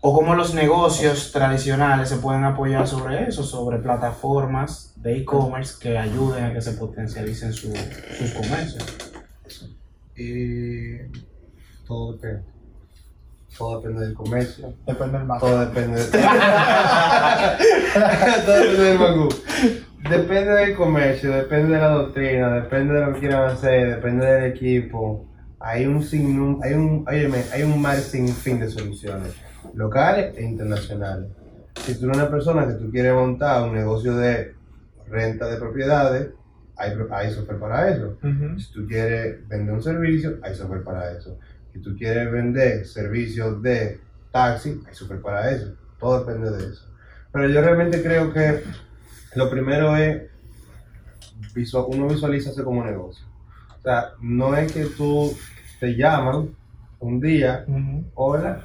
o 0.01 0.13
cómo 0.15 0.35
los 0.35 0.53
negocios 0.55 1.33
tradicionales 1.33 2.09
se 2.11 2.17
pueden 2.17 2.45
apoyar 2.45 2.87
sobre 2.87 3.27
eso, 3.29 3.43
sobre 3.43 3.79
plataformas 3.79 4.93
de 4.97 5.17
e-commerce 5.19 5.77
que 5.81 5.97
ayuden 5.99 6.45
a 6.45 6.53
que 6.53 6.61
se 6.61 6.73
potencialicen 6.73 7.53
su- 7.53 7.73
sus 8.19 8.31
comercios. 8.33 8.85
Y 10.17 10.99
todo 11.87 12.13
depende. 12.13 12.43
Todo 13.57 13.81
depende 13.81 14.05
del 14.07 14.15
comercio. 14.15 14.75
Depende 14.87 15.19
del 15.19 15.27
mapa. 15.27 15.41
Todo 15.47 15.61
depende 15.61 16.01
de... 16.05 16.07
Todo 18.45 18.55
depende 18.57 18.83
del 18.85 18.99
mangú. 18.99 19.29
Depende 20.09 20.53
del 20.53 20.75
comercio, 20.75 21.33
depende 21.33 21.75
de 21.75 21.81
la 21.81 21.89
doctrina, 21.89 22.55
depende 22.57 22.93
de 22.93 23.07
lo 23.07 23.15
que 23.15 23.21
quieran 23.21 23.49
hacer, 23.49 23.97
depende 23.97 24.27
del 24.27 24.53
equipo. 24.53 25.27
Hay 25.59 25.87
un 25.87 26.03
sin, 26.03 26.59
hay 26.63 26.75
un, 26.75 27.07
óyeme, 27.09 27.43
hay 27.51 27.63
un 27.63 27.81
mar 27.81 27.97
sin 27.97 28.29
fin 28.29 28.61
de 28.61 28.69
soluciones, 28.69 29.35
locales 29.73 30.37
e 30.37 30.45
internacionales. 30.45 31.31
Si 31.77 31.95
tú 31.99 32.05
eres 32.05 32.19
una 32.19 32.29
persona 32.29 32.67
que 32.67 32.75
tú 32.75 32.91
quieres 32.91 33.15
montar 33.15 33.63
un 33.63 33.75
negocio 33.75 34.15
de 34.15 34.53
renta 35.09 35.49
de 35.49 35.57
propiedades, 35.57 36.29
hay, 36.77 36.93
hay 37.11 37.31
software 37.31 37.59
para 37.59 37.89
eso. 37.89 38.19
Si 38.59 38.73
tú 38.75 38.87
quieres 38.87 39.49
vender 39.49 39.75
un 39.75 39.83
servicio, 39.83 40.39
hay 40.43 40.55
software 40.55 40.85
para 40.85 41.13
eso. 41.13 41.39
Si 41.73 41.79
tú 41.79 41.97
quieres 41.97 42.31
vender 42.31 42.85
servicios 42.85 43.63
de 43.63 44.01
taxi, 44.31 44.83
hay 44.87 44.95
software 44.95 45.23
para 45.23 45.51
eso. 45.51 45.75
Todo 45.99 46.27
depende 46.27 46.51
de 46.51 46.73
eso. 46.73 46.91
Pero 47.33 47.49
yo 47.49 47.63
realmente 47.63 48.03
creo 48.03 48.33
que 48.33 48.63
lo 49.35 49.51
primero 49.51 49.97
es 49.97 50.23
visual, 51.55 51.87
uno 51.89 52.09
visualizarse 52.09 52.63
como 52.63 52.85
negocio. 52.85 53.25
O 53.79 53.83
sea, 53.83 54.13
no 54.21 54.57
es 54.57 54.73
que 54.73 54.87
tú 54.87 55.33
te 55.81 55.95
llaman 55.95 56.51
un 57.01 57.21
día, 57.21 57.67
hola, 58.15 58.63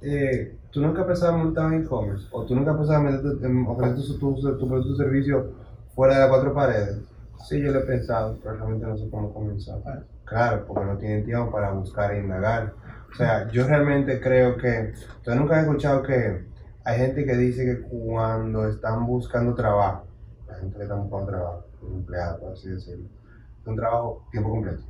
eh, 0.00 0.56
tú 0.70 0.80
nunca 0.80 1.02
has 1.02 1.06
pensado 1.06 1.34
en 1.34 1.44
montar 1.44 1.66
un 1.66 1.74
e-commerce 1.74 2.26
o 2.30 2.44
tú 2.44 2.54
nunca 2.54 2.72
has 2.72 2.76
pensado 2.78 3.00
en 3.00 3.14
meterte- 3.14 3.46
en 3.46 3.66
ofrecer 3.66 4.18
tu, 4.18 4.34
tu, 4.34 4.58
tu 4.58 4.74
o 4.74 4.96
servicio 4.96 5.52
fuera 5.94 6.14
de 6.14 6.20
las 6.20 6.28
cuatro 6.28 6.54
paredes. 6.54 6.98
Sí, 7.46 7.60
yo 7.60 7.72
lo 7.72 7.80
he 7.80 7.82
pensado, 7.82 8.38
pero 8.42 8.56
realmente 8.56 8.86
no 8.86 8.96
sé 8.96 9.08
cómo 9.10 9.32
comenzar. 9.32 9.78
Claro, 10.24 10.64
porque 10.66 10.84
no 10.84 10.96
tienen 10.96 11.24
tiempo 11.24 11.52
para 11.52 11.72
buscar 11.72 12.14
e 12.14 12.20
indagar. 12.20 12.72
O 13.12 13.16
sea, 13.16 13.48
yo 13.50 13.66
realmente 13.66 14.18
creo 14.20 14.56
que, 14.56 14.94
tú 15.22 15.34
nunca 15.34 15.56
has 15.56 15.64
escuchado 15.64 16.02
que 16.02 16.46
hay 16.84 16.98
gente 16.98 17.24
que 17.24 17.36
dice 17.36 17.64
que 17.64 17.80
cuando 17.80 18.68
están 18.68 19.06
buscando 19.06 19.54
trabajo, 19.54 20.06
la 20.46 20.54
gente 20.56 20.76
que 20.76 20.82
está 20.82 20.94
buscando 20.94 21.26
trabajo, 21.26 21.64
un 21.82 21.94
empleado, 21.94 22.40
por 22.40 22.52
así 22.52 22.68
decirlo, 22.68 23.06
es 23.60 23.66
un 23.66 23.76
trabajo 23.76 24.26
tiempo 24.30 24.50
completo, 24.50 24.82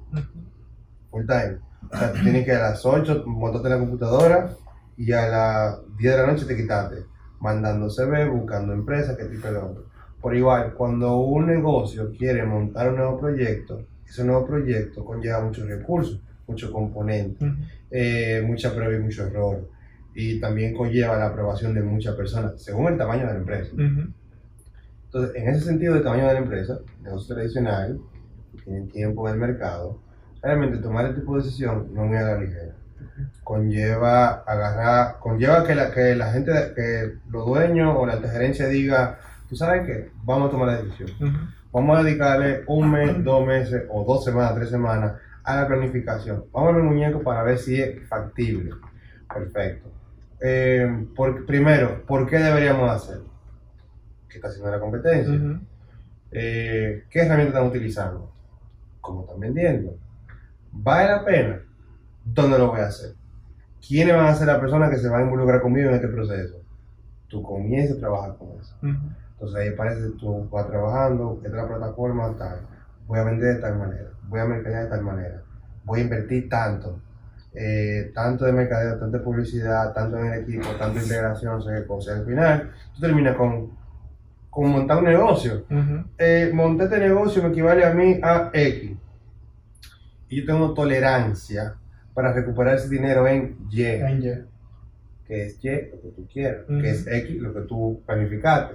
full 1.10 1.24
time. 1.26 1.58
O 1.92 1.96
sea, 1.96 2.12
tú 2.12 2.22
tienes 2.22 2.44
que 2.44 2.52
a 2.52 2.70
las 2.70 2.84
8 2.84 3.24
montarte 3.26 3.68
en 3.68 3.74
la 3.74 3.80
computadora 3.80 4.56
y 4.96 5.12
a 5.12 5.28
las 5.28 5.96
10 5.96 6.16
de 6.16 6.20
la 6.20 6.26
noche 6.26 6.46
te 6.46 6.56
quitaste, 6.56 7.04
mandando 7.40 7.88
CV, 7.88 8.28
buscando 8.28 8.72
empresas, 8.72 9.16
que 9.16 9.24
tipo 9.26 9.48
de 9.48 9.58
otro. 9.58 9.84
Por 10.20 10.34
igual, 10.34 10.74
cuando 10.74 11.18
un 11.18 11.46
negocio 11.46 12.10
quiere 12.16 12.44
montar 12.44 12.88
un 12.88 12.96
nuevo 12.96 13.20
proyecto, 13.20 13.84
ese 14.08 14.24
nuevo 14.24 14.46
proyecto 14.46 15.04
conlleva 15.04 15.42
muchos 15.42 15.68
recursos, 15.68 16.20
muchos 16.46 16.70
componentes, 16.70 17.48
eh, 17.90 18.42
mucha 18.44 18.74
prueba 18.74 18.94
y 18.94 19.00
mucho 19.00 19.26
error. 19.26 19.68
Y 20.14 20.40
también 20.40 20.74
conlleva 20.74 21.16
la 21.16 21.26
aprobación 21.26 21.74
de 21.74 21.82
muchas 21.82 22.14
personas, 22.14 22.62
según 22.62 22.92
el 22.92 22.98
tamaño 22.98 23.26
de 23.26 23.32
la 23.32 23.38
empresa. 23.38 23.72
Entonces, 23.76 25.36
en 25.36 25.48
ese 25.48 25.60
sentido, 25.60 25.96
el 25.96 26.02
tamaño 26.02 26.26
de 26.26 26.34
la 26.34 26.40
empresa, 26.40 26.78
negocio 27.02 27.34
tradicional, 27.34 28.00
que 28.52 28.62
tiene 28.62 28.86
tiempo 28.86 29.28
en 29.28 29.34
el 29.34 29.40
mercado, 29.40 30.00
realmente 30.42 30.78
tomar 30.78 31.06
este 31.06 31.20
tipo 31.20 31.36
de 31.36 31.42
decisión 31.42 31.88
no 31.92 32.12
es 32.12 32.20
a 32.20 32.32
la 32.32 32.40
ligera. 32.40 32.74
Conlleva 33.42 34.42
agarrar, 34.42 35.18
conlleva 35.20 35.64
que 35.64 35.74
la, 35.74 35.90
que 35.90 36.14
la 36.14 36.32
gente, 36.32 36.52
que 36.74 37.14
los 37.30 37.46
dueños 37.46 37.94
o 37.96 38.06
la 38.06 38.14
alta 38.14 38.28
gerencia 38.28 38.66
diga, 38.68 39.18
tú 39.48 39.56
sabes 39.56 39.86
qué, 39.86 40.10
vamos 40.24 40.48
a 40.48 40.50
tomar 40.50 40.68
la 40.68 40.82
decisión. 40.82 41.54
Vamos 41.72 41.98
a 41.98 42.02
dedicarle 42.02 42.62
un 42.66 42.90
mes, 42.90 43.24
dos 43.24 43.46
meses 43.46 43.84
o 43.90 44.04
dos 44.04 44.24
semanas, 44.24 44.54
tres 44.54 44.70
semanas 44.70 45.14
a 45.42 45.56
la 45.56 45.66
planificación. 45.66 46.44
Vamos 46.52 46.70
a 46.70 46.72
ver 46.72 46.84
el 46.84 46.90
muñeco 46.90 47.22
para 47.22 47.42
ver 47.42 47.58
si 47.58 47.80
es 47.80 48.06
factible. 48.08 48.70
Perfecto. 49.32 49.90
Eh, 50.40 51.06
por- 51.16 51.46
primero, 51.46 52.04
¿por 52.06 52.28
qué 52.28 52.38
deberíamos 52.38 52.90
hacerlo? 52.90 53.24
¿Qué 54.28 54.36
está 54.38 54.48
haciendo 54.48 54.70
la 54.70 54.80
competencia? 54.80 55.34
Eh, 56.32 57.04
¿Qué 57.10 57.20
herramientas 57.20 57.54
están 57.54 57.68
utilizando? 57.68 58.30
¿Cómo 59.00 59.22
están 59.22 59.38
vendiendo? 59.40 59.96
¿Vale 60.72 61.08
la 61.08 61.24
pena? 61.24 61.60
¿Dónde 62.24 62.58
lo 62.58 62.68
voy 62.68 62.80
a 62.80 62.86
hacer? 62.86 63.14
¿Quiénes 63.86 64.16
van 64.16 64.26
a 64.26 64.34
ser 64.34 64.46
las 64.48 64.58
personas 64.58 64.90
que 64.90 64.96
se 64.98 65.08
van 65.08 65.20
a 65.22 65.24
involucrar 65.24 65.60
conmigo 65.60 65.88
en 65.90 65.94
este 65.96 66.08
proceso? 66.08 66.56
Tú 67.28 67.42
comienzas 67.42 67.96
a 67.98 68.00
trabajar 68.00 68.36
con 68.36 68.48
eso. 68.60 68.74
Entonces 69.34 69.56
ahí 69.60 69.68
aparece 69.68 70.10
tú 70.18 70.48
vas 70.50 70.66
trabajando, 70.66 71.34
esta 71.44 71.48
es 71.48 71.54
la 71.54 71.68
plataforma 71.68 72.34
tal, 72.38 72.60
voy 73.06 73.18
a 73.18 73.24
vender 73.24 73.56
de 73.56 73.60
tal 73.60 73.76
manera, 73.78 74.10
voy 74.28 74.40
a 74.40 74.44
mercadear 74.46 74.84
de 74.84 74.90
tal 74.90 75.02
manera, 75.02 75.42
voy 75.84 76.00
a 76.00 76.02
invertir 76.04 76.48
tanto, 76.48 76.98
eh, 77.54 78.10
tanto 78.12 78.44
de 78.44 78.52
mercadeo, 78.52 78.98
tanto 78.98 79.18
de 79.18 79.22
publicidad, 79.22 79.92
tanto 79.92 80.18
en 80.18 80.26
el 80.26 80.42
equipo, 80.42 80.66
tanto 80.76 80.98
de 80.98 81.04
integración, 81.04 81.54
no 81.54 81.62
sé 81.62 81.72
qué 81.72 81.86
cosa. 81.86 82.16
Al 82.16 82.26
final, 82.26 82.72
tú 82.94 83.00
terminas 83.00 83.36
con, 83.36 83.70
con 84.50 84.70
montar 84.70 84.98
un 84.98 85.04
negocio. 85.04 85.64
Eh, 86.18 86.50
montar 86.52 86.86
este 86.86 86.98
negocio 86.98 87.42
me 87.42 87.50
equivale 87.50 87.84
a 87.84 87.94
mí 87.94 88.18
a 88.20 88.50
X. 88.52 88.96
Y 90.28 90.40
yo 90.40 90.46
tengo 90.46 90.74
tolerancia 90.74 91.76
para 92.12 92.32
recuperar 92.32 92.74
ese 92.74 92.88
dinero 92.88 93.26
en 93.28 93.56
Y 93.70 93.84
que 95.26 95.46
es 95.46 95.64
Y 95.64 95.68
lo 95.68 96.02
que 96.02 96.08
tú 96.16 96.28
quieras, 96.30 96.64
que 96.66 96.90
es 96.90 97.06
X 97.06 97.40
lo 97.40 97.54
que 97.54 97.60
tú 97.60 98.02
planificaste. 98.04 98.74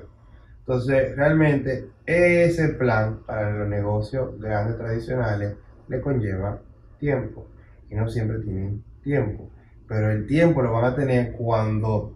Entonces, 0.60 1.16
realmente, 1.16 1.90
ese 2.06 2.70
plan 2.70 3.20
para 3.26 3.52
los 3.52 3.68
negocios 3.68 4.40
grandes 4.40 4.78
tradicionales 4.78 5.56
le 5.88 6.00
conlleva 6.00 6.60
tiempo 6.98 7.48
y 7.90 7.96
no 7.96 8.10
siempre 8.10 8.40
tienen 8.40 8.84
tiempo, 9.04 9.50
pero 9.88 10.12
el 10.12 10.26
tiempo 10.28 10.62
lo 10.62 10.72
van 10.74 10.86
a 10.86 10.96
tener 10.96 11.34
cuando 11.34 12.14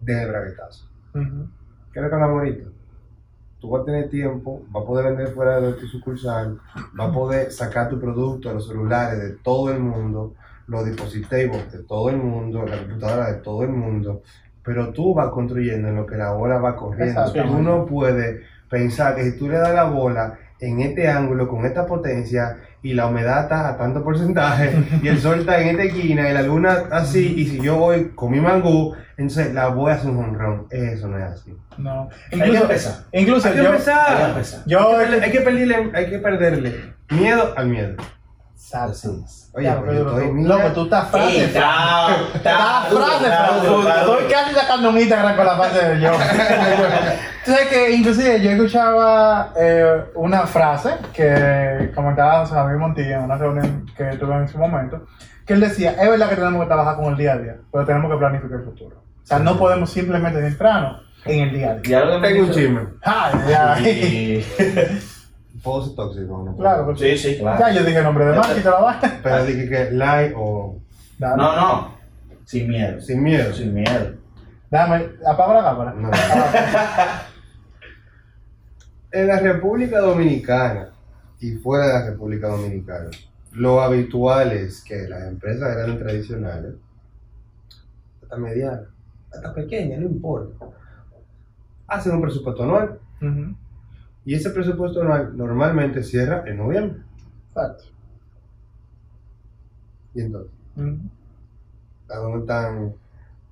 den 0.00 0.18
el 0.18 0.28
braguetazo. 0.28 0.88
¿Qué 1.12 1.98
es 1.98 2.02
lo 2.02 2.08
que 2.08 2.14
hablamos 2.14 2.38
ahorita? 2.38 2.64
Tú 3.58 3.70
vas 3.70 3.82
a 3.82 3.84
tener 3.84 4.08
tiempo, 4.08 4.62
vas 4.70 4.84
a 4.84 4.86
poder 4.86 5.06
vender 5.06 5.34
fuera 5.34 5.60
de 5.60 5.72
tu 5.74 5.86
sucursal, 5.86 6.58
vas 6.94 7.08
a 7.10 7.12
poder 7.12 7.50
sacar 7.50 7.88
tu 7.90 8.00
producto 8.00 8.48
a 8.48 8.54
los 8.54 8.66
celulares 8.66 9.20
de 9.20 9.30
todo 9.36 9.70
el 9.70 9.80
mundo, 9.80 10.34
los 10.66 10.84
dispositivos 10.86 11.70
de 11.70 11.82
todo 11.82 12.08
el 12.10 12.16
mundo, 12.16 12.64
la 12.64 12.78
computadora 12.78 13.32
de 13.32 13.40
todo 13.40 13.64
el 13.64 13.70
mundo, 13.70 14.22
pero 14.64 14.92
tú 14.92 15.14
vas 15.14 15.30
construyendo 15.30 15.88
en 15.88 15.96
lo 15.96 16.06
que 16.06 16.16
la 16.16 16.32
bola 16.32 16.58
va 16.58 16.76
corriendo. 16.76 17.32
Tú 17.32 17.60
no 17.60 17.84
puedes 17.86 18.42
pensar 18.68 19.16
que 19.16 19.24
si 19.24 19.38
tú 19.38 19.48
le 19.48 19.58
das 19.58 19.74
la 19.74 19.84
bola 19.84 20.38
en 20.60 20.80
este 20.80 21.08
ángulo, 21.08 21.48
con 21.48 21.64
esta 21.64 21.86
potencia, 21.86 22.56
y 22.82 22.94
la 22.94 23.06
humedad 23.06 23.42
está 23.42 23.68
a 23.68 23.76
tanto 23.76 24.02
porcentaje, 24.02 24.72
y 25.02 25.08
el 25.08 25.20
sol 25.20 25.40
está 25.40 25.60
en 25.60 25.68
esta 25.68 25.82
esquina, 25.82 26.28
y 26.30 26.32
la 26.32 26.42
luna 26.42 26.84
así, 26.90 27.34
y 27.36 27.46
si 27.46 27.60
yo 27.60 27.76
voy 27.76 28.10
con 28.14 28.30
mi 28.32 28.40
mangú, 28.40 28.94
entonces 29.16 29.52
la 29.52 29.68
voy 29.68 29.92
a 29.92 29.96
hacer 29.96 30.10
un 30.10 30.24
honrón. 30.24 30.66
Eso 30.70 31.08
no 31.08 31.18
es 31.18 31.24
así. 31.24 31.54
No. 31.76 32.08
Hay 32.32 32.38
que 32.38 32.46
Incluso, 32.46 32.62
empezar. 32.62 32.94
incluso 33.12 33.48
Hay 33.48 33.54
que 33.54 33.62
yo, 33.62 33.70
empezar. 33.70 34.08
Hay 34.16 34.16
que 34.24 34.28
empezar. 34.30 34.60
yo 34.66 34.96
Hay 34.98 35.06
que, 35.08 35.24
hay 35.24 35.30
que 35.30 35.40
perderle, 35.40 35.90
hay 35.94 36.06
que 36.10 36.18
perderle 36.18 36.94
miedo 37.10 37.52
al 37.56 37.66
miedo. 37.68 37.94
Exacto. 38.54 39.10
Oye, 39.52 39.66
Claro, 39.66 39.84
pues 39.84 39.98
yo 39.98 40.04
Pedro, 40.04 40.20
estoy, 40.20 40.44
Loco, 40.44 40.68
tú 40.72 40.84
estás 40.84 41.04
Sí, 41.06 41.10
frase. 41.10 41.44
está- 41.44 42.06
Estás 42.34 42.34
está 42.34 43.16
está 43.16 43.46
frase. 43.46 44.00
Estoy 44.00 44.24
casi 44.32 44.54
sacando 44.54 44.90
un 44.90 44.98
Instagram 44.98 45.36
con 45.36 45.44
la 45.46 45.56
frase 45.56 45.88
de 45.88 46.00
yo. 46.00 46.12
Tú 47.44 47.52
sabes 47.52 47.68
que 47.68 47.90
inclusive 47.92 48.40
yo 48.42 48.50
escuchaba 48.50 49.52
eh, 49.58 50.04
una 50.14 50.46
frase 50.46 50.90
que 51.12 51.90
comentaba 51.94 52.46
Javier 52.46 52.78
Montilla 52.78 53.18
en 53.18 53.24
una 53.24 53.36
reunión 53.36 53.86
que 53.96 54.04
tuve 54.16 54.36
en 54.36 54.48
su 54.48 54.58
momento, 54.58 55.06
que 55.46 55.54
él 55.54 55.60
decía, 55.60 55.92
es 55.92 56.10
verdad 56.10 56.28
que 56.28 56.36
tenemos 56.36 56.60
que 56.60 56.66
trabajar 56.66 56.96
con 56.96 57.06
el 57.06 57.16
día 57.16 57.32
a 57.32 57.38
día, 57.38 57.56
pero 57.72 57.86
tenemos 57.86 58.10
que 58.12 58.18
planificar 58.18 58.58
el 58.58 58.64
futuro. 58.64 58.96
O 59.22 59.26
sea, 59.26 59.38
no 59.38 59.56
podemos 59.56 59.90
simplemente 59.90 60.40
centrarnos 60.40 61.02
en 61.24 61.48
el 61.48 61.52
día 61.54 61.70
a 61.70 61.74
día. 61.76 62.00
Ya 62.00 62.04
lo 62.04 62.20
tengo 62.20 62.44
un 62.44 62.50
chisme. 62.50 62.80
Ay, 63.02 63.34
ya. 63.48 63.76
Sí, 63.76 64.44
Puedo 65.62 65.84
ser 65.84 65.94
tóxico, 65.94 66.42
¿no? 66.44 66.56
Claro, 66.56 66.86
pues, 66.86 67.00
sí, 67.00 67.16
sí, 67.16 67.38
claro. 67.38 67.58
ya 67.58 67.70
yo 67.72 67.84
dije 67.84 67.98
el 67.98 68.04
nombre 68.04 68.24
de 68.24 68.32
marca 68.32 68.56
y 68.56 68.62
te 68.62 68.70
la 68.70 68.80
vas. 68.80 68.96
Pero 69.22 69.44
dije 69.44 69.68
que 69.68 69.90
like 69.92 70.34
o 70.36 70.76
Dale. 71.18 71.36
No, 71.36 71.54
no. 71.54 71.94
Sin 72.46 72.68
miedo. 72.68 73.00
sin 73.00 73.22
miedo. 73.22 73.52
Sin 73.52 73.74
miedo. 73.74 74.14
Dame, 74.70 75.06
apaga 75.26 75.54
la 75.54 75.62
cámara. 75.62 75.94
No. 75.94 76.10
En 79.12 79.26
la 79.26 79.40
República 79.40 80.00
Dominicana 80.00 80.90
y 81.40 81.52
fuera 81.56 81.86
de 81.86 81.92
la 81.92 82.10
República 82.10 82.48
Dominicana, 82.48 83.10
lo 83.52 83.80
habitual 83.80 84.52
es 84.52 84.82
que 84.82 85.08
las 85.08 85.26
empresas 85.26 85.74
grandes 85.74 85.98
tradicionales, 85.98 86.74
hasta 88.22 88.36
medianas, 88.36 88.82
hasta 89.32 89.52
pequeñas, 89.52 90.00
no 90.00 90.06
importa, 90.06 90.66
hacen 91.88 92.12
un 92.12 92.22
presupuesto 92.22 92.62
anual 92.62 93.00
y 94.24 94.34
ese 94.34 94.50
presupuesto 94.50 95.02
anual 95.02 95.36
normalmente 95.36 96.02
cierra 96.02 96.44
en 96.46 96.58
noviembre. 96.58 97.02
Exacto. 97.48 97.84
Y 100.14 100.20
entonces. 100.20 100.52
¿a 102.08 102.16
dónde 102.16 102.40
están 102.40 102.94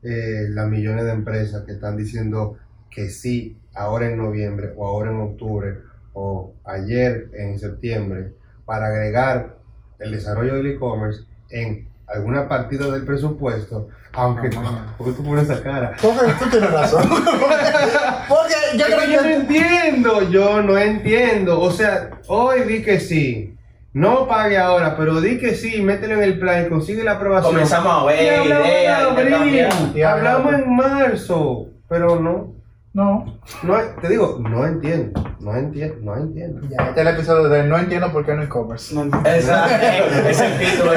eh, 0.03 0.47
las 0.51 0.69
millones 0.69 1.05
de 1.05 1.13
empresas 1.13 1.65
que 1.65 1.73
están 1.73 1.97
diciendo 1.97 2.57
que 2.91 3.09
sí, 3.09 3.57
ahora 3.79 4.07
en 4.07 4.19
noviembre 4.19 4.73
o 4.77 4.87
ahora 4.87 5.11
en 5.11 5.21
octubre 5.21 5.75
o 6.13 6.53
ayer 6.65 7.31
en 7.35 7.59
septiembre, 7.59 8.33
para 8.65 8.87
agregar 8.89 9.57
el 9.99 10.11
desarrollo 10.11 10.55
del 10.57 10.67
e-commerce 10.67 11.23
en 11.51 11.89
alguna 12.07 12.49
partida 12.49 12.91
del 12.91 13.05
presupuesto, 13.05 13.89
aunque 14.13 14.51
¿por 14.99 15.07
qué 15.07 15.13
tú 15.13 15.25
pones 15.25 15.49
esa 15.49 15.63
cara? 15.63 15.95
Porque 16.01 16.33
tú 16.39 16.51
tienes 16.51 16.73
razón. 16.73 17.05
Porque 18.29 18.55
yo 18.79 18.87
que 18.87 18.93
creo 18.93 19.07
yo 19.07 19.23
no 19.23 19.23
que. 19.23 19.35
entiendo, 19.35 20.23
yo 20.31 20.63
no 20.63 20.79
entiendo. 20.79 21.61
O 21.61 21.71
sea, 21.71 22.11
hoy 22.27 22.63
di 22.63 22.83
que 22.83 23.01
sí. 23.01 23.55
No 23.95 24.29
pague 24.29 24.59
ahora, 24.59 24.97
pero 24.97 25.21
di 25.21 25.39
que 25.39 25.55
sí, 25.55 25.81
mételo 25.83 26.15
en 26.15 26.23
el 26.23 26.39
plan 26.39 26.67
y 26.67 26.69
consigue 26.69 27.03
la 27.05 27.13
aprobación. 27.13 27.53
Comenzamos 27.55 28.13
a 28.13 28.15
Y 28.21 28.25
ver 28.25 28.35
hablamos 28.35 28.69
en 28.69 28.73
ideas, 28.73 29.03
abril. 29.03 29.69
Y 29.95 30.03
hablamos 30.03 30.53
hablamos. 30.53 30.55
en 30.55 30.77
marzo, 30.77 31.69
pero 31.89 32.21
no, 32.21 32.55
No. 32.95 33.39
no, 33.63 33.77
te 34.01 34.09
digo, 34.09 34.39
no 34.41 34.67
entiendo, 34.67 35.23
no 35.41 35.55
entiendo, 35.55 35.97
no 36.03 36.17
entiendo. 36.17 36.67
Ya, 36.69 36.89
este 36.89 37.01
es 37.03 37.07
el 37.07 37.15
episodio 37.15 37.49
de 37.49 37.65
No 37.65 37.79
entiendo 37.79 38.11
por 38.11 38.25
qué 38.25 38.35
no 38.35 38.43
e-commerce. 38.43 38.95
Exacto. 38.99 40.29
Es 40.29 40.41
el 40.41 40.59
título. 40.59 40.93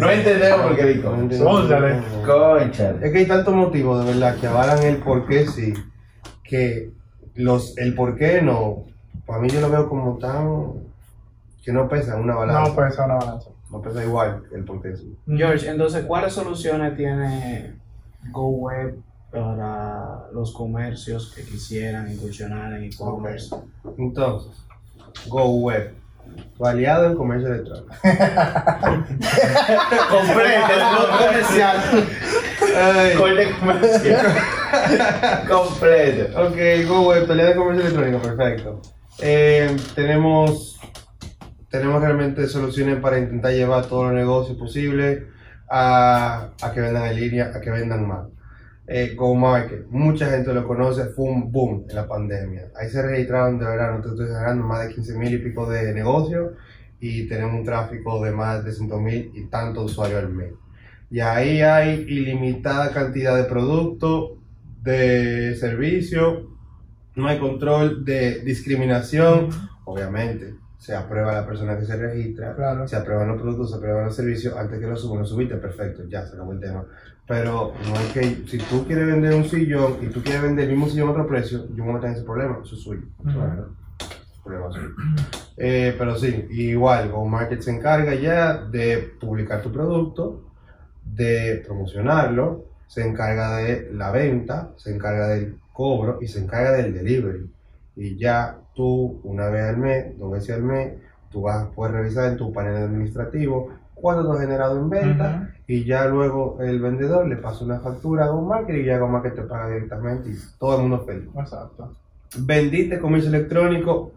No 0.00 0.10
entendemos 0.10 0.60
por 0.62 0.76
qué. 0.76 0.94
No 0.96 1.14
entiendo. 1.14 1.50
Conchale. 2.26 3.06
Es 3.06 3.12
que 3.12 3.18
hay 3.18 3.26
tantos 3.26 3.54
motivos 3.54 4.04
de 4.04 4.12
verdad 4.12 4.36
que 4.36 4.46
avalan 4.46 4.82
el 4.82 4.96
por 4.98 5.26
qué 5.26 5.46
sí, 5.46 5.74
que 6.42 6.90
los, 7.34 7.76
el 7.78 7.94
por 7.94 8.16
qué 8.16 8.42
no, 8.42 8.84
para 9.26 9.40
mí 9.40 9.48
yo 9.48 9.60
lo 9.60 9.70
veo 9.70 9.88
como 9.88 10.18
tan, 10.18 10.72
que 11.62 11.72
no 11.72 11.88
pesa 11.88 12.16
una 12.16 12.34
balanza, 12.34 12.74
No, 12.74 12.86
eso 12.86 13.06
no 13.06 13.18
balanza. 13.18 13.50
no 13.70 13.80
pesa 13.82 14.02
igual 14.04 14.42
el 14.52 14.64
por 14.64 14.82
qué 14.82 14.96
sí. 14.96 15.16
George, 15.26 15.68
entonces, 15.68 16.04
¿cuáles 16.04 16.32
soluciones 16.32 16.96
tiene 16.96 17.74
Go 18.30 18.48
Web 18.48 18.96
para 19.32 20.28
los 20.32 20.52
comercios 20.52 21.32
que 21.34 21.42
quisieran 21.42 22.12
incursionar 22.12 22.74
en 22.74 22.84
e-commerce. 22.84 23.54
Entonces, 23.96 24.52
Go 25.26 25.46
Web, 25.60 25.94
tu 26.56 26.66
aliado 26.66 27.06
en 27.06 27.16
comercio 27.16 27.48
electrónico. 27.48 27.94
Comprende, 30.10 30.74
no 30.92 31.18
comercial. 31.18 31.76
Corte 33.16 33.54
comercial. 33.58 34.26
Completo. 35.48 36.46
ok, 36.46 36.56
Go 36.86 37.08
Web, 37.08 37.26
tu 37.26 37.32
aliado 37.32 37.52
en 37.52 37.58
comercio 37.58 37.86
electrónico, 37.86 38.18
perfecto. 38.20 38.82
Eh, 39.18 39.74
tenemos, 39.94 40.78
tenemos 41.70 42.02
realmente 42.02 42.46
soluciones 42.48 42.98
para 43.00 43.18
intentar 43.18 43.52
llevar 43.52 43.86
todos 43.86 44.06
los 44.06 44.14
negocios 44.14 44.58
posibles 44.58 45.24
a, 45.70 46.50
a 46.60 46.72
que 46.72 46.80
vendan 46.82 47.06
en 47.06 47.16
línea, 47.16 47.50
a 47.54 47.60
que 47.62 47.70
vendan 47.70 48.06
más. 48.06 48.26
Eh, 48.86 49.14
Go 49.14 49.34
Market, 49.34 49.86
mucha 49.90 50.26
gente 50.28 50.52
lo 50.52 50.66
conoce, 50.66 51.04
fue 51.06 51.26
un 51.26 51.52
boom 51.52 51.86
en 51.88 51.94
la 51.94 52.06
pandemia. 52.08 52.68
Ahí 52.74 52.88
se 52.88 53.00
registraron, 53.00 53.58
de 53.58 53.64
verdad, 53.64 53.94
no 53.96 54.02
te 54.02 54.08
estoy 54.08 54.26
exagerando, 54.26 54.64
más 54.64 54.86
de 54.88 54.94
15 54.94 55.18
mil 55.18 55.32
y 55.34 55.38
pico 55.38 55.70
de 55.70 55.92
negocios 55.94 56.52
y 56.98 57.26
tenemos 57.28 57.54
un 57.54 57.64
tráfico 57.64 58.22
de 58.24 58.32
más 58.32 58.64
de 58.64 58.72
100 58.72 59.02
mil 59.02 59.30
y 59.34 59.46
tantos 59.46 59.92
usuarios 59.92 60.22
al 60.24 60.30
mes. 60.30 60.52
Y 61.10 61.20
ahí 61.20 61.60
hay 61.62 62.06
ilimitada 62.08 62.90
cantidad 62.90 63.36
de 63.36 63.44
productos, 63.44 64.38
de 64.82 65.54
servicios, 65.56 66.44
no 67.14 67.28
hay 67.28 67.38
control 67.38 68.04
de 68.04 68.40
discriminación, 68.40 69.48
obviamente. 69.84 70.54
Se 70.78 70.94
aprueba 70.96 71.32
la 71.32 71.46
persona 71.46 71.78
que 71.78 71.84
se 71.84 71.96
registra, 71.96 72.56
Claro. 72.56 72.88
se 72.88 72.96
aprueban 72.96 73.28
los 73.28 73.40
productos, 73.40 73.70
se 73.70 73.76
aprueban 73.76 74.06
los 74.06 74.16
servicios, 74.16 74.56
antes 74.56 74.80
que 74.80 74.86
lo 74.86 74.96
suban, 74.96 75.20
lo 75.20 75.24
subiste, 75.26 75.54
perfecto, 75.56 76.02
ya 76.08 76.26
se 76.26 76.34
acabó 76.34 76.52
el 76.52 76.58
tema. 76.60 76.84
Pero 77.32 77.72
no 77.88 77.94
es 77.94 78.12
que 78.12 78.46
si 78.46 78.58
tú 78.58 78.84
quieres 78.84 79.06
vender 79.06 79.32
un 79.32 79.44
sillón 79.46 79.96
y 80.02 80.08
tú 80.08 80.22
quieres 80.22 80.42
vender 80.42 80.64
el 80.66 80.72
mismo 80.72 80.86
sillón 80.86 81.08
a 81.08 81.12
otro 81.12 81.26
precio, 81.26 81.66
yo 81.74 81.82
no 81.82 81.98
tengo 81.98 82.14
ese 82.14 82.24
problema, 82.24 82.58
eso 82.62 82.74
es 82.74 82.82
suyo. 82.82 83.00
Claro. 83.22 83.70
Problema 84.44 84.70
suyo. 84.70 84.88
Eh, 85.56 85.94
pero 85.96 86.14
sí, 86.16 86.46
igual, 86.50 87.10
Go 87.10 87.24
Market 87.24 87.62
se 87.62 87.70
encarga 87.70 88.14
ya 88.16 88.58
de 88.66 89.14
publicar 89.18 89.62
tu 89.62 89.72
producto, 89.72 90.44
de 91.02 91.62
promocionarlo, 91.64 92.66
se 92.86 93.08
encarga 93.08 93.56
de 93.56 93.90
la 93.94 94.10
venta, 94.10 94.74
se 94.76 94.94
encarga 94.94 95.28
del 95.28 95.56
cobro 95.72 96.18
y 96.20 96.26
se 96.26 96.38
encarga 96.38 96.72
del 96.72 96.92
delivery. 96.92 97.50
Y 97.96 98.18
ya 98.18 98.58
tú, 98.74 99.22
una 99.24 99.48
vez 99.48 99.70
al 99.70 99.78
mes, 99.78 100.18
dos 100.18 100.32
veces 100.32 100.56
al 100.56 100.64
mes, 100.64 100.98
tú 101.30 101.40
vas, 101.40 101.68
puedes 101.74 101.94
revisar 101.94 102.30
en 102.30 102.36
tu 102.36 102.52
panel 102.52 102.76
administrativo 102.76 103.70
cuánto 104.02 104.24
tú 104.26 104.32
has 104.32 104.40
generado 104.40 104.76
en 104.78 104.90
venta 104.90 105.48
y 105.66 105.84
ya 105.84 106.04
luego 106.06 106.58
el 106.60 106.80
vendedor 106.80 107.26
le 107.26 107.36
pasa 107.36 107.64
una 107.64 107.80
factura 107.80 108.24
a 108.26 108.28
Go 108.28 108.42
Market 108.42 108.76
y 108.76 108.84
ya 108.84 108.98
Go 108.98 109.08
Market 109.08 109.34
te 109.36 109.42
paga 109.42 109.68
directamente 109.68 110.28
y 110.30 110.34
todo 110.58 110.76
el 110.76 110.82
mundo 110.82 111.04
feliz. 111.06 111.28
Exacto. 111.38 111.92
Vendiste 112.36 112.98
comercio 112.98 113.30
electrónico, 113.30 114.12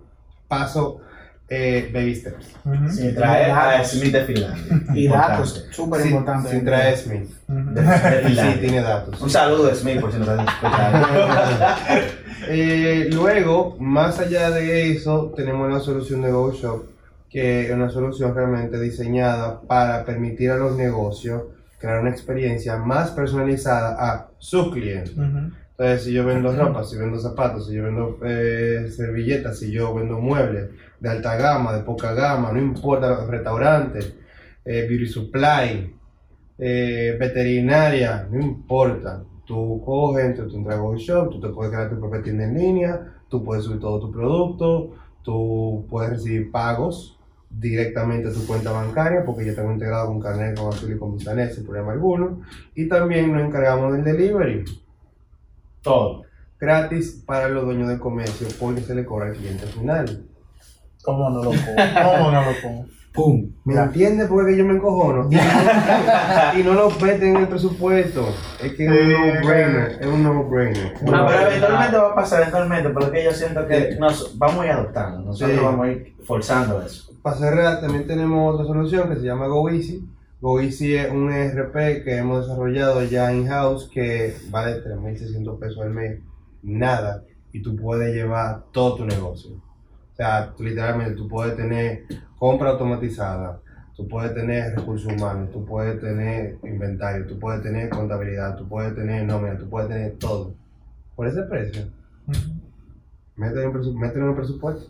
paso 0.47 0.99
eh, 1.47 1.91
baby 1.93 2.15
steps. 2.15 2.55
Sin 2.95 3.13
traer 3.15 3.51
a 3.51 3.83
Smith 3.83 4.11
de 4.11 4.23
Finlandia. 4.25 4.63
Y 4.95 5.07
datos, 5.07 5.49
Importante. 5.57 5.75
súper 5.75 6.01
Sin, 6.01 6.11
importantes. 6.11 6.51
sin 6.51 6.65
traer 6.65 6.97
Smith. 6.97 7.29
Sí, 7.47 8.59
tiene 8.59 8.81
datos. 8.81 9.21
Un 9.21 9.29
saludo 9.29 9.69
a 9.71 9.75
Smith 9.75 10.01
por 10.01 10.11
si 10.11 10.17
nos 10.17 10.27
estás 10.27 10.47
escuchando. 10.47 11.07
Eh, 12.47 13.09
luego, 13.11 13.75
más 13.79 14.19
allá 14.19 14.51
de 14.51 14.91
eso, 14.91 15.33
tenemos 15.35 15.71
la 15.71 15.79
solución 15.79 16.21
de 16.21 16.31
GoShop, 16.31 16.83
que 17.35 17.65
es 17.65 17.71
una 17.71 17.89
solución 17.89 18.33
realmente 18.33 18.79
diseñada 18.79 19.59
para 19.59 20.05
permitir 20.05 20.51
a 20.51 20.55
los 20.55 20.77
negocios 20.77 21.43
crear 21.77 21.99
una 21.99 22.09
experiencia 22.09 22.77
más 22.77 23.11
personalizada 23.11 23.97
a 23.99 24.29
sus 24.37 24.71
clientes. 24.71 25.17
Entonces, 25.17 26.05
si 26.05 26.13
yo 26.13 26.25
vendo 26.25 26.55
ropa, 26.55 26.85
si 26.85 26.97
vendo 26.97 27.19
zapatos, 27.19 27.67
si 27.67 27.73
yo 27.73 27.83
vendo 27.83 28.19
eh, 28.23 28.89
servilletas, 28.89 29.59
si 29.59 29.69
yo 29.69 29.93
vendo 29.93 30.17
muebles 30.17 30.69
de 31.01 31.09
alta 31.09 31.35
gama, 31.35 31.73
de 31.73 31.83
poca 31.83 32.13
gama, 32.13 32.53
no 32.53 32.59
importa 32.61 33.25
restaurantes, 33.25 34.15
eh, 34.63 34.85
beauty 34.87 35.05
supply, 35.05 35.93
eh, 36.57 37.17
veterinaria, 37.19 38.29
no 38.31 38.39
importa. 38.39 39.21
Tú 39.45 39.83
coges, 39.83 40.37
tú, 40.37 40.47
tú 40.47 40.55
entras 40.55 40.77
a 40.77 40.79
Go 40.79 40.95
Shop, 40.95 41.31
tú 41.31 41.41
te 41.41 41.49
puedes 41.49 41.73
crear 41.73 41.89
tu 41.89 41.99
propia 41.99 42.21
tienda 42.21 42.45
en 42.45 42.57
línea, 42.57 43.13
tú 43.27 43.43
puedes 43.43 43.65
subir 43.65 43.81
todo 43.81 43.99
tu 43.99 44.09
producto, 44.09 44.93
tú 45.21 45.85
puedes 45.89 46.11
recibir 46.11 46.49
pagos 46.49 47.14
directamente 47.59 48.29
a 48.29 48.33
tu 48.33 48.45
cuenta 48.45 48.71
bancaria 48.71 49.23
porque 49.25 49.45
ya 49.45 49.55
tengo 49.55 49.71
integrado 49.71 50.07
con 50.07 50.19
Carnet, 50.19 50.57
con 50.57 50.73
Azul 50.73 50.91
y 50.93 50.97
con 50.97 51.19
sin 51.19 51.65
problema 51.65 51.93
alguno. 51.93 52.41
Y 52.75 52.87
también 52.87 53.31
nos 53.31 53.43
encargamos 53.43 53.93
del 53.93 54.03
delivery 54.03 54.65
Todo. 55.81 56.23
gratis 56.59 57.23
para 57.25 57.49
los 57.49 57.65
dueños 57.65 57.87
de 57.89 57.99
comercio 57.99 58.47
porque 58.59 58.81
se 58.81 58.95
le 58.95 59.05
cobra 59.05 59.27
al 59.27 59.33
cliente 59.33 59.65
final. 59.67 60.25
¿Cómo 61.03 61.29
no 61.29 61.43
lo 61.43 61.51
pongo? 61.51 61.75
¿Cómo 62.03 62.31
no 62.31 62.41
lo 62.45 62.61
pongo? 62.61 62.85
¡Pum! 63.15 63.51
¿Me 63.63 63.75
entiendes 63.75 64.27
por 64.27 64.45
qué 64.45 64.57
yo 64.57 64.65
me 64.65 64.73
encojono? 64.73 65.29
Y 66.57 66.63
no, 66.63 66.73
lo 66.73 66.89
meten 66.91 67.35
en 67.35 67.37
el 67.37 67.47
presupuesto. 67.47 68.27
Es 68.61 68.73
que 68.73 68.85
es 68.85 68.91
un 68.91 69.09
no-brainer. 69.41 69.97
Es 70.01 70.07
un 70.07 70.23
no-brainer. 70.23 70.93
No, 71.03 71.25
pero 71.25 71.47
eventualmente 71.47 71.97
va 71.97 72.11
a 72.11 72.15
pasar, 72.15 72.41
eventualmente, 72.41 72.89
pero 72.89 73.05
es 73.07 73.11
que 73.11 73.23
yo 73.23 73.31
siento 73.31 73.67
que 73.67 73.95
nos 73.99 74.37
vamos 74.37 74.59
a 74.61 74.65
ir 74.65 74.71
adoptando, 74.71 75.19
nosotros 75.21 75.57
Sí. 75.57 75.63
vamos 75.63 75.85
a 75.85 75.91
ir 75.91 76.15
forzando 76.23 76.81
eso. 76.81 77.11
Para 77.21 77.37
cerrar, 77.37 77.81
también 77.81 78.05
tenemos 78.05 78.53
otra 78.53 78.65
solución 78.67 79.09
que 79.09 79.15
se 79.15 79.25
llama 79.25 79.47
GoEasy. 79.47 80.07
GoEasy 80.41 80.95
es 80.95 81.09
un 81.11 81.31
ERP 81.31 82.03
que 82.03 82.17
hemos 82.17 82.47
desarrollado 82.47 83.03
ya 83.03 83.33
in-house 83.33 83.89
que 83.91 84.35
vale 84.51 84.83
3.600 84.83 85.57
pesos 85.59 85.79
al 85.81 85.89
mes, 85.91 86.19
nada, 86.61 87.23
y 87.51 87.61
tú 87.61 87.75
puedes 87.75 88.13
llevar 88.13 88.63
todo 88.71 88.95
tu 88.97 89.05
negocio. 89.05 89.51
O 90.15 90.17
sea, 90.17 90.53
tú, 90.55 90.63
literalmente 90.63 91.13
tú 91.15 91.27
puedes 91.27 91.57
tener 91.57 92.03
compra 92.39 92.69
automatizada, 92.69 93.59
tú 93.97 94.07
puedes 94.07 94.33
tener 94.33 94.73
recursos 94.73 95.11
humanos, 95.11 95.51
tú 95.51 95.65
puedes 95.65 95.99
tener 95.99 96.55
inventario, 96.63 97.27
tú 97.27 97.37
puedes 97.37 97.61
tener 97.61 97.89
contabilidad, 97.89 98.55
tú 98.55 98.65
puedes 98.67 98.95
tener 98.95 99.25
nómina, 99.25 99.57
tú 99.57 99.69
puedes 99.69 99.89
tener 99.89 100.13
todo. 100.17 100.53
Por 101.17 101.27
ese 101.27 101.41
precio, 101.43 101.87
mételo 103.35 103.63
en, 103.63 103.73
presu- 103.73 103.93
mételo 103.93 104.23
en 104.25 104.29
el 104.31 104.37
presupuesto. 104.37 104.89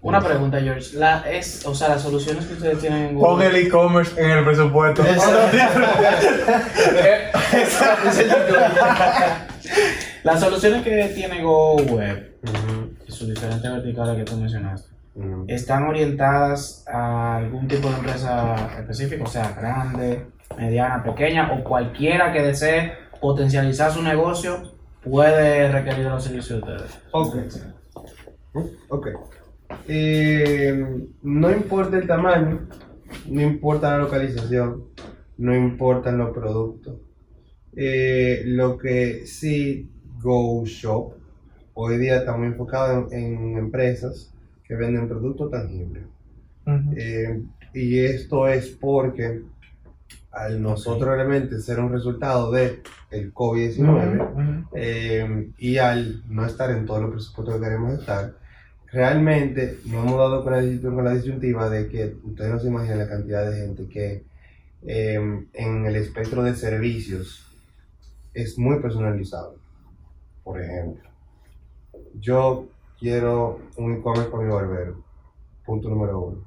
Una 0.00 0.20
pregunta, 0.20 0.58
George. 0.60 0.96
La, 0.96 1.28
es, 1.30 1.66
o 1.66 1.74
sea, 1.74 1.88
las 1.90 2.00
soluciones 2.02 2.46
que 2.46 2.54
ustedes 2.54 2.78
tienen 2.78 3.08
en 3.08 3.18
Pon 3.18 3.34
Google. 3.34 3.46
el 3.48 3.56
e-commerce 3.66 4.18
en 4.22 4.30
el 4.30 4.44
presupuesto. 4.44 5.02
Las 10.22 10.40
soluciones 10.40 10.82
que 10.82 11.12
tiene 11.14 11.42
Go 11.42 11.76
Web 11.76 12.34
y 13.06 13.12
sus 13.12 13.28
diferentes 13.28 13.70
verticales 13.70 14.16
que 14.16 14.24
tú 14.24 14.36
mencionaste. 14.36 14.96
¿están 15.46 15.84
orientadas 15.84 16.84
a 16.86 17.36
algún 17.36 17.66
tipo 17.66 17.88
de 17.88 17.96
empresa 17.96 18.78
específico? 18.78 19.24
O 19.24 19.26
sea, 19.26 19.54
grande, 19.58 20.26
mediana, 20.58 21.02
pequeña 21.02 21.52
o 21.52 21.64
cualquiera 21.64 22.32
que 22.32 22.42
desee 22.42 22.92
potencializar 23.20 23.90
su 23.92 24.02
negocio 24.02 24.74
puede 25.02 25.72
requerir 25.72 26.06
los 26.06 26.22
servicios 26.22 26.60
de 26.60 26.72
ustedes. 26.72 26.98
Ok. 27.12 27.36
Ok. 28.88 29.08
Eh, 29.88 31.06
no 31.22 31.50
importa 31.50 31.96
el 31.96 32.06
tamaño, 32.06 32.68
no 33.28 33.40
importa 33.40 33.92
la 33.92 33.98
localización, 33.98 34.84
no 35.38 35.56
importan 35.56 36.18
los 36.18 36.30
productos. 36.32 36.98
Eh, 37.74 38.42
lo 38.46 38.78
que 38.78 39.26
sí 39.26 39.90
Go 40.22 40.64
Shop 40.64 41.15
hoy 41.78 41.98
día 41.98 42.16
está 42.16 42.34
muy 42.36 42.48
enfocado 42.48 43.08
en, 43.10 43.36
en 43.36 43.58
empresas 43.58 44.32
que 44.64 44.74
venden 44.74 45.08
productos 45.08 45.50
tangibles. 45.50 46.04
Eh, 46.96 47.42
y 47.74 47.98
esto 48.00 48.48
es 48.48 48.68
porque 48.70 49.42
al 50.32 50.60
nosotros 50.60 51.14
realmente 51.14 51.60
ser 51.60 51.78
un 51.78 51.92
resultado 51.92 52.50
de 52.50 52.80
el 53.10 53.32
COVID-19, 53.32 54.32
Ujú. 54.32 54.68
eh, 54.74 55.50
y 55.58 55.76
al 55.76 56.22
no 56.28 56.44
estar 56.44 56.70
en 56.70 56.86
todos 56.86 57.02
los 57.02 57.12
presupuestos 57.12 57.54
que 57.56 57.62
queremos 57.62 58.00
estar, 58.00 58.32
realmente 58.90 59.78
nos 59.84 60.04
hemos 60.04 60.18
dado 60.18 60.42
con 60.42 60.52
la, 60.54 60.90
con 60.90 61.04
la 61.04 61.14
disyuntiva 61.14 61.68
de 61.70 61.88
que 61.88 62.16
ustedes 62.24 62.50
no 62.50 62.58
se 62.58 62.68
imaginan 62.68 62.98
la 62.98 63.08
cantidad 63.08 63.48
de 63.48 63.58
gente 63.58 63.86
que 63.86 64.24
eh, 64.86 65.44
en 65.52 65.86
el 65.86 65.96
espectro 65.96 66.42
de 66.42 66.54
servicios 66.54 67.46
es 68.34 68.58
muy 68.58 68.80
personalizado. 68.80 69.56
Por 70.42 70.60
ejemplo, 70.60 71.05
yo 72.20 72.66
quiero 72.98 73.60
un 73.76 73.94
e-commerce 73.94 74.30
para 74.30 74.42
mi 74.44 74.50
barbero, 74.50 75.02
punto 75.64 75.88
número 75.88 76.20
uno. 76.20 76.38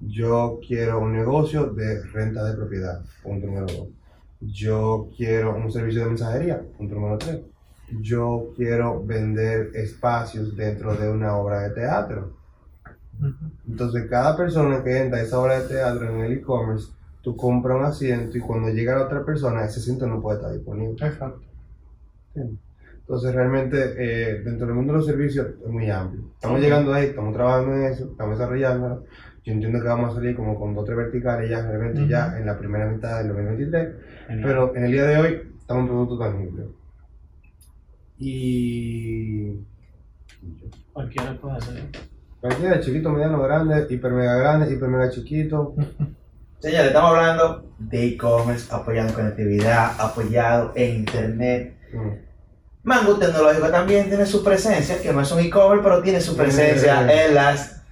Yo 0.00 0.60
quiero 0.66 1.00
un 1.00 1.12
negocio 1.12 1.66
de 1.70 2.02
renta 2.04 2.44
de 2.44 2.56
propiedad, 2.56 3.02
punto 3.22 3.46
número 3.46 3.66
dos. 3.66 3.88
Yo 4.40 5.08
quiero 5.16 5.56
un 5.56 5.72
servicio 5.72 6.02
de 6.02 6.08
mensajería, 6.08 6.62
punto 6.76 6.94
número 6.94 7.18
tres. 7.18 7.40
Yo 8.00 8.52
quiero 8.56 9.02
vender 9.04 9.70
espacios 9.74 10.56
dentro 10.56 10.94
de 10.94 11.08
una 11.08 11.36
obra 11.36 11.60
de 11.62 11.70
teatro. 11.70 12.36
Entonces, 13.66 14.10
cada 14.10 14.36
persona 14.36 14.84
que 14.84 14.98
entra 14.98 15.20
a 15.20 15.22
esa 15.22 15.40
obra 15.40 15.60
de 15.60 15.68
teatro 15.68 16.10
en 16.10 16.20
el 16.20 16.32
e-commerce, 16.32 16.88
tú 17.22 17.34
compras 17.36 17.78
un 17.78 17.84
asiento 17.84 18.36
y 18.36 18.40
cuando 18.40 18.68
llega 18.68 18.96
la 18.96 19.06
otra 19.06 19.24
persona, 19.24 19.64
ese 19.64 19.80
asiento 19.80 20.06
no 20.06 20.20
puede 20.20 20.38
estar 20.38 20.52
disponible. 20.52 21.06
Exacto. 21.06 21.40
¿Entiendes? 22.34 22.65
Entonces, 23.06 23.32
realmente, 23.36 23.94
eh, 23.98 24.40
dentro 24.42 24.66
del 24.66 24.74
mundo 24.74 24.92
de 24.92 24.98
los 24.98 25.06
servicios 25.06 25.46
es 25.64 25.70
muy 25.70 25.88
amplio. 25.88 26.24
Estamos 26.34 26.60
llegando 26.60 26.92
ahí, 26.92 27.06
estamos 27.06 27.32
trabajando 27.34 27.76
en 27.76 27.84
eso, 27.84 28.06
estamos 28.10 28.36
desarrollándolo. 28.36 29.04
Yo 29.44 29.52
entiendo 29.52 29.80
que 29.80 29.86
vamos 29.86 30.10
a 30.10 30.14
salir 30.16 30.34
como 30.34 30.58
con 30.58 30.74
dos 30.74 30.82
o 30.82 30.86
tres 30.86 30.96
verticales 30.98 31.48
ya, 31.48 31.62
realmente, 31.62 32.08
ya 32.08 32.36
en 32.36 32.46
la 32.46 32.58
primera 32.58 32.86
mitad 32.86 33.18
del 33.18 33.28
2023. 33.28 33.94
Pero 34.42 34.74
en 34.74 34.84
el 34.86 34.90
día 34.90 35.04
de 35.04 35.16
hoy, 35.18 35.40
estamos 35.56 35.82
en 35.82 35.88
producto 35.88 36.18
tangible. 36.18 36.64
Y. 38.18 39.52
Cualquiera 40.92 41.38
puede 41.40 41.56
hacer. 41.58 41.84
Cualquiera, 42.40 42.80
chiquito, 42.80 43.10
mediano, 43.10 43.40
grande, 43.40 43.86
hiper 43.88 44.10
mega 44.10 44.34
grande, 44.34 44.74
hiper 44.74 44.88
mega 44.88 45.10
chiquito. 45.10 45.76
Señores, 46.58 46.88
estamos 46.88 47.10
hablando 47.10 47.70
de 47.78 48.06
e-commerce, 48.08 48.74
apoyado 48.74 49.10
en 49.10 49.14
conectividad, 49.14 49.92
apoyado 50.00 50.72
en 50.74 50.96
internet. 50.96 51.76
Mm. 51.92 52.25
Mango 52.86 53.16
Tecnológico 53.16 53.66
también 53.68 54.08
tiene 54.08 54.24
su 54.24 54.44
presencia, 54.44 55.02
que 55.02 55.12
no 55.12 55.20
es 55.20 55.32
un 55.32 55.40
e-commerce, 55.40 55.82
pero 55.82 56.00
tiene 56.02 56.20
su 56.20 56.36
presencia 56.36 57.00
en 57.12 57.34
las... 57.34 57.82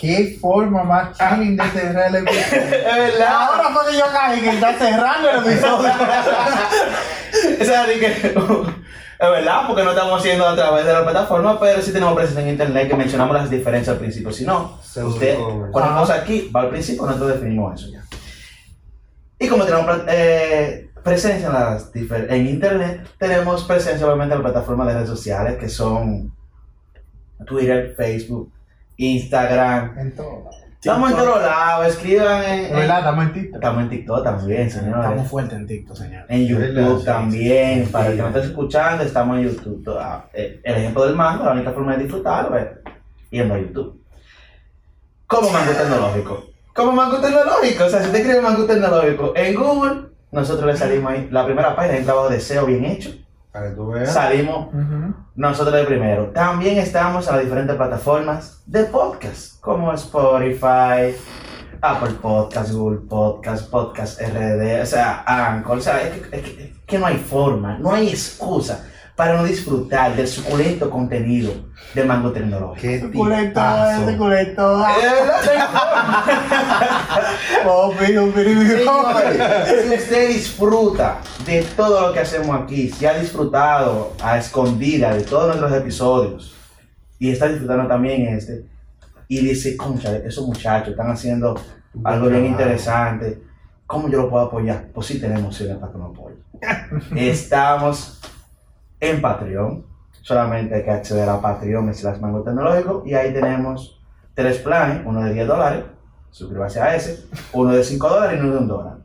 Qué 0.00 0.38
forma 0.40 0.84
más 0.84 1.18
chilling 1.18 1.56
de 1.56 1.64
cerrar 1.64 2.08
el 2.08 2.14
episodio. 2.26 2.62
Es 2.62 2.96
verdad. 2.96 3.28
Ahora 3.28 3.68
fue 3.74 3.90
que 3.92 3.98
yo 3.98 4.04
caí 4.10 4.40
que 4.40 4.48
está 4.50 4.72
cerrando 4.78 5.30
el 5.30 5.46
episodio. 5.46 5.90
O 7.60 7.64
sea, 7.64 7.84
que- 7.84 8.06
es 9.20 9.30
verdad, 9.30 9.66
porque 9.66 9.84
no 9.84 9.90
estamos 9.90 10.18
haciendo 10.20 10.46
a 10.46 10.56
través 10.56 10.86
de 10.86 10.92
la 10.94 11.02
plataforma, 11.02 11.60
pero 11.60 11.82
sí 11.82 11.92
tenemos 11.92 12.14
presencia 12.14 12.42
en 12.42 12.48
internet 12.48 12.88
que 12.88 12.94
mencionamos 12.96 13.36
las 13.36 13.50
diferencias 13.50 13.92
al 13.94 14.00
principio. 14.00 14.32
Si 14.32 14.46
no, 14.46 14.78
usted 15.04 15.36
una 15.38 15.94
cosa 15.94 16.14
aquí, 16.14 16.50
va 16.54 16.62
al 16.62 16.70
principio, 16.70 17.04
nosotros 17.04 17.32
definimos 17.34 17.78
eso 17.82 17.92
ya. 17.92 18.02
Y 19.40 19.46
como 19.46 19.64
tenemos 19.64 19.98
eh, 20.08 20.87
presencia 21.08 21.46
en, 21.48 21.52
las 21.54 21.92
difer- 21.92 22.26
en 22.30 22.46
internet, 22.46 23.06
tenemos 23.18 23.64
presencia 23.64 24.06
obviamente 24.06 24.34
en 24.34 24.42
las 24.42 24.50
plataformas 24.52 24.86
de 24.88 24.94
redes 24.94 25.08
sociales 25.08 25.56
que 25.58 25.68
son 25.68 26.32
Twitter, 27.46 27.94
Facebook, 27.96 28.50
Instagram. 28.96 29.98
En 29.98 30.14
todo. 30.14 30.50
Estamos 30.80 31.10
en 31.10 31.16
todos 31.16 31.42
lados, 31.42 31.86
escriban 31.88 32.44
en, 32.44 32.60
Es 32.66 32.70
en- 32.70 32.76
verdad, 32.76 32.98
estamos 33.00 33.24
en 33.24 33.32
TikTok. 33.32 33.54
Estamos 33.56 33.82
en 33.82 33.90
TikTok 33.90 34.24
también, 34.24 34.70
señores. 34.70 35.04
Estamos 35.04 35.28
fuertes 35.28 35.58
en 35.58 35.66
TikTok, 35.66 35.96
señor. 35.96 36.24
En 36.28 36.46
YouTube 36.46 36.74
verdad, 36.74 36.98
sí, 36.98 37.04
también, 37.04 37.84
sí. 37.86 37.92
para 37.92 38.06
el 38.08 38.16
que 38.16 38.22
no 38.22 38.28
esté 38.28 38.40
escuchando, 38.42 39.02
estamos 39.04 39.38
en 39.38 39.44
YouTube. 39.48 39.84
Toda- 39.84 40.28
eh, 40.32 40.60
El 40.62 40.74
ejemplo 40.76 41.04
del 41.06 41.16
mango, 41.16 41.44
la 41.44 41.52
única 41.52 41.72
forma 41.72 41.96
de 41.96 42.02
disfrutarlo 42.04 42.56
es 42.56 42.66
yendo 43.30 43.54
a 43.54 43.58
YouTube. 43.58 44.00
Como 45.26 45.50
mango 45.50 45.72
tecnológico. 45.72 46.44
Como 46.74 46.92
mango 46.92 47.18
tecnológico. 47.20 47.84
O 47.84 47.88
sea, 47.88 48.00
si 48.00 48.06
usted 48.06 48.20
escribe 48.20 48.40
mango 48.40 48.64
tecnológico 48.64 49.32
en 49.34 49.54
Google, 49.56 50.00
nosotros 50.30 50.66
le 50.66 50.76
salimos 50.76 51.12
ahí. 51.12 51.28
La 51.30 51.44
primera 51.44 51.74
página 51.74 51.94
hay 51.94 52.00
un 52.00 52.06
trabajo 52.06 52.28
de 52.28 52.40
SEO 52.40 52.66
bien 52.66 52.84
hecho. 52.84 53.10
Para 53.52 53.70
que 53.70 53.76
tú 53.76 53.88
veas. 53.88 54.12
Salimos 54.12 54.68
nosotros 55.34 55.74
de 55.74 55.84
primero. 55.84 56.26
También 56.26 56.78
estamos 56.78 57.26
en 57.28 57.34
las 57.36 57.44
diferentes 57.44 57.76
plataformas 57.76 58.62
de 58.66 58.84
podcast, 58.84 59.58
como 59.60 59.92
Spotify, 59.92 61.14
Apple 61.80 62.14
Podcast, 62.20 62.72
Google 62.72 63.00
Podcast, 63.08 63.70
Podcast 63.70 64.20
RD, 64.20 64.82
o 64.82 64.86
sea, 64.86 65.22
Anchor. 65.26 65.78
O 65.78 65.80
sea, 65.80 66.02
es 66.02 66.10
que, 66.10 66.36
es 66.36 66.42
que- 66.42 66.62
es 66.64 66.78
que 66.86 66.98
no 66.98 67.06
hay 67.06 67.16
forma, 67.16 67.78
no 67.78 67.92
hay 67.92 68.08
excusa 68.08 68.86
para 69.16 69.36
no 69.36 69.44
disfrutar 69.44 70.14
del 70.14 70.28
suculento 70.28 70.88
contenido 70.90 71.52
de 71.94 72.04
Mango 72.04 72.32
Tecnológico. 72.32 72.80
Qué 72.80 73.00
Suculento, 73.00 73.48
tipazo. 73.48 74.10
suculento. 74.10 74.86
Eh, 74.86 75.64
Oh, 77.66 77.92
si 77.98 79.94
usted 79.94 80.28
disfruta 80.28 81.20
de 81.44 81.62
todo 81.76 82.08
lo 82.08 82.12
que 82.12 82.20
hacemos 82.20 82.60
aquí, 82.60 82.88
si 82.90 83.06
ha 83.06 83.18
disfrutado 83.18 84.12
a 84.22 84.38
escondida 84.38 85.14
de 85.14 85.22
todos 85.22 85.46
nuestros 85.48 85.72
episodios 85.80 86.54
y 87.18 87.30
está 87.30 87.48
disfrutando 87.48 87.86
también 87.86 88.28
este, 88.28 88.66
y 89.26 89.40
dice, 89.40 89.76
concha, 89.76 90.16
esos 90.16 90.46
muchachos 90.46 90.90
están 90.90 91.10
haciendo 91.10 91.60
algo 92.04 92.28
bien 92.28 92.46
interesante, 92.46 93.42
¿cómo 93.86 94.08
yo 94.08 94.18
lo 94.22 94.30
puedo 94.30 94.44
apoyar? 94.46 94.88
Pues 94.92 95.06
sí 95.06 95.20
tenemos 95.20 95.46
opciones 95.46 95.76
para 95.78 95.92
que 95.92 95.98
me 95.98 96.04
apoyen. 96.04 96.38
Estamos 97.16 98.20
en 99.00 99.20
Patreon, 99.20 99.84
solamente 100.28 100.74
hay 100.74 100.84
que 100.84 100.90
acceder 100.90 101.26
a 101.26 101.40
Patreon, 101.40 101.94
slash 101.94 102.18
Mango 102.20 102.42
Tecnológico, 102.42 103.02
y 103.06 103.14
ahí 103.14 103.32
tenemos 103.32 103.98
tres 104.34 104.58
planes, 104.58 105.00
uno 105.06 105.24
de 105.24 105.32
10 105.32 105.48
dólares, 105.48 105.84
suscríbase 106.30 106.80
a 106.82 106.94
ese, 106.94 107.24
uno 107.54 107.72
de 107.72 107.82
5 107.82 108.08
dólares 108.08 108.38
y 108.38 108.44
uno 108.44 108.52
de 108.52 108.58
1 108.58 108.66
dólar. 108.66 108.98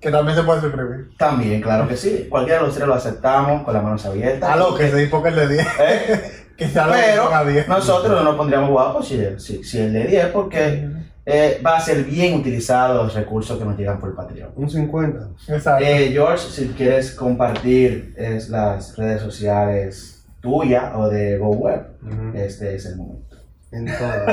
Que 0.00 0.10
también 0.10 0.36
se 0.36 0.42
puede 0.42 0.60
suscribir. 0.60 1.10
También, 1.16 1.60
claro 1.60 1.86
que 1.86 1.96
sí, 1.96 2.26
cualquiera 2.28 2.60
de 2.60 2.66
los 2.66 2.74
tres 2.74 2.88
lo 2.88 2.94
aceptamos 2.94 3.62
con 3.62 3.72
las 3.72 3.82
manos 3.84 4.04
abiertas. 4.04 4.50
A 4.50 4.56
lo 4.56 4.74
que 4.74 4.90
se 4.90 4.96
dice 4.96 5.16
el 5.28 5.34
de 5.34 5.48
10. 5.48 5.66
¿Eh? 5.80 6.32
Que 6.58 6.66
que 6.66 6.72
Pero 6.74 7.26
ponga 7.26 7.44
10. 7.44 7.68
nosotros 7.68 8.10
no 8.10 8.24
nos 8.24 8.34
pondríamos 8.34 8.70
guapos 8.70 9.06
si, 9.06 9.24
si, 9.38 9.62
si 9.62 9.78
el 9.78 9.92
de 9.92 10.08
10, 10.08 10.26
porque 10.32 10.90
eh, 11.24 11.62
va 11.64 11.76
a 11.76 11.80
ser 11.80 12.02
bien 12.02 12.40
utilizado 12.40 13.04
los 13.04 13.14
recursos 13.14 13.56
que 13.56 13.64
nos 13.64 13.78
llegan 13.78 14.00
por 14.00 14.16
Patreon. 14.16 14.50
Un 14.56 14.68
50. 14.68 15.28
Exacto. 15.54 15.84
Eh, 15.84 16.08
George, 16.10 16.48
si 16.50 16.66
quieres 16.68 17.12
compartir 17.12 18.12
es, 18.16 18.48
las 18.48 18.96
redes 18.96 19.22
sociales 19.22 20.17
tuyas 20.48 20.92
o 20.94 21.08
de 21.08 21.36
GoWeb, 21.38 21.82
Ujú. 22.02 22.36
este 22.38 22.74
es 22.74 22.86
el 22.86 22.96
momento. 22.96 23.36
En 23.70 23.84
todo. 23.84 24.26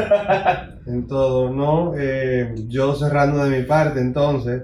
en 0.85 1.07
todo, 1.07 1.49
¿no? 1.49 1.93
Eh, 1.97 2.55
yo 2.67 2.95
cerrando 2.95 3.43
de 3.43 3.59
mi 3.59 3.65
parte, 3.65 3.99
entonces, 3.99 4.63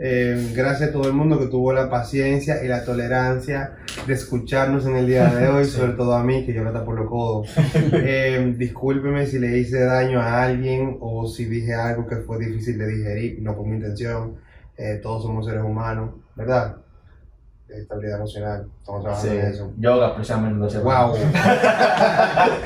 eh, 0.00 0.52
gracias 0.54 0.90
a 0.90 0.92
todo 0.92 1.06
el 1.06 1.12
mundo 1.12 1.38
que 1.38 1.46
tuvo 1.46 1.72
la 1.72 1.88
paciencia 1.88 2.62
y 2.64 2.68
la 2.68 2.84
tolerancia 2.84 3.76
de 4.06 4.14
escucharnos 4.14 4.86
en 4.86 4.96
el 4.96 5.06
día 5.06 5.26
de 5.32 5.48
hoy, 5.48 5.64
sobre 5.76 5.92
todo 5.92 6.14
a 6.14 6.24
mí, 6.24 6.44
que 6.44 6.52
yo 6.52 6.62
me 6.64 6.72
tapo 6.72 6.92
los 6.92 7.08
codos. 7.08 7.48
Eh, 7.92 8.54
discúlpeme 8.56 9.26
si 9.26 9.38
le 9.38 9.56
hice 9.58 9.80
daño 9.84 10.20
a 10.20 10.42
alguien 10.42 10.96
o 11.00 11.26
si 11.28 11.44
dije 11.44 11.74
algo 11.74 12.06
que 12.06 12.16
fue 12.16 12.38
difícil 12.38 12.76
de 12.78 12.88
digerir, 12.88 13.40
no 13.42 13.54
fue 13.54 13.66
mi 13.66 13.76
intención. 13.76 14.34
Eh, 14.76 14.98
todos 15.02 15.22
somos 15.22 15.46
seres 15.46 15.62
humanos, 15.62 16.10
¿verdad? 16.36 16.76
Estabilidad 17.68 18.18
emocional, 18.18 18.66
estamos 18.78 19.02
trabajando 19.02 19.34
en 19.34 19.46
eso. 19.46 19.72
Yoga, 19.78 20.14
precisamente, 20.14 20.58
no 20.58 20.70
sé. 20.70 20.78
Wow. 20.78 21.14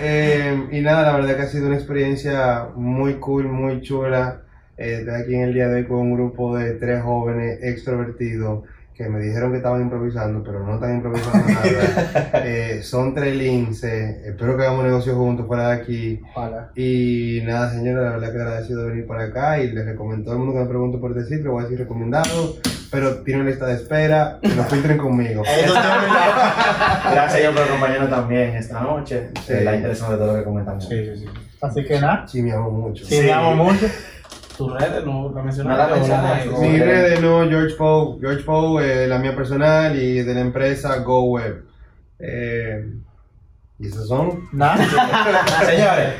Eh, 0.04 0.68
y 0.72 0.80
nada, 0.80 1.02
la 1.02 1.16
verdad 1.16 1.36
que 1.36 1.42
ha 1.42 1.46
sido 1.46 1.66
una 1.66 1.76
experiencia 1.76 2.68
muy 2.74 3.14
cool, 3.14 3.48
muy 3.48 3.80
chula. 3.80 4.42
Eh, 4.76 4.98
estoy 5.00 5.14
aquí 5.14 5.34
en 5.34 5.42
el 5.42 5.54
día 5.54 5.68
de 5.68 5.76
hoy 5.76 5.86
con 5.86 5.98
un 5.98 6.14
grupo 6.14 6.56
de 6.56 6.72
tres 6.74 7.02
jóvenes 7.02 7.58
extrovertidos 7.62 8.64
que 8.94 9.08
me 9.08 9.20
dijeron 9.20 9.50
que 9.50 9.58
estaban 9.58 9.82
improvisando, 9.82 10.42
pero 10.42 10.64
no 10.64 10.74
están 10.74 10.96
improvisando 10.96 11.46
nada. 11.46 12.30
Eh, 12.44 12.80
son 12.82 13.14
tres 13.14 13.36
linces. 13.36 14.24
Espero 14.24 14.56
que 14.56 14.62
hagamos 14.64 14.84
negocio 14.84 15.14
juntos 15.14 15.46
fuera 15.46 15.70
de 15.70 15.74
aquí. 15.80 16.20
Ojalá. 16.34 16.70
Y 16.74 17.40
nada, 17.44 17.70
señora, 17.72 18.02
la 18.02 18.10
verdad 18.10 18.32
que 18.32 18.38
agradecido 18.38 18.82
de 18.82 18.90
venir 18.90 19.06
para 19.06 19.24
acá 19.24 19.60
y 19.60 19.70
les 19.72 19.84
recomiendo 19.84 20.22
a 20.22 20.24
todo 20.24 20.34
el 20.34 20.40
mundo 20.40 20.54
que 20.54 20.60
me 20.60 20.68
pregunte 20.68 20.98
por 20.98 21.16
este 21.16 21.36
sitio, 21.36 21.52
voy 21.52 21.60
a 21.60 21.64
decir 21.64 21.78
recomendado, 21.78 22.56
pero 22.92 23.16
tienen 23.24 23.46
lista 23.46 23.66
de 23.66 23.74
espera, 23.74 24.38
que 24.40 24.48
lo 24.54 24.62
filtren 24.64 24.98
conmigo. 24.98 25.42
Eso 25.46 25.72
tiene- 25.72 27.12
Gracias 27.12 27.42
yo 27.42 27.52
por 27.52 27.62
acompañarnos 27.62 28.10
también 28.10 28.54
esta 28.54 28.80
noche. 28.80 29.30
Sí. 29.46 29.54
La 29.64 29.74
interesante 29.74 30.12
de 30.14 30.18
todo 30.20 30.32
lo 30.34 30.38
que 30.38 30.44
comentamos. 30.44 30.86
Sí, 30.86 31.04
sí, 31.04 31.16
sí. 31.20 31.26
Así 31.60 31.84
que 31.84 31.98
nada. 32.00 32.28
Sí, 32.28 32.42
me 32.42 32.52
amo 32.52 32.70
mucho. 32.70 33.04
Sí, 33.04 33.20
me 33.22 33.32
amo 33.32 33.54
mucho. 33.64 33.86
Tus 34.56 34.72
redes 34.78 35.04
no 35.06 35.28
la 35.30 35.34
No 35.40 35.42
mencionaste. 35.42 35.90
la 35.90 35.96
mencionaste. 35.96 36.48
¿verdad? 36.50 36.60
Mi 36.60 36.78
redes 36.78 37.20
no, 37.22 37.48
George 37.48 37.74
Poe, 37.76 38.18
George 38.20 38.44
Poe, 38.44 39.04
eh, 39.04 39.08
la 39.08 39.18
mía 39.18 39.34
personal 39.34 39.96
y 39.96 40.22
de 40.22 40.34
la 40.34 40.40
empresa 40.40 40.96
GoWeb. 40.98 41.64
Eh, 42.18 42.84
y 43.78 43.86
esos 43.88 44.06
son. 44.06 44.48
Nada. 44.52 44.76
Señores, 45.66 46.12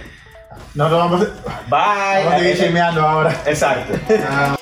No 0.75 0.89
lo 0.89 0.97
vamos 0.99 1.23
a, 1.23 1.25
bye. 1.69 2.25
vamos 2.25 2.35
a 2.35 2.39
seguir 2.39 2.57
chismeando 2.57 3.01
ahora. 3.03 3.33
Exacto. 3.47 3.93
Ah. 4.29 4.57